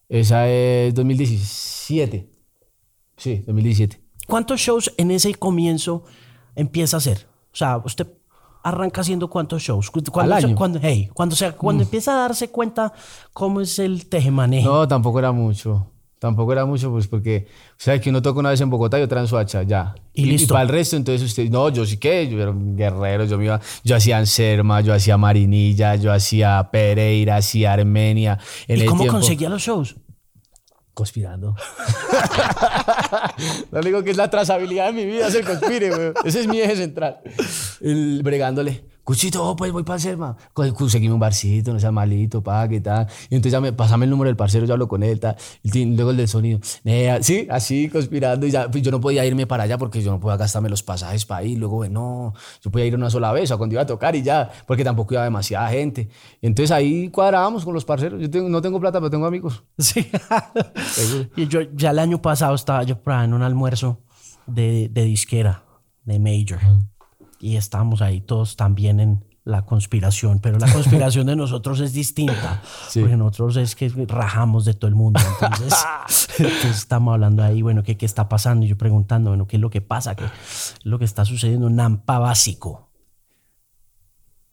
Esa 0.10 0.48
es 0.50 0.94
2017. 0.94 2.30
Sí, 3.18 3.44
2017. 3.46 4.02
¿Cuántos 4.28 4.60
shows 4.60 4.94
en 4.98 5.12
ese 5.12 5.34
comienzo 5.36 6.04
empieza 6.56 6.98
a 6.98 7.00
hacer? 7.00 7.28
O 7.54 7.56
sea, 7.56 7.78
usted 7.84 8.08
arranca 8.64 9.02
haciendo 9.02 9.30
cuántos 9.30 9.62
shows. 9.62 9.90
¿Cu- 9.92 10.02
¿Cuándo 10.12 10.34
Al 10.36 10.44
año. 10.46 10.54
Mm. 10.54 10.58
cuándo- 10.58 10.80
hey, 10.82 11.10
cuando, 11.14 11.36
se- 11.36 11.52
cuando 11.54 11.84
empieza 11.84 12.14
a 12.14 12.22
darse 12.22 12.50
cuenta 12.50 12.94
cómo 13.34 13.62
es 13.62 13.78
el 13.80 14.08
tejemaneje. 14.08 14.66
No, 14.68 14.88
tampoco 14.88 15.20
era 15.20 15.32
mucho. 15.32 15.91
Tampoco 16.22 16.54
era 16.54 16.68
mucho, 16.68 16.92
pues 16.92 17.08
porque, 17.08 17.48
o 17.72 17.74
sea, 17.78 18.00
que 18.00 18.12
uno 18.12 18.22
toca 18.22 18.40
una 18.40 18.52
vez 18.52 18.62
en 18.62 18.70
Bogotá 18.70 19.00
y 19.00 19.02
otra 19.02 19.22
en 19.22 19.28
Soacha, 19.28 19.64
ya. 19.64 19.96
Y 20.14 20.26
listo. 20.26 20.54
para 20.54 20.62
el 20.62 20.70
resto, 20.70 20.96
entonces 20.96 21.28
usted, 21.28 21.50
no, 21.50 21.68
yo 21.70 21.84
sí 21.84 21.98
que, 21.98 22.30
yo 22.30 22.40
era 22.40 22.52
un 22.52 22.78
guerrero, 22.78 23.26
yo 23.26 23.40
me 23.40 23.46
iba, 23.46 23.60
yo 23.84 23.96
hacía 23.96 24.20
Anserma, 24.20 24.82
yo 24.82 24.94
hacía 24.94 25.18
Marinilla, 25.18 25.96
yo 25.96 26.14
hacía 26.14 26.70
Pereira, 26.72 27.38
hacía 27.38 27.74
Armenia. 27.74 28.38
En 28.68 28.84
¿Y 28.84 28.86
cómo 28.86 29.02
tiempo- 29.02 29.18
conseguía 29.18 29.50
los 29.50 29.64
shows? 29.64 29.96
Conspirando. 30.94 31.56
Lo 33.72 33.80
único 33.80 34.04
que 34.04 34.12
es 34.12 34.18
la 34.18 34.30
trazabilidad 34.30 34.88
de 34.88 34.94
mi 34.94 35.06
vida 35.06 35.26
es 35.28 35.34
el 35.34 35.44
conspire, 35.44 35.90
güey. 35.90 36.12
Ese 36.24 36.42
es 36.42 36.48
mi 36.48 36.60
eje 36.62 36.76
central. 36.76 37.18
El 37.80 38.22
bregándole. 38.24 38.91
Cuchito, 39.04 39.44
oh, 39.44 39.56
pues 39.56 39.72
voy 39.72 39.84
para 39.84 40.00
Selma. 40.00 40.38
Conseguime 40.54 41.14
un 41.14 41.20
barcito, 41.20 41.74
no 41.74 41.80
sea 41.80 41.92
malito, 41.92 42.42
pa, 42.44 42.68
qué 42.70 42.80
tal. 42.82 43.08
Y 43.30 43.36
entonces 43.36 43.52
ya 43.54 43.60
me, 43.62 43.74
pasame 43.74 44.06
el 44.06 44.12
número 44.12 44.28
del 44.30 44.36
parcero, 44.36 44.66
yo 44.66 44.74
hablo 44.74 44.88
con 44.88 45.02
él, 45.04 45.20
tal. 45.20 45.36
Y 45.64 45.86
luego 45.86 46.12
el 46.12 46.18
del 46.18 46.28
sonido. 46.28 46.60
Nea, 46.84 47.22
sí, 47.24 47.48
así, 47.50 47.90
conspirando. 47.90 48.46
Y 48.46 48.52
ya, 48.52 48.70
pues 48.70 48.84
yo 48.84 48.92
no 48.92 49.02
podía 49.02 49.26
irme 49.26 49.48
para 49.48 49.64
allá 49.64 49.78
porque 49.78 50.02
yo 50.02 50.12
no 50.12 50.20
podía 50.20 50.38
gastarme 50.38 50.70
los 50.70 50.84
pasajes 50.84 51.26
para 51.26 51.44
ir. 51.44 51.58
Luego, 51.58 51.78
bueno, 51.78 52.34
yo 52.64 52.72
podía 52.72 52.86
ir 52.86 52.96
una 52.96 53.10
sola 53.10 53.32
vez, 53.32 53.50
o 53.52 53.58
cuando 53.58 53.74
iba 53.74 53.82
a 53.82 53.86
tocar 53.88 54.16
y 54.16 54.22
ya, 54.22 54.50
porque 54.68 54.84
tampoco 54.84 55.14
iba 55.16 55.24
demasiada 55.24 55.68
gente. 55.70 56.10
Entonces 56.42 56.72
ahí 56.72 57.10
cuadrábamos 57.10 57.66
con 57.66 57.74
los 57.74 57.84
parceros. 57.86 58.22
Yo 58.22 58.30
tengo- 58.30 58.50
no 58.50 58.62
tengo 58.62 58.80
plata, 58.80 59.00
pero 59.00 59.10
tengo 59.10 59.26
amigos. 59.26 59.64
Sí. 59.78 60.08
Y 61.36 61.48
yo 61.48 61.62
ya 61.74 61.92
el 61.92 62.00
año 62.00 62.22
pasado 62.22 62.56
estaba 62.56 62.84
yo 62.84 63.00
en 63.06 63.34
un 63.34 63.42
almuerzo 63.42 64.00
de, 64.46 64.90
de 64.90 65.04
disquera, 65.04 65.64
de 66.04 66.20
Major. 66.20 66.60
Y 67.42 67.58
estábamos 67.58 68.02
ahí 68.02 68.22
todos 68.22 68.56
también 68.56 69.00
en 69.00 69.26
la 69.44 69.66
conspiración, 69.66 70.40
pero 70.40 70.60
la 70.60 70.72
conspiración 70.72 71.26
de 71.26 71.36
nosotros 71.36 71.80
es 71.80 71.94
distinta, 71.94 72.62
Sí. 72.90 73.00
porque 73.00 73.18
nosotros 73.18 73.58
es 73.58 73.76
que 73.76 73.90
rajamos 74.08 74.66
de 74.66 74.76
todo 74.76 74.88
el 74.88 74.94
mundo. 74.96 75.20
Entonces, 75.42 75.74
entonces 76.38 76.78
estamos 76.78 77.14
hablando 77.14 77.44
ahí, 77.44 77.64
bueno, 77.64 77.82
¿qué, 77.82 77.98
¿qué 77.98 78.06
está 78.06 78.30
pasando? 78.30 78.66
Y 78.66 78.70
yo 78.70 78.78
preguntando, 78.78 79.32
bueno, 79.32 79.48
¿qué 79.48 79.56
es 79.58 79.62
lo 79.62 79.72
que 79.72 79.82
pasa? 79.82 80.14
¿Qué 80.16 80.26
es 80.26 80.76
lo 80.84 81.00
que 81.00 81.06
está 81.06 81.26
sucediendo? 81.26 81.70
Nampa 81.72 82.20
básico. 82.20 82.90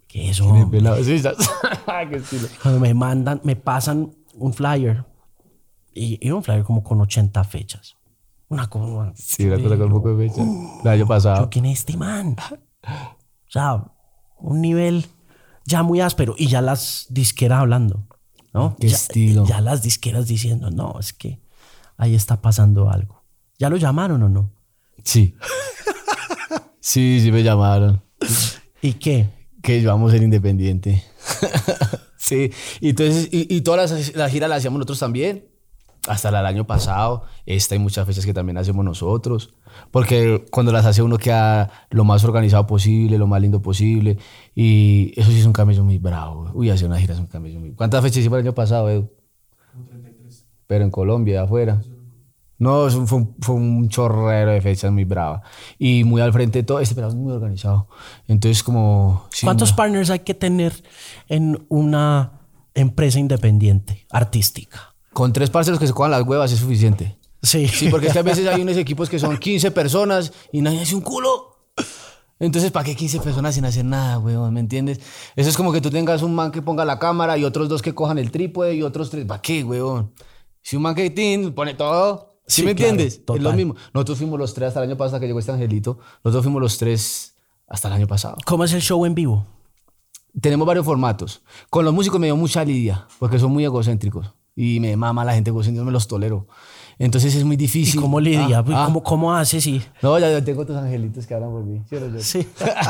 ¿Qué 0.07 0.30
es 0.30 0.39
eso? 0.39 0.49
Cuando 2.62 2.80
me 2.80 2.95
mandan, 2.95 3.41
me 3.45 3.57
pasan 3.57 4.11
un 4.34 4.55
flyer. 4.55 5.05
Y, 5.95 6.18
y 6.26 6.30
un 6.30 6.43
flyer 6.43 6.64
como 6.64 6.82
con 6.82 6.99
80 7.01 7.45
fechas. 7.45 7.97
Una 8.49 8.70
cosa. 8.70 9.12
Sí, 9.16 9.45
una 9.45 9.62
cosa 9.62 9.76
con 9.76 9.86
un 9.89 9.93
poco 9.93 10.16
de 10.16 10.28
fecha. 10.30 10.43
El 10.82 10.89
año 10.89 11.07
pasado. 11.07 11.51
¿quién 11.51 11.66
es 11.66 11.80
este 11.80 11.97
man? 11.99 12.36
O 12.83 13.51
sea, 13.51 13.85
un 14.39 14.61
nivel 14.61 15.07
ya 15.64 15.83
muy 15.83 16.01
áspero. 16.01 16.35
Y 16.39 16.49
ya 16.49 16.61
las 16.61 17.07
disqueras 17.11 17.61
hablando. 17.61 18.07
¿No? 18.53 18.76
Qué 18.81 18.89
ya, 18.89 18.97
estilo. 18.97 19.47
Ya 19.47 19.61
las 19.61 19.83
disqueras 19.83 20.26
diciendo, 20.26 20.70
no, 20.70 20.99
es 20.99 21.12
que 21.12 21.41
ahí 21.97 22.14
está 22.14 22.41
pasando 22.41 22.91
algo. 22.91 23.24
¿Ya 23.59 23.68
lo 23.68 23.76
llamaron 23.76 24.22
o 24.22 24.29
no? 24.29 24.53
Sí. 25.05 25.37
Sí, 26.81 27.20
sí 27.22 27.31
me 27.31 27.43
llamaron. 27.43 28.03
¿Y 28.81 28.95
qué? 28.95 29.29
que 29.62 29.85
vamos 29.85 30.11
a 30.11 30.14
ser 30.14 30.22
independiente. 30.22 31.05
sí, 32.16 32.51
y 32.81 32.91
entonces, 32.91 33.29
y, 33.31 33.55
y 33.55 33.61
todas 33.61 33.91
las, 33.91 34.14
las 34.14 34.33
giras 34.33 34.49
las 34.49 34.59
hacíamos 34.59 34.79
nosotros 34.79 34.99
también. 34.99 35.47
Hasta 36.09 36.28
el 36.30 36.36
año 36.46 36.66
pasado, 36.66 37.22
esta 37.46 37.74
y 37.74 37.78
muchas 37.78 38.06
fechas 38.06 38.24
que 38.24 38.32
también 38.34 38.56
hacemos 38.59 38.84
nosotros. 38.84 39.54
Porque 39.90 40.44
cuando 40.50 40.72
las 40.72 40.86
hace 40.86 41.02
uno 41.02 41.18
queda 41.18 41.70
lo 41.90 42.04
más 42.04 42.24
organizado 42.24 42.66
posible, 42.66 43.18
lo 43.18 43.26
más 43.26 43.40
lindo 43.40 43.61
posible. 43.62 44.18
Y 44.54 45.12
eso 45.16 45.30
sí 45.30 45.38
es 45.40 45.46
un 45.46 45.52
cambio 45.52 45.84
muy 45.84 45.98
bravo. 45.98 46.50
Uy, 46.54 46.70
hacer 46.70 46.88
una 46.88 46.98
gira 46.98 47.14
es 47.14 47.20
un 47.20 47.26
cambio 47.26 47.59
muy... 47.61 47.72
¿Cuántas 47.72 48.02
fechas 48.02 48.18
hicimos 48.18 48.38
el 48.38 48.46
año 48.46 48.54
pasado, 48.54 48.88
Edu? 48.90 49.11
Pero 50.66 50.84
en 50.84 50.90
Colombia, 50.90 51.42
afuera. 51.42 51.80
No, 52.59 52.90
fue 52.90 53.18
un, 53.18 53.36
fue 53.40 53.54
un 53.54 53.88
chorrero 53.88 54.50
de 54.50 54.61
fechas 54.61 54.90
muy 54.90 55.04
brava. 55.04 55.42
Y 55.78 56.04
muy 56.04 56.20
al 56.20 56.32
frente 56.32 56.59
de 56.59 56.62
todo. 56.64 56.80
Este 56.80 56.94
pelado 56.94 57.12
es 57.12 57.18
muy 57.18 57.32
organizado. 57.32 57.88
Entonces, 58.26 58.62
como. 58.62 59.26
¿Cuántos 59.44 59.70
no- 59.70 59.76
partners 59.76 60.11
hay 60.11 60.20
que 60.20 60.34
tener 60.34 60.72
en 61.28 61.64
una 61.68 62.32
empresa 62.74 63.18
independiente, 63.20 64.06
artística? 64.11 64.88
Con 65.18 65.32
tres 65.32 65.50
parceros 65.50 65.80
que 65.80 65.86
se 65.88 65.92
cojan 65.92 66.12
las 66.12 66.22
huevas 66.22 66.52
es 66.52 66.60
suficiente. 66.60 67.18
Sí. 67.42 67.66
Sí, 67.66 67.88
porque 67.88 68.06
es 68.06 68.12
que 68.12 68.20
a 68.20 68.22
veces 68.22 68.46
hay 68.46 68.62
unos 68.62 68.76
equipos 68.76 69.08
que 69.10 69.18
son 69.18 69.36
15 69.36 69.72
personas 69.72 70.32
y 70.52 70.62
nadie 70.62 70.80
hace 70.80 70.94
un 70.94 71.00
culo. 71.00 71.56
Entonces, 72.38 72.70
¿para 72.70 72.84
qué 72.84 72.94
15 72.94 73.18
personas 73.18 73.56
sin 73.56 73.64
hacer 73.64 73.84
nada, 73.84 74.20
weón? 74.20 74.54
¿Me 74.54 74.60
entiendes? 74.60 75.00
Eso 75.34 75.48
es 75.50 75.56
como 75.56 75.72
que 75.72 75.80
tú 75.80 75.90
tengas 75.90 76.22
un 76.22 76.36
man 76.36 76.52
que 76.52 76.62
ponga 76.62 76.84
la 76.84 77.00
cámara 77.00 77.36
y 77.36 77.42
otros 77.42 77.68
dos 77.68 77.82
que 77.82 77.96
cojan 77.96 78.16
el 78.18 78.30
trípode 78.30 78.76
y 78.76 78.82
otros 78.84 79.10
tres. 79.10 79.24
¿Para 79.24 79.42
qué, 79.42 79.64
weón? 79.64 80.12
Si 80.62 80.76
un 80.76 80.82
man 80.82 80.94
que 80.94 81.10
tin, 81.10 81.52
pone 81.52 81.74
todo. 81.74 82.28
¿Sí, 82.46 82.60
Sí, 82.60 82.62
me 82.62 82.76
claro, 82.76 82.90
entiendes? 82.92 83.14
Es 83.14 83.26
lo 83.26 83.34
total. 83.34 83.56
mismo. 83.56 83.74
Nosotros 83.92 84.18
fuimos 84.18 84.38
los 84.38 84.54
tres 84.54 84.68
hasta 84.68 84.84
el 84.84 84.88
año 84.88 84.96
pasado 84.96 85.18
que 85.18 85.26
llegó 85.26 85.40
este 85.40 85.50
angelito. 85.50 85.98
Nosotros 86.22 86.44
fuimos 86.44 86.62
los 86.62 86.78
tres 86.78 87.34
hasta 87.66 87.88
el 87.88 87.94
año 87.94 88.06
pasado. 88.06 88.36
¿Cómo 88.46 88.62
es 88.62 88.72
el 88.72 88.82
show 88.82 89.04
en 89.04 89.16
vivo? 89.16 89.44
Tenemos 90.40 90.64
varios 90.64 90.86
formatos. 90.86 91.42
Con 91.70 91.84
los 91.84 91.92
músicos 91.92 92.20
me 92.20 92.28
dio 92.28 92.36
mucha 92.36 92.64
lidia 92.64 93.08
porque 93.18 93.40
son 93.40 93.50
muy 93.50 93.64
egocéntricos 93.64 94.38
y 94.61 94.80
me 94.80 94.96
mama 94.96 95.24
la 95.24 95.34
gente 95.34 95.52
no 95.52 95.84
me 95.84 95.92
los 95.92 96.09
tolero. 96.09 96.48
Entonces 96.98 97.32
es 97.36 97.44
muy 97.44 97.54
¿Y 97.54 97.59
difícil. 97.59 98.00
cómo 98.00 98.18
lidia? 98.18 98.59
Ah, 98.59 98.64
ah. 98.74 98.82
¿Cómo, 98.86 99.04
¿Cómo 99.04 99.32
hace? 99.32 99.61
Sí. 99.61 99.80
No, 100.02 100.18
ya, 100.18 100.32
ya 100.32 100.44
tengo 100.44 100.62
otros 100.62 100.76
angelitos 100.76 101.28
que 101.28 101.34
hablan 101.34 101.50
por 101.52 101.62
mí. 101.64 101.80
¿sí? 101.88 102.40
Sí. 102.42 102.48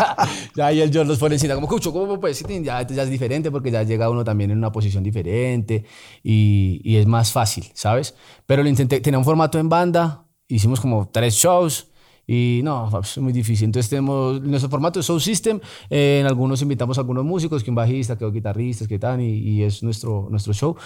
ya 0.56 0.72
y 0.72 0.80
el 0.80 0.90
John 0.94 1.06
los 1.06 1.18
pone 1.18 1.34
encima, 1.34 1.54
como, 1.54 1.68
Cucho, 1.68 1.92
¿cómo 1.92 2.18
puedes? 2.18 2.42
decir? 2.42 2.62
Ya, 2.62 2.86
ya 2.86 3.02
es 3.02 3.10
diferente 3.10 3.50
porque 3.50 3.70
ya 3.70 3.82
llega 3.82 4.08
uno 4.08 4.24
también 4.24 4.50
en 4.50 4.56
una 4.56 4.72
posición 4.72 5.04
diferente 5.04 5.84
y, 6.22 6.80
y 6.82 6.96
es 6.96 7.06
más 7.06 7.32
fácil, 7.32 7.66
¿sabes? 7.74 8.14
Pero 8.46 8.62
lo 8.62 8.70
intenté, 8.70 9.00
tenía 9.02 9.18
un 9.18 9.26
formato 9.26 9.58
en 9.58 9.68
banda, 9.68 10.24
hicimos 10.48 10.80
como 10.80 11.10
tres 11.12 11.34
shows 11.34 11.88
y 12.30 12.60
no, 12.62 12.90
es 13.00 13.16
muy 13.18 13.32
difícil. 13.32 13.64
Entonces 13.64 13.88
tenemos 13.88 14.40
nuestro 14.42 14.68
formato 14.68 14.98
de 14.98 15.02
Soul 15.02 15.20
System, 15.20 15.58
eh, 15.88 16.18
en 16.20 16.26
algunos 16.26 16.60
invitamos 16.62 16.98
a 16.98 17.00
algunos 17.00 17.24
músicos, 17.24 17.64
que 17.64 17.70
un 17.70 17.76
bajista, 17.76 18.18
que 18.18 18.24
dos 18.26 18.34
guitarristas, 18.34 18.86
que 18.86 18.98
tal, 18.98 19.20
y, 19.22 19.38
y 19.38 19.62
es 19.62 19.82
nuestro, 19.82 20.28
nuestro 20.30 20.52
show. 20.52 20.76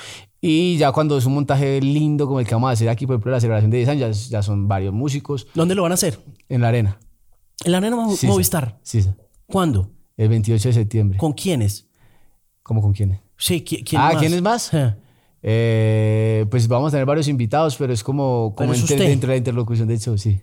Y 0.41 0.77
ya 0.77 0.93
cuando 0.93 1.19
es 1.19 1.27
un 1.27 1.35
montaje 1.35 1.81
lindo 1.81 2.27
como 2.29 2.39
el 2.41 2.47
que 2.47 2.55
vamos 2.55 2.69
a 2.69 2.73
hacer 2.75 2.89
aquí, 2.89 3.07
por 3.07 3.15
ejemplo, 3.17 3.33
la 3.33 3.41
celebración 3.41 3.71
de 3.73 3.79
10 3.79 3.89
años, 3.89 4.01
ya, 4.01 4.09
es- 4.09 4.29
ya 4.31 4.43
son 4.43 4.69
varios 4.69 4.95
músicos 4.95 5.49
¿Dónde 5.55 5.75
lo 5.75 5.83
van 5.83 5.91
a 5.93 5.95
hacer? 5.95 6.19
en 6.49 6.61
la 6.61 6.69
arena. 6.69 6.99
En 7.65 7.73
la 7.73 7.79
Arena 7.79 7.97
Sí. 8.17 8.27
Movistar. 8.27 8.79
Sí, 8.83 9.03
sí. 9.03 9.11
¿Cuándo? 9.47 9.91
El 10.17 10.29
28 10.29 10.69
de 10.69 10.73
septiembre. 10.73 11.19
¿Con 11.19 11.33
quiénes? 11.33 11.89
¿Cómo 12.63 12.81
con 12.81 12.93
quiénes? 12.93 13.21
Sí, 13.37 13.65
¿qui- 13.65 13.85
¿quién 13.85 14.01
ah, 14.01 14.11
más? 14.13 14.17
¿quiénes 14.21 14.43
más? 14.43 14.73
Eh. 14.75 14.95
Eh, 15.45 16.47
pues 16.51 16.69
vamos 16.69 16.89
a 16.89 16.91
tener 16.93 17.07
varios 17.07 17.27
invitados, 17.29 17.77
pero 17.77 17.93
es 17.93 18.03
como, 18.05 18.55
como 18.57 18.73
es 18.73 18.81
entre- 18.89 19.09
dentro 19.09 19.29
de 19.29 19.35
la 19.35 19.39
interlocución 19.39 19.89
del 19.89 19.99
show, 20.01 20.17
sí. 20.17 20.41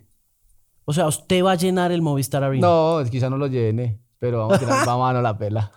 O 0.89 0.93
sea, 0.93 1.05
usted 1.07 1.43
va 1.43 1.51
a 1.51 1.55
llenar 1.55 1.91
el 1.91 2.01
Movistar 2.01 2.43
Arena. 2.43 2.65
No, 2.67 2.97
quizá 3.11 3.29
no 3.29 3.37
lo 3.37 3.45
llene, 3.45 3.99
pero 4.17 4.39
vamos 4.39 4.55
a 4.55 4.59
tirar 4.59 4.83
vamos 4.87 5.13
a 5.15 5.21
la 5.21 5.37
pela. 5.37 5.71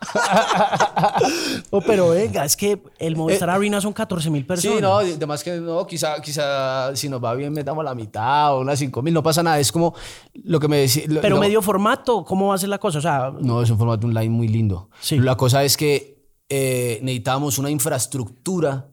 Oh, 1.70 1.82
pero 1.82 2.08
venga, 2.10 2.46
es 2.46 2.56
que 2.56 2.82
el 2.98 3.14
Movistar 3.14 3.50
Arena 3.50 3.78
son 3.80 3.92
14 3.92 4.30
mil 4.30 4.46
personas. 4.46 4.74
Eh, 4.74 4.78
Sí, 4.78 4.82
no, 4.82 4.96
además 4.96 5.44
que 5.44 5.60
no, 5.60 5.86
quizá, 5.86 6.20
quizá 6.22 6.96
si 6.96 7.10
nos 7.10 7.22
va 7.22 7.34
bien 7.34 7.52
metamos 7.52 7.84
la 7.84 7.94
mitad 7.94 8.54
o 8.56 8.60
unas 8.60 8.78
5 8.78 9.02
mil, 9.02 9.12
no 9.12 9.22
pasa 9.22 9.42
nada, 9.42 9.58
es 9.58 9.70
como 9.70 9.94
lo 10.44 10.58
que 10.58 10.68
me 10.68 10.78
decía. 10.78 11.04
Pero 11.20 11.36
lo- 11.36 11.40
medio 11.42 11.60
formato, 11.60 12.24
¿cómo 12.24 12.48
va 12.48 12.54
a 12.54 12.58
ser 12.58 12.70
la 12.70 12.78
cosa? 12.78 12.98
O 12.98 13.02
sea, 13.02 13.32
No, 13.38 13.60
es 13.62 13.68
un 13.70 13.76
formato 13.76 14.06
online 14.06 14.30
muy 14.30 14.48
lindo. 14.48 14.88
Sí. 15.00 15.18
La 15.18 15.36
cosa 15.36 15.62
es 15.62 15.76
que 15.76 16.22
eh, 16.48 17.00
necesitamos 17.02 17.58
una 17.58 17.70
infraestructura 17.70 18.88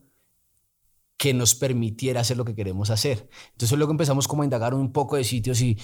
que 1.19 1.33
nos 1.33 1.53
permitiera 1.53 2.21
hacer 2.21 2.37
lo 2.37 2.45
que 2.45 2.55
queremos 2.55 2.89
hacer. 2.89 3.29
Entonces 3.51 3.77
luego 3.77 3.91
empezamos 3.91 4.25
como 4.25 4.41
a 4.41 4.45
indagar 4.45 4.73
un 4.73 4.93
poco 4.93 5.17
de 5.17 5.25
sitios 5.25 5.59
y, 5.59 5.77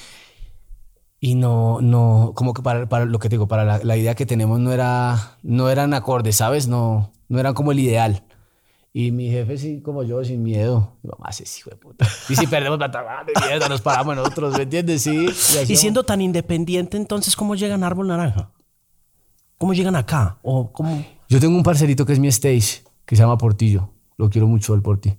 y 1.20 1.36
no, 1.36 1.82
no, 1.82 2.32
como 2.36 2.54
que 2.54 2.62
para, 2.62 2.88
para 2.88 3.04
lo 3.04 3.20
que 3.20 3.28
te 3.28 3.34
digo, 3.34 3.46
para 3.46 3.66
la, 3.66 3.80
la 3.84 3.98
idea 3.98 4.16
que 4.16 4.26
tenemos 4.26 4.62
no 4.62 4.72
era, 4.72 5.38
no 5.44 5.70
eran 5.70 5.94
acordes, 5.94 6.38
¿sabes? 6.38 6.70
No, 6.70 7.12
no 7.28 7.38
eran 7.38 7.54
como 7.54 7.74
el 7.74 7.80
ideal. 7.80 8.24
Y 8.94 9.12
mi 9.12 9.30
jefe, 9.30 9.58
sí, 9.58 9.82
como 9.82 10.04
yo, 10.04 10.24
sin 10.24 10.42
miedo. 10.42 10.94
Mi 11.04 11.10
mamá, 11.10 11.30
ese 11.30 11.44
hijo 11.60 11.70
de 11.70 11.76
puta. 11.76 12.08
Y 12.30 12.38
si 12.38 12.48
perdemos 12.48 12.80
ah, 12.82 13.26
de 13.28 13.34
mierda, 13.46 13.68
nos 13.68 13.82
paramos 13.82 14.16
nosotros, 14.16 14.56
¿me 14.56 14.64
entiendes? 14.64 15.02
Sí. 15.02 15.28
así 15.28 15.74
y 15.74 15.76
siendo 15.76 16.06
tan 16.06 16.22
independiente, 16.22 16.96
entonces, 16.96 17.36
¿cómo 17.36 17.56
llegan 17.56 17.84
a 17.84 17.88
Árbol 17.88 18.08
Naranja? 18.08 18.52
¿Cómo 19.58 19.74
llegan 19.74 19.98
acá? 19.98 20.40
¿O 20.44 20.72
cómo? 20.72 21.06
Yo 21.28 21.42
tengo 21.42 21.58
un 21.58 21.64
parcerito 21.64 22.06
que 22.06 22.14
es 22.14 22.20
mi 22.20 22.30
stage, 22.30 22.84
que 23.06 23.18
se 23.18 23.22
llama 23.22 23.38
Portillo. 23.38 23.90
Lo 24.16 24.30
quiero 24.30 24.48
mucho, 24.48 24.74
el 24.74 24.82
Porti. 24.82 25.14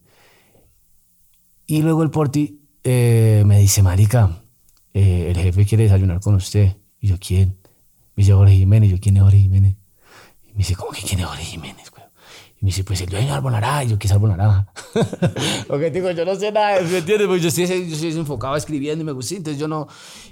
Y 1.66 1.82
luego 1.82 2.02
el 2.02 2.10
Porti 2.10 2.60
eh, 2.84 3.42
me 3.44 3.58
dice, 3.58 3.82
marica, 3.82 4.30
eh, 4.94 5.28
el 5.30 5.36
jefe 5.36 5.66
quiere 5.66 5.84
desayunar 5.84 6.20
con 6.20 6.36
usted. 6.36 6.76
Y 7.00 7.08
yo, 7.08 7.16
¿quién? 7.18 7.56
Me 8.14 8.22
dice 8.22 8.32
Jorge 8.32 8.54
Jiménez. 8.54 8.90
Yo, 8.90 8.98
¿quién 9.00 9.16
es 9.16 9.22
Jorge 9.22 9.38
Jiménez? 9.38 9.74
Y 10.46 10.52
me 10.52 10.58
dice, 10.58 10.76
¿cómo 10.76 10.92
que 10.92 11.02
quién 11.02 11.20
es 11.20 11.26
Jorge 11.26 11.44
Jiménez? 11.44 11.90
Y 12.59 12.64
me 12.64 12.68
dice, 12.68 12.84
pues 12.84 13.02
el 13.02 13.11
dueño 13.11 13.34
de. 13.40 13.84
Y 13.84 13.88
yo, 13.88 13.98
¿qué 13.98 14.07
es 14.07 14.12
Árbol 14.12 14.30
ok, 15.68 15.80
digo, 15.92 16.11
yo 16.12 16.24
no 16.24 16.34
sé 16.36 16.50
nada, 16.50 16.80
¿me 16.80 16.98
entiendes? 16.98 17.26
Porque 17.26 17.40
yo 17.42 17.48
estoy, 17.48 17.66
yo 17.66 17.94
estoy 17.94 18.12
enfocado 18.12 18.57
escribiendo 18.57 19.02
y 19.02 19.04
me 19.04 19.12
gusta, 19.12 19.34
entonces 19.34 19.61
yo 19.61 19.68
no... 19.68 19.86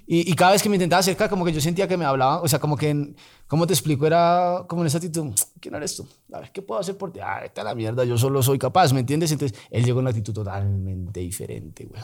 Y, 0.07 0.31
y 0.31 0.35
cada 0.35 0.53
vez 0.53 0.63
que 0.63 0.69
me 0.71 0.77
intentaba 0.77 1.01
acercar, 1.01 1.29
como 1.29 1.45
que 1.45 1.53
yo 1.53 1.61
sentía 1.61 1.87
que 1.87 1.97
me 1.99 2.05
hablaban, 2.07 2.41
o 2.43 2.49
sea, 2.49 2.59
como 2.59 2.77
que, 2.77 2.89
en- 2.91 3.17
¿cómo 3.47 3.67
te 3.67 3.75
explico? 3.75 4.07
Era 4.07 4.65
como 4.69 4.83
en 4.83 4.87
esa 4.87 4.99
actitud, 4.99 5.33
¿quién 5.61 5.75
eres 5.75 5.97
tú? 5.97 6.07
A 6.33 6.41
ver, 6.41 6.51
¿qué 6.51 6.63
puedo 6.63 6.81
hacer 6.81 6.97
por 6.97 7.13
ti? 7.13 7.21
Ah, 7.23 7.43
esta 7.45 7.61
es 7.61 7.65
la 7.67 7.75
mierda, 7.75 8.05
yo 8.05 8.17
solo 8.17 8.43
soy 8.43 8.59
capaz, 8.59 8.93
¿me 8.95 9.01
entiendes? 9.01 9.31
Entonces, 9.31 9.59
él 9.71 9.85
llegó 9.85 10.01
en 10.01 10.05
una 10.05 10.11
actitud 10.11 10.33
totalmente 10.33 11.21
diferente, 11.21 11.85
güey. 11.85 12.01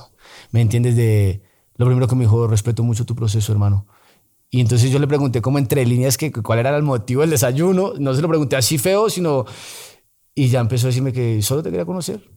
¿Me 0.50 0.60
entiendes? 0.60 0.96
De... 0.96 1.42
Lo 1.76 1.86
primero 1.86 2.06
que 2.06 2.14
me 2.14 2.24
dijo, 2.24 2.46
respeto 2.46 2.82
mucho 2.82 3.06
tu 3.06 3.14
proceso, 3.14 3.52
hermano. 3.52 3.86
Y 4.50 4.60
entonces 4.60 4.90
yo 4.90 4.98
le 4.98 5.06
pregunté 5.06 5.40
como 5.40 5.58
entre 5.58 5.86
líneas 5.86 6.18
que 6.18 6.30
cuál 6.30 6.58
era 6.58 6.76
el 6.76 6.82
motivo 6.82 7.22
del 7.22 7.30
desayuno. 7.30 7.92
No 7.98 8.12
se 8.12 8.20
lo 8.20 8.28
pregunté 8.28 8.56
así 8.56 8.76
feo, 8.76 9.08
sino... 9.08 9.46
Y 10.34 10.48
ya 10.48 10.60
empezó 10.60 10.86
a 10.86 10.88
decirme 10.88 11.12
que 11.12 11.42
solo 11.42 11.62
te 11.62 11.70
quería 11.70 11.84
conocer. 11.84 12.30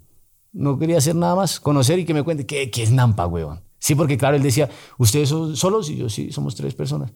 No 0.51 0.77
quería 0.77 0.97
hacer 0.97 1.15
nada 1.15 1.35
más. 1.35 1.59
Conocer 1.59 1.99
y 1.99 2.05
que 2.05 2.13
me 2.13 2.23
cuente 2.23 2.45
qué, 2.45 2.69
qué 2.69 2.83
es 2.83 2.91
Nampa, 2.91 3.27
huevón. 3.27 3.63
Sí, 3.79 3.95
porque 3.95 4.17
claro, 4.17 4.37
él 4.37 4.43
decía, 4.43 4.69
¿ustedes 4.97 5.27
son 5.27 5.57
solos? 5.57 5.89
Y 5.89 5.97
yo, 5.97 6.07
sí, 6.07 6.31
somos 6.31 6.55
tres 6.55 6.73
personas. 6.73 7.11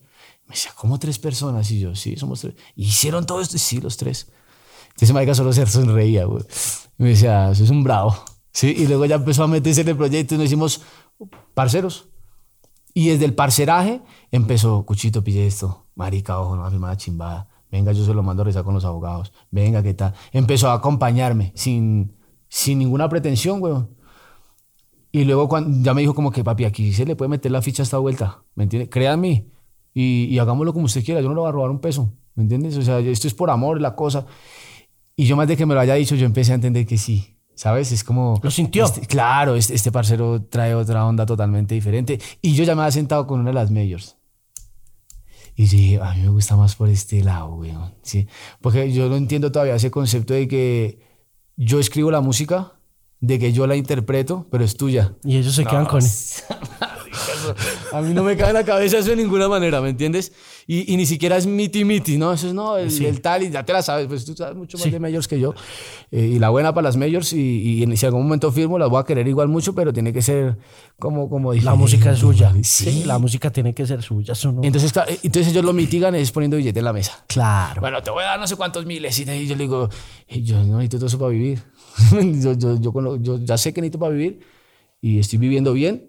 Me 0.46 0.54
decía, 0.54 0.72
¿cómo 0.76 0.98
tres 0.98 1.18
personas? 1.18 1.70
Y 1.70 1.80
yo, 1.80 1.94
sí, 1.94 2.16
somos 2.16 2.42
tres. 2.42 2.54
¿Y 2.76 2.84
hicieron 2.84 3.24
todo 3.24 3.40
esto? 3.40 3.56
Sí, 3.56 3.80
los 3.80 3.96
tres. 3.96 4.30
Entonces, 4.88 5.12
marica 5.14 5.34
solo 5.34 5.52
se 5.52 5.64
sonreía, 5.66 6.26
güey. 6.26 6.44
Me 6.98 7.08
decía, 7.08 7.50
eso 7.52 7.64
es 7.64 7.70
un 7.70 7.84
bravo. 7.84 8.14
Sí, 8.52 8.74
y 8.76 8.86
luego 8.86 9.06
ya 9.06 9.14
empezó 9.14 9.44
a 9.44 9.46
meterse 9.46 9.80
en 9.82 9.88
el 9.88 9.96
proyecto 9.96 10.34
y 10.34 10.38
nos 10.38 10.46
hicimos 10.46 10.82
parceros. 11.54 12.08
Y 12.92 13.08
desde 13.08 13.24
el 13.24 13.34
parceraje 13.34 14.02
empezó, 14.30 14.84
Cuchito, 14.84 15.22
pille 15.22 15.46
esto, 15.46 15.86
marica, 15.94 16.40
ojo, 16.40 16.56
no 16.56 16.62
va 16.62 16.68
a 16.68 16.70
firmar 16.70 16.90
la 16.90 16.96
chimbada. 16.96 17.48
Venga, 17.70 17.92
yo 17.92 18.04
se 18.04 18.14
lo 18.14 18.22
mando 18.22 18.42
a 18.42 18.46
rezar 18.46 18.64
con 18.64 18.74
los 18.74 18.84
abogados. 18.84 19.32
Venga, 19.50 19.82
¿qué 19.82 19.94
tal? 19.94 20.14
Empezó 20.32 20.70
a 20.70 20.74
acompañarme 20.74 21.52
sin, 21.54 22.14
sin 22.48 22.78
ninguna 22.78 23.08
pretensión, 23.08 23.62
weón. 23.62 23.90
Y 25.12 25.24
luego 25.24 25.48
cuando, 25.48 25.82
ya 25.82 25.94
me 25.94 26.02
dijo 26.02 26.14
como 26.14 26.30
que, 26.30 26.44
papi, 26.44 26.64
aquí 26.64 26.92
se 26.92 27.06
le 27.06 27.16
puede 27.16 27.30
meter 27.30 27.50
la 27.50 27.62
ficha 27.62 27.82
a 27.82 27.84
esta 27.84 27.98
vuelta, 27.98 28.42
¿me 28.54 28.64
entiende? 28.64 28.88
Créanme 28.88 29.46
y, 29.94 30.24
y 30.26 30.38
hagámoslo 30.38 30.72
como 30.72 30.84
usted 30.84 31.02
quiera, 31.04 31.20
yo 31.20 31.28
no 31.28 31.34
le 31.34 31.40
voy 31.40 31.48
a 31.48 31.52
robar 31.52 31.70
un 31.70 31.80
peso, 31.80 32.12
¿me 32.34 32.42
entiendes? 32.42 32.76
O 32.76 32.82
sea, 32.82 32.98
esto 33.00 33.26
es 33.26 33.34
por 33.34 33.50
amor, 33.50 33.80
la 33.80 33.94
cosa. 33.96 34.26
Y 35.16 35.24
yo 35.24 35.34
más 35.34 35.48
de 35.48 35.56
que 35.56 35.66
me 35.66 35.74
lo 35.74 35.80
haya 35.80 35.94
dicho, 35.94 36.14
yo 36.14 36.26
empecé 36.26 36.52
a 36.52 36.56
entender 36.56 36.86
que 36.86 36.98
sí, 36.98 37.38
¿sabes? 37.54 37.90
Es 37.90 38.04
como... 38.04 38.38
¿Lo 38.42 38.50
sintió? 38.50 38.84
este- 38.84 39.06
claro, 39.06 39.56
este, 39.56 39.74
este 39.74 39.90
parcero 39.90 40.42
trae 40.42 40.74
otra 40.74 41.04
onda 41.06 41.24
totalmente 41.26 41.74
diferente. 41.74 42.20
Y 42.42 42.52
yo 42.54 42.64
ya 42.64 42.76
me 42.76 42.82
había 42.82 42.92
sentado 42.92 43.26
con 43.26 43.40
una 43.40 43.48
de 43.50 43.54
las 43.54 43.70
majors. 43.70 44.17
Y 45.58 45.66
dije, 45.66 46.00
a 46.00 46.14
mí 46.14 46.22
me 46.22 46.28
gusta 46.28 46.56
más 46.56 46.76
por 46.76 46.88
este 46.88 47.20
lado, 47.24 47.56
weón. 47.56 47.92
¿sí? 48.02 48.28
Porque 48.60 48.92
yo 48.92 49.08
no 49.08 49.16
entiendo 49.16 49.50
todavía 49.50 49.74
ese 49.74 49.90
concepto 49.90 50.32
de 50.32 50.46
que 50.46 51.00
yo 51.56 51.80
escribo 51.80 52.12
la 52.12 52.20
música, 52.20 52.74
de 53.18 53.40
que 53.40 53.52
yo 53.52 53.66
la 53.66 53.74
interpreto, 53.74 54.46
pero 54.52 54.62
es 54.62 54.76
tuya. 54.76 55.16
Y 55.24 55.36
ellos 55.36 55.56
se 55.56 55.64
quedan 55.64 55.86
con... 55.86 56.00
A 57.92 58.00
mí 58.02 58.14
no 58.14 58.22
me 58.24 58.36
cae 58.36 58.48
en 58.48 58.54
la 58.54 58.64
cabeza 58.64 58.98
eso 58.98 59.10
de 59.10 59.16
ninguna 59.16 59.48
manera, 59.48 59.80
¿me 59.80 59.90
entiendes? 59.90 60.32
Y, 60.66 60.92
y 60.92 60.96
ni 60.96 61.06
siquiera 61.06 61.36
es 61.36 61.46
miti 61.46 61.84
miti, 61.84 62.18
¿no? 62.18 62.32
Eso 62.32 62.48
es, 62.48 62.54
no, 62.54 62.76
el, 62.76 62.90
el 63.04 63.20
tal 63.22 63.42
y 63.44 63.50
ya 63.50 63.64
te 63.64 63.72
la 63.72 63.80
sabes, 63.82 64.06
pues 64.06 64.24
tú 64.24 64.34
sabes 64.36 64.54
mucho 64.56 64.76
más 64.76 64.84
Sí. 64.84 64.90
de 64.90 65.00
majors 65.00 65.26
que 65.26 65.40
yo. 65.40 65.54
Eh, 66.10 66.32
y 66.34 66.38
la 66.38 66.50
buena 66.50 66.74
para 66.74 66.84
las 66.88 66.96
majors 66.96 67.32
y, 67.32 67.40
y 67.62 67.82
en- 67.82 67.96
si 67.96 68.04
algún 68.06 68.22
momento 68.24 68.52
firmo 68.52 68.78
las 68.78 68.90
voy 68.90 69.00
a 69.00 69.04
querer 69.04 69.26
igual 69.28 69.48
mucho, 69.48 69.74
pero 69.74 69.92
tiene 69.92 70.12
que 70.12 70.20
ser 70.22 70.58
como, 70.98 71.30
como 71.30 71.52
dije. 71.52 71.64
La 71.64 71.74
música 71.74 72.12
es 72.12 72.18
suya. 72.18 72.52
Sí. 72.62 72.84
Sí, 72.90 73.04
la 73.04 73.18
música 73.18 73.50
tiene 73.50 73.72
que 73.74 73.86
ser 73.86 74.02
suya. 74.02 74.32
Eso 74.32 74.52
no- 74.52 74.62
Entonces, 74.62 74.92
claro, 74.92 75.10
entonces 75.22 75.52
ellos 75.52 75.64
lo 75.64 75.72
mitigan 75.72 76.14
es 76.14 76.30
poniendo 76.32 76.56
billete 76.58 76.80
en 76.80 76.84
la 76.84 76.92
mesa. 76.92 77.24
Claro. 77.28 77.80
Bueno, 77.80 78.02
te 78.02 78.10
voy 78.10 78.22
a 78.24 78.26
dar 78.26 78.40
no 78.40 78.46
sé 78.46 78.56
cuántos 78.56 78.84
miles. 78.84 79.18
Y 79.18 79.24
yo 79.46 79.54
le 79.56 79.62
digo, 79.64 79.88
"Hey, 80.26 80.42
yo 80.42 80.56
no 80.64 80.76
necesito 80.76 80.98
todo 80.98 81.06
eso 81.06 81.18
para 81.18 81.30
vivir. 81.30 81.62
yo, 82.42 82.52
yo, 82.52 82.78
yo, 82.80 83.16
yo 83.22 83.38
ya 83.42 83.56
sé 83.56 83.72
que 83.72 83.80
necesito 83.80 83.98
para 83.98 84.12
vivir 84.12 84.40
y 85.00 85.18
estoy 85.18 85.38
viviendo 85.38 85.72
bien. 85.72 86.07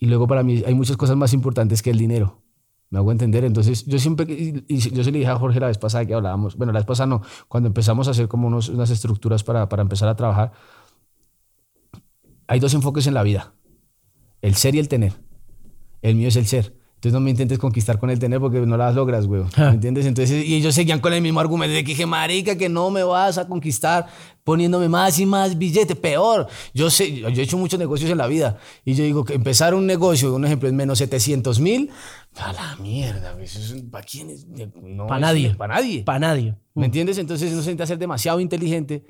Y 0.00 0.06
luego 0.06 0.26
para 0.26 0.42
mí 0.42 0.62
hay 0.66 0.74
muchas 0.74 0.96
cosas 0.96 1.16
más 1.16 1.32
importantes 1.34 1.82
que 1.82 1.90
el 1.90 1.98
dinero. 1.98 2.42
Me 2.88 2.98
hago 2.98 3.12
entender. 3.12 3.44
Entonces, 3.44 3.84
yo 3.86 3.98
siempre, 3.98 4.64
yo 4.66 5.04
se 5.04 5.12
le 5.12 5.18
dije 5.18 5.30
a 5.30 5.36
Jorge 5.36 5.60
la 5.60 5.68
vez 5.68 5.78
pasada 5.78 6.04
que 6.04 6.14
hablábamos, 6.14 6.56
bueno, 6.56 6.72
la 6.72 6.80
vez 6.80 6.86
pasada 6.86 7.06
no, 7.06 7.22
cuando 7.46 7.68
empezamos 7.68 8.08
a 8.08 8.12
hacer 8.12 8.26
como 8.26 8.48
unas 8.48 8.90
estructuras 8.90 9.44
para, 9.44 9.68
para 9.68 9.82
empezar 9.82 10.08
a 10.08 10.16
trabajar, 10.16 10.52
hay 12.48 12.58
dos 12.58 12.74
enfoques 12.74 13.06
en 13.06 13.14
la 13.14 13.22
vida, 13.22 13.52
el 14.40 14.56
ser 14.56 14.74
y 14.74 14.80
el 14.80 14.88
tener. 14.88 15.12
El 16.02 16.16
mío 16.16 16.28
es 16.28 16.36
el 16.36 16.46
ser. 16.46 16.79
Entonces 17.00 17.14
no 17.14 17.20
me 17.20 17.30
intentes 17.30 17.58
conquistar 17.58 17.98
con 17.98 18.10
el 18.10 18.18
tener 18.18 18.40
porque 18.40 18.60
no 18.60 18.76
las 18.76 18.94
logras, 18.94 19.26
güey. 19.26 19.44
¿Me 19.56 19.68
entiendes? 19.68 20.04
Entonces, 20.04 20.44
y 20.44 20.54
ellos 20.56 20.74
seguían 20.74 21.00
con 21.00 21.14
el 21.14 21.22
mismo 21.22 21.40
argumento 21.40 21.74
de 21.74 21.82
que 21.82 21.92
dije, 21.92 22.04
marica, 22.04 22.56
que 22.58 22.68
no 22.68 22.90
me 22.90 23.02
vas 23.02 23.38
a 23.38 23.48
conquistar 23.48 24.06
poniéndome 24.44 24.86
más 24.90 25.18
y 25.18 25.24
más 25.24 25.56
billete. 25.56 25.96
Peor. 25.96 26.46
Yo 26.74 26.90
sé, 26.90 27.20
yo 27.20 27.28
he 27.28 27.40
hecho 27.40 27.56
muchos 27.56 27.78
negocios 27.78 28.10
en 28.10 28.18
la 28.18 28.26
vida. 28.26 28.58
Y 28.84 28.92
yo 28.92 29.02
digo 29.02 29.24
que 29.24 29.32
empezar 29.32 29.74
un 29.74 29.86
negocio, 29.86 30.34
un 30.34 30.44
ejemplo, 30.44 30.68
es 30.68 30.74
menos 30.74 30.98
700 30.98 31.58
mil. 31.60 31.88
A 32.36 32.52
la 32.52 32.76
mierda, 32.76 33.32
güey. 33.32 33.46
Eso 33.46 33.60
es, 33.60 33.82
¿Para 33.84 34.04
quién 34.04 34.28
es? 34.28 34.46
No, 34.82 35.06
Para 35.06 35.20
nadie. 35.20 35.52
no 35.52 35.56
Para 35.56 35.76
nadie. 35.76 36.02
Para 36.02 36.18
nadie. 36.18 36.54
¿Me 36.74 36.84
entiendes? 36.84 37.16
Entonces 37.16 37.50
uno 37.50 37.62
se 37.62 37.68
necesita 37.68 37.86
ser 37.86 37.98
demasiado 37.98 38.40
inteligente 38.40 39.06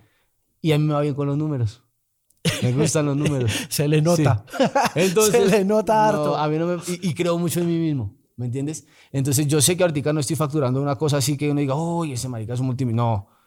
y 0.63 0.71
a 0.71 0.79
mí 0.79 0.85
me 0.85 0.95
va 0.95 1.01
bien 1.01 1.15
con 1.15 1.27
los 1.27 1.37
números. 1.37 1.83
Me 2.63 2.73
gustan 2.73 3.07
los 3.07 3.17
números. 3.17 3.51
Se 3.69 3.87
le 3.89 4.01
nota. 4.03 4.45
Sí. 4.57 4.65
Entonces, 4.95 5.45
Se 5.51 5.59
le 5.59 5.65
nota 5.65 5.95
no, 5.95 6.01
harto. 6.01 6.37
a 6.37 6.49
mí 6.49 6.59
no 6.59 6.67
me, 6.67 6.75
y, 6.87 7.11
y 7.11 7.15
creo 7.15 7.39
mucho 7.39 7.61
en 7.61 7.67
mí 7.67 7.79
mismo, 7.79 8.15
¿me 8.37 8.47
entiendes? 8.47 8.87
Entonces 9.13 9.47
yo 9.47 9.61
sé 9.61 9.77
que 9.77 9.83
ahorita 9.83 10.13
no 10.13 10.21
estoy 10.21 10.37
facturando 10.37 10.81
una 10.81 10.97
cosa 10.97 11.19
así 11.19 11.37
que 11.37 11.51
uno 11.51 11.61
diga, 11.61 11.75
uy, 11.75 12.13
ese 12.13 12.29
marica 12.29 12.55
es 12.55 12.61
un 12.61 12.67
multimillonario. 12.67 13.27
No. 13.27 13.41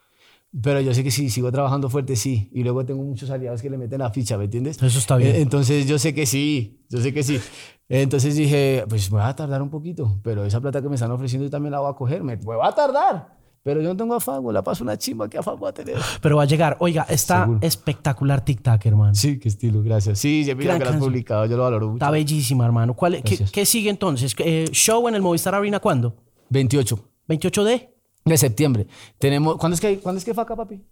Pero 0.62 0.80
yo 0.80 0.94
sé 0.94 1.02
que 1.02 1.10
si 1.10 1.30
sigo 1.30 1.50
trabajando 1.50 1.90
fuerte, 1.90 2.14
sí. 2.14 2.48
Y 2.52 2.62
luego 2.62 2.84
tengo 2.86 3.02
muchos 3.02 3.28
aliados 3.30 3.60
que 3.60 3.68
le 3.68 3.76
meten 3.76 3.98
la 3.98 4.10
ficha, 4.10 4.38
¿me 4.38 4.44
entiendes? 4.44 4.80
Eso 4.80 4.98
está 5.00 5.16
bien. 5.16 5.34
Eh, 5.34 5.40
Entonces 5.40 5.84
yo 5.88 5.98
sé 5.98 6.14
que 6.14 6.26
sí, 6.26 6.84
yo 6.88 7.00
sé 7.00 7.12
que 7.12 7.24
sí. 7.24 7.40
Entonces 7.88 8.36
dije, 8.36 8.84
pues 8.88 9.10
me 9.10 9.18
va 9.18 9.28
a 9.28 9.34
tardar 9.34 9.60
un 9.62 9.68
poquito, 9.70 10.20
pero 10.22 10.44
esa 10.44 10.60
plata 10.60 10.80
que 10.80 10.88
me 10.88 10.94
están 10.94 11.10
ofreciendo 11.10 11.44
yo 11.44 11.50
también 11.50 11.72
la 11.72 11.80
voy 11.80 11.90
a 11.90 11.94
coger. 11.96 12.22
Me, 12.22 12.36
me 12.36 12.54
va 12.54 12.68
a 12.68 12.72
tardar, 12.74 13.36
pero 13.64 13.80
yo 13.80 13.88
no 13.88 13.96
tengo 13.96 14.18
güey, 14.40 14.52
la 14.52 14.62
paso 14.62 14.84
una 14.84 14.98
chimba, 14.98 15.26
¿qué 15.28 15.38
afán 15.38 15.58
voy 15.58 15.70
a 15.70 15.72
tener? 15.72 15.96
Pero 16.20 16.36
va 16.36 16.42
a 16.42 16.46
llegar. 16.46 16.76
Oiga, 16.80 17.06
está 17.08 17.44
Seguro. 17.44 17.58
espectacular 17.62 18.44
TikTok, 18.44 18.84
hermano. 18.84 19.14
Sí, 19.14 19.38
qué 19.38 19.48
estilo, 19.48 19.82
gracias. 19.82 20.18
Sí, 20.18 20.44
ya 20.44 20.54
mira 20.54 20.78
que 20.78 20.84
lo 20.84 20.90
has 20.90 20.96
publicado, 20.96 21.46
yo 21.46 21.56
lo 21.56 21.62
valoro 21.62 21.86
mucho. 21.86 21.96
Está 21.96 22.10
bellísima, 22.10 22.66
hermano. 22.66 22.92
¿Cuál, 22.92 23.22
qué, 23.22 23.42
qué 23.50 23.64
sigue 23.64 23.88
entonces? 23.88 24.36
Eh, 24.38 24.68
¿Show 24.70 25.08
en 25.08 25.14
el 25.14 25.22
Movistar 25.22 25.54
Arena 25.54 25.80
cuándo? 25.80 26.14
28 26.50 27.08
¿28 27.26 27.64
de? 27.64 27.94
de 28.26 28.38
septiembre. 28.38 28.86
Tenemos, 29.18 29.56
¿cuándo 29.56 29.74
es 29.74 29.80
que, 29.80 29.98
¿cuándo 29.98 30.18
es 30.18 30.24
que 30.26 30.34
faca, 30.34 30.54
papi? 30.54 30.84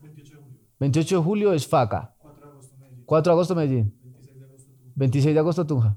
28 0.00 0.36
de 0.36 0.42
julio. 0.42 0.60
28 0.80 1.16
de 1.16 1.22
julio 1.22 1.52
es 1.54 1.66
faca. 1.66 2.14
4 3.06 3.30
de 3.30 3.34
agosto 3.34 3.54
Medellín. 3.54 3.94
26 4.94 5.34
de 5.34 5.40
agosto 5.40 5.66
Tunja. 5.66 5.96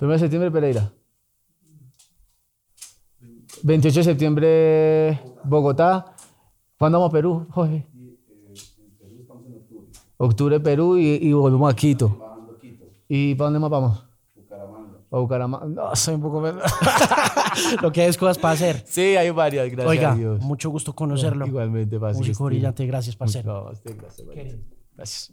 1 0.00 0.12
de 0.12 0.18
septiembre 0.18 0.50
Pereira. 0.50 0.92
28 3.62 4.00
de 4.00 4.04
septiembre 4.04 5.20
Bogotá. 5.44 6.14
¿Cuándo 6.78 6.98
vamos 6.98 7.10
a 7.10 7.12
Perú, 7.12 7.46
Jorge? 7.50 7.86
Octubre 10.16 10.60
Perú 10.60 10.98
y, 10.98 11.14
y 11.20 11.32
volvemos 11.32 11.72
a 11.72 11.76
Quito. 11.76 12.18
¿Y 13.08 13.34
para 13.34 13.46
dónde 13.46 13.58
más 13.60 13.70
vamos? 13.70 14.04
A 15.10 15.18
Bucaramanga. 15.18 15.66
No, 15.66 15.94
soy 15.94 16.14
un 16.14 16.22
poco. 16.22 16.40
Lo 17.82 17.92
que 17.92 18.00
hay 18.02 18.08
es 18.08 18.16
cosas 18.16 18.38
para 18.38 18.54
hacer. 18.54 18.82
sí, 18.86 19.16
hay 19.16 19.28
varias, 19.30 19.66
gracias 19.70 19.90
Oiga, 19.90 20.12
a 20.12 20.16
Dios. 20.16 20.40
mucho 20.40 20.70
gusto 20.70 20.94
conocerlo. 20.94 21.46
Igualmente, 21.46 21.98
Músico 21.98 22.44
brillante, 22.44 22.86
gracias, 22.86 23.14
parcero. 23.16 23.72
Gracias, 23.84 24.26
Gracias. 24.96 25.32